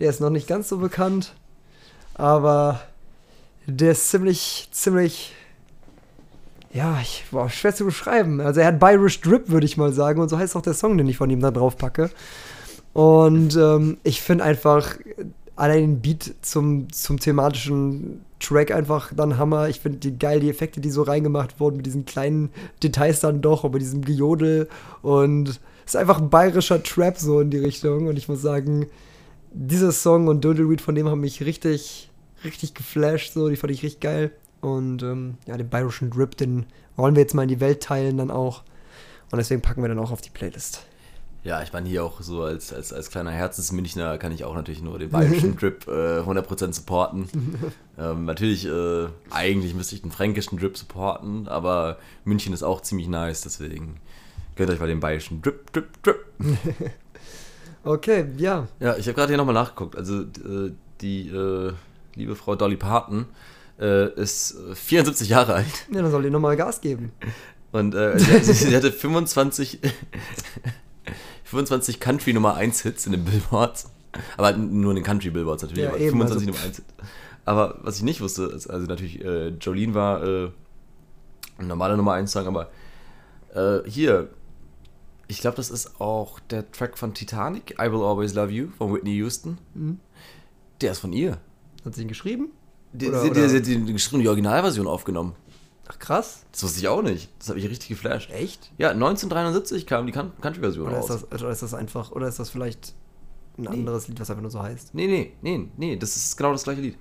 Der 0.00 0.08
ist 0.08 0.18
noch 0.18 0.30
nicht 0.30 0.48
ganz 0.48 0.70
so 0.70 0.78
bekannt, 0.78 1.34
aber 2.14 2.80
der 3.66 3.92
ist 3.92 4.08
ziemlich, 4.08 4.70
ziemlich 4.72 5.34
ja, 6.72 7.00
ich, 7.02 7.26
war 7.32 7.50
schwer 7.50 7.74
zu 7.74 7.84
beschreiben. 7.84 8.40
Also 8.40 8.60
er 8.60 8.68
hat 8.68 8.82
Irish 8.82 9.20
Drip, 9.20 9.50
würde 9.50 9.66
ich 9.66 9.76
mal 9.76 9.92
sagen. 9.92 10.22
Und 10.22 10.30
so 10.30 10.38
heißt 10.38 10.56
auch 10.56 10.62
der 10.62 10.72
Song, 10.72 10.96
den 10.96 11.06
ich 11.06 11.18
von 11.18 11.28
ihm 11.28 11.40
da 11.40 11.50
drauf 11.50 11.76
packe. 11.76 12.08
Und 12.94 13.54
ähm, 13.56 13.98
ich 14.02 14.22
finde 14.22 14.44
einfach, 14.44 14.96
allein 15.54 15.80
den 15.80 16.00
Beat 16.00 16.34
zum, 16.40 16.90
zum 16.90 17.20
thematischen 17.20 18.24
Track 18.40 18.70
einfach 18.70 19.12
dann 19.14 19.36
Hammer. 19.36 19.68
Ich 19.68 19.80
finde 19.80 19.98
die 19.98 20.18
geil, 20.18 20.40
die 20.40 20.48
Effekte, 20.48 20.80
die 20.80 20.90
so 20.90 21.02
reingemacht 21.02 21.60
wurden, 21.60 21.76
mit 21.76 21.84
diesen 21.84 22.06
kleinen 22.06 22.48
Details 22.82 23.20
dann 23.20 23.42
doch, 23.42 23.64
aber 23.64 23.78
diesem 23.78 24.02
Gejodel 24.02 24.66
und 25.02 25.60
ist 25.88 25.96
einfach 25.96 26.18
ein 26.18 26.30
bayerischer 26.30 26.82
Trap 26.82 27.18
so 27.18 27.40
in 27.40 27.50
die 27.50 27.58
Richtung. 27.58 28.06
Und 28.08 28.16
ich 28.16 28.28
muss 28.28 28.42
sagen, 28.42 28.86
dieser 29.52 29.92
Song 29.92 30.28
und 30.28 30.44
Doodleweed 30.44 30.80
von 30.80 30.94
dem 30.94 31.08
haben 31.08 31.20
mich 31.20 31.42
richtig, 31.42 32.10
richtig 32.44 32.74
geflasht, 32.74 33.32
so, 33.32 33.48
die 33.48 33.56
fand 33.56 33.72
ich 33.72 33.82
richtig 33.82 34.00
geil. 34.00 34.30
Und 34.60 35.02
ähm, 35.02 35.34
ja, 35.46 35.56
den 35.56 35.68
bayerischen 35.68 36.10
Drip, 36.10 36.36
den 36.36 36.66
wollen 36.96 37.14
wir 37.14 37.22
jetzt 37.22 37.34
mal 37.34 37.44
in 37.44 37.48
die 37.48 37.60
Welt 37.60 37.82
teilen 37.82 38.18
dann 38.18 38.30
auch. 38.30 38.62
Und 39.30 39.38
deswegen 39.38 39.62
packen 39.62 39.82
wir 39.82 39.88
dann 39.88 39.98
auch 39.98 40.10
auf 40.10 40.20
die 40.20 40.30
Playlist. 40.30 40.84
Ja, 41.44 41.62
ich 41.62 41.72
meine 41.72 41.88
hier 41.88 42.04
auch 42.04 42.20
so 42.20 42.42
als, 42.42 42.72
als, 42.72 42.92
als 42.92 43.10
kleiner 43.10 43.30
Herzensmünchner 43.30 44.18
kann 44.18 44.32
ich 44.32 44.44
auch 44.44 44.54
natürlich 44.54 44.82
nur 44.82 44.98
den 44.98 45.10
bayerischen 45.10 45.56
Drip 45.58 45.86
äh, 45.86 46.20
100% 46.20 46.72
supporten. 46.74 47.28
ähm, 47.98 48.24
natürlich, 48.24 48.66
äh, 48.66 49.06
eigentlich 49.30 49.74
müsste 49.74 49.94
ich 49.94 50.02
den 50.02 50.10
fränkischen 50.10 50.58
Drip 50.58 50.76
supporten, 50.76 51.48
aber 51.48 51.98
München 52.24 52.52
ist 52.52 52.64
auch 52.64 52.82
ziemlich 52.82 53.08
nice, 53.08 53.42
deswegen 53.42 54.00
gönnt 54.58 54.70
euch 54.70 54.80
mal 54.80 54.88
den 54.88 55.00
bayerischen 55.00 55.40
Drip, 55.40 55.72
Drip, 55.72 56.02
Drip. 56.02 56.26
okay, 57.84 58.26
ja. 58.36 58.68
Ja, 58.80 58.96
ich 58.96 59.06
habe 59.06 59.14
gerade 59.14 59.28
hier 59.28 59.38
nochmal 59.38 59.54
nachgeguckt. 59.54 59.96
Also 59.96 60.22
äh, 60.22 60.72
die 61.00 61.28
äh, 61.28 61.72
liebe 62.14 62.36
Frau 62.36 62.56
Dolly 62.56 62.76
Parton 62.76 63.26
äh, 63.80 64.12
ist 64.20 64.56
74 64.74 65.28
Jahre 65.28 65.54
alt. 65.54 65.86
Ja, 65.90 66.02
dann 66.02 66.10
soll 66.10 66.24
die 66.24 66.30
nochmal 66.30 66.56
Gas 66.56 66.80
geben. 66.80 67.12
Und 67.72 67.94
äh, 67.94 68.18
sie, 68.18 68.52
sie 68.52 68.74
hatte 68.74 68.90
25 68.90 69.78
25 71.44 72.00
Country 72.00 72.32
Nummer 72.32 72.54
1 72.54 72.82
Hits 72.82 73.06
in 73.06 73.12
den 73.12 73.24
Billboards. 73.24 73.90
Aber 74.36 74.52
nur 74.52 74.90
in 74.92 74.96
den 74.96 75.04
Country 75.04 75.30
Billboards 75.30 75.62
natürlich. 75.62 75.84
Ja, 75.84 75.94
eben, 75.96 76.18
25 76.18 76.36
also. 76.36 76.46
Nummer 76.46 76.64
1 76.64 76.76
Hits. 76.76 76.88
Aber 77.44 77.78
was 77.82 77.98
ich 77.98 78.02
nicht 78.02 78.20
wusste, 78.20 78.44
ist, 78.44 78.68
also 78.68 78.86
natürlich, 78.86 79.24
äh, 79.24 79.48
Jolene 79.48 79.94
war 79.94 80.22
äh, 80.22 80.50
ein 81.58 81.66
normaler 81.66 81.96
Nummer 81.96 82.14
1 82.14 82.32
Song, 82.32 82.46
aber 82.46 82.70
äh, 83.54 83.88
hier, 83.88 84.30
ich 85.28 85.40
glaube, 85.40 85.56
das 85.56 85.70
ist 85.70 86.00
auch 86.00 86.40
der 86.40 86.70
Track 86.72 86.98
von 86.98 87.14
Titanic, 87.14 87.72
I 87.78 87.92
Will 87.92 88.02
Always 88.02 88.34
Love 88.34 88.50
You 88.50 88.68
von 88.76 88.94
Whitney 88.94 89.14
Houston. 89.16 89.58
Mhm. 89.74 90.00
Der 90.80 90.92
ist 90.92 91.00
von 91.00 91.12
ihr. 91.12 91.38
Hat 91.84 91.94
sie 91.94 92.02
ihn 92.02 92.08
geschrieben? 92.08 92.48
Die, 92.92 93.08
oder, 93.08 93.20
sie, 93.20 93.30
oder? 93.30 93.48
Die, 93.48 93.56
hat 93.56 93.66
die 93.66 93.92
geschrieben, 93.92 94.22
die 94.22 94.28
Originalversion 94.28 94.86
aufgenommen. 94.86 95.34
Ach 95.86 95.98
krass. 95.98 96.44
Das 96.52 96.62
wusste 96.62 96.80
ich 96.80 96.88
auch 96.88 97.02
nicht. 97.02 97.30
Das 97.38 97.50
habe 97.50 97.58
ich 97.58 97.68
richtig 97.68 97.88
geflasht. 97.88 98.30
Echt? 98.30 98.72
Ja, 98.78 98.90
1973 98.90 99.86
kam 99.86 100.06
die 100.06 100.12
Country-Version 100.12 100.88
raus. 100.88 101.10
Ist 101.10 101.24
das, 101.30 101.40
oder 101.42 101.50
ist 101.50 101.62
das 101.62 101.74
einfach, 101.74 102.12
oder 102.12 102.28
ist 102.28 102.38
das 102.38 102.48
vielleicht 102.50 102.94
ein 103.58 103.62
nee. 103.62 103.68
anderes 103.68 104.08
Lied, 104.08 104.18
was 104.20 104.30
einfach 104.30 104.42
nur 104.42 104.50
so 104.50 104.62
heißt? 104.62 104.94
Nee, 104.94 105.06
nee, 105.06 105.32
nee, 105.42 105.68
nee, 105.76 105.96
das 105.96 106.16
ist 106.16 106.36
genau 106.36 106.52
das 106.52 106.62
gleiche 106.62 106.80
Lied. 106.80 106.96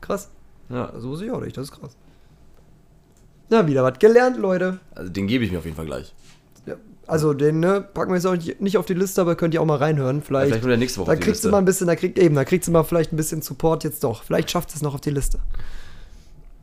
Krass. 0.00 0.30
Ja. 0.68 0.92
So 0.98 1.10
wusste 1.10 1.26
ich 1.26 1.30
auch 1.30 1.40
nicht, 1.40 1.56
das 1.56 1.70
ist 1.70 1.72
krass. 1.72 1.96
Na, 3.50 3.66
wieder 3.66 3.82
was 3.82 3.98
gelernt, 3.98 4.36
Leute. 4.36 4.80
Also 4.94 5.10
den 5.10 5.26
gebe 5.26 5.44
ich 5.44 5.52
mir 5.52 5.58
auf 5.58 5.64
jeden 5.64 5.76
Fall 5.76 5.86
gleich. 5.86 6.14
Also 7.06 7.34
den 7.34 7.60
ne, 7.60 7.82
packen 7.82 8.10
wir 8.12 8.16
jetzt 8.16 8.26
auch 8.26 8.36
nicht 8.60 8.78
auf 8.78 8.86
die 8.86 8.94
Liste, 8.94 9.20
aber 9.20 9.36
könnt 9.36 9.52
ihr 9.52 9.60
auch 9.60 9.66
mal 9.66 9.76
reinhören. 9.76 10.22
Vielleicht, 10.22 10.54
ja, 10.54 10.60
vielleicht 10.60 10.78
nächste 10.78 11.00
Woche. 11.00 11.10
Da 11.10 11.16
kriegst 11.16 11.44
du 11.44 11.50
mal 11.50 11.58
ein 11.58 11.64
bisschen, 11.64 11.86
da 11.86 11.96
kriegt 11.96 12.18
eben, 12.18 12.34
da 12.34 12.44
kriegst 12.44 12.66
du 12.66 12.72
mal 12.72 12.82
vielleicht 12.82 13.12
ein 13.12 13.16
bisschen 13.16 13.42
Support 13.42 13.84
jetzt 13.84 14.04
doch. 14.04 14.22
Vielleicht 14.24 14.50
schafft 14.50 14.74
es 14.74 14.80
noch 14.80 14.94
auf 14.94 15.00
die 15.00 15.10
Liste. 15.10 15.38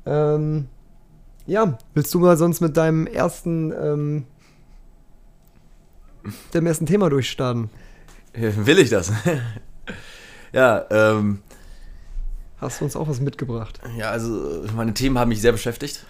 Ähm, 0.05 0.67
ja, 1.45 1.77
willst 1.93 2.13
du 2.13 2.19
mal 2.19 2.37
sonst 2.37 2.59
mit 2.59 2.75
deinem 2.75 3.05
ersten, 3.05 3.71
ähm, 3.71 4.25
dem 6.53 6.65
ersten 6.65 6.87
Thema 6.87 7.09
durchstarten? 7.09 7.69
Will 8.33 8.79
ich 8.79 8.89
das? 8.89 9.11
ja, 10.53 10.85
ähm. 10.89 11.41
Hast 12.57 12.79
du 12.79 12.85
uns 12.85 12.95
auch 12.95 13.09
was 13.09 13.19
mitgebracht? 13.19 13.79
Ja, 13.97 14.11
also 14.11 14.63
meine 14.75 14.93
Themen 14.93 15.17
haben 15.17 15.29
mich 15.29 15.41
sehr 15.41 15.51
beschäftigt. 15.51 16.05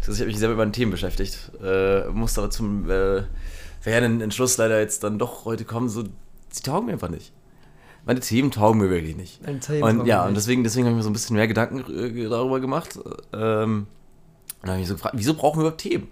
Also 0.00 0.12
ich 0.12 0.20
habe 0.20 0.28
mich 0.28 0.38
sehr 0.38 0.48
mit 0.48 0.58
meinen 0.58 0.72
Themen 0.72 0.90
beschäftigt. 0.90 1.50
Äh, 1.62 2.08
musste 2.08 2.40
aber 2.40 2.50
zum 2.50 2.88
äh, 3.78 3.82
verheerenden 3.82 4.20
Entschluss 4.20 4.56
leider 4.56 4.80
jetzt 4.80 5.04
dann 5.04 5.18
doch 5.18 5.44
heute 5.44 5.64
kommen, 5.64 5.88
so, 5.88 6.04
sie 6.50 6.62
taugen 6.62 6.86
mir 6.86 6.92
einfach 6.92 7.10
nicht. 7.10 7.32
Meine 8.04 8.20
Themen 8.20 8.50
taugen 8.50 8.80
mir 8.80 8.88
wirklich 8.88 9.16
nicht. 9.16 9.44
Meine 9.44 9.60
Themen 9.60 10.00
und 10.00 10.06
ja, 10.06 10.24
und 10.26 10.34
deswegen, 10.34 10.64
deswegen 10.64 10.86
habe 10.86 10.92
ich 10.92 10.96
mir 10.98 11.02
so 11.02 11.10
ein 11.10 11.12
bisschen 11.12 11.36
mehr 11.36 11.46
Gedanken 11.48 11.80
äh, 11.92 12.28
darüber 12.28 12.58
gemacht. 12.60 12.98
Ähm, 13.32 13.86
Und 14.60 14.62
dann 14.62 14.70
habe 14.70 14.76
ich 14.76 14.80
mich 14.80 14.88
so 14.88 14.94
gefragt, 14.94 15.14
wieso 15.18 15.34
brauchen 15.34 15.58
wir 15.58 15.62
überhaupt 15.62 15.80
Themen? 15.80 16.08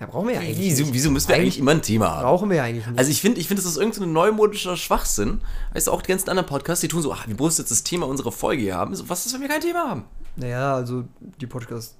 Ja, 0.00 0.06
brauchen 0.06 0.26
wir 0.26 0.34
ja 0.34 0.40
eigentlich 0.40 0.58
Wieso, 0.58 0.92
wieso 0.92 1.10
müssen 1.12 1.28
wir 1.28 1.36
eigentlich 1.36 1.60
immer 1.60 1.70
ein 1.70 1.82
Thema 1.82 2.10
haben? 2.10 2.22
Brauchen 2.24 2.50
wir 2.50 2.56
ja 2.56 2.64
eigentlich 2.64 2.84
nicht. 2.84 2.98
Also 2.98 3.08
ich 3.12 3.20
finde, 3.20 3.40
ich 3.40 3.46
finde, 3.46 3.62
das 3.62 3.70
ist 3.70 3.76
irgendein 3.76 4.00
so 4.00 4.04
ein 4.08 4.12
neumodischer 4.12 4.76
Schwachsinn. 4.76 5.42
Weißt 5.74 5.86
du, 5.86 5.92
auch 5.92 6.02
die 6.02 6.08
ganzen 6.08 6.28
anderen 6.28 6.48
Podcasts, 6.48 6.80
die 6.80 6.88
tun 6.88 7.02
so, 7.02 7.12
ach, 7.12 7.28
wir 7.28 7.36
mussten 7.36 7.62
jetzt 7.62 7.70
das 7.70 7.84
Thema 7.84 8.08
unserer 8.08 8.32
Folge 8.32 8.62
hier 8.62 8.74
haben. 8.74 8.96
So, 8.96 9.08
was 9.08 9.26
ist, 9.26 9.32
wenn 9.34 9.42
wir 9.42 9.48
kein 9.48 9.60
Thema 9.60 9.88
haben? 9.88 10.04
naja, 10.34 10.74
also 10.74 11.04
die 11.40 11.46
Podcasts, 11.46 11.94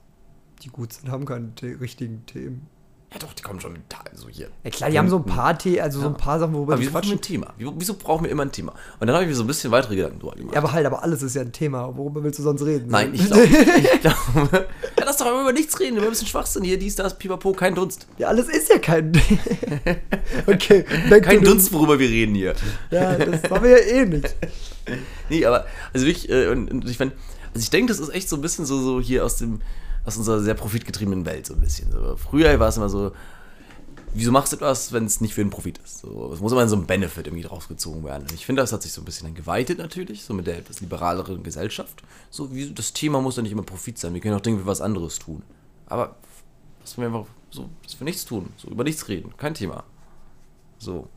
die 0.65 0.69
gut 0.71 0.95
sind, 0.95 1.11
haben 1.11 1.27
keine 1.27 1.53
richtigen 1.81 2.27
Themen. 2.27 2.67
Ja 3.13 3.19
doch, 3.19 3.33
die 3.35 3.43
kommen 3.43 3.61
schon 3.61 3.75
mit 3.75 3.83
so 4.15 4.29
hier. 4.29 4.49
Ja 4.65 4.71
klar, 4.71 4.91
die 4.91 4.99
haben 4.99 5.09
so 5.09 5.17
ein 5.17 5.25
paar 5.25 5.59
The 5.61 5.81
also 5.81 6.01
so 6.01 6.07
ein 6.07 6.17
paar 6.17 6.39
Sachen, 6.39 6.55
worüber 6.55 6.75
Aber 6.75 6.83
wir 6.83 6.91
quatschen. 6.91 7.13
ein 7.13 7.21
Thema? 7.21 7.53
Wieso, 7.59 7.95
brauchen 7.95 8.25
wir 8.25 8.31
immer 8.31 8.45
ein 8.45 8.53
Thema? 8.53 8.73
Und 9.01 9.07
dann 9.07 9.15
habe 9.15 9.25
ich 9.25 9.29
mir 9.31 9.35
so 9.37 9.45
ein 9.45 9.47
bisschen 9.47 9.71
weitere 9.71 9.97
Gedanken 9.97 10.19
drüber 10.19 10.35
gemacht. 10.35 10.55
Ja, 10.55 10.61
aber 10.63 10.73
halt, 10.73 10.87
aber 10.87 11.03
alles 11.03 11.23
ist 11.23 11.35
ja 11.35 11.43
ein 11.43 11.53
Thema. 11.53 11.95
Worüber 11.97 12.25
willst 12.25 12.39
du 12.39 12.43
sonst 12.43 12.63
reden? 12.63 12.91
Nein, 12.91 13.13
ich 13.13 13.27
glaube, 13.27 13.45
ich 13.45 14.01
glaube, 14.01 14.67
ja, 14.99 15.05
lass 15.05 15.19
doch 15.19 15.27
aber 15.27 15.43
über 15.43 15.53
nichts 15.53 15.79
reden, 15.79 15.97
über 15.97 16.07
ein 16.07 16.11
bisschen 16.11 16.29
Schwachsinn 16.29 16.65
hier, 16.65 16.79
dies, 16.79 16.95
das, 16.97 17.19
pipapo, 17.19 17.53
kein 17.53 17.75
Dunst. 17.75 18.07
Ja, 18.17 18.29
alles 18.29 18.49
ist 18.49 18.71
ja 18.71 18.79
kein. 18.79 19.13
okay, 20.47 20.85
Kein 21.21 21.45
Dunst, 21.45 21.73
worüber 21.73 21.99
wir 21.99 22.09
reden 22.09 22.35
hier. 22.35 22.55
Ja, 22.91 23.17
das 23.17 23.51
haben 23.51 23.65
wir 23.65 23.71
ja 23.71 24.01
eh 24.01 24.07
nicht. 24.07 24.35
Nee, 25.29 25.47
aber, 25.47 25.65
also 25.93 26.07
wirklich, 26.07 26.29
äh, 26.29 26.49
und, 26.49 26.69
und 26.69 26.89
ich 26.89 26.99
meine, 26.99 27.13
also 27.55 27.63
ich 27.63 27.71
denke, 27.71 27.93
das 27.93 28.01
ist 28.01 28.09
echt 28.09 28.29
so 28.29 28.37
ein 28.37 28.43
bisschen 28.43 28.67
so, 28.67 28.81
so 28.81 29.01
hier 29.01 29.25
aus 29.25 29.37
dem, 29.37 29.61
aus 30.05 30.17
unserer 30.17 30.41
sehr 30.41 30.55
profitgetriebenen 30.55 31.25
Welt 31.27 31.47
so 31.47 31.55
ein 31.55 31.61
bisschen. 31.61 31.91
So, 31.91 32.17
früher 32.17 32.59
war 32.59 32.69
es 32.69 32.77
immer 32.77 32.89
so, 32.89 33.13
wieso 34.15 34.33
machst 34.33 34.53
du 34.53 34.57
etwas, 34.57 34.93
wenn 34.93 35.05
es 35.05 35.21
nicht 35.21 35.35
für 35.35 35.43
den 35.43 35.51
Profit 35.51 35.79
ist? 35.79 36.01
So, 36.01 36.33
es 36.33 36.41
muss 36.41 36.53
immer 36.53 36.69
so 36.69 36.77
ein 36.77 36.87
Benefit 36.87 37.27
irgendwie 37.27 37.45
draufgezogen 37.45 38.05
werden. 38.05 38.27
Ich 38.35 38.47
finde, 38.47 38.63
das 38.63 38.73
hat 38.73 38.83
sich 38.83 38.93
so 38.93 39.01
ein 39.01 39.05
bisschen 39.05 39.27
dann 39.27 39.35
geweitet 39.35 39.79
natürlich, 39.79 40.25
so 40.25 40.35
mit 40.35 40.47
der 40.47 40.59
etwas 40.59 40.81
liberaleren 40.81 41.43
Gesellschaft. 41.43 42.03
So, 42.31 42.55
wie, 42.55 42.71
das 42.73 42.93
Thema 42.93 43.21
muss 43.21 43.37
ja 43.37 43.43
nicht 43.43 43.53
immer 43.53 43.63
Profit 43.63 43.99
sein, 43.99 44.15
wir 44.15 44.21
können 44.21 44.37
auch 44.37 44.41
Dinge 44.41 44.59
für 44.59 44.67
was 44.67 44.81
anderes 44.81 45.19
tun. 45.19 45.43
Aber, 45.87 46.17
dass 46.81 46.97
wir 46.97 47.07
einfach 47.07 47.27
so, 47.51 47.69
dass 47.83 47.99
wir 48.01 48.05
nichts 48.05 48.25
tun, 48.25 48.49
so 48.57 48.69
über 48.69 48.85
nichts 48.85 49.09
reden, 49.09 49.35
kein 49.37 49.55
Thema. 49.55 49.85
So. 50.79 51.09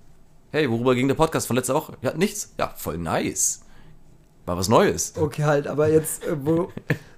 Hey, 0.51 0.69
worüber 0.69 0.95
ging 0.95 1.07
der 1.07 1.15
Podcast 1.15 1.47
von 1.47 1.55
letzter 1.55 1.73
Woche? 1.73 1.97
Ja, 2.01 2.13
nichts. 2.13 2.53
Ja, 2.57 2.69
voll 2.77 2.97
nice. 2.97 3.64
War 4.45 4.57
was 4.57 4.69
Neues. 4.69 5.13
Okay, 5.19 5.43
halt, 5.43 5.67
aber 5.67 5.89
jetzt, 5.89 6.23
äh, 6.23 6.35
wo. 6.43 6.69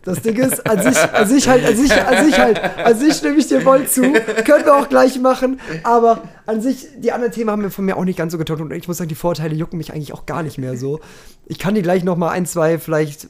Das 0.03 0.21
Ding 0.21 0.37
ist, 0.37 0.65
an 0.65 0.81
sich, 0.81 0.97
an 0.97 1.27
sich 1.27 1.49
halt, 1.49 1.65
an 1.65 1.75
sich, 1.75 1.91
an 1.91 2.25
sich 2.25 2.39
halt, 2.39 2.61
an 2.63 2.97
sich 2.97 3.13
stimme 3.13 3.37
ich 3.37 3.47
dir 3.47 3.59
voll 3.59 3.87
zu. 3.87 4.01
Können 4.03 4.63
wir 4.63 4.75
auch 4.77 4.87
gleich 4.87 5.19
machen. 5.19 5.59
Aber 5.83 6.21
an 6.45 6.61
sich, 6.61 6.87
die 6.97 7.11
anderen 7.11 7.33
Themen 7.33 7.51
haben 7.51 7.61
mir 7.61 7.69
von 7.69 7.83
mir 7.83 7.97
auch 7.97 8.05
nicht 8.05 8.17
ganz 8.17 8.31
so 8.31 8.37
getaugt. 8.37 8.61
Und 8.61 8.71
ich 8.71 8.87
muss 8.87 8.97
sagen, 8.97 9.09
die 9.09 9.15
Vorteile 9.15 9.53
jucken 9.53 9.77
mich 9.77 9.91
eigentlich 9.91 10.13
auch 10.13 10.25
gar 10.25 10.43
nicht 10.43 10.57
mehr 10.57 10.77
so. 10.77 11.01
Ich 11.45 11.59
kann 11.59 11.75
die 11.75 11.81
gleich 11.81 12.05
noch 12.05 12.15
mal 12.15 12.29
ein, 12.29 12.45
zwei 12.45 12.79
vielleicht. 12.79 13.27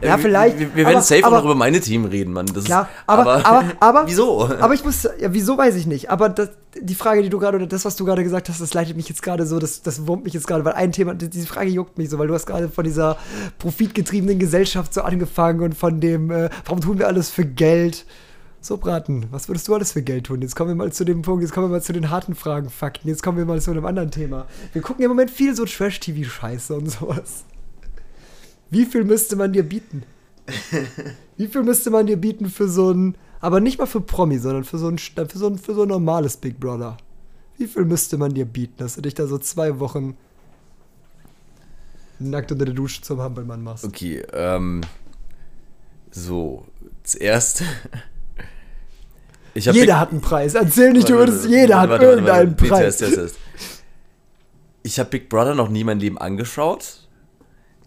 Ja, 0.00 0.16
wir- 0.16 0.18
vielleicht. 0.22 0.58
Wir, 0.60 0.68
wir 0.76 0.84
werden 0.84 0.96
aber- 0.96 1.02
safe 1.02 1.22
auch 1.24 1.26
aber- 1.28 1.36
noch 1.38 1.44
über 1.44 1.54
meine 1.56 1.80
Themen 1.80 2.04
reden, 2.04 2.32
Mann. 2.32 2.46
Das 2.54 2.64
Klar, 2.64 2.82
ist, 2.84 2.88
aber, 3.08 3.44
aber, 3.44 3.64
aber, 3.80 4.06
wieso? 4.06 4.48
Aber 4.60 4.74
ich 4.74 4.84
muss, 4.84 5.02
ja, 5.02 5.32
wieso 5.32 5.58
weiß 5.58 5.74
ich 5.74 5.86
nicht. 5.86 6.10
Aber 6.10 6.28
das, 6.28 6.50
die 6.80 6.94
Frage, 6.94 7.22
die 7.22 7.30
du 7.30 7.38
gerade, 7.40 7.56
oder 7.56 7.66
das, 7.66 7.84
was 7.84 7.96
du 7.96 8.04
gerade 8.04 8.22
gesagt 8.22 8.48
hast, 8.48 8.60
das 8.60 8.74
leitet 8.74 8.96
mich 8.96 9.08
jetzt 9.08 9.22
gerade 9.22 9.44
so, 9.44 9.58
das, 9.58 9.82
das 9.82 10.06
wurmt 10.06 10.22
mich 10.24 10.34
jetzt 10.34 10.46
gerade, 10.46 10.64
weil 10.64 10.74
ein 10.74 10.92
Thema, 10.92 11.14
die- 11.14 11.28
diese 11.28 11.46
Frage 11.48 11.70
juckt 11.70 11.98
mich 11.98 12.10
so, 12.10 12.18
weil 12.18 12.28
du 12.28 12.34
hast 12.34 12.46
gerade 12.46 12.68
von 12.68 12.84
dieser 12.84 13.16
profitgetriebenen 13.58 14.38
Gesellschaft 14.38 14.94
so 14.94 15.02
angefangen 15.02 15.60
und 15.62 15.74
von 15.74 16.00
dem, 16.00 16.30
äh, 16.30 16.48
warum 16.64 16.80
tun 16.80 16.98
wir 16.98 17.08
alles 17.08 17.30
für 17.30 17.44
Geld? 17.44 18.06
So, 18.60 18.76
Braten, 18.76 19.26
was 19.30 19.48
würdest 19.48 19.68
du 19.68 19.74
alles 19.74 19.92
für 19.92 20.02
Geld 20.02 20.26
tun? 20.26 20.42
Jetzt 20.42 20.56
kommen 20.56 20.70
wir 20.70 20.74
mal 20.74 20.92
zu 20.92 21.04
dem 21.04 21.22
Punkt, 21.22 21.42
jetzt 21.42 21.52
kommen 21.52 21.66
wir 21.68 21.72
mal 21.76 21.82
zu 21.82 21.92
den 21.92 22.10
harten 22.10 22.34
Fragen, 22.34 22.70
Fakten, 22.70 23.08
jetzt 23.08 23.22
kommen 23.22 23.38
wir 23.38 23.44
mal 23.44 23.60
zu 23.60 23.70
einem 23.70 23.84
anderen 23.86 24.10
Thema. 24.10 24.46
Wir 24.72 24.82
gucken 24.82 25.04
im 25.04 25.08
Moment 25.10 25.30
viel 25.30 25.54
so 25.54 25.64
Trash-TV-Scheiße 25.64 26.74
und 26.74 26.90
sowas. 26.90 27.44
Wie 28.70 28.84
viel 28.84 29.04
müsste 29.04 29.36
man 29.36 29.52
dir 29.52 29.62
bieten? 29.62 30.02
Wie 31.36 31.46
viel 31.46 31.62
müsste 31.62 31.90
man 31.90 32.06
dir 32.06 32.16
bieten 32.16 32.46
für 32.46 32.68
so 32.68 32.90
ein, 32.90 33.16
aber 33.40 33.60
nicht 33.60 33.78
mal 33.78 33.86
für 33.86 34.00
Promi, 34.00 34.38
sondern 34.38 34.64
für 34.64 34.78
so 34.78 34.88
ein, 34.88 34.98
für 34.98 35.38
so 35.38 35.46
ein, 35.46 35.58
für 35.58 35.74
so 35.74 35.82
ein 35.82 35.88
normales 35.88 36.36
Big 36.36 36.58
Brother? 36.58 36.96
Wie 37.56 37.66
viel 37.66 37.84
müsste 37.84 38.16
man 38.18 38.32
dir 38.34 38.44
bieten, 38.44 38.74
dass 38.78 38.94
du 38.94 39.00
dich 39.00 39.14
da 39.14 39.26
so 39.26 39.38
zwei 39.38 39.78
Wochen 39.78 40.16
nackt 42.18 42.52
unter 42.52 42.64
der 42.64 42.74
Dusche 42.74 43.02
zum 43.02 43.20
Hampelmann 43.20 43.62
machst? 43.62 43.84
Okay, 43.84 44.22
ähm. 44.32 44.82
So, 46.10 46.66
zuerst. 47.02 47.62
Jeder 49.54 50.00
hat 50.00 50.10
einen 50.10 50.20
Preis. 50.20 50.54
Erzähl 50.54 50.92
nicht, 50.92 51.08
du 51.08 51.14
Warte, 51.14 51.32
würdest, 51.32 51.44
warte, 51.44 51.56
jeder 51.56 51.74
warte, 51.76 51.82
hat 51.82 51.90
warte, 51.90 52.04
irgendeinen 52.04 52.56
Preis. 52.56 52.68
zuerst, 52.68 52.98
zuerst, 52.98 53.14
zuerst. 53.14 53.36
Ich 54.82 54.98
habe 54.98 55.10
Big 55.10 55.28
Brother 55.28 55.54
noch 55.54 55.68
nie 55.68 55.84
mein 55.84 56.00
Leben 56.00 56.16
angeschaut. 56.16 57.07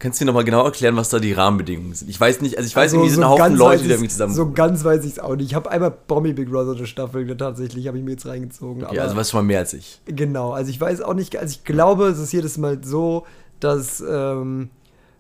Kannst 0.01 0.19
du 0.19 0.25
mir 0.25 0.31
nochmal 0.31 0.45
genau 0.45 0.65
erklären, 0.65 0.95
was 0.95 1.09
da 1.09 1.19
die 1.19 1.31
Rahmenbedingungen 1.31 1.93
sind? 1.93 2.09
Ich 2.09 2.19
weiß 2.19 2.41
nicht, 2.41 2.57
also 2.57 2.65
ich 2.65 2.75
weiß, 2.75 2.85
Also, 2.85 2.95
irgendwie 2.95 3.13
sind 3.13 3.23
ein 3.23 3.29
Haufen 3.29 3.55
Leute, 3.55 3.83
die 3.83 3.87
da 3.89 3.93
irgendwie 3.93 4.09
zusammen. 4.09 4.33
So 4.33 4.51
ganz 4.51 4.83
weiß 4.83 5.05
ich 5.05 5.11
es 5.11 5.19
auch 5.19 5.35
nicht. 5.35 5.45
Ich 5.45 5.53
habe 5.53 5.69
einmal 5.69 5.91
Promi 5.91 6.33
Big 6.33 6.49
Brother 6.49 6.75
eine 6.75 6.87
Staffel 6.87 7.37
tatsächlich, 7.37 7.85
habe 7.87 7.99
ich 7.99 8.03
mir 8.03 8.13
jetzt 8.13 8.25
reingezogen. 8.25 8.83
okay, 8.83 8.97
also 8.97 9.15
weißt 9.15 9.29
du 9.29 9.31
schon 9.33 9.45
mal 9.45 9.47
mehr 9.47 9.59
als 9.59 9.73
ich. 9.73 10.01
Genau, 10.05 10.53
also 10.53 10.71
ich 10.71 10.81
weiß 10.81 11.01
auch 11.01 11.13
nicht, 11.13 11.37
also 11.37 11.51
ich 11.51 11.63
glaube, 11.65 12.07
es 12.07 12.17
ist 12.17 12.33
jedes 12.33 12.57
Mal 12.57 12.83
so, 12.83 13.27
dass, 13.59 14.01
ähm, 14.01 14.71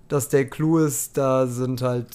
dass 0.07 0.29
der 0.29 0.49
Clou 0.49 0.79
ist, 0.79 1.15
da 1.15 1.45
sind 1.45 1.83
halt 1.83 2.07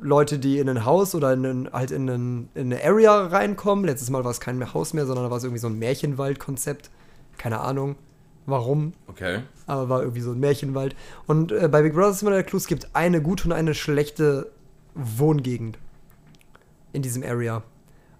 Leute, 0.00 0.38
die 0.38 0.60
in 0.60 0.70
ein 0.70 0.86
Haus 0.86 1.14
oder 1.14 1.30
in 1.34 1.44
ein, 1.44 1.68
halt 1.74 1.90
in, 1.90 2.08
ein, 2.08 2.48
in 2.54 2.72
eine 2.72 2.82
Area 2.82 3.26
reinkommen. 3.26 3.84
Letztes 3.84 4.08
Mal 4.08 4.24
war 4.24 4.30
es 4.30 4.40
kein 4.40 4.72
Haus 4.72 4.94
mehr, 4.94 5.04
sondern 5.04 5.26
da 5.26 5.30
war 5.30 5.36
es 5.36 5.44
irgendwie 5.44 5.60
so 5.60 5.68
ein 5.68 5.78
Märchenwald-Konzept. 5.78 6.88
Keine 7.36 7.60
Ahnung, 7.60 7.96
warum, 8.46 8.92
Okay. 9.06 9.40
aber 9.66 9.88
war 9.88 10.00
irgendwie 10.00 10.20
so 10.20 10.32
ein 10.32 10.40
Märchenwald. 10.40 10.94
Und 11.26 11.52
äh, 11.52 11.68
bei 11.68 11.82
Big 11.82 11.94
Brother 11.94 12.10
ist 12.10 12.22
immer 12.22 12.30
der 12.32 12.42
Clou, 12.44 12.58
es 12.58 12.66
gibt 12.66 12.88
eine 12.94 13.22
gute 13.22 13.44
und 13.44 13.52
eine 13.52 13.74
schlechte 13.74 14.50
Wohngegend 14.94 15.78
in 16.92 17.02
diesem 17.02 17.22
Area. 17.22 17.62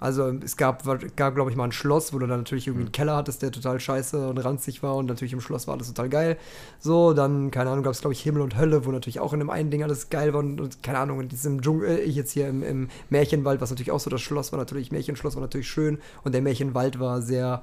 Also 0.00 0.28
es 0.44 0.56
gab, 0.58 0.82
gab 1.16 1.34
glaube 1.34 1.50
ich, 1.50 1.56
mal 1.56 1.64
ein 1.64 1.72
Schloss, 1.72 2.12
wo 2.12 2.18
du 2.18 2.26
dann 2.26 2.40
natürlich 2.40 2.66
irgendwie 2.66 2.84
einen 2.84 2.92
Keller 2.92 3.16
hattest, 3.16 3.40
der 3.40 3.52
total 3.52 3.80
scheiße 3.80 4.28
und 4.28 4.36
ranzig 4.38 4.82
war 4.82 4.96
und 4.96 5.06
natürlich 5.06 5.32
im 5.32 5.40
Schloss 5.40 5.66
war 5.66 5.74
alles 5.74 5.86
total 5.86 6.10
geil. 6.10 6.36
So, 6.78 7.14
dann, 7.14 7.50
keine 7.50 7.70
Ahnung, 7.70 7.84
gab 7.84 7.92
es, 7.94 8.00
glaube 8.00 8.12
ich, 8.12 8.20
Himmel 8.20 8.42
und 8.42 8.58
Hölle, 8.58 8.84
wo 8.84 8.90
natürlich 8.90 9.20
auch 9.20 9.32
in 9.32 9.38
dem 9.38 9.48
einen 9.48 9.70
Ding 9.70 9.82
alles 9.82 10.10
geil 10.10 10.34
war 10.34 10.40
und, 10.40 10.60
und 10.60 10.82
keine 10.82 10.98
Ahnung, 10.98 11.20
in 11.20 11.28
diesem 11.28 11.62
Dschungel, 11.62 11.88
äh, 11.88 12.00
ich 12.00 12.16
jetzt 12.16 12.32
hier 12.32 12.48
im, 12.48 12.62
im 12.62 12.88
Märchenwald, 13.08 13.62
was 13.62 13.70
natürlich 13.70 13.92
auch 13.92 14.00
so 14.00 14.10
das 14.10 14.20
Schloss 14.20 14.52
war, 14.52 14.58
natürlich, 14.58 14.92
Märchenschloss 14.92 15.36
war 15.36 15.42
natürlich 15.42 15.68
schön 15.68 15.98
und 16.22 16.34
der 16.34 16.42
Märchenwald 16.42 16.98
war 17.00 17.22
sehr 17.22 17.62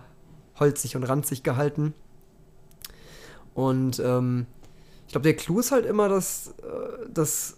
holzig 0.60 0.96
und 0.96 1.04
ranzig 1.04 1.44
gehalten. 1.44 1.94
Und 3.54 4.02
ähm, 4.04 4.46
ich 5.08 5.12
glaube, 5.12 5.24
der 5.24 5.36
Clou 5.36 5.60
ist 5.60 5.72
halt 5.72 5.86
immer, 5.86 6.10
dass, 6.10 6.54
äh, 6.60 7.10
dass 7.14 7.58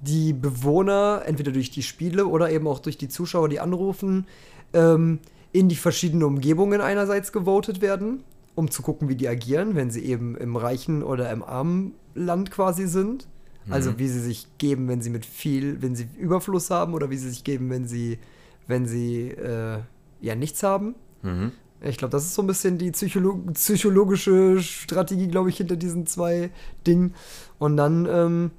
die 0.00 0.32
Bewohner 0.32 1.22
entweder 1.26 1.52
durch 1.52 1.70
die 1.70 1.82
Spiele 1.82 2.26
oder 2.26 2.50
eben 2.50 2.66
auch 2.66 2.78
durch 2.78 2.98
die 2.98 3.08
Zuschauer, 3.08 3.48
die 3.48 3.60
anrufen, 3.60 4.26
ähm, 4.72 5.20
in 5.52 5.68
die 5.68 5.76
verschiedenen 5.76 6.24
Umgebungen 6.24 6.80
einerseits 6.80 7.32
gewotet 7.32 7.80
werden, 7.80 8.22
um 8.54 8.70
zu 8.70 8.82
gucken, 8.82 9.08
wie 9.08 9.16
die 9.16 9.28
agieren, 9.28 9.74
wenn 9.74 9.90
sie 9.90 10.04
eben 10.04 10.36
im 10.36 10.56
reichen 10.56 11.02
oder 11.02 11.30
im 11.30 11.42
armen 11.42 11.94
Land 12.14 12.50
quasi 12.50 12.86
sind. 12.86 13.28
Also 13.68 13.98
wie 13.98 14.08
sie 14.08 14.20
sich 14.20 14.48
geben, 14.58 14.88
wenn 14.88 15.00
sie 15.00 15.10
mit 15.10 15.24
viel, 15.24 15.80
wenn 15.80 15.94
sie 15.94 16.08
Überfluss 16.18 16.70
haben 16.70 16.94
oder 16.94 17.10
wie 17.10 17.16
sie 17.16 17.28
sich 17.28 17.44
geben, 17.44 17.70
wenn 17.70 17.86
sie, 17.86 18.18
wenn 18.66 18.86
sie 18.86 19.28
äh, 19.28 19.78
ja 20.20 20.34
nichts 20.34 20.62
haben. 20.62 20.96
Mhm. 21.22 21.52
Ich 21.82 21.96
glaube, 21.96 22.12
das 22.12 22.24
ist 22.24 22.34
so 22.34 22.42
ein 22.42 22.46
bisschen 22.46 22.76
die 22.78 22.90
Psycholo 22.90 23.40
psychologische 23.54 24.60
Strategie, 24.62 25.28
glaube 25.28 25.48
ich, 25.48 25.56
hinter 25.56 25.76
diesen 25.76 26.06
zwei 26.06 26.50
Dingen. 26.86 27.14
Und 27.58 27.76
dann, 27.76 28.06
ähm, 28.10 28.50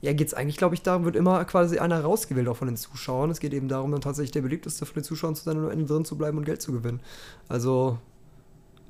ja, 0.00 0.12
geht 0.12 0.28
es 0.28 0.34
eigentlich, 0.34 0.56
glaube 0.56 0.74
ich, 0.74 0.82
darum, 0.82 1.04
wird 1.04 1.16
immer 1.16 1.44
quasi 1.44 1.78
einer 1.78 2.00
rausgewählt, 2.00 2.48
auch 2.48 2.56
von 2.56 2.68
den 2.68 2.76
Zuschauern. 2.76 3.30
Es 3.30 3.40
geht 3.40 3.52
eben 3.52 3.68
darum, 3.68 3.90
dann 3.92 4.00
tatsächlich 4.00 4.30
der 4.30 4.42
beliebteste 4.42 4.86
von 4.86 4.94
den 4.94 5.04
Zuschauern 5.04 5.34
zu 5.34 5.44
sein 5.44 5.58
und 5.58 5.64
am 5.66 5.70
Ende 5.70 5.86
drin 5.86 6.04
zu 6.04 6.16
bleiben 6.16 6.38
und 6.38 6.44
Geld 6.44 6.62
zu 6.62 6.72
gewinnen. 6.72 7.00
Also 7.48 7.98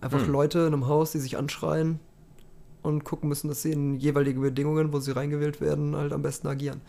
einfach 0.00 0.24
Hm. 0.24 0.30
Leute 0.30 0.60
in 0.60 0.66
einem 0.66 0.86
Haus, 0.86 1.12
die 1.12 1.18
sich 1.18 1.36
anschreien 1.38 1.98
und 2.82 3.04
gucken 3.04 3.28
müssen, 3.28 3.48
dass 3.48 3.62
sie 3.62 3.72
in 3.72 3.96
jeweiligen 3.96 4.40
Bedingungen, 4.40 4.92
wo 4.92 5.00
sie 5.00 5.10
reingewählt 5.12 5.60
werden, 5.60 5.96
halt 5.96 6.12
am 6.12 6.22
besten 6.22 6.46
agieren. 6.46 6.80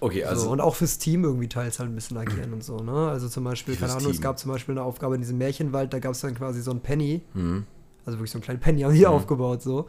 Okay, 0.00 0.24
Also, 0.24 0.42
also. 0.42 0.52
und 0.52 0.60
auch 0.60 0.74
fürs 0.76 0.98
Team 0.98 1.24
irgendwie 1.24 1.48
teils 1.48 1.78
halt 1.78 1.90
ein 1.90 1.94
bisschen 1.94 2.16
agieren 2.16 2.52
und 2.52 2.62
so, 2.62 2.78
ne? 2.78 3.08
Also 3.08 3.28
zum 3.28 3.44
Beispiel, 3.44 3.74
keine 3.76 3.92
Ahnung, 3.92 4.10
es 4.10 4.16
Team? 4.18 4.22
gab 4.22 4.38
zum 4.38 4.52
Beispiel 4.52 4.74
eine 4.74 4.82
Aufgabe 4.82 5.14
in 5.16 5.20
diesem 5.20 5.38
Märchenwald, 5.38 5.92
da 5.92 5.98
gab 5.98 6.12
es 6.12 6.20
dann 6.20 6.34
quasi 6.34 6.60
so 6.62 6.70
ein 6.70 6.80
Penny, 6.80 7.22
Mhm. 7.34 7.64
also 8.04 8.18
wirklich 8.18 8.30
so 8.30 8.38
einen 8.38 8.44
kleinen 8.44 8.60
Penny 8.60 8.82
haben 8.82 8.94
die 8.94 9.00
Mhm. 9.00 9.06
aufgebaut, 9.06 9.62
so, 9.62 9.86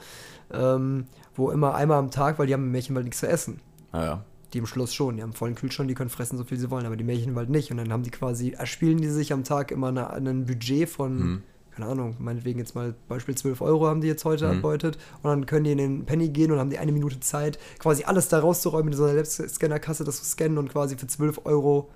ähm, 0.51 1.05
wo 1.35 1.51
immer 1.51 1.75
einmal 1.75 1.99
am 1.99 2.11
Tag, 2.11 2.39
weil 2.39 2.47
die 2.47 2.53
haben 2.53 2.63
im 2.63 2.71
Märchenwald 2.71 3.05
nichts 3.05 3.19
zu 3.19 3.27
essen. 3.27 3.59
Ah 3.91 4.03
ja. 4.03 4.25
Die 4.53 4.57
im 4.57 4.65
Schloss 4.65 4.93
schon, 4.95 5.15
die 5.17 5.21
haben 5.21 5.33
vollen 5.33 5.53
Kühlschrank, 5.53 5.87
die 5.89 5.93
können 5.93 6.09
fressen, 6.09 6.37
so 6.37 6.43
viel 6.43 6.57
sie 6.57 6.71
wollen, 6.71 6.87
aber 6.87 6.97
die 6.97 7.03
Märchenwald 7.03 7.49
nicht. 7.51 7.69
Und 7.69 7.77
dann 7.77 7.93
haben 7.93 8.01
die 8.01 8.09
quasi, 8.09 8.51
erspielen 8.57 8.97
die 8.97 9.07
sich 9.09 9.31
am 9.31 9.43
Tag 9.43 9.69
immer 9.71 9.89
eine, 9.89 10.09
ein 10.09 10.45
Budget 10.47 10.89
von, 10.89 11.19
Mhm. 11.19 11.43
Keine 11.79 11.91
Ahnung, 11.91 12.15
meinetwegen 12.19 12.59
jetzt 12.59 12.75
mal 12.75 12.93
Beispiel 13.07 13.35
12 13.35 13.61
Euro 13.61 13.87
haben 13.87 14.01
die 14.01 14.07
jetzt 14.07 14.25
heute 14.25 14.45
Mhm. 14.47 14.55
erbeutet. 14.55 14.97
Und 15.23 15.29
dann 15.29 15.45
können 15.45 15.63
die 15.63 15.71
in 15.71 15.77
den 15.77 16.05
Penny 16.05 16.29
gehen 16.29 16.51
und 16.51 16.59
haben 16.59 16.69
die 16.69 16.77
eine 16.77 16.91
Minute 16.91 17.19
Zeit, 17.21 17.57
quasi 17.79 18.03
alles 18.03 18.27
da 18.27 18.39
rauszuräumen 18.39 18.91
in 18.91 18.97
so 18.97 19.05
einer 19.05 19.13
Selbstscannerkasse, 19.13 20.03
das 20.03 20.17
zu 20.17 20.25
scannen 20.25 20.57
und 20.57 20.69
quasi 20.69 20.97
für 20.97 21.07
12 21.07 21.41
Euro 21.45 21.89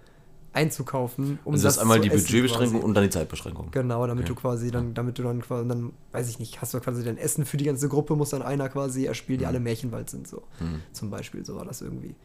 einzukaufen. 0.53 1.39
Um 1.45 1.53
Also 1.53 1.63
das 1.65 1.75
ist 1.75 1.81
einmal 1.81 1.99
die 1.99 2.09
Budgetbeschränkung 2.09 2.73
quasi. 2.79 2.85
und 2.85 2.93
dann 2.93 3.03
die 3.03 3.09
Zeitbeschränkung. 3.09 3.71
Genau, 3.71 4.05
damit 4.07 4.25
Okay. 4.25 4.33
du 4.33 4.39
quasi 4.39 4.71
dann, 4.71 4.93
damit 4.93 5.17
du 5.17 5.23
dann 5.23 5.41
quasi, 5.41 5.67
dann, 5.67 5.91
weiß 6.11 6.29
ich 6.29 6.39
nicht, 6.39 6.61
hast 6.61 6.73
du 6.73 6.79
quasi 6.79 7.03
dein 7.03 7.17
Essen 7.17 7.45
für 7.45 7.57
die 7.57 7.65
ganze 7.65 7.89
Gruppe, 7.89 8.15
muss 8.15 8.29
dann 8.29 8.43
einer 8.43 8.69
quasi 8.69 9.05
erspielen, 9.05 9.39
die 9.39 9.45
Mhm. 9.45 9.49
alle 9.49 9.59
Märchenwald 9.59 10.09
sind, 10.09 10.27
so. 10.27 10.43
Mhm. 10.59 10.81
Zum 10.91 11.09
Beispiel, 11.09 11.43
so 11.43 11.55
war 11.55 11.65
das 11.65 11.81
irgendwie. 11.81 12.15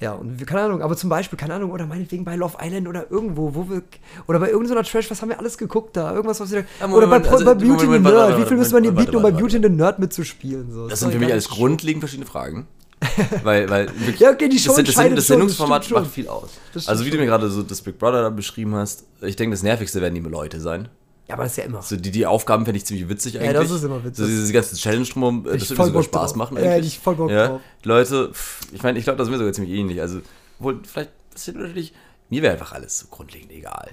Ja, 0.00 0.12
und 0.12 0.46
keine 0.46 0.62
Ahnung, 0.62 0.80
aber 0.82 0.96
zum 0.96 1.10
Beispiel, 1.10 1.36
keine 1.36 1.54
Ahnung, 1.54 1.72
oder 1.72 1.84
meinetwegen 1.86 2.24
bei 2.24 2.36
Love 2.36 2.56
Island 2.62 2.86
oder 2.86 3.10
irgendwo, 3.10 3.54
wo 3.54 3.68
wir, 3.68 3.82
oder 4.28 4.38
bei 4.38 4.50
irgendeiner 4.50 4.84
Trash, 4.84 5.10
was 5.10 5.20
haben 5.22 5.28
wir 5.28 5.38
alles 5.38 5.58
geguckt 5.58 5.96
da? 5.96 6.14
Irgendwas, 6.14 6.38
was 6.38 6.52
wir, 6.52 6.64
Ja, 6.80 6.88
oder 6.88 7.08
bei, 7.08 7.16
also, 7.28 7.44
bei 7.44 7.54
Beauty 7.54 7.86
Moment, 7.86 8.06
and 8.06 8.06
the 8.06 8.12
Nerd, 8.12 8.40
wie 8.40 8.44
viel 8.46 8.56
müssen 8.56 8.74
wir 8.74 8.80
dir 8.80 8.92
bieten, 8.92 9.16
um 9.16 9.22
bei 9.22 9.32
Beauty 9.32 9.56
and 9.56 9.64
the 9.64 9.70
Nerd 9.72 9.98
mitzuspielen? 9.98 10.70
So, 10.70 10.84
Das 10.84 10.94
ist 10.94 11.00
sind 11.00 11.12
für 11.12 11.18
mich 11.18 11.32
alles 11.32 11.48
grundlegend 11.48 12.00
verschiedene 12.00 12.26
Fragen. 12.26 12.68
weil, 13.44 13.68
weil 13.70 13.86
wirklich, 13.88 14.20
Ja, 14.20 14.30
okay, 14.30 14.48
die 14.48 14.58
Show 14.58 14.74
das, 14.76 14.94
das, 14.94 15.14
das 15.14 15.26
Sendungsformat 15.26 15.80
das 15.80 15.86
stimmt 15.86 16.00
macht 16.00 16.10
viel 16.12 16.28
aus. 16.28 16.50
Das 16.74 16.88
Also 16.88 17.04
wie 17.04 17.10
du 17.10 17.16
mir 17.16 17.26
gerade 17.26 17.48
so 17.48 17.62
das 17.62 17.80
Big 17.80 17.98
Brother 17.98 18.22
da 18.22 18.30
beschrieben 18.30 18.74
hast, 18.74 19.04
ich 19.20 19.36
denke, 19.36 19.54
das 19.54 19.62
Nervigste 19.62 20.00
werden 20.00 20.14
die 20.14 20.20
Leute 20.20 20.60
sein. 20.60 20.88
Ja, 21.28 21.34
aber 21.34 21.42
das 21.44 21.52
ist 21.52 21.58
ja 21.58 21.64
immer. 21.64 21.82
So 21.82 21.96
die, 21.96 22.10
die 22.10 22.24
Aufgaben 22.26 22.64
finde 22.64 22.78
ich 22.78 22.86
ziemlich 22.86 23.08
witzig 23.08 23.38
eigentlich. 23.38 23.52
das 23.52 23.70
ist 23.70 23.84
immer 23.84 24.02
witzig. 24.02 24.24
So 24.24 24.26
diese 24.26 24.52
ganzen 24.52 24.76
Challenge 24.76 25.04
drumherum, 25.04 25.46
äh, 25.46 25.58
das 25.58 25.68
würde 25.70 25.84
sogar 25.84 26.02
Spaß 26.02 26.30
drauf. 26.30 26.36
machen 26.36 26.56
Ja, 26.56 26.62
eigentlich. 26.62 26.74
hätte 26.76 26.86
ich 26.86 26.98
voll 26.98 27.14
Bock 27.16 27.30
drauf. 27.30 27.60
Die 27.84 27.88
Leute, 27.88 28.32
ich 28.72 28.82
meine, 28.82 28.98
ich 28.98 29.04
glaube, 29.04 29.18
das 29.18 29.28
ist 29.28 29.32
mir 29.32 29.38
sogar 29.38 29.52
ziemlich 29.52 29.74
ähnlich. 29.78 30.00
Also, 30.00 30.20
wohl, 30.58 30.80
vielleicht, 30.84 31.10
das 31.32 31.46
ist 31.46 31.54
natürlich, 31.54 31.92
mir 32.30 32.42
wäre 32.42 32.54
einfach 32.54 32.72
alles 32.72 32.98
so 32.98 33.06
grundlegend 33.10 33.52
egal. 33.52 33.90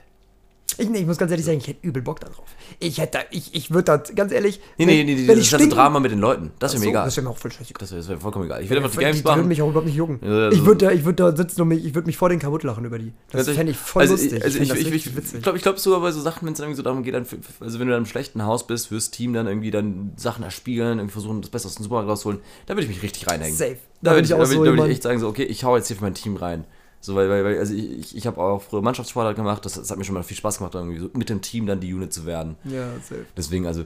Ich, 0.78 0.90
nee, 0.90 1.00
ich 1.00 1.06
muss 1.06 1.18
ganz 1.18 1.32
ehrlich 1.32 1.46
sagen, 1.46 1.60
ich 1.60 1.68
hätte 1.68 1.88
übel 1.88 2.02
Bock 2.02 2.20
darauf. 2.20 2.44
Ich 2.80 2.98
hätte, 2.98 3.20
da- 3.20 3.24
ich, 3.32 3.54
ich 3.56 3.72
würde 3.72 3.84
da, 3.84 3.98
ganz 3.98 4.34
ehrlich. 4.34 4.60
Nee, 4.78 4.86
nee, 4.86 5.04
nee, 5.06 5.16
wenn 5.20 5.28
das 5.28 5.38
ich 5.38 5.48
stinken- 5.48 5.70
Drama 5.70 6.02
mit 6.02 6.12
den 6.12 6.20
Leuten, 6.20 6.52
das 6.60 6.74
wäre 6.74 6.80
mir 6.80 6.84
so, 6.86 6.90
egal. 6.90 7.06
Das 7.06 7.16
wäre 7.16 7.24
mir 7.24 7.30
auch 7.30 7.38
voll 7.38 7.52
scheißegal. 7.52 7.78
Das 7.80 7.92
wäre 7.92 8.00
das 8.02 8.10
wär 8.10 8.18
vollkommen 8.18 8.46
egal. 8.46 8.62
Ich 8.62 8.70
will 8.70 8.78
einfach 8.78 8.90
die 8.92 8.98
die, 8.98 9.04
Games 9.06 9.18
die 9.20 9.24
würden 9.24 9.38
machen. 9.38 9.48
mich 9.48 9.62
auch 9.62 9.68
überhaupt 9.70 9.86
nicht 9.86 9.96
jucken. 9.96 10.20
Ja, 10.22 10.50
ich 10.50 10.58
so- 10.58 10.66
würde 10.66 10.86
da, 10.88 10.92
ich 10.92 11.06
würd 11.06 11.20
da 11.20 11.34
sitzen 11.36 11.62
und 11.62 11.68
mich, 11.70 11.86
ich 11.86 11.96
würde 11.96 12.08
mich 12.08 12.18
vor 12.18 12.28
den 12.28 12.40
kaputt 12.40 12.64
lachen 12.64 12.84
über 12.84 13.00
die. 13.00 13.14
Das 13.32 13.40
Also 13.48 13.54
fände 13.54 13.72
ich 13.72 13.78
voll 13.78 14.02
also 14.02 14.16
lustig. 14.16 14.34
Ich, 14.34 14.44
also 14.44 14.60
ich, 14.60 14.68
das 14.68 14.78
ich, 14.80 14.88
ich, 14.92 15.06
ich 15.36 15.42
glaube 15.42 15.58
ich 15.58 15.64
glaub 15.64 15.80
sogar 15.80 16.02
bei 16.02 16.12
so 16.12 16.20
Sachen, 16.20 16.46
wenn 16.46 16.54
es 16.54 16.60
irgendwie 16.60 16.76
so 16.78 16.84
darum 16.84 17.04
geht, 17.04 17.14
dann, 17.14 17.26
also 17.62 17.80
wenn 17.80 17.88
du 17.88 17.94
dann 17.94 18.02
im 18.04 18.08
schlechten 18.08 18.44
Haus 18.44 18.68
bist, 18.68 18.88
fürs 18.88 19.12
Team 19.12 19.32
dann 19.34 19.48
irgendwie 19.48 19.72
dann 19.72 20.12
Sachen 20.18 20.44
erspiegeln, 20.44 20.98
irgendwie 20.98 21.14
versuchen, 21.14 21.42
das 21.42 21.52
Beste 21.52 21.68
aus 21.70 21.76
dem 21.76 21.84
Supermarkt 21.84 22.10
rausholen, 22.10 22.40
da 22.66 22.74
würde 22.74 22.82
ich 22.84 22.90
mich 22.90 23.02
richtig 23.02 23.28
reinhängen. 23.30 23.56
Safe. 23.56 23.78
Da, 24.02 24.12
Da 24.12 24.18
würde 24.18 24.20
ich, 24.20 24.24
ich 24.26 24.30
da 24.32 24.36
auch 24.36 24.40
würd, 24.40 24.50
so 24.52 24.66
da 24.66 24.72
würd 24.72 24.86
ich 24.88 24.92
echt 24.96 25.04
sagen, 25.04 25.20
so, 25.20 25.28
okay, 25.30 25.44
ich 25.44 25.64
hau 25.64 25.78
jetzt 25.78 25.88
hier 25.88 25.96
für 25.96 26.04
mein 26.04 26.16
Team 26.16 26.36
rein. 26.36 26.66
So, 27.06 27.16
weil, 27.16 27.30
weil, 27.30 27.44
weil 27.44 27.60
also 27.60 27.74
ich, 27.74 28.00
ich, 28.00 28.18
ich 28.18 28.28
habe 28.28 28.42
auch 28.42 28.62
früher 28.62 28.82
Mannschaftssportart 28.82 29.36
gemacht, 29.36 29.64
das, 29.64 29.74
das 29.74 29.92
hat 29.92 29.98
mir 29.98 30.04
schon 30.04 30.16
mal 30.16 30.24
viel 30.24 30.38
Spaß 30.38 30.58
gemacht, 30.58 30.74
irgendwie 30.74 30.98
so 30.98 31.10
mit 31.14 31.30
dem 31.30 31.42
Team 31.42 31.68
dann 31.68 31.80
die 31.80 31.94
Unit 31.94 32.12
zu 32.12 32.26
werden. 32.26 32.58
ja, 32.64 32.94
safe. 32.96 33.26
Deswegen, 33.38 33.68
also, 33.68 33.86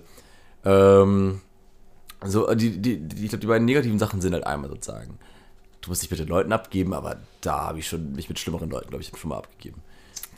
ähm, 0.64 1.42
also 2.22 2.54
die, 2.56 2.82
die, 2.82 2.98
die, 2.98 3.24
ich 3.24 3.30
glaube, 3.30 3.42
die 3.42 3.48
beiden 3.48 3.66
negativen 3.66 4.00
Sachen 4.00 4.22
sind 4.22 4.34
halt 4.34 4.48
einmal 4.48 4.70
sozusagen, 4.70 5.20
du 5.82 5.90
musst 5.90 6.02
dich 6.02 6.12
mit 6.12 6.20
den 6.20 6.30
Leuten 6.30 6.54
abgeben, 6.54 6.94
aber 6.94 7.18
da 7.42 7.68
habe 7.68 7.80
ich 7.80 7.88
schon 7.88 8.14
mich 8.14 8.30
mit 8.30 8.40
schlimmeren 8.40 8.70
Leuten, 8.70 8.90
glaube 8.90 9.04
ich, 9.04 9.12
schon 9.18 9.30
mal 9.30 9.38
abgegeben. 9.38 9.82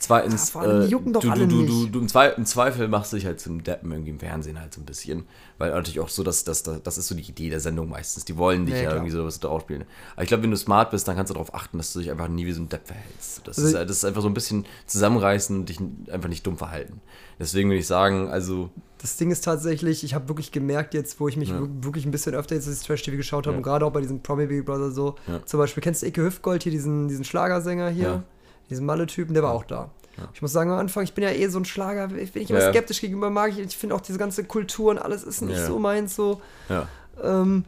Zweitens, 0.02 0.52
Ja, 0.52 0.60
allem, 0.60 0.80
die 0.80 0.86
äh, 0.86 0.90
jucken 0.90 1.12
doch 1.12 1.20
du, 1.20 1.30
alle 1.30 1.46
du, 1.46 1.64
du, 1.64 1.86
du, 1.86 2.00
im, 2.00 2.08
Zweifel, 2.08 2.36
im 2.38 2.44
Zweifel 2.44 2.88
machst 2.88 3.12
du 3.12 3.16
dich 3.16 3.24
halt 3.24 3.38
zum 3.38 3.62
Deppen 3.62 3.92
irgendwie 3.92 4.10
im 4.10 4.18
Fernsehen 4.18 4.58
halt 4.60 4.74
so 4.74 4.80
ein 4.80 4.84
bisschen, 4.84 5.26
weil 5.58 5.70
natürlich 5.70 6.00
auch 6.00 6.08
so, 6.08 6.24
dass 6.24 6.42
das, 6.42 6.64
das 6.64 6.98
ist 6.98 7.06
so 7.06 7.14
die 7.14 7.22
Idee 7.22 7.50
der 7.50 7.60
Sendung 7.60 7.88
meistens, 7.88 8.24
die 8.24 8.36
wollen 8.36 8.66
dich 8.66 8.74
Ja, 8.74 8.80
ja, 8.80 8.86
klar. 8.88 8.96
irgendwie 8.96 9.12
sowas 9.12 9.38
drauf 9.38 9.62
spielen. 9.62 9.84
Aber 10.14 10.22
ich 10.24 10.28
glaube, 10.28 10.42
wenn 10.42 10.50
du 10.50 10.56
smart 10.56 10.90
bist, 10.90 11.06
dann 11.06 11.14
kannst 11.14 11.30
du 11.30 11.34
darauf 11.34 11.54
achten, 11.54 11.78
dass 11.78 11.92
du 11.92 12.00
dich 12.00 12.10
einfach 12.10 12.26
nie 12.26 12.46
wie 12.46 12.52
so 12.52 12.60
ein 12.62 12.68
Depp 12.68 12.84
verhältst. 12.88 13.42
Das, 13.46 13.58
Also- 13.58 13.68
ist, 13.68 13.74
das 13.90 13.96
ist 13.98 14.04
einfach 14.04 14.22
so 14.22 14.28
ein 14.28 14.34
bisschen 14.34 14.66
zusammenreißen 14.88 15.56
und 15.60 15.68
dich 15.68 15.78
einfach 16.10 16.28
nicht 16.28 16.44
dumm 16.46 16.56
verhalten. 16.58 17.00
Deswegen 17.38 17.68
würde 17.70 17.78
ich 17.78 17.86
sagen, 17.86 18.28
also 18.28 18.70
Das 18.98 19.16
Ding 19.16 19.30
ist 19.30 19.44
tatsächlich, 19.44 20.02
ich 20.02 20.14
habe 20.14 20.28
wirklich 20.28 20.50
gemerkt 20.50 20.94
jetzt, 20.94 21.20
wo 21.20 21.28
ich 21.28 21.36
mich 21.36 21.50
Ja. 21.50 21.60
wir- 21.60 21.84
wirklich 21.84 22.06
ein 22.06 22.10
bisschen 22.10 22.34
öfter 22.34 22.56
jetzt 22.56 22.66
das 22.66 22.82
Trash-TV 22.82 23.16
geschaut 23.16 23.46
habe 23.46 23.54
Ja. 23.54 23.58
und 23.58 23.62
gerade 23.62 23.86
auch 23.86 23.92
bei 23.92 24.00
diesem 24.00 24.20
Promi 24.20 24.46
Big 24.46 24.64
Brother 24.66 24.90
so. 24.90 25.14
Ja. 25.28 25.44
Zum 25.46 25.58
Beispiel, 25.58 25.80
kennst 25.80 26.02
du 26.02 26.06
Icke 26.06 26.22
Hüftgold 26.24 26.64
hier, 26.64 26.72
diesen, 26.72 27.06
diesen 27.06 27.24
Schlagersänger 27.24 27.88
hier? 27.88 28.24
Diesen 28.70 28.86
Malle-Typen, 28.86 29.34
der 29.34 29.42
war 29.42 29.52
auch 29.52 29.64
da. 29.64 29.90
Ja. 30.16 30.28
Ich 30.34 30.42
muss 30.42 30.52
sagen, 30.52 30.70
am 30.70 30.78
Anfang, 30.78 31.04
ich 31.04 31.14
bin 31.14 31.24
ja 31.24 31.30
eh 31.30 31.48
so 31.48 31.58
ein 31.58 31.64
Schlager, 31.64 32.08
bin 32.08 32.18
ich 32.34 32.50
immer 32.50 32.60
Ja. 32.60 32.70
skeptisch 32.70 33.00
gegenüber, 33.00 33.30
mag 33.30 33.50
ich, 33.50 33.58
ich 33.58 33.76
finde 33.76 33.94
auch 33.94 34.00
diese 34.00 34.18
ganze 34.18 34.44
Kultur 34.44 34.90
und 34.90 34.98
alles 34.98 35.22
ist 35.24 35.40
nicht 35.40 35.56
Ja. 35.58 35.66
so 35.66 35.78
meins 35.78 36.14
so. 36.14 36.40
ja. 36.68 36.86
Ähm, 37.22 37.64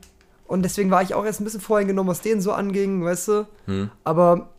und 0.46 0.62
deswegen 0.62 0.90
war 0.90 1.02
ich 1.02 1.14
auch 1.14 1.24
erst 1.24 1.40
ein 1.40 1.44
bisschen 1.44 1.60
voreingenommen, 1.62 2.10
was 2.10 2.20
denen 2.20 2.40
so 2.42 2.52
anging, 2.52 3.02
weißt 3.02 3.28
du? 3.28 3.46
Hm. 3.66 3.90
Aber 4.04 4.50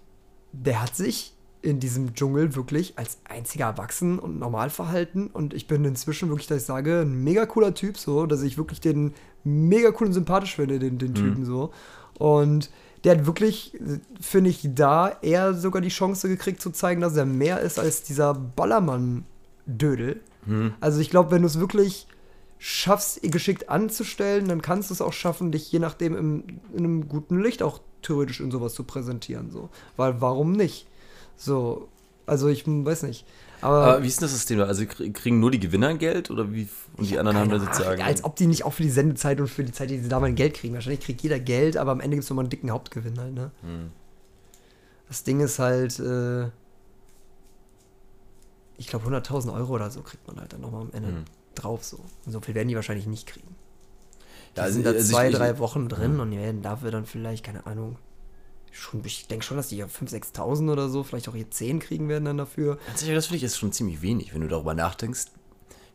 der 0.51 0.81
hat 0.81 0.95
sich 0.95 1.33
in 1.61 1.79
diesem 1.79 2.13
Dschungel 2.15 2.55
wirklich 2.55 2.93
als 2.97 3.19
einziger 3.23 3.65
erwachsen 3.65 4.17
und 4.19 4.39
normal 4.39 4.69
verhalten. 4.71 5.27
Und 5.31 5.53
ich 5.53 5.67
bin 5.67 5.85
inzwischen 5.85 6.29
wirklich, 6.29 6.47
dass 6.47 6.59
ich 6.61 6.65
sage, 6.65 7.01
ein 7.01 7.23
mega 7.23 7.45
cooler 7.45 7.73
Typ, 7.75 7.97
so, 7.97 8.25
dass 8.25 8.41
ich 8.41 8.57
wirklich 8.57 8.81
den 8.81 9.13
mega 9.43 9.89
cool 9.99 10.07
und 10.07 10.13
sympathisch 10.13 10.55
finde, 10.55 10.79
den, 10.79 10.97
den 10.97 11.13
Typen 11.13 11.45
so. 11.45 11.71
Und 12.17 12.69
der 13.05 13.17
hat 13.17 13.25
wirklich, 13.27 13.73
finde 14.19 14.49
ich, 14.49 14.67
da 14.73 15.15
eher 15.21 15.53
sogar 15.53 15.81
die 15.81 15.89
Chance 15.89 16.27
gekriegt 16.27 16.59
zu 16.59 16.71
zeigen, 16.71 17.01
dass 17.01 17.15
er 17.15 17.25
mehr 17.25 17.59
ist 17.59 17.77
als 17.77 18.01
dieser 18.01 18.33
Ballermann-Dödel. 18.33 20.21
Hm. 20.45 20.73
Also 20.81 20.99
ich 20.99 21.11
glaube, 21.11 21.29
wenn 21.29 21.43
du 21.43 21.47
es 21.47 21.59
wirklich 21.59 22.07
schaffst, 22.57 23.21
geschickt 23.21 23.69
anzustellen, 23.69 24.47
dann 24.47 24.63
kannst 24.63 24.89
du 24.89 24.95
es 24.95 25.01
auch 25.01 25.13
schaffen, 25.13 25.51
dich 25.51 25.71
je 25.71 25.77
nachdem 25.77 26.17
im, 26.17 26.43
in 26.73 26.79
einem 26.79 27.07
guten 27.07 27.39
Licht 27.39 27.61
auch 27.61 27.79
theoretisch 28.01 28.39
in 28.39 28.49
sowas 28.49 28.73
zu 28.73 28.83
präsentieren. 28.83 29.51
So. 29.51 29.69
Weil 29.97 30.19
warum 30.19 30.53
nicht? 30.53 30.87
So, 31.37 31.87
also 32.25 32.47
ich 32.47 32.63
weiß 32.65 33.03
nicht. 33.03 33.25
Aber, 33.61 33.75
Aber 33.85 34.03
wie 34.03 34.07
ist 34.07 34.19
denn 34.19 34.25
das 34.25 34.31
System 34.33 34.59
da? 34.59 34.65
Also 34.65 34.83
krie- 34.83 35.11
kriegen 35.13 35.39
nur 35.39 35.49
die 35.51 35.59
Gewinner 35.59 35.93
Geld 35.95 36.29
oder 36.29 36.51
wie? 36.53 36.67
Und 36.97 37.09
die 37.09 37.17
anderen 37.17 37.37
haben 37.37 37.49
da 37.49 37.59
sozusagen. 37.59 38.01
Als 38.01 38.23
ob 38.23 38.35
die 38.35 38.47
nicht 38.47 38.63
auch 38.65 38.73
für 38.73 38.83
die 38.83 38.89
Sendezeit 38.89 39.39
und 39.41 39.47
für 39.47 39.63
die 39.63 39.71
Zeit, 39.71 39.89
die 39.89 39.99
sie 39.99 40.09
da 40.09 40.19
mal 40.19 40.31
Geld 40.33 40.53
kriegen. 40.55 40.73
Wahrscheinlich 40.73 40.99
kriegt 41.01 41.21
jeder 41.21 41.39
Geld, 41.39 41.77
aber 41.77 41.91
am 41.91 41.99
Ende 41.99 42.15
gibt 42.17 42.23
es 42.25 42.29
nochmal 42.29 42.43
einen 42.43 42.49
dicken 42.51 42.69
Hauptgewinn 42.71 43.17
halt, 43.19 43.33
ne? 43.33 43.51
Hm. 43.61 43.91
Das 45.07 45.23
Ding 45.23 45.39
ist 45.39 45.59
halt, 45.59 45.99
äh, 45.99 46.45
ich 48.77 48.87
glaube 48.87 49.05
100.000 49.07 49.53
Euro 49.53 49.73
oder 49.73 49.89
so 49.89 50.01
kriegt 50.01 50.27
man 50.27 50.39
halt 50.39 50.53
dann 50.53 50.61
nochmal 50.61 50.81
am 50.81 50.91
Ende 50.93 51.09
Hm. 51.09 51.25
drauf 51.55 51.83
so. 51.83 51.97
Und 52.25 52.31
so 52.31 52.41
viel 52.41 52.55
werden 52.55 52.67
die 52.67 52.75
wahrscheinlich 52.75 53.07
nicht 53.07 53.25
kriegen. 53.27 53.55
Die 54.55 54.57
Ja, 54.59 54.63
also- 54.63 54.75
sind 54.75 54.85
da 54.85 54.91
also 54.91 55.11
zwei, 55.13 55.29
ich- 55.29 55.35
drei 55.35 55.57
Wochen 55.59 55.87
drin 55.87 56.19
und 56.19 56.31
die 56.31 56.37
werden 56.37 56.61
dafür 56.61 56.91
dann 56.91 57.05
vielleicht, 57.05 57.45
keine 57.45 57.65
Ahnung, 57.65 57.97
schon, 58.75 59.01
ich 59.05 59.27
denke 59.27 59.45
schon, 59.45 59.57
dass 59.57 59.69
die 59.69 59.77
ja 59.77 59.85
5.000, 59.85 60.33
6.000 60.35 60.71
oder 60.71 60.89
so, 60.89 61.03
vielleicht 61.03 61.29
auch 61.29 61.35
hier 61.35 61.49
10 61.49 61.79
kriegen 61.79 62.09
werden 62.09 62.25
dann 62.25 62.37
dafür. 62.37 62.77
Ganz 62.87 63.01
ehrlich, 63.01 63.15
das 63.15 63.25
finde 63.27 63.37
ich 63.37 63.43
ist 63.43 63.57
schon 63.57 63.71
ziemlich 63.71 64.01
wenig, 64.01 64.33
wenn 64.33 64.41
du 64.41 64.47
darüber 64.47 64.73
nachdenkst, 64.73 65.25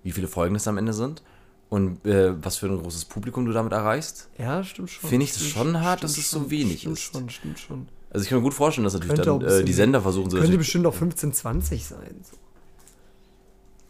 wie 0.03 0.12
viele 0.12 0.28
Folgen 0.28 0.55
das 0.55 0.66
am 0.66 0.78
Ende 0.78 0.93
sind 0.93 1.22
und 1.68 2.05
äh, 2.07 2.35
was 2.43 2.57
für 2.57 2.66
ein 2.66 2.78
großes 2.78 3.05
Publikum 3.05 3.47
du 3.47 3.53
damit 3.53 3.72
erreichst. 3.72 4.28
Ja, 4.39 4.64
stimmt 4.64 4.91
schon. 4.91 5.09
Finde 5.09 5.24
ich 5.24 5.33
das 5.33 5.43
Stimmt 5.43 5.55
schon 5.55 5.81
hart, 5.81 6.03
dass 6.03 6.12
stimmt 6.12 6.24
es 6.24 6.31
so 6.31 6.39
schon, 6.41 6.51
wenig 6.51 6.81
stimmt 6.81 6.95
ist. 6.95 7.03
Schon, 7.03 7.31
stimmt 7.31 7.59
schon. 7.59 7.89
Also 8.11 8.24
ich 8.24 8.28
kann 8.28 8.39
mir 8.39 8.45
gut 8.45 8.55
vorstellen, 8.55 8.85
dass 8.85 8.95
natürlich 8.95 9.20
dann 9.20 9.41
äh, 9.43 9.62
die 9.62 9.72
Sender 9.72 10.01
versuchen 10.01 10.31
so 10.31 10.39
Könnte 10.39 10.59
bestimmt 10.59 10.87
auch 10.87 10.95
15, 10.95 11.33
20 11.33 11.87
sein. 11.87 12.20
So. 12.28 12.37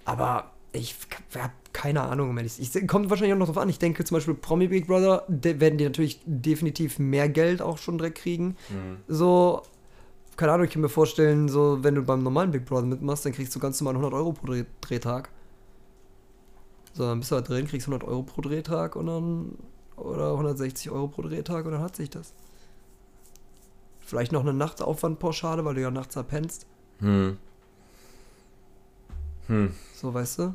Aber 0.05 0.53
ich 0.73 0.97
habe 1.37 1.53
keine 1.73 2.03
Ahnung, 2.03 2.31
um 2.31 2.37
sein. 2.37 2.51
Ich 2.59 2.87
kommt 2.87 3.11
wahrscheinlich 3.11 3.35
auch 3.35 3.39
noch 3.39 3.47
drauf 3.47 3.59
an. 3.59 3.68
Ich 3.68 3.79
denke 3.79 4.05
zum 4.05 4.16
Beispiel 4.16 4.35
Promi 4.35 4.68
Big 4.68 4.87
Brother, 4.87 5.25
de, 5.29 5.61
werden 5.61 5.79
die 5.79 5.85
natürlich 5.85 6.21
definitiv 6.25 6.99
mehr 6.99 7.29
Geld 7.29 7.62
auch 7.62 7.79
schon 7.79 7.99
direkt 7.99 8.18
kriegen. 8.18 8.57
Mhm. 8.68 8.97
So, 9.09 9.62
keine 10.37 10.53
Ahnung, 10.53 10.66
ich 10.66 10.73
kann 10.73 10.83
mir 10.83 10.89
vorstellen, 10.89 11.49
so, 11.49 11.83
wenn 11.83 11.95
du 11.95 12.03
beim 12.03 12.23
normalen 12.23 12.51
Big 12.51 12.64
Brother 12.64 12.87
mitmachst, 12.87 13.25
dann 13.25 13.33
kriegst 13.33 13.55
du 13.55 13.61
ganz 13.61 13.81
normal 13.81 13.95
100 13.95 14.14
Euro 14.14 14.33
pro 14.33 14.47
Dreh 14.47 14.64
Drehtag. 14.81 15.31
So, 16.93 17.05
dann 17.05 17.21
bist 17.21 17.31
du 17.31 17.37
da 17.37 17.41
drin, 17.43 17.66
kriegst 17.66 17.87
100 17.87 18.09
Euro 18.09 18.23
pro 18.23 18.41
Drehtag 18.41 18.97
und 18.97 19.07
dann, 19.07 19.59
oder 19.97 20.33
160 20.33 20.91
Euro 20.91 21.09
pro 21.09 21.23
Drehtag 21.23 21.66
und 21.66 21.73
dann 21.73 21.83
hat 21.83 21.97
sich 21.97 22.11
das. 22.11 22.35
Vielleicht 24.01 24.33
noch 24.33 24.41
eine 24.41 24.53
Nachtsaufwandpauschale, 24.55 25.64
weil 25.64 25.75
du 25.75 25.83
ja 25.83 25.91
nachts 25.91 26.16
abpennst. 26.16 26.66
Hm. 26.99 27.39
Hm. 29.51 29.72
So, 30.01 30.14
weißt 30.14 30.38
du? 30.38 30.55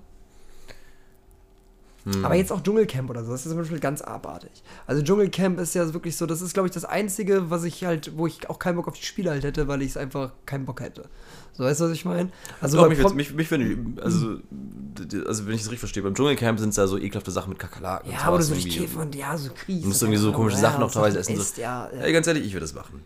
Hm. 2.05 2.23
Aber 2.23 2.35
jetzt 2.35 2.51
auch 2.51 2.61
Dschungelcamp 2.61 3.09
oder 3.09 3.25
so, 3.25 3.31
das 3.31 3.45
ist 3.45 3.49
zum 3.51 3.57
Beispiel 3.59 3.79
ganz 3.79 4.01
abartig. 4.01 4.51
Also 4.85 5.01
Dschungelcamp 5.01 5.59
ist 5.59 5.73
ja 5.73 5.91
wirklich 5.91 6.15
so, 6.15 6.27
das 6.27 6.41
ist, 6.41 6.53
glaube 6.53 6.67
ich, 6.67 6.73
das 6.73 6.85
Einzige, 6.85 7.49
was 7.49 7.63
ich 7.63 7.83
halt, 7.83 8.15
wo 8.15 8.27
ich 8.27 8.47
auch 8.47 8.59
keinen 8.59 8.75
Bock 8.75 8.87
auf 8.87 8.93
die 8.93 9.03
Spiele 9.03 9.31
halt 9.31 9.43
hätte, 9.43 9.67
weil 9.67 9.81
ich 9.81 9.89
es 9.89 9.97
einfach 9.97 10.31
keinen 10.45 10.65
Bock 10.65 10.81
hätte. 10.81 11.09
So, 11.53 11.63
weißt 11.63 11.81
du, 11.81 11.85
was 11.85 11.91
ich 11.93 12.05
meine? 12.05 12.29
Also, 12.61 12.77
Doch, 12.77 12.87
mich, 12.89 12.99
Prom- 12.99 13.15
mich, 13.15 13.33
mich 13.33 13.47
finde 13.47 13.71
ich, 13.71 14.03
also, 14.03 14.37
also 15.25 15.47
wenn 15.47 15.55
ich 15.55 15.61
das 15.61 15.71
richtig 15.71 15.79
verstehe, 15.79 16.03
beim 16.03 16.13
Dschungelcamp 16.13 16.59
sind 16.59 16.69
es 16.69 16.75
ja 16.75 16.85
so 16.85 16.97
ekelhafte 16.99 17.31
Sachen 17.31 17.49
mit 17.49 17.59
Kakerlaken. 17.59 18.11
ja, 18.11 18.19
und 18.19 18.23
aber 18.25 18.41
so 18.41 18.53
irgendwie. 18.53 18.77
Käfer 18.77 18.99
und 19.01 19.15
ja, 19.15 19.35
so 19.35 19.49
Kries. 19.55 19.81
Du 19.81 19.87
musst 19.87 20.01
irgendwie 20.03 20.19
so 20.19 20.31
komische 20.31 20.57
Sachen 20.57 20.81
noch 20.81 20.91
teilweise 20.91 21.19
essen. 21.19 21.35
Isst, 21.35 21.57
ja, 21.57 21.89
ja. 21.91 22.01
Ey, 22.01 22.13
ganz 22.13 22.27
ehrlich, 22.27 22.45
ich 22.45 22.53
würde 22.53 22.65
das 22.65 22.75
machen. 22.75 23.03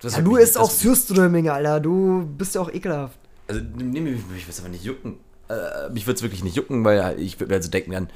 Das 0.00 0.16
ja, 0.16 0.22
du 0.22 0.36
isst 0.36 0.58
auch 0.58 0.70
Sürströming, 0.70 1.48
Alter. 1.48 1.80
Du 1.80 2.28
bist 2.36 2.54
ja 2.56 2.60
auch 2.60 2.70
ekelhaft. 2.70 3.18
Also, 3.48 3.60
nee, 3.76 4.00
mich, 4.00 4.28
würde 4.28 4.40
es 4.48 4.60
aber 4.60 4.68
nicht 4.70 4.84
jucken. 4.84 5.18
Äh, 5.48 5.90
mich 5.90 6.06
würde 6.06 6.16
es 6.16 6.22
wirklich 6.22 6.42
nicht 6.42 6.56
jucken, 6.56 6.84
weil 6.84 7.18
ich 7.20 7.38
würde 7.38 7.50
mir 7.52 7.56
also 7.56 7.70
denken, 7.70 7.92
dann 7.92 8.08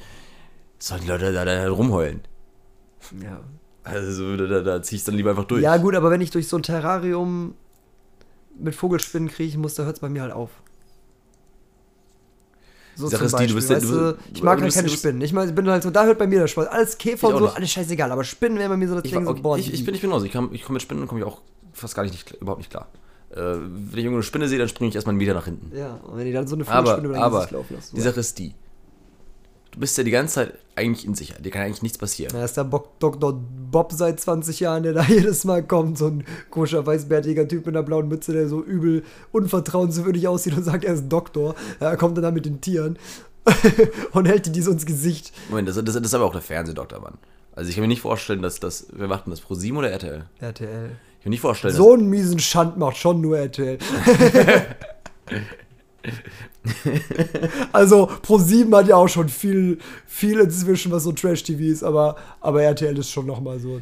sollen 0.79 1.01
die 1.01 1.07
Leute 1.07 1.31
da, 1.31 1.45
da 1.45 1.69
rumheulen. 1.69 2.21
Ja. 3.23 3.41
Also, 3.83 4.35
da, 4.37 4.45
da, 4.47 4.61
da 4.61 4.81
ziehe 4.81 4.97
ich 4.97 5.03
dann 5.05 5.15
lieber 5.15 5.31
einfach 5.31 5.45
durch. 5.45 5.61
Ja, 5.61 5.77
gut, 5.77 5.95
aber 5.95 6.09
wenn 6.11 6.21
ich 6.21 6.31
durch 6.31 6.47
so 6.47 6.57
ein 6.57 6.63
Terrarium 6.63 7.53
mit 8.57 8.75
Vogelspinnen 8.75 9.29
kriechen 9.29 9.61
muss, 9.61 9.75
da 9.75 9.83
hört 9.83 9.95
es 9.95 9.99
bei 10.01 10.09
mir 10.09 10.21
halt 10.23 10.33
auf. 10.33 10.49
So 12.95 13.07
Sache 13.07 13.27
zum 13.27 13.27
ist 13.27 13.39
die, 13.39 13.47
du 13.47 13.55
bist 13.55 13.69
weißt 13.69 13.85
du- 13.85 14.13
du, 14.13 14.17
ich 14.33 14.43
mag 14.43 14.59
halt 14.59 14.73
keine 14.73 14.83
bist- 14.89 14.99
Spinnen. 14.99 15.21
Ich, 15.21 15.31
meine, 15.31 15.49
ich 15.49 15.55
bin 15.55 15.69
halt 15.69 15.83
so, 15.83 15.89
da 15.89 16.03
hört 16.03 16.17
bei 16.17 16.27
mir 16.27 16.39
der 16.39 16.47
Spaß. 16.47 16.67
Alles 16.67 16.97
Käfer 16.97 17.29
und 17.29 17.37
so, 17.37 17.47
alles 17.47 17.71
scheißegal. 17.71 18.11
Aber 18.11 18.25
Spinnen 18.25 18.57
wären 18.57 18.69
bei 18.69 18.75
mir 18.77 18.89
so 18.89 18.95
das 18.95 19.05
Ich, 19.05 19.11
Ding 19.11 19.25
war- 19.25 19.35
so, 19.37 19.41
boah, 19.41 19.57
ich, 19.57 19.73
ich, 19.73 19.85
bin, 19.85 19.95
ich 19.95 20.01
bin 20.01 20.09
genauso. 20.09 20.25
Ich 20.25 20.33
komme 20.33 20.49
ich 20.51 20.63
komm 20.63 20.73
mit 20.73 20.81
Spinnen 20.81 21.07
komme 21.07 21.21
ich 21.21 21.25
auch 21.25 21.41
fast 21.71 21.95
gar 21.95 22.03
nicht, 22.03 22.11
nicht 22.13 22.41
überhaupt 22.41 22.59
nicht 22.59 22.69
klar. 22.71 22.89
Äh, 23.31 23.37
wenn 23.37 23.91
ich 23.91 23.97
irgendwo 23.97 24.15
eine 24.17 24.23
Spinne 24.23 24.47
sehe, 24.47 24.57
dann 24.59 24.67
springe 24.69 24.89
ich 24.89 24.95
erstmal 24.95 25.11
einen 25.11 25.19
Meter 25.19 25.33
nach 25.33 25.45
hinten. 25.45 25.75
Ja, 25.77 25.95
und 26.03 26.17
wenn 26.17 26.25
die 26.25 26.31
dann 26.33 26.47
so 26.47 26.55
eine 26.55 26.67
Aber, 26.67 26.77
Vogelspinne 26.77 27.07
über 27.09 27.17
aber 27.23 27.37
Gesicht 27.37 27.51
laufen 27.51 27.75
lassen. 27.75 27.95
die 27.95 28.01
Sache 28.01 28.19
ist 28.19 28.39
die. 28.39 28.53
du 29.71 29.79
bist 29.79 29.97
ja 29.97 30.03
die 30.03 30.11
ganze 30.11 30.33
Zeit 30.35 30.53
eigentlich 30.75 31.05
in 31.05 31.13
Sicherheit. 31.13 31.45
Dir 31.45 31.51
kann 31.51 31.61
eigentlich 31.63 31.81
nichts 31.83 31.97
passieren. 31.97 32.31
Da 32.33 32.43
ist 32.43 32.57
der 32.57 32.63
Bock 32.63 32.99
Dr. 32.99 33.33
Bob 33.71 33.91
seit 33.91 34.19
20 34.19 34.61
Jahren, 34.61 34.83
der 34.83 34.93
da 34.93 35.03
jedes 35.07 35.43
Mal 35.45 35.61
kommt. 35.63 35.97
So 35.97 36.07
ein 36.07 36.23
komischer, 36.49 36.85
weißbärtiger 36.85 37.47
Typ 37.47 37.65
mit 37.65 37.75
einer 37.75 37.83
blauen 37.83 38.07
Mütze, 38.07 38.33
der 38.33 38.47
so 38.47 38.63
übel 38.63 39.03
unvertrauenswürdig 39.31 40.27
aussieht 40.27 40.55
und 40.57 40.63
sagt, 40.63 40.83
er 40.85 40.93
ist 40.95 41.09
Doktor. 41.09 41.55
Ja, 41.79 41.89
er 41.89 41.97
kommt 41.97 42.17
dann 42.17 42.23
da 42.23 42.31
mit 42.31 42.45
den 42.45 42.61
Tieren 42.61 42.97
und 44.13 44.25
hält 44.25 44.55
die 44.55 44.61
so 44.61 44.71
ins 44.71 44.85
Gesicht. 44.85 45.33
Moment, 45.49 45.67
das, 45.67 45.75
das, 45.75 45.85
das 45.85 45.95
ist 45.97 46.13
aber 46.13 46.25
auch 46.25 46.31
der 46.33 46.41
Fernsehdoktor, 46.41 46.99
Mann. 47.01 47.17
Also 47.53 47.69
ich 47.69 47.75
kann 47.75 47.81
mir 47.81 47.87
nicht 47.89 48.01
vorstellen, 48.01 48.41
dass 48.41 48.59
das. 48.59 48.87
Wer 48.93 49.07
macht 49.07 49.25
denn 49.25 49.31
das? 49.31 49.41
ProSieben 49.41 49.77
oder 49.77 49.91
RTL? 49.91 50.25
RTL. 50.39 50.91
Ich 51.19 51.23
kann 51.23 51.29
nicht 51.31 51.41
vorstellen, 51.41 51.73
So 51.75 51.93
einen 51.93 52.09
miesen 52.09 52.39
Schand 52.39 52.77
macht 52.77 52.97
schon 52.97 53.19
nur 53.21 53.37
RTL. 53.37 53.77
also 57.71 58.09
Pro7 58.23 58.75
hat 58.75 58.87
ja 58.87 58.95
auch 58.95 59.07
schon 59.07 59.29
viel, 59.29 59.79
viel 60.07 60.39
inzwischen, 60.39 60.91
was 60.91 61.03
so 61.03 61.11
Trash-TV 61.11 61.61
ist, 61.63 61.83
aber, 61.83 62.15
aber 62.41 62.63
RTL 62.63 62.97
ist 62.97 63.11
schon 63.11 63.25
nochmal 63.25 63.59
so 63.59 63.81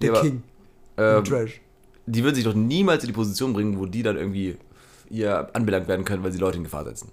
der 0.00 0.06
Ja, 0.08 0.12
aber, 0.14 0.22
King 0.22 0.42
im 0.96 1.04
ähm, 1.04 1.24
Trash. 1.24 1.60
die 2.06 2.22
würden 2.24 2.34
sich 2.34 2.44
doch 2.44 2.54
niemals 2.54 3.02
in 3.04 3.08
die 3.08 3.12
Position 3.14 3.52
bringen, 3.52 3.78
wo 3.78 3.86
die 3.86 4.02
dann 4.02 4.16
irgendwie 4.16 4.56
hier 5.08 5.48
anbelangt 5.54 5.88
werden 5.88 6.04
können, 6.04 6.22
weil 6.22 6.32
sie 6.32 6.38
Leute 6.38 6.58
in 6.58 6.64
Gefahr 6.64 6.84
setzen. 6.84 7.10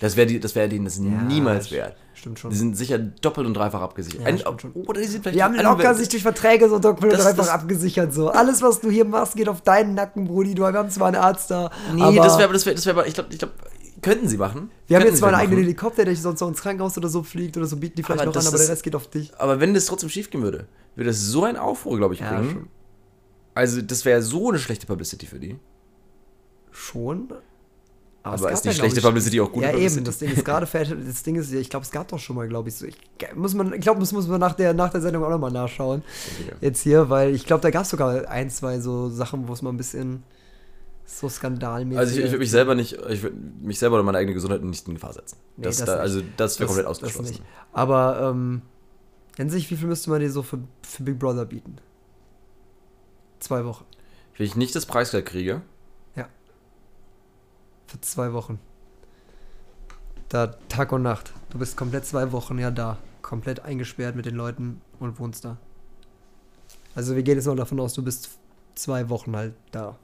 Das 0.00 0.16
wäre 0.16 0.38
das 0.38 0.54
wär 0.54 0.68
denen 0.68 0.84
das 0.84 0.98
niemals 0.98 1.70
wert. 1.70 1.96
Stimmt 2.14 2.38
schon. 2.38 2.50
Die 2.50 2.56
sind 2.56 2.76
sicher 2.76 2.98
doppelt 2.98 3.46
und 3.46 3.54
dreifach 3.54 3.80
abgesichert. 3.80 4.26
Ein-. 4.26 4.42
Oder 4.42 5.00
die 5.00 5.06
sind 5.06 5.22
vielleicht 5.22 5.36
Die 5.36 5.42
haben 5.42 5.54
locker 5.54 5.94
sich 5.94 6.08
durch 6.08 6.22
Verträge 6.22 6.68
so 6.68 6.78
doppelt 6.78 7.12
und 7.12 7.22
dreifach 7.22 7.48
abgesichert. 7.48 8.12
So. 8.12 8.30
Alles, 8.30 8.60
was 8.60 8.80
du 8.80 8.90
hier 8.90 9.04
machst, 9.04 9.36
geht 9.36 9.48
auf 9.48 9.60
deinen 9.60 9.94
Nacken, 9.94 10.26
Brudi. 10.26 10.54
Du, 10.54 10.62
wir 10.62 10.72
haben 10.72 10.90
zwar 10.90 11.08
einen 11.08 11.16
Arzt 11.16 11.50
da. 11.50 11.70
Nee, 11.94 12.02
aber 12.02 12.16
das 12.16 12.38
wäre, 12.38 12.52
das 12.52 12.66
wäre, 12.66 12.74
das 12.74 12.86
wäre, 12.86 13.06
ich 13.06 13.14
glaube, 13.14 13.28
ich 13.32 13.38
glaube, 13.38 13.54
könnten 14.02 14.28
sie 14.28 14.36
machen. 14.36 14.70
Wir 14.86 14.96
haben 14.98 15.06
jetzt 15.06 15.18
zwar 15.18 15.28
einen 15.28 15.38
eigenen 15.38 15.60
Helikopter, 15.60 16.04
der 16.04 16.14
sonst 16.16 16.40
noch 16.40 16.48
ins 16.48 16.60
Krankenhaus 16.60 16.96
oder 16.96 17.08
so 17.08 17.22
fliegt 17.22 17.56
oder 17.56 17.66
so, 17.66 17.76
bieten 17.76 17.96
die 17.96 18.02
vielleicht 18.02 18.20
Aber 18.22 18.32
noch 18.32 18.40
an, 18.40 18.46
aber 18.46 18.58
der 18.58 18.68
Rest 18.68 18.82
geht 18.82 18.94
auf 18.94 19.08
dich. 19.08 19.32
Aber 19.38 19.60
wenn 19.60 19.74
das 19.74 19.86
trotzdem 19.86 20.08
schief 20.08 20.30
gehen 20.30 20.42
würde, 20.42 20.66
würde 20.94 21.10
das 21.10 21.20
so 21.20 21.44
ein 21.44 21.56
Aufruhr, 21.56 21.96
glaube 21.96 22.14
ich, 22.14 22.20
bringen. 22.20 22.68
Also, 23.54 23.82
das 23.82 24.04
wäre 24.04 24.22
so 24.22 24.50
eine 24.50 24.58
schlechte 24.58 24.86
Publicity 24.86 25.26
für 25.26 25.40
die. 25.40 25.58
Schon. 26.70 27.32
Aber 28.22 28.50
es 28.50 28.54
ist 28.58 28.64
die 28.64 28.68
ja, 28.68 28.74
schlechte 28.74 29.00
Publicity 29.00 29.40
auch 29.40 29.50
gute 29.50 29.66
Ja, 29.66 29.72
Publicity? 29.72 29.98
eben. 29.98 30.04
Das 30.04 30.18
Ding 30.18 30.30
ist 30.32 30.44
gerade 30.44 30.66
das 31.06 31.22
Ding 31.22 31.36
ist, 31.36 31.52
ja, 31.52 31.60
ich 31.60 31.70
glaube, 31.70 31.84
es 31.84 31.90
gab 31.90 32.08
doch 32.08 32.18
schon 32.18 32.36
mal, 32.36 32.46
glaube 32.48 32.68
ich, 32.68 32.74
so. 32.74 32.84
Ich, 32.86 32.96
muss 33.34 33.54
man, 33.54 33.72
ich 33.72 33.80
glaube, 33.80 34.00
das 34.00 34.12
muss 34.12 34.26
man 34.26 34.40
nach 34.40 34.54
der, 34.54 34.74
nach 34.74 34.90
der 34.90 35.00
Sendung 35.00 35.24
auch 35.24 35.30
nochmal 35.30 35.52
nachschauen. 35.52 36.02
Ja. 36.46 36.54
Jetzt 36.60 36.82
hier, 36.82 37.08
weil 37.08 37.34
ich 37.34 37.46
glaube, 37.46 37.62
da 37.62 37.70
gab 37.70 37.84
es 37.84 37.90
sogar 37.90 38.28
ein, 38.28 38.50
zwei 38.50 38.80
so 38.80 39.08
Sachen, 39.08 39.48
wo 39.48 39.52
es 39.52 39.62
mal 39.62 39.70
ein 39.70 39.76
bisschen 39.76 40.24
so 41.06 41.28
skandalmäßig 41.28 41.98
Also 41.98 42.12
ich, 42.18 42.24
ich 42.24 42.30
würde 42.30 42.38
mich 42.40 42.50
selber 42.50 42.74
nicht, 42.74 42.98
ich 43.08 43.22
würde 43.22 43.36
mich 43.62 43.78
selber 43.78 43.94
oder 43.96 44.02
meine 44.02 44.18
eigene 44.18 44.34
Gesundheit 44.34 44.62
nicht 44.62 44.86
in 44.88 44.94
Gefahr 44.94 45.14
setzen. 45.14 45.38
Nee, 45.56 45.64
das, 45.64 45.78
das 45.78 45.86
da, 45.86 45.96
also 45.96 46.20
das 46.36 46.58
wäre 46.60 46.66
komplett 46.66 46.86
Das 46.86 46.90
ausgeschlossen. 46.90 47.30
nicht. 47.30 47.42
Aber, 47.72 48.30
ähm, 48.30 48.62
an 49.38 49.48
sich, 49.48 49.70
wie 49.70 49.76
viel 49.76 49.86
müsste 49.86 50.10
man 50.10 50.20
dir 50.20 50.30
so 50.30 50.42
für, 50.42 50.58
für 50.82 51.02
Big 51.04 51.18
Brother 51.18 51.46
bieten? 51.46 51.76
Zwei 53.38 53.64
Wochen. 53.64 53.84
Wenn 54.36 54.46
ich 54.46 54.56
nicht 54.56 54.74
das 54.74 54.84
Preisgeld 54.84 55.26
kriege, 55.26 55.62
Für 57.88 58.00
zwei 58.00 58.32
Wochen. 58.32 58.60
Da 60.28 60.46
Tag 60.68 60.92
und 60.92 61.02
Nacht. 61.02 61.32
Du 61.50 61.58
bist 61.58 61.76
komplett 61.76 62.06
zwei 62.06 62.30
Wochen 62.30 62.58
ja 62.58 62.70
da. 62.70 62.98
Komplett 63.22 63.64
eingesperrt 63.64 64.14
mit 64.14 64.26
den 64.26 64.36
Leuten 64.36 64.80
und 65.00 65.18
wohnst 65.18 65.44
da. 65.44 65.56
Also 66.94 67.16
wir 67.16 67.24
gehen 67.24 67.36
jetzt 67.36 67.46
mal 67.46 67.56
davon 67.56 67.80
aus, 67.80 67.94
du 67.94 68.04
bist 68.04 68.38
zwei 68.76 69.08
Wochen 69.08 69.34
halt 69.34 69.54
da. 69.72 69.96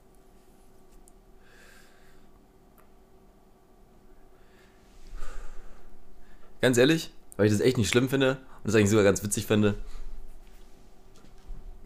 ganz 6.64 6.78
ehrlich, 6.78 7.12
weil 7.36 7.44
ich 7.44 7.52
das 7.52 7.60
echt 7.60 7.76
nicht 7.76 7.90
schlimm 7.90 8.08
finde 8.08 8.38
und 8.38 8.64
das 8.64 8.74
eigentlich 8.74 8.88
sogar 8.88 9.04
ganz 9.04 9.22
witzig 9.22 9.44
finde. 9.44 9.74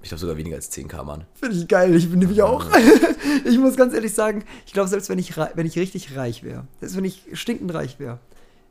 Ich 0.02 0.10
glaube 0.10 0.20
sogar 0.20 0.36
weniger 0.36 0.56
als 0.56 0.70
10k, 0.72 1.02
Mann. 1.02 1.24
Finde 1.34 1.56
ich 1.56 1.66
geil, 1.66 1.94
ich 1.94 2.08
bin 2.08 2.20
nämlich 2.20 2.42
auch. 2.42 2.66
ich 3.44 3.58
muss 3.58 3.76
ganz 3.76 3.94
ehrlich 3.94 4.14
sagen, 4.14 4.44
ich 4.66 4.72
glaube, 4.72 4.88
selbst 4.88 5.08
wenn 5.08 5.18
ich, 5.18 5.36
wenn 5.36 5.66
ich 5.66 5.76
richtig 5.78 6.16
reich 6.16 6.44
wäre, 6.44 6.66
selbst 6.80 6.96
wenn 6.96 7.04
ich 7.04 7.24
stinkend 7.32 7.74
reich 7.74 7.98
wäre, 7.98 8.18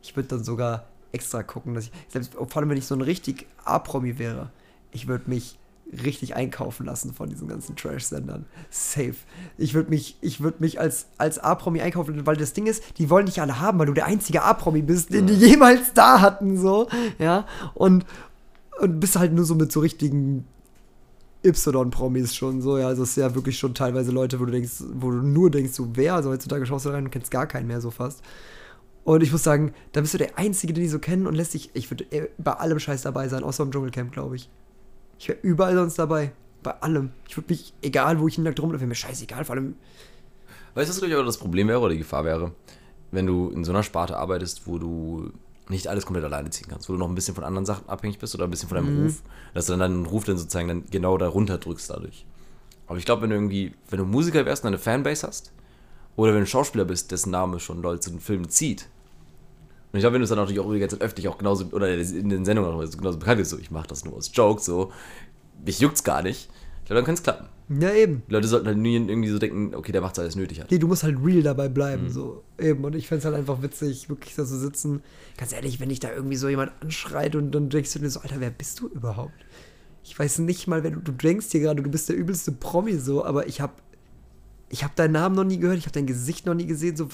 ich 0.02 0.16
würde 0.16 0.30
dann 0.30 0.44
sogar 0.44 0.88
extra 1.12 1.44
gucken, 1.44 1.74
dass 1.74 1.86
ich, 1.86 1.92
selbst 2.08 2.34
vor 2.34 2.58
allem 2.58 2.70
wenn 2.70 2.78
ich 2.78 2.86
so 2.86 2.96
ein 2.96 3.02
richtig 3.02 3.46
A-Promi 3.66 4.20
wäre, 4.20 4.52
ich 4.92 5.08
würde 5.08 5.30
mich 5.30 5.58
richtig 6.04 6.36
einkaufen 6.36 6.86
lassen 6.86 7.14
von 7.14 7.30
diesen 7.30 7.48
ganzen 7.48 7.76
Trash-Sendern. 7.76 8.46
Safe. 8.70 9.16
Ich 9.58 9.74
würde 9.74 9.90
mich, 9.90 10.18
ich 10.22 10.42
würde 10.42 10.58
mich 10.60 10.80
als, 10.80 11.08
als 11.18 11.40
A-Promi 11.40 11.82
einkaufen, 11.82 12.26
weil 12.26 12.36
das 12.36 12.54
Ding 12.54 12.68
ist, 12.68 12.84
die 12.98 13.10
wollen 13.10 13.26
dich 13.26 13.42
alle 13.42 13.60
haben, 13.60 13.80
weil 13.80 13.86
du 13.86 13.94
der 13.94 14.06
einzige 14.06 14.44
A-Promi 14.44 14.82
bist, 14.82 15.14
den 15.14 15.28
die 15.28 15.34
jemals 15.34 15.94
da 15.94 16.20
hatten, 16.20 16.58
so, 16.58 16.88
ja, 17.20 17.46
und, 17.74 18.06
und 18.80 19.00
bist 19.00 19.18
halt 19.18 19.34
nur 19.34 19.46
so 19.46 19.56
mit 19.56 19.72
so 19.72 19.80
richtigen 19.80 20.46
Y-Promis 21.44 22.36
schon 22.36 22.62
so, 22.62 22.78
ja, 22.78 22.88
also 22.88 23.04
es 23.04 23.12
ist 23.12 23.18
ja 23.18 23.34
wirklich 23.36 23.58
schon 23.58 23.74
teilweise 23.74 24.12
Leute, 24.12 24.40
wo 24.40 24.46
du 24.46 24.52
denkst, 24.52 24.84
wo 24.94 25.12
du 25.12 25.18
nur 25.18 25.52
denkst, 25.52 25.74
so 25.74 25.90
wer, 25.94 26.16
also 26.16 26.30
heutzutage 26.30 26.66
schaust 26.66 26.86
du 26.86 26.90
rein 26.90 27.06
und 27.06 27.12
kennst 27.12 27.32
gar 27.32 27.48
keinen 27.48 27.68
mehr 27.68 27.82
so 27.82 27.92
fast. 27.92 28.24
Und 29.04 29.24
ich 29.24 29.32
muss 29.32 29.44
sagen, 29.44 29.74
da 29.94 30.02
bist 30.02 30.14
du 30.14 30.18
der 30.18 30.38
Einzige, 30.38 30.74
den 30.74 30.84
die 30.84 30.90
so 30.90 31.00
kennen 31.00 31.28
und 31.28 31.36
lässt 31.36 31.52
sich, 31.54 31.70
ich 31.74 31.90
würde 31.90 32.06
äh, 32.12 32.28
bei 32.38 32.54
allem 32.54 32.80
Scheiß 32.80 33.04
dabei 33.04 33.30
sein, 33.30 33.44
außer 33.44 33.64
im 33.64 33.72
Dschungelcamp, 33.72 34.12
glaube 34.12 34.36
ich. 34.36 34.50
Ich 35.20 35.30
wäre 35.30 35.40
überall 35.42 35.76
sonst 35.76 35.98
dabei. 35.98 36.32
Bei 36.64 36.72
allem. 36.82 37.12
Ich 37.30 37.38
würde 37.38 37.54
mich, 37.54 37.74
egal 37.82 38.20
wo 38.20 38.28
ich 38.28 38.36
hinlag 38.36 38.56
drum, 38.56 38.72
wäre 38.74 38.86
mir 38.86 38.96
scheißegal, 38.96 39.46
vor 39.46 39.56
allem, 39.56 39.76
Weißt 40.78 40.90
du, 40.90 40.92
was 40.92 41.00
glaube 41.00 41.10
ich 41.10 41.16
aber 41.16 41.26
das 41.26 41.40
Problem 41.40 41.70
wäre 41.70 41.80
oder 41.80 41.90
die 41.90 41.98
Gefahr 41.98 42.24
wäre? 42.24 42.52
Wenn 43.10 43.26
du 43.26 43.50
in 43.50 43.64
so 43.64 43.72
einer 43.72 43.82
Sparte 43.82 44.16
arbeitest, 44.16 44.68
wo 44.68 44.78
du 44.78 45.32
nicht 45.70 45.88
alles 45.88 46.06
komplett 46.06 46.26
alleine 46.26 46.50
ziehen 46.50 46.68
kannst, 46.70 46.88
wo 46.88 46.94
du 46.94 47.00
noch 47.00 47.10
ein 47.10 47.16
bisschen 47.16 47.36
von 47.36 47.44
anderen 47.44 47.66
Sachen 47.66 47.90
abhängig 47.90 48.20
bist 48.20 48.34
oder 48.36 48.46
ein 48.46 48.52
bisschen 48.52 48.70
von 48.70 48.78
deinem 48.78 49.04
Ruf, 49.04 49.24
dass 49.54 49.66
du 49.66 49.74
dann 49.74 49.80
deinen 49.80 50.06
Ruf 50.06 50.24
dann 50.24 50.38
sozusagen 50.38 50.68
dann 50.68 50.86
genau 50.90 51.18
darunter 51.18 51.58
drückst 51.58 51.90
dadurch. 51.90 52.26
Aber 52.88 52.98
ich 52.98 53.06
glaube, 53.06 53.24
wenn 53.24 53.30
du 53.30 53.36
irgendwie, 53.36 53.74
wenn 53.90 54.00
du 54.00 54.06
Musiker 54.06 54.46
wärst 54.46 54.64
und 54.64 54.70
eine 54.70 54.78
Fanbase 54.78 55.28
hast, 55.28 55.52
oder 56.16 56.34
wenn 56.34 56.40
du 56.40 56.48
Schauspieler 56.48 56.86
bist, 56.86 57.12
dessen 57.12 57.32
Name 57.32 57.60
schon 57.60 57.82
Leute 57.82 58.00
zu 58.00 58.10
den 58.12 58.20
Filmen 58.20 58.50
zieht, 58.50 58.88
und 59.92 60.00
ich 60.00 60.02
glaube, 60.02 60.16
wenn 60.16 60.22
du 60.22 60.24
es 60.24 60.30
dann 60.30 60.40
natürlich 60.40 60.60
auch 60.60 60.72
die 60.72 60.80
ganze 60.80 60.98
Zeit 60.98 61.06
öffentlich 61.06 61.28
auch 61.28 61.38
genauso, 61.38 61.66
oder 61.68 61.94
in 61.94 62.30
den 62.30 62.44
Sendungen 62.46 62.72
auch 62.72 62.98
genauso 62.98 63.20
bekannt 63.20 63.40
ist, 63.42 63.50
so, 63.50 63.58
ich 63.58 63.72
mache 63.72 63.88
das 63.88 64.04
nur 64.04 64.16
aus 64.16 64.32
Joke, 64.34 64.62
so, 64.62 64.92
mich 65.66 65.80
juckt's 65.80 66.04
gar 66.04 66.22
nicht, 66.24 66.50
ich 66.50 66.57
glaube, 66.88 66.96
dann 67.00 67.06
kann 67.06 67.16
es 67.16 67.24
klappen. 67.24 67.48
ja 67.82 67.92
eben. 67.94 68.24
Die 68.30 68.34
Leute 68.34 68.48
sollten 68.48 68.68
halt 68.68 68.78
nie 68.78 68.96
irgendwie 68.96 69.30
so 69.30 69.40
denken, 69.40 69.76
okay, 69.76 69.92
der 69.92 70.02
macht's 70.02 70.20
alles 70.20 70.36
nötig 70.36 70.60
hat. 70.62 70.72
Nee, 70.72 70.80
du 70.80 70.88
musst 70.88 71.04
halt 71.04 71.18
real 71.24 71.44
dabei 71.44 71.68
bleiben, 71.70 72.06
Mhm. 72.06 72.10
so 72.10 72.44
eben. 72.60 72.84
Und 72.84 72.96
ich 72.96 73.08
fände 73.08 73.20
es 73.20 73.26
halt 73.26 73.36
einfach 73.36 73.62
witzig, 73.62 74.10
wirklich 74.10 74.36
da 74.36 74.46
zu 74.46 74.58
sitzen. 74.58 75.02
Ganz 75.38 75.54
ehrlich, 75.54 75.80
wenn 75.80 75.90
dich 75.90 76.00
da 76.00 76.12
irgendwie 76.14 76.38
so 76.38 76.48
jemand 76.50 76.72
anschreit 76.82 77.36
und 77.36 77.52
dann 77.52 77.70
denkst 77.70 77.94
du 77.94 78.00
dir 78.00 78.10
so, 78.10 78.22
Alter, 78.22 78.40
wer 78.40 78.50
bist 78.52 78.80
du 78.80 78.88
überhaupt? 78.88 79.34
Ich 80.04 80.18
weiß 80.18 80.40
nicht 80.40 80.68
mal, 80.68 80.84
wer 80.84 80.92
du, 80.92 81.02
du 81.02 81.12
denkst 81.12 81.48
hier 81.52 81.60
gerade, 81.60 81.84
du 81.84 81.90
bist 81.92 82.08
der 82.08 82.16
übelste 82.16 82.54
Promi 82.54 82.94
so, 82.94 83.26
aber 83.26 83.48
ich 83.48 83.60
habe 83.60 83.74
ich 84.70 84.84
hab 84.84 84.96
deinen 84.96 85.12
Namen 85.14 85.36
noch 85.36 85.44
nie 85.44 85.60
gehört, 85.60 85.78
ich 85.78 85.84
habe 85.86 85.94
dein 85.94 86.08
Gesicht 86.08 86.46
noch 86.46 86.54
nie 86.54 86.66
gesehen, 86.66 86.96
so, 86.96 87.08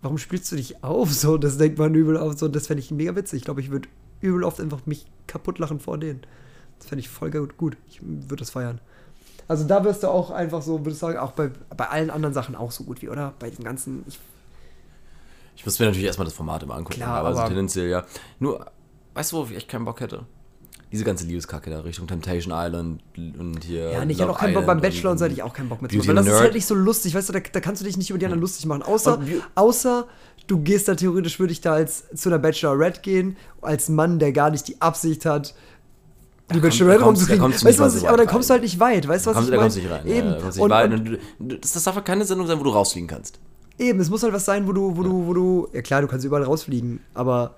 warum 0.00 0.18
spielst 0.18 0.50
du 0.52 0.56
dich 0.56 0.82
auf? 0.82 1.12
So, 1.12 1.36
das 1.38 1.58
denkt 1.58 1.78
man 1.78 1.94
übel 1.94 2.16
auf, 2.16 2.38
so, 2.38 2.48
das 2.48 2.66
fände 2.66 2.82
ich 2.82 2.90
mega 2.90 3.14
witzig. 3.16 3.38
Ich 3.38 3.44
glaube, 3.44 3.60
ich 3.60 3.70
würde 3.70 3.88
übel 4.20 4.44
oft 4.44 4.60
einfach 4.60 4.86
mich 4.86 5.06
kaputt 5.26 5.58
lachen 5.58 5.80
vor 5.80 5.98
denen. 5.98 6.20
Das 6.78 6.88
fände 6.88 7.00
ich 7.00 7.08
voll 7.08 7.30
gut. 7.30 7.76
Ich 7.88 8.00
würde 8.02 8.36
das 8.36 8.50
feiern. 8.50 8.80
Also 9.52 9.64
da 9.66 9.84
wirst 9.84 10.02
du 10.02 10.08
auch 10.08 10.30
einfach 10.30 10.62
so, 10.62 10.78
würde 10.80 10.90
ich 10.92 10.98
sagen, 10.98 11.18
auch 11.18 11.32
bei, 11.32 11.50
bei 11.76 11.88
allen 11.88 12.08
anderen 12.10 12.32
Sachen 12.34 12.54
auch 12.56 12.72
so 12.72 12.84
gut 12.84 13.02
wie, 13.02 13.08
oder? 13.10 13.34
Bei 13.38 13.50
den 13.50 13.62
ganzen, 13.64 14.02
ich, 14.08 14.18
Ich 15.56 15.64
muss 15.66 15.78
mir 15.78 15.86
natürlich 15.86 16.06
erstmal 16.06 16.24
das 16.24 16.34
Format 16.34 16.62
immer 16.62 16.74
angucken, 16.74 16.96
Klar, 16.96 17.18
aber, 17.18 17.28
aber- 17.38 17.48
tendenziell 17.48 17.88
ja. 17.88 18.04
Nur, 18.40 18.64
weißt 19.14 19.32
du, 19.32 19.36
worauf 19.36 19.50
ich 19.50 19.56
echt 19.58 19.68
keinen 19.68 19.84
Bock 19.84 20.00
hätte? 20.00 20.24
Diese 20.90 21.04
ganze 21.04 21.24
Liebeskacke 21.26 21.70
da 21.70 21.80
Richtung 21.80 22.06
Temptation 22.06 22.52
Island 22.54 23.02
und 23.16 23.64
hier. 23.64 23.90
Ja, 23.92 24.04
nee, 24.04 24.12
ich 24.12 24.20
hatte 24.20 24.30
auch 24.30 24.38
keinen 24.38 24.52
Bock 24.52 24.66
beim 24.66 24.80
Bachelor 24.80 25.12
und 25.12 25.18
so 25.18 25.24
hatte 25.24 25.32
ich 25.34 25.42
auch 25.42 25.54
keinen 25.54 25.68
Bock 25.70 25.80
mit. 25.80 25.90
Beauty 25.90 26.06
Weil 26.08 26.14
das 26.16 26.26
ist 26.26 26.32
Nerd. 26.32 26.42
halt 26.42 26.54
nicht 26.54 26.66
so 26.66 26.74
lustig, 26.74 27.14
weißt 27.14 27.30
du, 27.30 27.32
da, 27.32 27.40
da 27.40 27.60
kannst 27.60 27.80
du 27.80 27.86
dich 27.86 27.96
nicht 27.96 28.10
über 28.10 28.18
die 28.18 28.26
anderen 28.26 28.42
lustig 28.42 28.66
machen. 28.66 28.82
Außer, 28.82 29.16
Und 29.18 29.26
außer 29.54 30.06
du 30.48 30.58
gehst 30.58 30.88
da 30.88 30.94
theoretisch, 30.94 31.38
würde 31.40 31.52
ich 31.52 31.62
da 31.62 31.72
als 31.72 32.04
zu 32.14 32.28
einer 32.28 32.38
Bachelorette 32.38 33.00
gehen, 33.00 33.36
als 33.62 33.88
Mann, 33.88 34.18
der 34.18 34.32
gar 34.32 34.50
nicht 34.50 34.68
die 34.68 34.82
Absicht 34.82 35.24
hat, 35.24 35.54
die 36.52 36.60
da 36.60 36.98
da 36.98 37.04
rumzukriegen. 37.04 37.52
Weißt 37.52 37.64
du 37.78 37.82
was 37.82 37.96
ich, 37.96 38.08
aber 38.08 38.16
dann 38.18 38.26
weit 38.26 38.32
kommst 38.32 38.48
du 38.50 38.52
halt 38.52 38.62
nicht 38.62 38.78
weit, 38.80 39.06
weißt 39.08 39.26
du, 39.26 39.30
was 39.30 39.36
Kommst, 39.36 39.48
ich 39.50 39.54
da 39.54 39.60
meine? 39.60 39.68
kommst 39.68 39.76
du 39.76 39.80
nicht 39.80 39.90
rein. 39.92 40.06
Eben. 40.06 40.28
Ja, 40.28 40.34
da 40.34 40.40
kommst 40.40 40.58
du 40.58 40.62
nicht 40.62 40.72
rein. 40.72 40.92
und, 40.92 41.18
Und 41.52 41.64
das, 41.64 41.72
das 41.72 41.82
darf 41.84 41.94
halt 41.96 42.04
keine 42.04 42.24
Sendung 42.24 42.46
sein, 42.46 42.58
wo 42.60 42.64
du 42.64 42.70
rausfliegen 42.70 43.08
kannst. 43.08 43.38
eben, 43.78 43.98
es 44.00 44.10
muss 44.10 44.22
halt 44.22 44.32
was 44.32 44.44
sein, 44.44 44.66
wo 44.66 44.72
du, 44.72 44.96
wo 44.96 45.02
du, 45.02 45.26
wo 45.26 45.34
du, 45.34 45.68
ja 45.72 45.82
klar, 45.82 46.00
du 46.02 46.08
kannst 46.08 46.24
überall 46.24 46.44
rausfliegen, 46.44 47.00
aber 47.14 47.56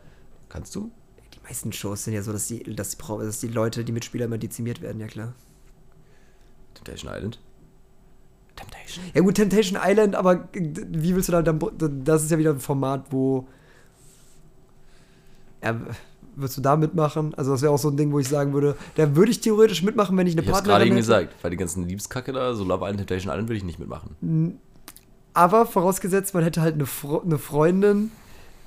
Kannst 0.49 0.75
du? 0.77 0.91
die 1.35 1.41
meisten 1.43 1.73
Shows 1.73 2.05
sind 2.05 2.15
ja 2.15 2.23
so, 2.23 2.33
dass 2.33 2.47
die, 2.47 2.63
dass 2.63 2.91
die, 2.91 2.97
dass 2.99 3.41
die 3.41 3.49
Leute, 3.49 3.85
die 3.85 3.91
Mitspieler 3.93 4.27
immer 4.27 4.39
dezimiert 4.39 4.81
werden, 4.81 5.01
ja 5.01 5.09
klar. 5.09 5.35
Temptation 6.75 7.13
Island? 7.13 7.41
Temptation. 8.55 9.05
Ja 9.15 9.21
gut, 9.23 9.35
Temptation 9.35 9.81
Island, 9.83 10.15
aber 10.15 10.49
wie 10.53 11.15
willst 11.15 11.29
du 11.29 11.33
da 11.33 11.43
dann, 11.43 11.59
das 12.05 12.23
ist 12.23 12.31
ja 12.31 12.39
wieder 12.39 12.51
ein 12.51 12.61
Format, 12.61 13.07
wo, 13.11 13.49
ja, 15.63 15.81
würdest 16.37 16.57
du 16.57 16.61
da 16.61 16.77
mitmachen? 16.77 17.35
Also 17.35 17.53
das 17.53 17.63
wäre 17.63 17.73
auch 17.73 17.79
so 17.79 17.89
ein 17.89 17.97
Ding, 17.97 18.13
wo 18.13 18.19
ich 18.19 18.29
sagen 18.29 18.53
würde, 18.53 18.77
da 18.97 19.15
würde 19.17 19.31
ich 19.31 19.41
theoretisch 19.41 19.83
mitmachen, 19.83 20.17
wenn 20.17 20.27
ich 20.27 20.35
eine 20.35 20.43
Ich 20.43 20.51
Partnerin 20.51 20.79
gerade 20.79 20.87
eben 20.87 20.97
gesagt, 20.97 21.35
weil 21.43 21.51
die 21.51 21.57
ganzen 21.57 21.87
Liebeskacke 21.87 22.33
da, 22.33 22.55
so 22.55 22.65
Love 22.65 22.85
Island, 22.85 22.99
Temptation 22.99 23.33
Island 23.33 23.49
würde 23.49 23.59
ich 23.59 23.65
nicht 23.65 23.79
mitmachen. 23.79 24.59
Aber 25.33 25.67
vorausgesetzt, 25.67 26.35
man 26.35 26.45
hätte 26.45 26.61
halt 26.61 26.75
eine, 26.75 26.87
Fro 26.87 27.21
eine 27.21 27.39
Freundin, 27.39 28.11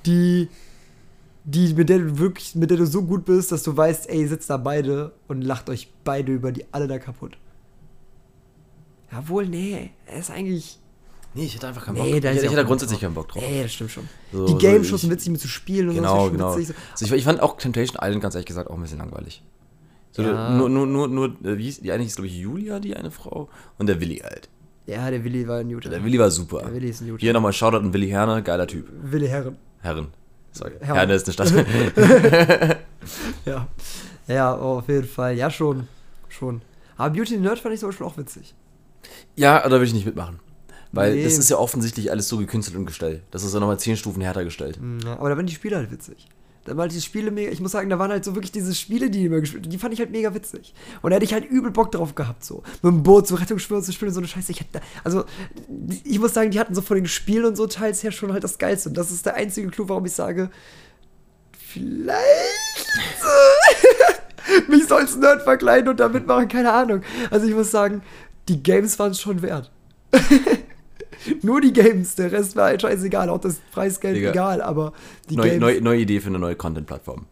die 0.06 0.48
die, 1.44 1.72
mit 1.72 1.88
der 1.88 1.98
du 1.98 2.18
wirklich, 2.18 2.54
mit 2.54 2.68
der 2.68 2.76
du 2.76 2.86
so 2.86 3.02
gut 3.02 3.24
bist, 3.24 3.52
dass 3.52 3.62
du 3.62 3.74
weißt, 3.74 4.10
ey, 4.10 4.20
ihr 4.20 4.28
sitzt 4.28 4.50
da 4.50 4.58
beide 4.58 5.12
und 5.28 5.40
lacht 5.40 5.70
euch 5.70 5.90
beide 6.04 6.30
über 6.32 6.52
die 6.52 6.66
alle 6.72 6.88
da 6.88 6.98
kaputt. 6.98 7.38
Jawohl, 9.10 9.46
nee, 9.46 9.90
er 10.04 10.18
ist 10.18 10.30
eigentlich. 10.30 10.78
Nee, 11.34 11.44
ich 11.44 11.54
hätte 11.54 11.68
einfach 11.68 11.84
keinen 11.84 11.94
Nee, 11.94 12.00
Bock. 12.14 12.22
da 12.22 12.30
ich 12.30 12.36
hätte, 12.36 12.46
ich 12.46 12.52
hätte 12.52 12.64
grundsätzlich 12.64 13.00
kein 13.00 13.08
keinen 13.08 13.14
Bock 13.14 13.28
drauf. 13.28 13.42
Ey, 13.46 13.62
das 13.62 13.72
stimmt 13.72 13.90
schon. 13.90 14.08
So- 14.32 14.46
die 14.46 14.52
so 14.52 14.58
Game 14.58 14.82
Shows 14.84 15.02
sind 15.02 15.10
witzig 15.10 15.30
mit 15.30 15.40
zu 15.40 15.48
spielen 15.48 15.88
und 15.90 15.94
Genau, 15.94 16.14
so. 16.16 16.24
schon 16.26 16.32
genau. 16.32 16.56
witzig. 16.56 16.74
Also 16.92 17.04
ich, 17.06 17.12
ich 17.12 17.24
fand 17.24 17.40
auch 17.40 17.56
Temptation 17.58 17.98
Island 18.02 18.22
ganz 18.22 18.34
ehrlich 18.34 18.46
gesagt 18.46 18.68
auch 18.70 18.74
ein 18.74 18.80
bisschen 18.82 18.98
langweilig. 18.98 19.42
So, 20.12 20.22
Ja. 20.22 20.50
Nur, 20.50 20.68
nur, 20.68 20.86
nur, 20.86 21.06
nur, 21.08 21.26
äh, 21.44 21.58
wie 21.58 21.64
hieß, 21.64 21.80
die 21.82 21.92
eine 21.92 22.02
hieß, 22.02 22.16
glaube 22.16 22.28
ich, 22.28 22.36
Julia, 22.36 22.80
die 22.80 22.96
eine 22.96 23.10
Frau. 23.10 23.48
Und 23.76 23.86
der 23.88 24.00
Willi 24.00 24.16
halt. 24.16 24.48
Ja, 24.86 25.10
der 25.10 25.22
Willi 25.22 25.46
war 25.46 25.58
ein 25.58 25.68
Newton. 25.68 25.90
Der 25.90 26.02
Willi 26.02 26.18
war 26.18 26.30
super. 26.30 26.60
Der 26.62 26.72
Willi 26.72 26.88
ist 26.88 27.02
ein 27.02 27.06
Newton. 27.08 27.20
Hier 27.20 27.32
nochmal 27.34 27.52
Shoutout 27.52 27.76
an 27.76 27.92
Willi 27.92 28.08
Herne, 28.08 28.42
geiler 28.42 28.66
Typ. 28.66 28.88
Willi 29.02 29.28
Herren. 29.28 29.56
Herren. 29.80 30.08
Sorry. 30.52 30.72
Herren. 30.80 30.96
Herne 30.96 31.14
ist 31.14 31.26
eine 31.26 31.32
Stadt. 31.34 31.52
Ja. 33.44 33.68
Ja, 34.26 34.54
auf 34.54 34.88
jeden 34.88 35.06
Fall. 35.06 35.36
Ja, 35.36 35.50
schon. 35.50 35.88
Schon. 36.28 36.60
Aber 36.96 37.10
Beauty 37.14 37.34
and 37.34 37.42
the 37.42 37.48
Nerd 37.48 37.58
fand 37.58 37.74
ich 37.74 37.80
zum 37.80 37.88
Beispiel 37.90 38.06
auch 38.06 38.16
witzig. 38.18 38.54
ja, 39.36 39.60
da 39.62 39.70
würde 39.70 39.84
ich 39.84 39.94
nicht 39.94 40.04
mitmachen. 40.06 40.40
Weil 40.92 41.14
Nee. 41.16 41.24
das 41.24 41.36
ist 41.38 41.50
ja 41.50 41.58
offensichtlich 41.58 42.10
alles 42.10 42.28
so 42.28 42.38
gekünstelt 42.38 42.76
und 42.78 42.86
gestellt. 42.86 43.22
Das 43.30 43.42
ist 43.44 43.52
ja 43.54 43.60
nochmal 43.60 43.78
zehn 43.78 43.96
Stufen 43.96 44.22
härter 44.22 44.44
gestellt. 44.44 44.78
Ja, 45.04 45.14
aber 45.18 45.28
da 45.30 45.36
waren 45.36 45.46
die 45.46 45.54
Spiele 45.54 45.76
halt 45.76 45.90
witzig. 45.90 46.28
Da 46.64 46.72
waren 46.72 46.80
halt 46.82 46.92
die 46.92 47.00
Spiele 47.00 47.30
mega, 47.30 47.50
ich 47.50 47.60
muss 47.60 47.72
sagen, 47.72 47.88
da 47.88 47.98
waren 47.98 48.10
halt 48.10 48.24
so 48.24 48.34
wirklich 48.34 48.52
diese 48.52 48.74
Spiele, 48.74 49.08
die 49.08 49.20
die 49.20 49.24
immer 49.26 49.40
gespielt 49.40 49.70
die 49.72 49.78
fand 49.78 49.94
ich 49.94 50.00
halt 50.00 50.10
mega 50.10 50.34
witzig. 50.34 50.74
Und 51.00 51.10
da 51.10 51.16
hätte 51.16 51.24
ich 51.24 51.32
halt 51.32 51.44
übel 51.46 51.70
Bock 51.70 51.92
drauf 51.92 52.14
gehabt, 52.14 52.44
so. 52.44 52.62
Mit 52.82 52.92
dem 52.92 53.02
Boot 53.02 53.26
so 53.26 53.36
Rettungsschwimmen 53.36 53.82
zu 53.82 53.92
spielen 53.92 54.08
und 54.10 54.14
so 54.14 54.20
eine 54.20 54.28
Scheiße. 54.28 54.52
Ich 54.52 54.60
hätte, 54.60 54.70
da- 54.72 54.80
also, 55.04 55.24
ich 56.04 56.18
muss 56.18 56.34
sagen, 56.34 56.50
die 56.50 56.60
hatten 56.60 56.74
so 56.74 56.82
von 56.82 56.96
den 56.96 57.06
Spielen 57.06 57.44
und 57.46 57.56
so 57.56 57.66
teils 57.66 58.02
her 58.02 58.12
schon 58.12 58.32
halt 58.34 58.44
das 58.44 58.58
Geilste. 58.58 58.90
Und 58.90 58.98
das 58.98 59.10
ist 59.10 59.24
der 59.24 59.34
einzige 59.34 59.68
Clou, 59.68 59.88
warum 59.88 60.04
ich 60.04 60.12
sage, 60.12 60.50
vielleicht 61.52 62.28
mich 64.68 64.86
so 64.86 64.96
als 64.96 65.16
Nerd 65.16 65.42
verkleiden 65.42 65.88
und 65.88 66.00
da 66.00 66.08
mitmachen, 66.08 66.48
keine 66.48 66.72
Ahnung. 66.72 67.02
Also 67.30 67.46
ich 67.46 67.54
muss 67.54 67.70
sagen, 67.70 68.02
die 68.48 68.62
Games 68.62 68.98
waren 68.98 69.12
es 69.12 69.20
schon 69.20 69.42
wert. 69.42 69.70
Nur 71.42 71.60
die 71.60 71.72
Games, 71.72 72.14
der 72.14 72.32
Rest 72.32 72.56
war 72.56 72.66
halt 72.66 72.82
scheißegal, 72.82 73.28
auch 73.28 73.40
das 73.40 73.56
Preisgeld 73.72 74.16
Digga. 74.16 74.30
egal, 74.30 74.62
aber 74.62 74.92
die 75.28 75.36
Neue, 75.36 75.50
Games. 75.50 75.60
neue, 75.60 75.80
neue 75.80 76.00
Idee 76.00 76.20
für 76.20 76.28
eine 76.28 76.38
neue 76.38 76.56
Content-Plattform. 76.56 77.26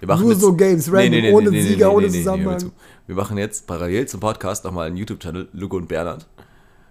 Wir 0.00 0.16
Nur 0.16 0.34
so 0.36 0.54
Games, 0.54 0.92
random, 0.92 1.34
ohne 1.34 1.50
Sieger, 1.50 1.92
ohne 1.92 2.06
hör 2.06 2.12
mir 2.12 2.18
Zusammenhang. 2.18 2.58
zu. 2.60 2.72
Wir 3.06 3.16
machen 3.16 3.36
jetzt 3.36 3.66
parallel 3.66 4.06
zum 4.06 4.20
Podcast 4.20 4.64
nochmal 4.64 4.86
einen 4.86 4.96
YouTube-Channel, 4.96 5.48
Lugo 5.52 5.76
und 5.76 5.88
Bernhard, 5.88 6.28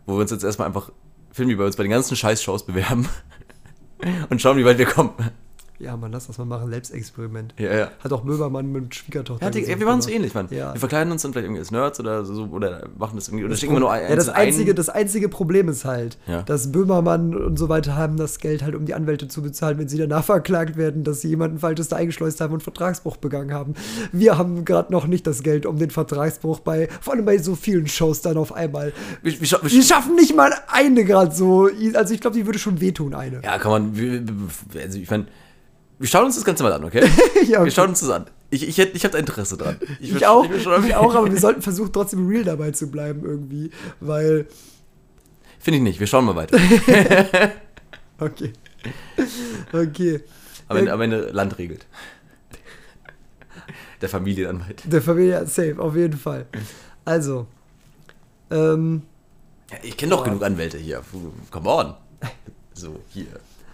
wo 0.06 0.16
wir 0.16 0.22
uns 0.22 0.32
jetzt 0.32 0.44
erstmal 0.44 0.68
einfach 0.68 0.92
filmen, 1.32 1.52
wie 1.52 1.58
wir 1.58 1.66
uns 1.66 1.78
bei 1.78 1.84
den 1.84 1.92
ganzen 1.92 2.18
Scheiß-Shows 2.18 2.66
bewerben 2.66 3.08
und 4.30 4.42
schauen, 4.42 4.58
wie 4.58 4.66
weit 4.66 4.78
wir 4.78 4.86
kommen. 4.88 5.12
Ja, 5.80 5.96
man, 5.96 6.12
lass 6.12 6.26
das 6.26 6.38
mal 6.40 6.46
machen, 6.46 6.70
Selbstexperiment. 6.72 7.54
Ja, 7.60 7.72
ja. 7.76 7.92
Hat 8.04 8.12
auch 8.12 8.24
Möbermann 8.24 8.72
mit 8.72 8.96
Schwiegertochter. 8.96 9.46
Ja, 9.46 9.52
die, 9.52 9.60
gesagt, 9.62 9.80
wir 9.80 9.86
machen 9.86 10.02
so 10.02 10.08
oder? 10.08 10.16
ähnlich, 10.16 10.34
Mann. 10.34 10.48
Ja. 10.50 10.74
Wir 10.74 10.80
verkleiden 10.80 11.12
uns 11.12 11.22
dann 11.22 11.34
vielleicht 11.34 11.46
irgendwie 11.46 11.60
als 11.60 11.70
Nerds 11.70 12.00
oder 12.00 12.26
so, 12.26 12.46
oder 12.46 12.88
machen 12.98 13.16
das 13.16 13.28
irgendwie, 13.28 13.46
oder 13.46 13.56
schicken 13.56 13.74
wir 13.74 13.80
nur 13.80 13.92
ein, 13.92 14.10
ja, 14.10 14.16
das 14.16 14.30
einzige, 14.30 14.72
ein. 14.72 14.76
das 14.76 14.90
einzige 14.90 15.30
Problem 15.30 15.70
ist 15.70 15.86
halt, 15.86 16.18
Ja. 16.28 16.42
dass 16.42 16.72
Böhmermann 16.72 17.36
und 17.36 17.60
so 17.60 17.70
weiter 17.70 17.96
haben 17.96 18.18
das 18.18 18.40
Geld 18.40 18.64
halt, 18.64 18.74
um 18.74 18.86
die 18.88 18.96
Anwälte 18.96 19.28
zu 19.28 19.44
bezahlen, 19.44 19.78
wenn 19.78 19.88
sie 19.88 20.00
danach 20.00 20.24
verklagt 20.24 20.78
werden, 20.78 21.04
dass 21.04 21.22
sie 21.22 21.28
jemanden 21.30 21.60
Falsches 21.60 21.90
da 21.90 21.98
eingeschleust 21.98 22.42
haben 22.42 22.54
und 22.56 22.64
Vertragsbruch 22.64 23.18
begangen 23.18 23.54
haben. 23.54 23.76
Wir 24.12 24.38
haben 24.38 24.66
gerade 24.66 24.92
noch 24.92 25.06
nicht 25.06 25.28
das 25.28 25.44
Geld, 25.44 25.68
um 25.68 25.78
den 25.78 25.92
Vertragsbruch 25.92 26.60
bei, 26.62 26.90
vor 27.02 27.14
allem 27.14 27.26
bei 27.26 27.38
so 27.38 27.56
vielen 27.56 27.86
Shows 27.88 28.22
dann 28.22 28.38
auf 28.38 28.52
einmal. 28.52 28.94
Wir, 29.22 29.40
wir, 29.40 29.48
scha- 29.48 29.60
wir, 29.62 29.84
schaffen 29.84 30.16
nicht 30.16 30.36
mal 30.36 30.52
eine 30.68 31.06
gerade 31.06 31.36
so. 31.36 31.70
Also 31.94 32.14
ich 32.16 32.22
glaube, 32.22 32.36
die 32.36 32.46
würde 32.48 32.58
schon 32.58 32.82
wehtun, 32.82 33.14
eine. 33.14 33.42
ja, 33.44 33.60
kann 33.60 33.72
man, 33.72 34.40
also 34.76 34.98
ich 34.98 35.10
meine, 35.12 35.28
wir 36.00 36.08
schauen 36.08 36.26
uns 36.26 36.36
das 36.36 36.46
Ganze 36.46 36.64
mal 36.64 36.74
an, 36.74 36.84
okay? 36.84 37.02
Ja, 37.48 37.58
okay. 37.60 37.66
Wir 37.66 37.72
schauen 37.72 37.90
uns 37.90 38.00
das 38.02 38.10
an. 38.10 38.26
Ich, 38.50 38.68
ich, 38.68 38.78
hätt- 38.78 38.96
ich 38.96 39.04
habe 39.04 39.12
da 39.14 39.18
Interesse 39.20 39.58
dran. 39.58 39.78
Ich, 40.00 40.14
will- 40.14 40.24
auch, 40.26 40.46
schon- 40.62 40.86
ich 40.86 40.96
auch, 40.96 41.14
aber 41.16 41.32
wir 41.32 41.40
sollten 41.40 41.62
versuchen, 41.62 41.92
trotzdem 41.92 42.28
real 42.28 42.44
dabei 42.44 42.72
zu 42.72 42.90
bleiben 42.90 43.24
irgendwie, 43.26 43.72
weil, 44.00 44.48
Finde 45.60 45.78
ich 45.78 45.84
nicht, 45.84 46.00
wir 46.00 46.08
schauen 46.08 46.26
mal 46.26 46.36
weiter. 46.36 46.58
okay, 48.20 48.54
okay. 49.74 50.22
Am 50.70 50.78
Ende, 50.78 50.94
am 50.94 51.02
Ende 51.02 51.30
Land 51.32 51.58
regelt. 51.58 51.86
Der 54.02 54.10
Familienanwalt. 54.10 54.84
Der 54.86 55.02
Familie 55.02 55.46
safe, 55.48 55.76
auf 55.80 55.96
jeden 55.96 56.18
Fall. 56.18 56.46
Also, 57.06 57.48
ähm, 58.52 59.02
Ja, 59.72 59.78
ich 59.82 59.98
kenne 59.98 60.12
doch 60.12 60.24
genug 60.24 60.44
Anwälte 60.44 60.78
hier. 60.78 61.02
Puh, 61.12 61.32
Come 61.50 61.70
on. 61.70 61.94
So, 62.74 63.00
hier. 63.10 63.26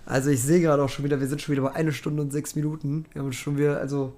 Also 0.05 0.29
ich 0.29 0.41
sehe 0.41 0.61
gerade 0.61 0.83
auch 0.83 0.89
schon 0.89 1.05
wieder, 1.05 1.19
wir 1.19 1.27
sind 1.27 1.41
schon 1.41 1.53
wieder 1.53 1.63
bei 1.63 1.73
eine 1.73 1.93
Stunde 1.93 2.21
und 2.21 2.31
sechs 2.31 2.55
Minuten. 2.55 3.05
Wir 3.11 3.19
haben 3.19 3.27
uns 3.27 3.35
schon 3.35 3.57
wieder, 3.57 3.79
also, 3.79 4.13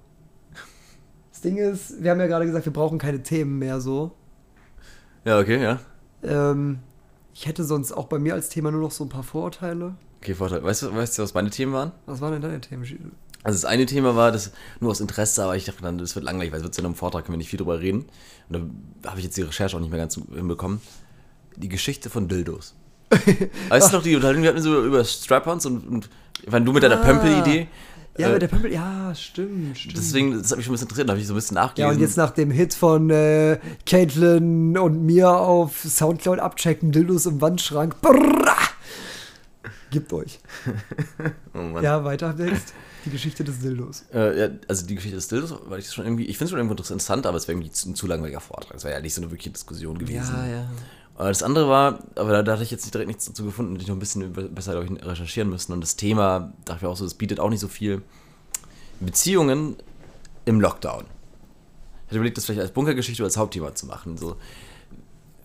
das 1.30 1.40
Ding 1.42 1.56
ist, 1.56 2.02
wir 2.02 2.10
haben 2.10 2.20
ja 2.20 2.26
gerade 2.26 2.46
gesagt, 2.46 2.64
wir 2.64 2.72
brauchen 2.72 2.98
keine 2.98 3.22
Themen 3.22 3.58
mehr 3.58 3.80
so. 3.80 4.12
Ja, 5.24 5.38
okay, 5.38 5.62
ja. 5.62 5.80
Ähm, 6.22 6.80
ich 7.34 7.46
hätte 7.46 7.64
sonst 7.64 7.92
auch 7.92 8.06
bei 8.06 8.18
mir 8.18 8.34
als 8.34 8.48
Thema 8.48 8.70
nur 8.70 8.80
noch 8.80 8.90
so 8.90 9.04
ein 9.04 9.08
paar 9.08 9.22
Vorurteile. 9.22 9.96
Okay, 10.22 10.34
Vorteil. 10.34 10.62
Weißt 10.62 10.82
du, 10.82 10.94
weißt 10.94 11.18
du, 11.18 11.22
was 11.22 11.34
meine 11.34 11.50
Themen 11.50 11.72
waren? 11.72 11.92
Was 12.06 12.20
waren 12.20 12.32
denn 12.32 12.42
deine 12.42 12.60
Themen? 12.60 12.82
Also 13.42 13.56
das 13.58 13.64
eine 13.64 13.86
Thema 13.86 14.16
war, 14.16 14.32
das 14.32 14.52
nur 14.80 14.90
aus 14.90 15.00
Interesse, 15.00 15.44
aber 15.44 15.56
ich 15.56 15.66
dachte 15.66 15.82
dann, 15.82 15.98
das 15.98 16.16
wird 16.16 16.24
langweilig, 16.24 16.52
weil 16.52 16.58
es 16.58 16.64
wird 16.64 16.74
zu 16.74 16.82
einem 16.82 16.94
Vortrag, 16.94 17.24
können 17.24 17.34
wir 17.34 17.38
nicht 17.38 17.50
viel 17.50 17.58
drüber 17.58 17.80
reden. 17.80 18.06
Und 18.48 18.70
da 19.02 19.10
habe 19.10 19.20
ich 19.20 19.24
jetzt 19.24 19.36
die 19.36 19.42
Recherche 19.42 19.76
auch 19.76 19.80
nicht 19.80 19.90
mehr 19.90 20.00
ganz 20.00 20.14
hinbekommen. 20.14 20.80
Die 21.56 21.68
Geschichte 21.68 22.10
von 22.10 22.26
Dildos. 22.26 22.74
weißt 23.68 23.92
du 23.92 23.96
noch, 23.96 24.02
die 24.02 24.14
Unterhaltung, 24.16 24.42
wir 24.42 24.50
hatten 24.50 24.62
so 24.62 24.84
über 24.84 25.04
Strap-ons 25.04 25.66
und, 25.66 25.86
und 25.86 26.08
wenn 26.46 26.64
du 26.64 26.72
mit 26.72 26.82
deiner 26.82 27.00
Ah. 27.00 27.04
Pömpel-Idee. 27.04 27.68
Ja, 28.18 28.28
äh, 28.28 28.32
mit 28.32 28.42
der 28.42 28.48
Pömpel, 28.48 28.72
ja, 28.72 29.14
stimmt, 29.14 29.76
stimmt. 29.78 29.96
Deswegen, 29.96 30.32
das 30.38 30.50
hat 30.50 30.56
mich 30.56 30.64
schon 30.66 30.72
ein 30.72 30.74
bisschen 30.76 30.86
interessiert, 30.86 31.08
da 31.08 31.12
habe 31.12 31.20
ich 31.20 31.26
so 31.26 31.34
ein 31.34 31.36
bisschen 31.36 31.56
Ja, 31.56 31.62
nachgelesen. 31.64 31.94
und 31.96 32.00
jetzt 32.02 32.16
nach 32.16 32.30
dem 32.30 32.50
Hit 32.50 32.72
von 32.74 33.10
äh, 33.10 33.58
Caitlin 33.84 34.76
und 34.78 35.04
mir 35.04 35.30
auf 35.30 35.80
Soundcloud 35.84 36.38
abchecken, 36.38 36.92
Dildos 36.92 37.26
im 37.26 37.40
Wandschrank. 37.40 38.00
Brrrra! 38.00 38.56
Gibt 39.90 40.12
euch. 40.12 40.40
oh 41.54 41.58
Mann. 41.58 41.84
Ja, 41.84 42.04
weiter 42.04 42.30
im 42.30 42.38
Text. 42.48 42.74
Die 43.04 43.10
Geschichte 43.10 43.44
des 43.44 43.60
Dildos. 43.60 44.04
Äh, 44.12 44.40
ja, 44.40 44.48
also 44.66 44.84
die 44.84 44.96
Geschichte 44.96 45.16
des 45.16 45.28
Dildos, 45.28 45.54
weil 45.66 45.78
ich 45.78 45.84
das 45.84 45.94
schon 45.94 46.04
irgendwie, 46.04 46.24
ich 46.24 46.36
finde 46.38 46.46
es 46.46 46.50
schon 46.50 46.58
irgendwo 46.58 46.74
interessant, 46.74 47.24
aber 47.26 47.36
es 47.36 47.46
wäre 47.46 47.56
irgendwie 47.56 47.70
zu, 47.70 47.90
ein 47.90 47.94
zu 47.94 48.06
langweiliger 48.08 48.40
Vortrag. 48.40 48.74
Es 48.76 48.82
wäre 48.84 48.94
ja 48.94 49.00
nicht 49.00 49.14
so 49.14 49.20
eine 49.22 49.30
wirkliche 49.30 49.50
Diskussion 49.50 49.96
gewesen. 49.98 50.34
ja. 50.34 50.64
Aber 51.05 51.05
das 51.18 51.42
andere 51.42 51.68
war, 51.68 52.00
aber 52.14 52.30
da, 52.30 52.42
da 52.42 52.52
hatte 52.52 52.62
ich 52.62 52.70
jetzt 52.70 52.84
nicht 52.84 52.94
direkt 52.94 53.08
nichts 53.08 53.24
dazu 53.24 53.44
gefunden, 53.44 53.72
hätte 53.72 53.82
ich 53.82 53.88
noch 53.88 53.96
ein 53.96 54.00
bisschen 54.00 54.32
besser, 54.54 54.72
glaube 54.72 54.86
ich, 54.86 55.06
recherchieren 55.06 55.48
müssen. 55.48 55.72
Und 55.72 55.80
das 55.80 55.96
Thema, 55.96 56.52
dachte 56.64 56.78
ich 56.78 56.82
mir 56.82 56.88
auch 56.88 56.96
so, 56.96 57.04
das 57.04 57.14
bietet 57.14 57.40
auch 57.40 57.50
nicht 57.50 57.60
so 57.60 57.68
viel. 57.68 58.02
Beziehungen 59.00 59.76
im 60.44 60.60
Lockdown. 60.60 61.04
Ich 61.04 62.08
hatte 62.08 62.16
überlegt, 62.16 62.36
das 62.36 62.44
vielleicht 62.44 62.60
als 62.60 62.70
Bunkergeschichte 62.70 63.22
oder 63.22 63.28
als 63.28 63.36
Hauptthema 63.36 63.74
zu 63.74 63.86
machen. 63.86 64.16
So, 64.16 64.36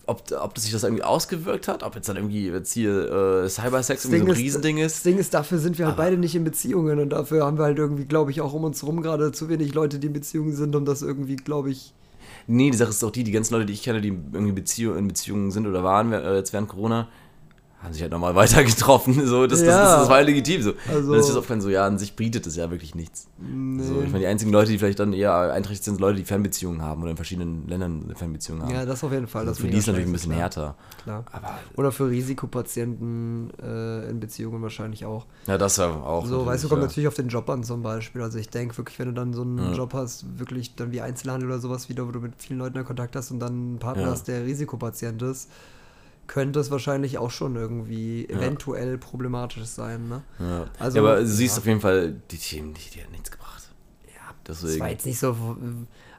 ob, 0.06 0.30
ob 0.32 0.54
das 0.54 0.64
sich 0.64 0.72
das 0.72 0.82
irgendwie 0.82 1.02
ausgewirkt 1.02 1.68
hat, 1.68 1.82
ob 1.82 1.94
jetzt 1.94 2.08
dann 2.08 2.16
irgendwie 2.16 2.48
jetzt 2.48 2.72
hier 2.72 3.44
äh, 3.44 3.48
Cybersex 3.48 4.04
irgendwie 4.04 4.18
so 4.20 4.26
ein 4.26 4.30
Riesending 4.32 4.76
Das 4.78 4.96
ist. 4.96 5.06
Ding 5.06 5.18
ist, 5.18 5.34
dafür 5.34 5.58
sind 5.58 5.78
wir 5.78 5.86
halt 5.86 5.96
beide 5.96 6.16
nicht 6.18 6.34
in 6.34 6.44
Beziehungen 6.44 6.98
und 6.98 7.10
dafür 7.10 7.46
haben 7.46 7.58
wir 7.58 7.64
halt 7.64 7.78
irgendwie, 7.78 8.04
glaube 8.04 8.30
ich, 8.30 8.40
auch 8.40 8.52
um 8.52 8.64
uns 8.64 8.82
herum 8.82 9.02
gerade 9.02 9.32
zu 9.32 9.48
wenig 9.48 9.74
Leute, 9.74 9.98
die 9.98 10.08
in 10.08 10.12
Beziehungen 10.12 10.54
sind, 10.54 10.74
um 10.76 10.84
das 10.84 11.02
irgendwie, 11.02 11.36
glaube 11.36 11.70
ich. 11.70 11.94
Nee, 12.46 12.70
die 12.70 12.76
Sache 12.76 12.90
ist 12.90 13.02
auch 13.04 13.10
die, 13.10 13.24
die 13.24 13.32
ganzen 13.32 13.54
Leute, 13.54 13.66
die 13.66 13.72
ich 13.72 13.82
kenne, 13.82 14.00
die 14.00 14.08
irgendwie 14.08 14.52
Beziehung, 14.52 14.98
in 14.98 15.08
Beziehungen 15.08 15.50
sind 15.50 15.66
oder 15.66 15.84
waren 15.84 16.12
äh, 16.12 16.36
jetzt 16.36 16.52
während 16.52 16.68
Corona, 16.68 17.08
haben 17.82 17.92
sich 17.92 18.02
halt 18.02 18.12
nochmal 18.12 18.34
weiter 18.36 18.62
getroffen. 18.64 19.26
So, 19.26 19.46
das, 19.46 19.58
das, 19.58 19.68
Ja. 19.68 19.82
das, 19.82 20.00
das 20.00 20.08
war 20.08 20.16
halt 20.16 20.26
legitim. 20.28 20.62
So. 20.62 20.72
Also- 20.88 21.10
Dann 21.12 21.20
ist 21.20 21.28
es 21.28 21.34
aufgefallen, 21.36 21.60
so, 21.60 21.68
ja, 21.68 21.86
an 21.86 21.98
sich 21.98 22.14
bietet 22.14 22.46
das 22.46 22.56
ja 22.56 22.70
wirklich 22.70 22.94
nichts. 22.94 23.26
Nee. 23.38 23.82
So, 23.82 23.94
ich 24.02 24.06
meine, 24.08 24.20
die 24.20 24.26
einzigen 24.26 24.52
Leute, 24.52 24.70
die 24.70 24.78
vielleicht 24.78 25.00
dann 25.00 25.12
eher 25.12 25.34
einträchtig 25.34 25.84
sind, 25.84 25.94
sind 25.94 26.00
Leute, 26.00 26.18
die 26.18 26.24
Fernbeziehungen 26.24 26.80
haben 26.82 27.02
oder 27.02 27.10
in 27.10 27.16
verschiedenen 27.16 27.66
Ländern 27.68 28.02
eine 28.04 28.14
Fernbeziehungen 28.14 28.62
haben. 28.64 28.72
ja, 28.72 28.84
das 28.86 29.02
auf 29.04 29.12
jeden 29.12 29.26
Fall. 29.26 29.40
also 29.40 29.52
das 29.52 29.58
für 29.58 29.66
die 29.68 29.76
ist 29.76 29.86
natürlich 29.86 30.06
ein 30.08 30.12
bisschen 30.12 30.30
klar. 30.30 30.40
härter. 30.42 30.74
Klar. 31.02 31.24
Aber 31.32 31.58
Oder 31.76 31.92
für 31.92 32.08
Risikopatienten 32.08 33.50
äh, 33.62 34.08
in 34.10 34.20
Beziehungen 34.20 34.62
wahrscheinlich 34.62 35.04
auch. 35.04 35.26
ja, 35.46 35.58
das 35.58 35.76
ja 35.76 35.86
auch. 35.90 36.26
So, 36.26 36.46
weißt 36.46 36.64
du, 36.64 36.68
kommt 36.68 36.82
ja. 36.82 36.86
natürlich 36.88 37.08
auf 37.08 37.14
den 37.14 37.28
Job 37.28 37.48
an 37.50 37.64
zum 37.64 37.82
Beispiel. 37.82 38.22
Also 38.22 38.38
ich 38.38 38.48
denke 38.48 38.76
wirklich, 38.78 38.98
wenn 38.98 39.08
du 39.08 39.14
dann 39.14 39.32
so 39.32 39.42
einen 39.42 39.58
Ja. 39.58 39.72
Job 39.72 39.94
hast, 39.94 40.38
wirklich 40.38 40.74
dann 40.76 40.92
wie 40.92 41.00
Einzelhandel 41.00 41.48
oder 41.48 41.58
sowas 41.58 41.88
wieder, 41.88 42.06
wo 42.06 42.10
du 42.12 42.20
mit 42.20 42.34
vielen 42.38 42.58
Leuten 42.58 42.78
in 42.78 42.84
Kontakt 42.84 43.16
hast 43.16 43.30
und 43.30 43.40
dann 43.40 43.52
einen 43.52 43.78
Partner 43.78 44.06
hast, 44.06 44.28
der 44.28 44.44
Risikopatient 44.44 45.20
ist, 45.22 45.50
könnte 46.32 46.60
es 46.60 46.70
wahrscheinlich 46.70 47.18
auch 47.18 47.30
schon 47.30 47.56
irgendwie 47.56 48.26
eventuell 48.26 48.96
problematisch 48.96 49.64
sein, 49.64 50.08
ne? 50.08 50.22
Ja. 50.38 50.64
Also, 50.78 50.96
ja, 50.96 51.04
aber 51.04 51.20
du 51.20 51.26
siehst 51.26 51.56
ja. 51.56 51.60
auf 51.60 51.66
jeden 51.66 51.82
Fall, 51.82 52.22
die 52.30 52.38
Themen, 52.38 52.72
die, 52.72 53.02
haben 53.02 53.12
nichts 53.12 53.30
gebracht. 53.30 53.68
Ja, 54.06 54.34
Deswegen. 54.48 54.72
das 54.72 54.80
war 54.80 54.88
jetzt 54.88 55.04
nicht 55.04 55.18
so. 55.18 55.36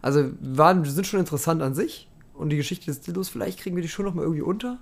Also 0.03 0.29
waren, 0.39 0.85
sind 0.85 1.07
schon 1.07 1.19
interessant 1.19 1.63
an 1.63 1.73
sich. 1.73 2.07
Und 2.35 2.49
die 2.49 2.57
Geschichte 2.57 2.85
des 2.85 3.01
Dildos, 3.01 3.29
vielleicht 3.29 3.59
kriegen 3.59 3.75
wir 3.75 3.81
die 3.81 3.89
schon 3.89 4.05
noch 4.05 4.13
mal 4.13 4.21
irgendwie 4.21 4.43
unter. 4.43 4.77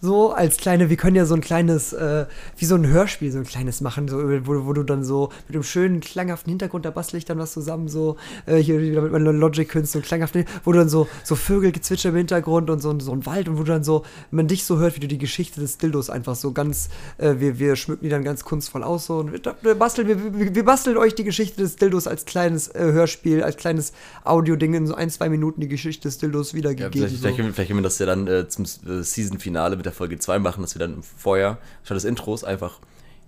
So 0.00 0.32
als 0.32 0.56
kleine, 0.56 0.90
wir 0.90 0.96
können 0.96 1.16
ja 1.16 1.26
so 1.26 1.34
ein 1.34 1.40
kleines, 1.40 1.92
äh, 1.92 2.26
wie 2.56 2.64
so 2.64 2.74
ein 2.74 2.86
Hörspiel, 2.86 3.30
so 3.30 3.38
ein 3.38 3.44
kleines 3.44 3.80
machen, 3.80 4.08
so, 4.08 4.18
wo, 4.46 4.66
wo 4.66 4.72
du 4.72 4.82
dann 4.82 5.04
so 5.04 5.30
mit 5.46 5.56
einem 5.56 5.62
schönen, 5.62 6.00
klanghaften 6.00 6.50
Hintergrund, 6.50 6.84
da 6.84 6.90
bastel 6.90 7.18
ich 7.18 7.24
dann 7.24 7.38
was 7.38 7.52
zusammen, 7.52 7.88
so, 7.88 8.16
äh, 8.46 8.56
hier 8.56 8.80
wieder 8.80 9.02
mit 9.02 9.12
meiner 9.12 9.32
Logic-Künste, 9.32 9.98
so 9.98 10.04
klanghaften, 10.04 10.44
wo 10.64 10.72
du 10.72 10.78
dann 10.78 10.88
so, 10.88 11.08
so 11.24 11.36
Vögelgezwitscher 11.36 12.10
im 12.10 12.16
Hintergrund 12.16 12.70
und 12.70 12.80
so, 12.80 12.98
so 13.00 13.12
ein 13.12 13.26
Wald 13.26 13.48
und 13.48 13.58
wo 13.58 13.62
du 13.62 13.72
dann 13.72 13.84
so, 13.84 14.04
wenn 14.30 14.38
man 14.38 14.48
dich 14.48 14.64
so 14.64 14.78
hört, 14.78 14.96
wie 14.96 15.00
du 15.00 15.08
die 15.08 15.18
Geschichte 15.18 15.60
des 15.60 15.78
Dildos 15.78 16.10
einfach 16.10 16.34
so 16.34 16.52
ganz, 16.52 16.88
äh, 17.18 17.34
wir, 17.38 17.58
wir 17.58 17.76
schmücken 17.76 18.04
die 18.04 18.10
dann 18.10 18.24
ganz 18.24 18.44
kunstvoll 18.44 18.82
aus, 18.82 19.06
so, 19.06 19.18
und 19.18 19.32
wir, 19.32 19.74
basteln, 19.74 20.08
wir, 20.08 20.54
wir 20.54 20.64
basteln 20.64 20.96
euch 20.96 21.14
die 21.14 21.24
Geschichte 21.24 21.60
des 21.60 21.76
Dildos 21.76 22.06
als 22.06 22.24
kleines 22.24 22.68
äh, 22.68 22.92
Hörspiel, 22.92 23.42
als 23.42 23.56
kleines 23.56 23.92
Audio-Ding 24.24 24.74
in 24.74 24.86
so 24.86 24.94
ein, 24.94 25.10
zwei 25.10 25.28
Minuten 25.28 25.60
die 25.60 25.68
Geschichte 25.68 26.08
des 26.08 26.18
Dildos 26.18 26.54
wiedergegeben. 26.54 26.92
Ja, 26.92 27.08
vielleicht, 27.08 27.22
so. 27.22 27.28
vielleicht, 27.28 27.54
vielleicht 27.54 27.68
können 27.68 27.80
wir 27.80 27.84
das 27.84 27.98
ja 27.98 28.06
dann 28.06 28.26
äh, 28.26 28.48
zum 28.48 28.64
äh, 28.64 29.02
Season-Finale 29.02 29.76
mit 29.76 29.86
der 29.86 29.89
Folge 29.92 30.18
2 30.18 30.38
machen, 30.38 30.62
dass 30.62 30.74
wir 30.74 30.80
dann 30.80 31.02
vorher, 31.02 31.58
statt 31.84 31.96
des 31.96 32.04
Intros, 32.04 32.44
einfach 32.44 32.78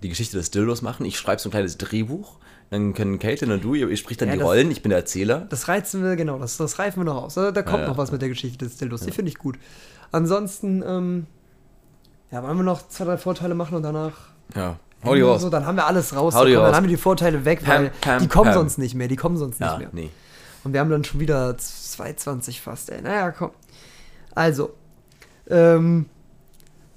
die 0.01 0.09
Geschichte 0.09 0.37
des 0.37 0.51
Dildos 0.51 0.81
machen. 0.81 1.05
Ich 1.05 1.17
schreibe 1.17 1.41
so 1.41 1.49
ein 1.49 1.51
kleines 1.51 1.77
Drehbuch. 1.77 2.37
Dann 2.69 2.93
können 2.93 3.19
Caitlin 3.19 3.51
und 3.51 3.63
du, 3.63 3.75
ihr, 3.75 3.87
ihr 3.87 3.97
spricht 3.97 4.21
dann 4.21 4.29
ja, 4.29 4.33
die 4.33 4.39
das, 4.39 4.47
Rollen, 4.47 4.71
ich 4.71 4.81
bin 4.81 4.89
der 4.89 4.99
Erzähler. 4.99 5.45
Das 5.49 5.67
reizen 5.67 6.03
wir, 6.03 6.15
genau, 6.15 6.39
das, 6.39 6.57
das 6.57 6.79
reifen 6.79 7.01
wir 7.01 7.05
noch 7.05 7.23
aus. 7.23 7.35
Da, 7.35 7.51
da 7.51 7.61
kommt 7.61 7.81
ja, 7.81 7.87
noch 7.87 7.97
was 7.97 8.11
mit 8.11 8.21
der 8.21 8.29
Geschichte 8.29 8.65
des 8.65 8.77
Dildos, 8.77 9.01
die 9.01 9.11
finde 9.11 9.29
ich 9.29 9.37
gut. 9.37 9.59
Ansonsten, 10.11 10.83
ähm, 10.85 11.27
ja, 12.31 12.41
wollen 12.41 12.57
wir 12.57 12.63
noch 12.63 12.87
zwei, 12.87 13.05
drei 13.05 13.17
Vorteile 13.17 13.53
machen 13.53 13.75
und 13.75 13.83
danach. 13.83 14.13
Ja. 14.55 14.79
Hau 15.03 15.15
die 15.15 15.21
raus. 15.21 15.41
So, 15.41 15.49
dann 15.49 15.65
haben 15.65 15.75
wir 15.75 15.85
alles 15.85 16.15
raus. 16.15 16.33
So, 16.33 16.45
dann 16.45 16.75
haben 16.75 16.85
wir 16.85 16.89
die 16.89 16.97
Vorteile 16.97 17.45
weg, 17.45 17.61
weil 17.65 17.91
pam, 18.01 18.19
die 18.19 18.27
kommen 18.27 18.45
pam. 18.45 18.53
sonst 18.53 18.77
nicht 18.77 18.95
mehr. 18.95 19.07
Die 19.07 19.17
kommen 19.17 19.37
sonst 19.37 19.59
ja, 19.59 19.77
nicht 19.77 19.93
mehr. 19.93 20.03
Nee. 20.05 20.09
Und 20.63 20.73
wir 20.73 20.79
haben 20.79 20.89
dann 20.89 21.03
schon 21.03 21.19
wieder 21.19 21.51
2,20 21.51 22.61
fast, 22.61 22.89
ey. 22.89 23.01
Naja, 23.01 23.31
komm. 23.31 23.51
Also, 24.33 24.73
ähm, 25.49 26.05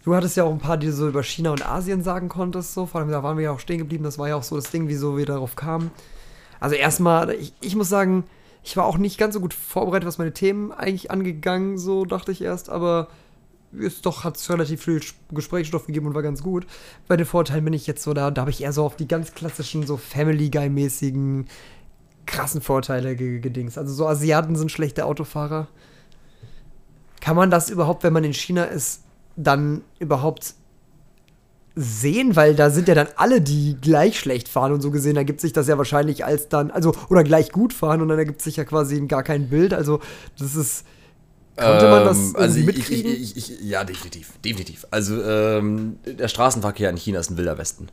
Du 0.07 0.15
hattest 0.15 0.37
ja 0.37 0.45
auch 0.45 0.53
ein 0.53 0.61
paar, 0.61 0.77
die 0.77 0.87
du 0.87 0.93
so 0.93 1.09
über 1.09 1.25
China 1.25 1.51
und 1.51 1.67
Asien 1.67 2.01
sagen 2.01 2.29
konntest, 2.29 2.75
so. 2.75 2.87
Vor 2.87 3.01
allem, 3.01 3.11
da 3.11 3.25
waren 3.25 3.39
wir 3.39 3.45
ja 3.47 3.51
auch 3.51 3.59
stehen 3.59 3.79
geblieben. 3.79 4.05
Das 4.05 4.19
war 4.19 4.29
ja 4.29 4.37
auch 4.37 4.45
so 4.45 4.55
das 4.55 4.71
Ding, 4.71 4.87
wieso 4.87 5.19
wir 5.19 5.27
darauf 5.27 5.57
kamen. 5.57 5.91
Also 6.61 6.77
erstmal, 6.77 7.33
ich, 7.33 7.53
ich 7.61 7.75
muss 7.75 7.89
sagen, 7.89 8.23
ich 8.63 8.77
war 8.77 8.85
auch 8.85 8.99
nicht 8.99 9.19
ganz 9.19 9.35
so 9.35 9.41
gut 9.41 9.53
vorbereitet, 9.53 10.07
was 10.07 10.19
meine 10.19 10.33
Themen 10.33 10.71
eigentlich 10.71 11.11
angegangen, 11.11 11.77
so 11.77 12.05
dachte 12.05 12.31
ich 12.31 12.41
erst, 12.41 12.71
aber 12.71 13.09
ist 13.73 14.07
doch, 14.07 14.23
hat 14.23 14.37
es 14.37 14.49
relativ 14.49 14.85
viel 14.85 15.01
Gesprächsstoff 15.33 15.87
gegeben 15.87 16.07
und 16.07 16.15
war 16.15 16.23
ganz 16.23 16.41
gut. 16.41 16.69
Bei 17.09 17.17
den 17.17 17.27
Vorteilen 17.27 17.65
bin 17.65 17.75
ich 17.75 17.89
jetzt 17.89 18.05
so, 18.05 18.15
da, 18.15 18.31
da 18.31 18.43
habe 18.43 18.53
ich 18.53 18.63
eher 18.63 18.73
so 18.73 18.85
auf 18.85 18.95
die 18.95 19.09
ganz 19.09 19.35
klassischen, 19.35 19.89
so 19.89 19.97
Family 19.97 20.51
Guy-mäßigen, 20.51 21.47
krassen 22.27 22.61
Vorteile 22.61 23.17
gedings. 23.17 23.77
Also 23.77 23.93
so 23.93 24.07
Asiaten 24.07 24.55
sind 24.55 24.71
schlechte 24.71 25.05
Autofahrer. 25.05 25.67
Kann 27.21 27.35
man 27.35 27.51
das 27.51 27.71
überhaupt, 27.71 28.05
wenn 28.05 28.13
man 28.13 28.23
in 28.23 28.35
China 28.35 28.63
ist, 28.63 29.03
dann 29.37 29.83
überhaupt 29.99 30.55
sehen, 31.79 32.35
weil 32.37 32.55
da 32.55 32.71
sind 32.71 32.89
ja 32.89 32.95
dann 32.95 33.09
alle, 33.17 33.43
die 33.43 33.77
gleich 33.79 34.19
schlecht 34.19 34.49
fahren 34.49 34.73
und 34.73 34.81
so 34.81 34.91
gesehen 34.91 35.17
ergibt 35.17 35.43
sich 35.43 35.53
das 35.53 35.69
ja 35.69 35.77
wahrscheinlich 35.77 36.25
als 36.25 36.49
dann, 36.49 36.71
also, 36.71 36.95
oder 37.11 37.23
gleich 37.23 37.53
gut 37.53 37.75
fahren 37.75 38.01
und 38.01 38.09
dann 38.09 38.19
ergibt 38.19 38.41
sich 38.41 38.57
ja 38.57 38.65
quasi 38.65 38.99
gar 39.07 39.23
kein 39.23 39.51
Bild. 39.51 39.75
Also, 39.75 40.01
das 40.39 40.57
ist. 40.57 40.87
Konnte 41.55 41.89
man 41.89 42.05
das 42.05 42.19
ähm, 42.19 42.37
also 42.37 42.61
mitkriegen? 42.61 43.13
Ich, 43.13 43.37
ich, 43.37 43.51
ich, 43.51 43.61
ja, 43.63 43.85
definitiv, 43.85 44.33
definitiv. 44.45 44.87
Also, 44.91 45.23
ähm, 45.23 45.99
der 46.07 46.29
Straßenverkehr 46.29 46.91
in 46.91 46.97
China 46.97 47.21
ist 47.21 47.31
ein 47.31 47.37
wilder 47.37 47.59
Westen. 47.59 47.89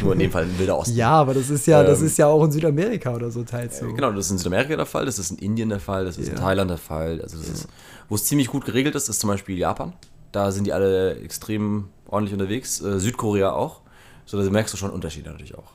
Nur 0.00 0.12
in 0.12 0.20
dem 0.20 0.30
Fall 0.30 0.44
ein 0.44 0.58
wilder 0.58 0.78
Osten. 0.78 0.94
ja, 0.96 1.10
aber 1.10 1.34
das 1.34 1.50
ist 1.50 1.66
ja, 1.66 1.80
ähm, 1.80 1.86
das 1.86 2.00
ist 2.00 2.18
ja 2.18 2.26
auch 2.26 2.44
in 2.44 2.52
Südamerika 2.52 3.14
oder 3.14 3.30
so 3.30 3.42
teils 3.42 3.78
so. 3.78 3.92
Genau, 3.92 4.12
das 4.12 4.26
ist 4.26 4.32
in 4.32 4.38
Südamerika 4.38 4.76
der 4.76 4.86
Fall, 4.86 5.04
das 5.06 5.18
ist 5.18 5.32
in 5.32 5.38
Indien 5.38 5.68
der 5.68 5.80
Fall, 5.80 6.04
das 6.04 6.16
ist 6.16 6.28
ja. 6.28 6.34
in 6.34 6.40
Thailand 6.40 6.70
der 6.70 6.78
Fall. 6.78 7.20
Also, 7.20 7.38
das 7.38 7.46
ja. 7.46 7.54
ist, 7.54 7.68
wo 8.08 8.16
es 8.16 8.24
ziemlich 8.24 8.48
gut 8.48 8.64
geregelt 8.64 8.94
ist, 8.94 9.08
ist 9.08 9.20
zum 9.20 9.28
Beispiel 9.28 9.58
Japan. 9.58 9.92
Da 10.32 10.50
sind 10.50 10.66
die 10.66 10.72
alle 10.72 11.16
extrem 11.20 11.88
ordentlich 12.08 12.32
unterwegs. 12.32 12.80
Äh, 12.80 12.98
Südkorea 12.98 13.52
auch. 13.52 13.80
So, 14.26 14.42
da 14.42 14.50
merkst 14.50 14.72
du 14.72 14.78
schon 14.78 14.90
Unterschiede 14.90 15.30
natürlich 15.30 15.56
auch. 15.56 15.72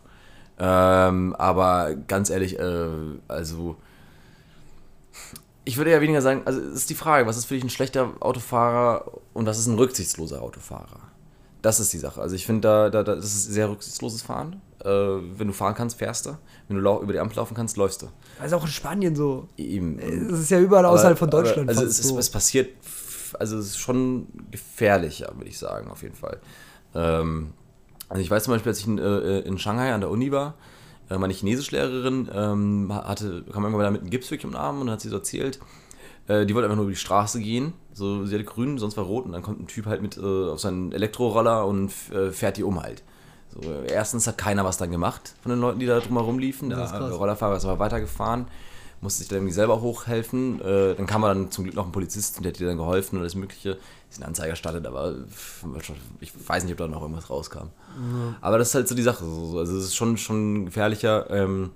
Ähm, 0.59 1.35
aber 1.37 1.95
ganz 2.07 2.29
ehrlich, 2.29 2.57
äh, 2.57 2.87
also 3.27 3.75
ich 5.65 5.77
würde 5.77 5.91
ja 5.91 6.01
weniger 6.01 6.21
sagen, 6.21 6.43
also 6.45 6.61
es 6.61 6.75
ist 6.75 6.89
die 6.89 6.95
Frage, 6.95 7.27
was 7.27 7.37
ist 7.37 7.45
für 7.45 7.55
dich 7.55 7.63
ein 7.63 7.69
schlechter 7.69 8.09
Autofahrer 8.21 9.11
und 9.33 9.45
was 9.45 9.59
ist 9.59 9.67
ein 9.67 9.75
rücksichtsloser 9.75 10.41
Autofahrer? 10.41 11.01
Das 11.61 11.79
ist 11.79 11.91
die 11.91 11.97
Sache. 11.97 12.21
Also 12.21 12.35
ich 12.35 12.45
finde, 12.45 12.61
da, 12.61 12.89
da, 12.89 13.03
das 13.03 13.25
ist 13.25 13.51
sehr 13.51 13.69
rücksichtsloses 13.69 14.21
Fahren. 14.21 14.61
Äh, 14.83 14.89
wenn 14.89 15.47
du 15.47 15.53
fahren 15.53 15.75
kannst, 15.75 15.97
fährst 15.97 16.25
du. 16.25 16.37
Wenn 16.69 16.81
du 16.81 16.99
über 17.01 17.11
die 17.11 17.19
Ampel 17.19 17.35
laufen 17.35 17.55
kannst, 17.55 17.75
läufst 17.75 18.01
du. 18.03 18.07
Also 18.39 18.55
auch 18.55 18.63
in 18.63 18.69
Spanien 18.69 19.15
so. 19.15 19.49
Eben. 19.57 19.99
Es 19.99 20.39
ist 20.39 20.51
ja 20.51 20.59
überall 20.59 20.85
außerhalb 20.85 21.17
von 21.17 21.29
Deutschland. 21.29 21.69
Aber, 21.69 21.79
also 21.79 21.83
es, 21.83 21.97
so. 21.97 22.17
es, 22.17 22.29
passiert 22.29 22.69
also 23.35 23.57
es 23.57 23.67
ist 23.67 23.77
schon 23.77 24.27
gefährlicher, 24.51 25.33
würde 25.35 25.49
ich 25.49 25.57
sagen, 25.57 25.89
auf 25.89 26.03
jeden 26.03 26.15
Fall. 26.15 26.39
Ähm, 26.95 27.53
also 28.09 28.21
ich 28.21 28.29
weiß 28.29 28.43
zum 28.43 28.53
Beispiel, 28.53 28.69
als 28.69 28.79
ich 28.79 28.87
in, 28.87 28.97
äh, 28.97 29.39
in 29.39 29.57
Shanghai 29.57 29.93
an 29.93 30.01
der 30.01 30.09
Uni 30.09 30.31
war, 30.31 30.55
äh, 31.09 31.17
meine 31.17 31.33
Chinesischlehrerin 31.33 32.29
ähm, 32.33 32.93
hatte, 32.93 33.43
kam 33.51 33.63
irgendwann 33.63 33.85
da 33.85 33.91
mit 33.91 34.01
einem 34.01 34.09
Gips 34.09 34.31
im 34.31 34.55
Arm 34.55 34.81
und 34.81 34.89
hat 34.89 35.01
sie 35.01 35.09
so 35.09 35.17
erzählt, 35.17 35.59
äh, 36.27 36.45
die 36.45 36.53
wollte 36.55 36.65
einfach 36.65 36.75
nur 36.75 36.85
über 36.85 36.93
die 36.93 36.97
Straße 36.97 37.39
gehen, 37.39 37.73
so 37.93 38.25
sie 38.25 38.35
hatte 38.35 38.45
grün, 38.45 38.77
sonst 38.77 38.97
war 38.97 39.05
rot 39.05 39.25
und 39.25 39.31
dann 39.33 39.41
kommt 39.41 39.59
ein 39.59 39.67
Typ 39.67 39.85
halt 39.85 40.01
mit 40.01 40.17
äh, 40.17 40.21
auf 40.21 40.59
seinen 40.59 40.91
Elektroroller 40.91 41.65
und 41.65 41.91
äh, 42.11 42.31
fährt 42.31 42.57
die 42.57 42.63
um 42.63 42.81
halt. 42.81 43.03
So, 43.49 43.61
erstens 43.87 44.27
hat 44.27 44.37
keiner 44.37 44.65
was 44.65 44.77
dann 44.77 44.91
gemacht 44.91 45.35
von 45.41 45.49
den 45.49 45.59
Leuten, 45.59 45.79
die 45.79 45.85
da 45.85 45.99
drumherum 45.99 46.37
liefen. 46.37 46.69
Der 46.69 46.79
Rollerfahrer 47.11 47.57
ist 47.57 47.65
aber 47.65 47.79
weitergefahren 47.79 48.47
musste 49.01 49.19
sich 49.19 49.27
dann 49.27 49.37
irgendwie 49.37 49.53
selber 49.53 49.81
hochhelfen. 49.81 50.61
Äh, 50.61 50.95
dann 50.95 51.05
kam 51.05 51.21
dann 51.21 51.51
zum 51.51 51.63
Glück 51.63 51.75
noch 51.75 51.85
ein 51.85 51.91
Polizist 51.91 52.37
und 52.37 52.43
der 52.43 52.51
hat 52.51 52.59
dir 52.59 52.67
dann 52.67 52.77
geholfen 52.77 53.15
und 53.15 53.21
alles 53.21 53.35
Mögliche. 53.35 53.77
Ist 54.09 54.19
ein 54.19 54.23
Anzeiger 54.23 54.51
erstattet, 54.51 54.85
aber 54.85 55.15
ich 56.19 56.31
weiß 56.47 56.63
nicht, 56.63 56.71
ob 56.71 56.77
da 56.77 56.87
noch 56.87 57.01
irgendwas 57.01 57.29
rauskam. 57.29 57.67
Ja. 57.67 58.35
Aber 58.41 58.57
das 58.57 58.69
ist 58.69 58.75
halt 58.75 58.87
so 58.87 58.95
die 58.95 59.03
Sache. 59.03 59.25
Also 59.25 59.77
es 59.77 59.85
ist 59.85 59.95
schon, 59.95 60.17
schon 60.17 60.65
gefährlicher. 60.65 61.29
Ähm, 61.29 61.71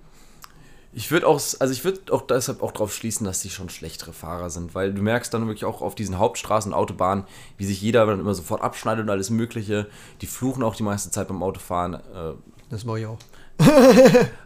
ich 0.93 1.11
würde 1.11 1.27
auch, 1.27 1.41
also 1.59 1.71
ich 1.71 1.83
würde 1.85 2.11
auch 2.11 2.21
deshalb 2.23 2.61
auch 2.61 2.71
darauf 2.71 2.93
schließen, 2.93 3.25
dass 3.25 3.41
die 3.41 3.49
schon 3.49 3.69
schlechtere 3.69 4.11
Fahrer 4.11 4.49
sind, 4.49 4.75
weil 4.75 4.93
du 4.93 5.01
merkst 5.01 5.33
dann 5.33 5.47
wirklich 5.47 5.63
auch 5.63 5.81
auf 5.81 5.95
diesen 5.95 6.17
Hauptstraßen 6.17 6.73
und 6.73 6.77
Autobahnen, 6.77 7.25
wie 7.57 7.65
sich 7.65 7.81
jeder 7.81 8.05
dann 8.05 8.19
immer 8.19 8.33
sofort 8.33 8.61
abschneidet 8.61 9.03
und 9.03 9.09
alles 9.09 9.29
Mögliche. 9.29 9.87
Die 10.21 10.27
fluchen 10.27 10.63
auch 10.63 10.75
die 10.75 10.83
meiste 10.83 11.09
Zeit 11.09 11.29
beim 11.29 11.43
Autofahren. 11.43 11.95
Äh, 11.95 12.33
das 12.69 12.83
mache 12.83 12.99
ich 12.99 13.05
auch. 13.05 13.19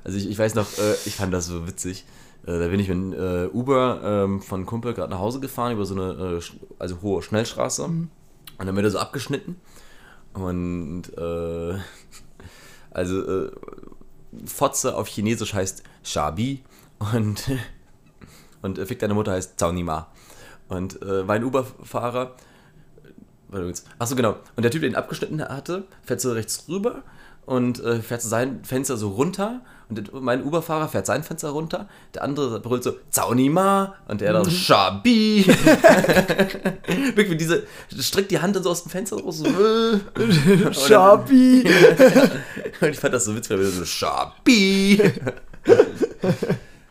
also 0.04 0.18
ich, 0.18 0.30
ich 0.30 0.38
weiß 0.38 0.56
noch, 0.56 0.68
äh, 0.78 0.94
ich 1.06 1.16
fand 1.16 1.34
das 1.34 1.48
so 1.48 1.68
witzig. 1.68 2.06
Äh, 2.46 2.60
da 2.60 2.68
bin 2.68 2.80
ich 2.80 2.90
mit 2.90 3.18
äh, 3.18 3.48
Uber 3.52 4.02
ähm, 4.04 4.42
von 4.42 4.66
Kumpel 4.66 4.94
gerade 4.94 5.12
nach 5.12 5.20
Hause 5.20 5.40
gefahren 5.40 5.74
über 5.74 5.86
so 5.86 5.96
eine 5.96 6.38
äh, 6.38 6.42
also 6.80 7.02
hohe 7.02 7.22
Schnellstraße. 7.22 7.88
Mhm. 7.88 8.10
Und 8.58 8.66
dann 8.66 8.76
wird 8.76 8.86
er 8.86 8.92
so 8.92 9.00
abgeschnitten. 9.00 9.58
Und 10.34 11.04
äh, 11.18 11.80
also 12.92 13.46
äh, 13.46 13.52
Fotze 14.46 14.96
auf 14.96 15.08
Chinesisch 15.08 15.54
heißt 15.54 15.84
Shabi 16.04 16.64
und, 17.14 17.52
und 18.62 18.80
Fick 18.80 19.00
deine 19.00 19.14
Mutter 19.14 19.32
heißt 19.32 19.60
Zaunima. 19.60 20.08
Und 20.68 21.02
äh, 21.02 21.24
mein 21.24 21.44
Uber-Fahrer, 21.44 22.36
achso 24.00 24.16
genau, 24.16 24.36
und 24.56 24.64
der 24.64 24.72
Typ, 24.72 24.82
der 24.82 24.90
ihn 24.90 24.96
abgeschnitten 24.96 25.42
hatte, 25.42 25.86
fährt 26.04 26.22
so 26.22 26.32
rechts 26.32 26.66
rüber 26.68 27.04
und 27.46 27.84
äh, 27.84 28.02
fährt 28.02 28.22
so 28.22 28.30
sein 28.30 28.64
Fenster 28.64 28.98
so 28.98 29.10
runter 29.10 29.62
und 29.88 30.12
mein 30.14 30.44
Uberfahrer 30.44 30.88
fährt 30.88 31.06
sein 31.06 31.24
Fenster 31.24 31.50
runter, 31.50 31.88
der 32.16 32.24
andere 32.24 32.60
brüllt 32.60 32.84
so 32.84 32.94
Zaunima 33.12 33.96
und 34.08 34.22
der 34.22 34.34
dann 34.34 34.50
Shabi. 34.50 35.46
Wirklich 37.16 37.38
diese 37.38 37.64
streckt 37.96 38.32
die 38.32 38.40
Hand 38.40 38.56
dann 38.56 38.64
so 38.64 38.72
aus 38.72 38.84
dem 38.84 38.90
Fenster 38.90 39.18
raus 39.18 39.38
so 39.38 39.46
Shabi. 40.72 41.66
und 42.82 42.90
ich 42.90 43.00
fand 43.00 43.14
das 43.14 43.26
so 43.26 43.36
witzig, 43.36 43.58
weil 43.58 43.66
so 43.66 43.86
Shabi. 43.86 45.02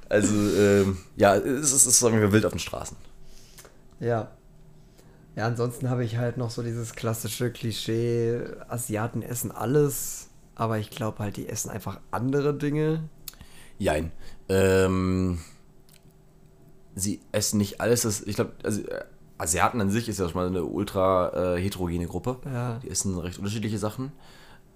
also 0.09 0.35
ähm, 0.35 0.99
ja, 1.17 1.35
es 1.35 1.73
ist, 1.73 1.87
es 1.87 1.99
sagen 1.99 2.21
wir 2.21 2.31
wild 2.31 2.47
auf 2.47 2.53
den 2.53 2.61
Straßen. 2.61 2.97
Ja. 3.99 4.31
Ja, 5.35 5.47
ansonsten 5.47 5.91
habe 5.91 6.05
ich 6.05 6.17
halt 6.17 6.37
noch 6.37 6.51
so 6.51 6.63
dieses 6.63 6.95
klassische 6.95 7.51
Klischee, 7.51 8.41
Asiaten 8.69 9.21
essen 9.21 9.51
alles 9.51 10.29
aber 10.55 10.79
ich 10.79 10.91
glaube 10.91 11.19
halt, 11.19 11.37
die 11.37 11.49
essen 11.49 11.71
einfach 11.71 12.01
andere 12.11 12.55
Dinge. 12.55 13.09
Jein. 13.79 14.13
Ähm, 14.49 15.39
sie 16.95 17.21
essen 17.33 17.59
nicht 17.59 17.81
alles. 17.81 18.03
Das, 18.03 18.23
ich 18.23 18.37
glaube, 18.37 18.53
also 18.63 18.83
äh, 18.83 19.05
Asiaten 19.39 19.81
an 19.81 19.91
sich 19.91 20.09
ist 20.09 20.19
ja 20.19 20.29
schon 20.29 20.41
mal 20.41 20.47
eine 20.47 20.65
ultra 20.65 21.57
äh, 21.57 21.61
heterogene 21.61 22.07
Gruppe. 22.07 22.39
Ja. 22.45 22.79
Die 22.83 22.91
essen 22.91 23.19
recht 23.19 23.39
unterschiedliche 23.39 23.79
Sachen. 23.79 24.13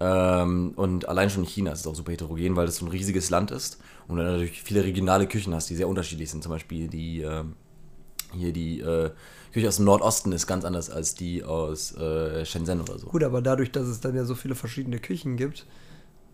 Ähm, 0.01 0.73
und 0.75 1.07
allein 1.09 1.29
schon 1.29 1.43
in 1.43 1.49
China 1.49 1.71
ist 1.71 1.81
es 1.81 1.87
auch 1.87 1.95
super 1.95 2.11
heterogen, 2.11 2.55
weil 2.55 2.67
es 2.67 2.77
so 2.77 2.85
ein 2.85 2.91
riesiges 2.91 3.29
Land 3.29 3.51
ist 3.51 3.79
und 4.07 4.17
du 4.17 4.23
natürlich 4.23 4.61
viele 4.63 4.83
regionale 4.83 5.27
Küchen 5.27 5.53
hast, 5.53 5.69
die 5.69 5.75
sehr 5.75 5.89
unterschiedlich 5.89 6.29
sind. 6.31 6.41
Zum 6.41 6.51
Beispiel 6.51 6.87
die 6.87 7.21
äh, 7.21 7.43
hier 8.33 8.53
die 8.53 8.79
äh, 8.79 9.11
Küche 9.51 9.67
aus 9.67 9.77
dem 9.77 9.85
Nordosten 9.85 10.31
ist 10.31 10.47
ganz 10.47 10.65
anders 10.65 10.89
als 10.89 11.15
die 11.15 11.43
aus 11.43 11.95
äh, 11.97 12.45
Shenzhen 12.45 12.81
oder 12.81 12.99
so. 12.99 13.07
Gut, 13.07 13.23
aber 13.23 13.41
dadurch, 13.41 13.71
dass 13.71 13.87
es 13.87 13.99
dann 13.99 14.15
ja 14.15 14.25
so 14.25 14.35
viele 14.35 14.55
verschiedene 14.55 14.99
Küchen 14.99 15.37
gibt, 15.37 15.65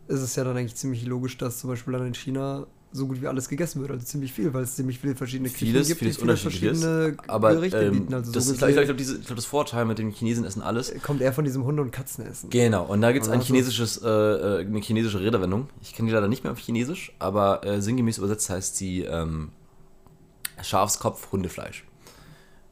ist 0.08 0.22
es 0.22 0.36
ja 0.36 0.44
dann 0.44 0.58
eigentlich 0.58 0.76
ziemlich 0.76 1.06
logisch, 1.06 1.38
dass 1.38 1.60
zum 1.60 1.70
Beispiel 1.70 1.94
dann 1.94 2.08
in 2.08 2.14
China 2.14 2.68
so 2.92 3.08
gut 3.08 3.22
wie 3.22 3.28
alles 3.28 3.50
gegessen 3.50 3.82
wird, 3.82 3.92
also 3.92 4.06
ziemlich 4.06 4.32
viel, 4.32 4.54
weil 4.54 4.64
es 4.64 4.76
ziemlich 4.76 5.00
viele 5.00 5.16
verschiedene 5.16 5.50
Küchen 5.50 5.68
Vieles, 5.68 5.88
gibt, 5.88 6.00
vieles 6.00 6.16
die 6.16 6.22
viele 6.22 6.38
verschiedene 6.38 7.18
Aber 7.28 7.54
Gerichte 7.54 7.78
ähm, 7.78 7.92
bieten. 7.92 8.14
Also 8.14 8.32
das, 8.32 8.46
so 8.46 8.54
ich 8.54 8.58
glaube, 8.58 8.86
glaub, 8.86 8.98
glaub, 8.98 9.36
das 9.36 9.46
Vorteil 9.46 9.86
mit 9.86 9.98
dem 9.98 10.12
Chinesen 10.12 10.46
essen 10.46 10.62
alles. 10.62 10.94
kommt 11.04 11.22
eher 11.22 11.34
von 11.34 11.44
diesem 11.44 11.66
Hunde- 11.66 11.82
und 11.82 11.92
Katzenessen. 11.92 12.50
Genau, 12.50 12.86
und 12.86 13.02
da 13.02 13.12
gibt 13.12 13.26
es 13.26 13.32
ein 13.32 13.42
chinesisches, 13.42 14.02
äh, 14.02 14.08
äh, 14.08 14.60
eine 14.66 14.80
chinesische 14.80 15.20
Redewendung. 15.20 15.68
Ich 15.82 15.94
kenne 15.94 16.08
die 16.08 16.14
leider 16.14 16.30
nicht 16.30 16.44
mehr 16.44 16.54
auf 16.54 16.60
Chinesisch, 16.60 17.14
aber 17.20 17.66
äh, 17.66 17.82
sinngemäß 17.82 18.18
übersetzt 18.18 18.50
heißt 18.50 18.78
sie 18.78 19.02
ähm, 19.02 19.50
Schafskopf 20.62 21.32
Hundefleisch. 21.32 21.84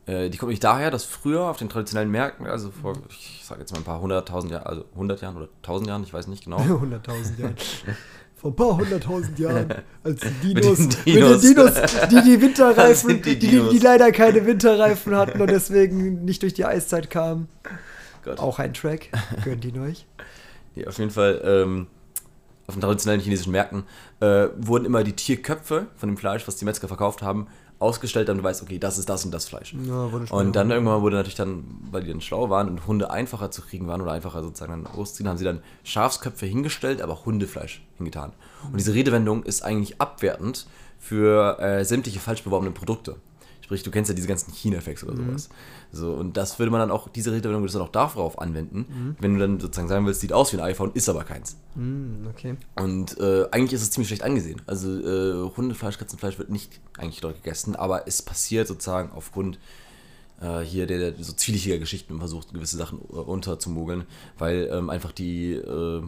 Äh, 0.05 0.29
die 0.29 0.37
kommt 0.37 0.49
nicht 0.49 0.63
daher, 0.63 0.91
dass 0.91 1.05
früher 1.05 1.43
auf 1.43 1.57
den 1.57 1.69
traditionellen 1.69 2.11
Märkten, 2.11 2.45
also 2.45 2.71
vor, 2.71 2.93
ich 3.09 3.41
sage 3.45 3.61
jetzt 3.61 3.71
mal 3.71 3.79
ein 3.79 3.85
paar 3.85 4.01
hunderttausend 4.01 4.51
Jahren, 4.51 4.65
also 4.65 4.85
hundert 4.95 5.21
Jahren 5.21 5.37
oder 5.37 5.47
tausend 5.61 5.87
Jahren, 5.87 6.03
ich 6.03 6.13
weiß 6.13 6.27
nicht 6.27 6.43
genau. 6.43 6.57
100.000 6.59 7.39
Jahren. 7.39 7.55
Vor 8.35 8.51
ein 8.51 8.55
paar 8.57 8.75
hunderttausend 8.75 9.39
Jahren, 9.39 9.73
als 10.03 10.19
die 10.41 10.47
Mit 10.53 10.65
Dinos, 10.65 10.77
den 10.77 10.87
mit 10.87 11.05
Dinos. 11.05 11.41
den 11.41 11.55
Dinos, 11.55 11.73
die 12.09 12.21
die 12.21 12.41
Winterreifen, 12.41 13.21
die, 13.21 13.39
die 13.39 13.69
die 13.69 13.79
leider 13.79 14.11
keine 14.11 14.45
Winterreifen 14.45 15.15
hatten 15.15 15.39
und 15.39 15.49
deswegen 15.49 16.25
nicht 16.25 16.41
durch 16.41 16.53
die 16.53 16.65
Eiszeit 16.65 17.09
kamen. 17.09 17.47
Gott. 18.25 18.39
Auch 18.39 18.59
ein 18.59 18.73
Track, 18.73 19.09
gönnt 19.45 19.63
ihn 19.63 19.79
euch. 19.79 20.05
Ja, 20.75 20.87
auf 20.87 20.97
jeden 20.97 21.11
Fall, 21.11 21.41
ähm, 21.45 21.87
auf 22.67 22.75
den 22.75 22.81
traditionellen 22.81 23.21
chinesischen 23.21 23.51
Märkten 23.51 23.83
äh, 24.19 24.47
wurden 24.57 24.85
immer 24.85 25.03
die 25.03 25.13
Tierköpfe 25.13 25.87
von 25.95 26.09
dem 26.09 26.17
Fleisch, 26.17 26.45
was 26.47 26.55
die 26.57 26.65
Metzger 26.65 26.87
verkauft 26.87 27.21
haben, 27.21 27.47
ausgestellt, 27.83 28.29
damit 28.29 28.43
du 28.43 28.47
weißt, 28.47 28.63
okay, 28.63 28.79
das 28.79 28.97
ist 28.97 29.09
das 29.09 29.25
und 29.25 29.31
das 29.31 29.45
Fleisch. 29.45 29.75
Ja, 29.85 30.09
Und 30.31 30.55
dann 30.55 30.71
irgendwann 30.71 31.01
wurde 31.01 31.17
natürlich 31.17 31.35
dann, 31.35 31.65
weil 31.91 32.03
die 32.03 32.09
dann 32.09 32.21
schlau 32.21 32.49
waren 32.49 32.69
und 32.69 32.87
Hunde 32.87 33.11
einfacher 33.11 33.51
zu 33.51 33.61
kriegen 33.61 33.87
waren 33.87 34.01
oder 34.01 34.13
einfacher 34.13 34.41
sozusagen 34.41 34.83
dann 34.83 34.93
ausziehen, 34.93 35.29
haben 35.29 35.37
sie 35.37 35.45
dann 35.45 35.61
Schafsköpfe 35.83 36.45
hingestellt, 36.45 37.01
aber 37.01 37.13
auch 37.13 37.25
Hundefleisch 37.25 37.83
hingetan. 37.97 38.31
Und 38.71 38.77
diese 38.79 38.93
Redewendung 38.93 39.43
ist 39.43 39.63
eigentlich 39.63 40.01
abwertend 40.01 40.65
für 40.99 41.59
äh, 41.59 41.83
sämtliche 41.85 42.19
falsch 42.19 42.43
beworbene 42.43 42.71
Produkte. 42.71 43.17
Sprich, 43.61 43.83
du 43.83 43.91
kennst 43.91 44.09
ja 44.09 44.15
diese 44.15 44.27
ganzen 44.27 44.51
China-Effekte 44.53 45.05
oder 45.05 45.15
sowas. 45.15 45.49
So, 45.95 46.11
und 46.11 46.37
das 46.37 46.57
würde 46.57 46.71
man 46.71 46.79
dann 46.79 46.89
auch, 46.89 47.07
diese 47.07 47.31
Redewendung 47.31 47.61
würdest 47.61 47.75
du 47.75 47.79
dann 47.79 47.87
auch 47.87 47.91
darauf 47.91 48.41
anwenden, 48.41 49.15
wenn 49.19 49.35
du 49.35 49.39
dann 49.39 49.59
sozusagen 49.59 49.87
sagen 49.87 50.07
willst, 50.07 50.21
sieht 50.21 50.33
aus 50.33 50.51
wie 50.51 50.57
ein 50.57 50.63
iPhone, 50.63 50.91
ist 50.95 51.07
aber 51.07 51.23
keins. 51.23 51.55
Hm, 51.75 52.27
okay. 52.31 52.55
Und 52.75 53.19
äh, 53.19 53.45
eigentlich 53.51 53.73
ist 53.73 53.83
es 53.83 53.91
ziemlich 53.91 54.07
schlecht 54.07 54.23
angesehen. 54.23 54.59
Also 54.65 54.89
äh, 54.89 55.51
Hundefleisch, 55.55 55.99
Katzenfleisch 55.99 56.39
wird 56.39 56.49
nicht 56.49 56.81
eigentlich 56.97 57.21
dort 57.21 57.35
gegessen, 57.35 57.75
aber 57.75 58.07
es 58.07 58.23
passiert 58.23 58.67
sozusagen 58.67 59.11
aufgrund 59.11 59.59
äh, 60.41 60.61
hier 60.61 60.87
der, 60.87 61.11
der 61.11 61.23
so 61.23 61.31
zwielichtiger 61.33 61.77
Geschichten 61.77 62.17
versucht, 62.17 62.51
gewisse 62.53 62.77
Sachen 62.77 62.99
äh, 63.11 63.17
unterzumogeln, 63.17 64.05
weil 64.39 64.69
ähm, 64.71 64.89
einfach 64.89 65.11
die 65.11 65.53
äh, 65.53 66.01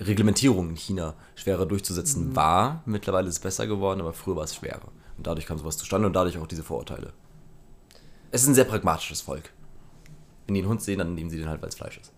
Reglementierung 0.00 0.70
in 0.70 0.76
China 0.76 1.14
schwerer 1.36 1.66
durchzusetzen 1.66 2.34
war. 2.34 2.82
Mittlerweile 2.84 3.28
ist 3.28 3.34
es 3.34 3.40
besser 3.40 3.68
geworden, 3.68 4.00
aber 4.00 4.12
früher 4.12 4.34
war 4.34 4.44
es 4.44 4.56
schwerer. 4.56 4.88
Und 5.16 5.26
dadurch 5.26 5.46
kam 5.46 5.58
sowas 5.58 5.76
zustande 5.76 6.08
und 6.08 6.14
dadurch 6.14 6.36
auch 6.38 6.46
diese 6.46 6.64
Vorurteile. 6.64 7.12
Es 8.30 8.42
ist 8.42 8.48
ein 8.48 8.54
sehr 8.54 8.64
pragmatisches 8.64 9.20
Volk. 9.20 9.50
Wenn 10.46 10.54
die 10.54 10.60
einen 10.60 10.68
Hund 10.70 10.82
sehen, 10.82 10.98
dann 10.98 11.14
nehmen 11.14 11.30
sie 11.30 11.38
den 11.38 11.48
halt, 11.48 11.62
weil 11.62 11.68
es 11.68 11.74
Fleisch 11.74 11.98
ist. 11.98 12.12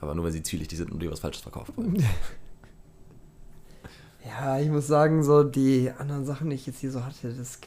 Aber 0.00 0.14
nur, 0.14 0.24
wenn 0.24 0.32
sie 0.32 0.42
zwielichtig 0.42 0.78
sind 0.78 0.90
und 0.92 1.00
dir 1.00 1.10
was 1.10 1.20
Falsches 1.20 1.42
verkaufen 1.42 1.74
wollen. 1.76 2.04
Ja, 4.26 4.58
ich 4.58 4.68
muss 4.68 4.86
sagen, 4.88 5.22
so 5.22 5.44
die 5.44 5.90
anderen 5.98 6.24
Sachen, 6.26 6.50
die 6.50 6.56
ich 6.56 6.66
jetzt 6.66 6.80
hier 6.80 6.90
so 6.90 7.04
hatte, 7.04 7.32
das 7.32 7.60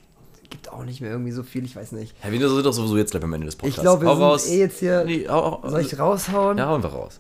gibt, 0.49 0.69
auch 0.71 0.83
nicht 0.83 0.99
mehr 0.99 1.11
irgendwie 1.11 1.31
so 1.31 1.43
viel, 1.43 1.63
ich 1.63 1.75
weiß 1.75 1.93
nicht. 1.93 2.15
Ja, 2.23 2.31
wir 2.31 2.49
sind 2.49 2.65
doch 2.65 2.73
sowieso 2.73 2.97
jetzt 2.97 3.11
gleich 3.11 3.23
am 3.23 3.31
Ende 3.31 3.45
des 3.45 3.55
Podcasts. 3.55 3.77
Ich 3.77 3.81
glaube, 3.81 4.01
wir 4.03 4.09
Hau 4.09 4.15
sind 4.15 4.23
raus. 4.23 4.47
eh 4.47 4.59
jetzt 4.59 4.79
hier. 4.79 5.03
Nee, 5.05 5.25
hau, 5.29 5.63
hau, 5.63 5.69
Soll 5.69 5.81
ich 5.81 5.97
raushauen? 5.97 6.57
Ja, 6.57 6.67
hauen 6.67 6.83
wir 6.83 6.89
raus. 6.89 7.19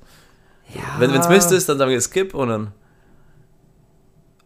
Ja. 0.73 0.81
Wenn 0.99 1.11
es 1.11 1.29
Mist 1.29 1.51
ist, 1.51 1.69
dann 1.69 1.77
sagen 1.77 1.89
wir 1.89 2.01
Skip 2.01 2.33
und 2.33 2.49
dann. 2.49 2.71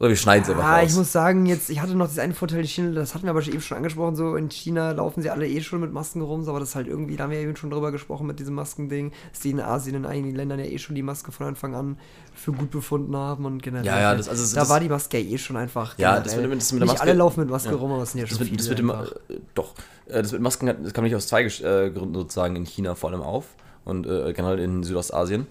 Oder 0.03 0.09
wir 0.09 0.17
schneiden 0.17 0.43
es 0.43 0.49
einfach 0.49 0.63
Ah, 0.65 0.79
raus. 0.81 0.89
ich 0.91 0.95
muss 0.97 1.11
sagen, 1.13 1.45
jetzt, 1.45 1.69
ich 1.69 1.79
hatte 1.79 1.95
noch 1.95 2.07
diesen 2.07 2.19
einen 2.19 2.33
Vorteil 2.33 2.59
in 2.59 2.67
China, 2.67 2.91
das 2.91 3.15
hatten 3.15 3.23
wir 3.23 3.29
aber 3.29 3.41
eben 3.41 3.61
schon 3.61 3.77
angesprochen, 3.77 4.17
so 4.17 4.35
in 4.35 4.49
China 4.49 4.91
laufen 4.91 5.21
sie 5.21 5.29
alle 5.29 5.47
eh 5.47 5.61
schon 5.61 5.79
mit 5.79 5.93
Masken 5.93 6.21
rum, 6.21 6.43
so, 6.43 6.49
aber 6.51 6.59
das 6.59 6.69
ist 6.69 6.75
halt 6.75 6.87
irgendwie, 6.87 7.15
da 7.15 7.23
haben 7.23 7.31
wir 7.31 7.39
eben 7.39 7.55
schon 7.55 7.69
drüber 7.69 7.93
gesprochen 7.93 8.27
mit 8.27 8.37
diesem 8.37 8.53
Maskending, 8.53 9.13
dass 9.31 9.39
die 9.39 9.51
in 9.51 9.61
Asien, 9.61 9.95
in 9.95 10.05
einigen 10.05 10.35
Ländern 10.35 10.59
ja 10.59 10.65
eh 10.65 10.77
schon 10.77 10.95
die 10.95 11.03
Maske 11.03 11.31
von 11.31 11.47
Anfang 11.47 11.73
an 11.73 11.97
für 12.35 12.51
gut 12.51 12.69
befunden 12.69 13.15
haben 13.15 13.45
und 13.45 13.63
generell. 13.63 13.85
Ja, 13.85 13.97
ja, 14.01 14.13
das- 14.15 14.27
also 14.27 14.53
da 14.53 14.59
das- 14.59 14.69
war 14.69 14.81
die 14.81 14.89
Maske 14.89 15.19
ja 15.19 15.35
eh 15.35 15.37
schon 15.37 15.55
einfach. 15.55 15.97
Ja, 15.97 16.19
das 16.19 16.33
generell- 16.33 16.49
mit- 16.49 16.59
das 16.61 16.71
mit 16.73 16.81
der 16.81 16.85
Nicht 16.87 16.93
Maske- 16.95 17.01
alle 17.03 17.13
laufen 17.13 17.39
mit 17.39 17.49
Maske 17.49 17.69
ja. 17.69 17.75
rum, 17.77 17.91
aber 17.93 18.03
es 18.03 18.11
sind 18.11 18.19
ja 18.19 18.25
das 18.27 18.37
schon 18.37 18.45
das 18.45 18.57
viele. 18.57 18.69
wird 18.71 18.79
immer. 18.81 18.99
einfach. 18.99 19.15
Äh, 19.29 19.39
doch. 19.55 19.73
Äh, 20.07 20.21
Das 20.21 20.33
mit 20.33 20.41
Masken 20.41 20.67
hat, 20.67 20.77
das 20.83 20.91
kam 20.93 21.05
nicht 21.05 21.15
aus 21.15 21.27
zwei 21.27 21.43
äh, 21.45 21.91
Gründen 21.91 22.13
sozusagen 22.15 22.57
in 22.57 22.65
China 22.65 22.95
vor 22.95 23.09
allem 23.11 23.21
auf 23.21 23.45
und 23.85 24.05
äh, 24.05 24.33
generell 24.33 24.59
in 24.59 24.83
Südostasien. 24.83 25.47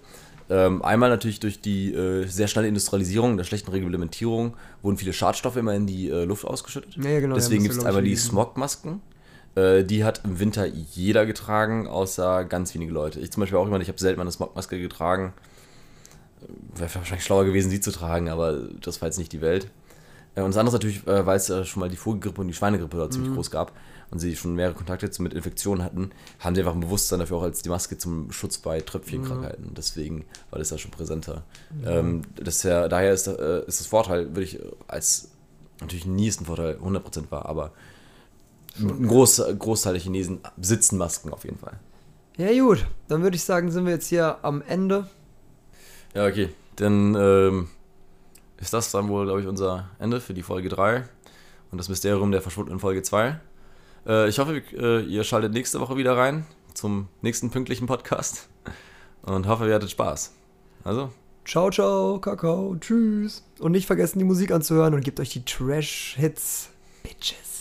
Ähm, 0.52 0.82
einmal 0.82 1.08
natürlich 1.08 1.40
durch 1.40 1.62
die 1.62 1.94
äh, 1.94 2.26
sehr 2.26 2.46
schnelle 2.46 2.68
Industrialisierung, 2.68 3.38
der 3.38 3.44
schlechten 3.44 3.70
Reglementierung, 3.70 4.54
wurden 4.82 4.98
viele 4.98 5.14
Schadstoffe 5.14 5.56
immer 5.56 5.72
in 5.74 5.86
die 5.86 6.10
äh, 6.10 6.24
Luft 6.24 6.44
ausgeschüttet. 6.44 6.94
Ja, 7.02 7.20
genau, 7.20 7.36
Deswegen 7.36 7.62
ja, 7.64 7.68
gibt 7.70 7.80
es 7.80 7.86
einmal 7.86 8.02
die 8.02 8.14
Smogmasken. 8.16 9.00
Äh, 9.54 9.84
die 9.84 10.04
hat 10.04 10.20
im 10.24 10.40
Winter 10.40 10.66
jeder 10.66 11.24
getragen, 11.24 11.86
außer 11.86 12.44
ganz 12.44 12.74
wenige 12.74 12.92
Leute. 12.92 13.18
Ich 13.20 13.30
zum 13.32 13.40
Beispiel 13.40 13.56
auch 13.58 13.66
immer, 13.66 13.80
ich 13.80 13.88
habe 13.88 13.98
selten 13.98 14.18
mal 14.18 14.24
eine 14.24 14.32
Smogmaske 14.32 14.78
getragen. 14.78 15.32
Wäre 16.74 16.94
wahrscheinlich 16.94 17.24
schlauer 17.24 17.46
gewesen, 17.46 17.70
sie 17.70 17.80
zu 17.80 17.90
tragen, 17.90 18.28
aber 18.28 18.58
das 18.82 19.00
war 19.00 19.08
jetzt 19.08 19.18
nicht 19.18 19.32
die 19.32 19.40
Welt. 19.40 19.68
Äh, 20.34 20.42
Und 20.42 20.50
das 20.50 20.58
andere 20.58 20.76
ist 20.76 20.82
natürlich, 20.82 21.06
äh, 21.06 21.24
weil 21.24 21.36
es 21.38 21.48
äh, 21.48 21.64
schon 21.64 21.80
mal 21.80 21.88
die 21.88 21.96
Vogelgrippe 21.96 22.42
und 22.42 22.48
die 22.48 22.54
Schweinegrippe 22.54 22.98
da 22.98 23.06
Mhm. 23.06 23.10
ziemlich 23.10 23.34
groß 23.34 23.50
gab 23.50 23.72
und 24.12 24.18
sie 24.18 24.36
schon 24.36 24.54
mehrere 24.54 24.74
Kontakte 24.74 25.10
mit 25.22 25.32
Infektionen 25.32 25.82
hatten, 25.82 26.10
haben 26.38 26.54
sie 26.54 26.60
einfach 26.60 26.74
ein 26.74 26.80
Bewusstsein 26.80 27.18
dafür 27.18 27.38
auch 27.38 27.42
als 27.42 27.62
die 27.62 27.70
Maske 27.70 27.96
zum 27.96 28.30
Schutz 28.30 28.58
bei 28.58 28.80
Tröpfchenkrankheiten. 28.80 29.70
Mhm. 29.70 29.74
Deswegen 29.74 30.26
war 30.50 30.58
das 30.58 30.70
ja 30.70 30.78
schon 30.78 30.90
präsenter. 30.90 31.44
Ähm, 31.84 32.22
das 32.36 32.62
ja, 32.62 32.88
daher 32.88 33.12
ist, 33.12 33.26
äh, 33.26 33.64
ist 33.66 33.80
das 33.80 33.86
Vorteil, 33.86 34.28
würde 34.28 34.42
ich 34.42 34.60
als 34.86 35.30
natürlich 35.80 36.06
nie 36.06 36.28
ist 36.28 36.40
ein 36.40 36.44
Vorteil 36.44 36.76
100% 36.76 37.30
war, 37.30 37.46
aber 37.46 37.72
ein 38.78 39.08
Groß, 39.08 39.42
Großteil 39.58 39.94
der 39.94 40.02
Chinesen 40.02 40.40
besitzen 40.56 40.98
Masken 40.98 41.32
auf 41.32 41.44
jeden 41.44 41.58
Fall. 41.58 41.78
Ja, 42.36 42.52
gut, 42.52 42.86
dann 43.08 43.22
würde 43.22 43.36
ich 43.36 43.44
sagen, 43.44 43.70
sind 43.70 43.84
wir 43.86 43.92
jetzt 43.92 44.08
hier 44.08 44.38
am 44.42 44.62
Ende. 44.62 45.08
Ja, 46.14 46.26
okay. 46.26 46.50
Dann 46.76 47.14
ähm, 47.14 47.68
ist 48.58 48.72
das 48.72 48.90
dann 48.90 49.08
wohl, 49.08 49.24
glaube 49.24 49.40
ich, 49.40 49.46
unser 49.46 49.90
Ende 49.98 50.20
für 50.20 50.34
die 50.34 50.42
Folge 50.42 50.68
3 50.68 51.04
und 51.70 51.78
das 51.78 51.88
Mysterium 51.88 52.30
der 52.30 52.42
verschwundenen 52.42 52.80
Folge 52.80 53.02
2. 53.02 53.38
Äh, 54.06 54.28
ich 54.28 54.38
hoffe, 54.38 54.62
äh, 54.72 55.02
ihr 55.02 55.24
schaltet 55.24 55.52
nächste 55.52 55.80
Woche 55.80 55.96
wieder 55.96 56.16
rein 56.16 56.46
zum 56.74 57.08
nächsten 57.20 57.50
pünktlichen 57.50 57.86
Podcast 57.86 58.48
und 59.22 59.46
hoffe, 59.46 59.68
ihr 59.68 59.74
hattet 59.74 59.90
Spaß. 59.90 60.34
Also, 60.84 61.10
Ciao, 61.44 61.70
ciao, 61.70 62.20
Kakao, 62.20 62.76
tschüss. 62.78 63.42
Und 63.58 63.72
nicht 63.72 63.86
vergessen, 63.86 64.18
die 64.20 64.24
Musik 64.24 64.52
anzuhören 64.52 64.94
und 64.94 65.04
gebt 65.04 65.18
euch 65.18 65.30
die 65.30 65.44
Trash-Hits. 65.44 66.70
Bitches. 67.02 67.51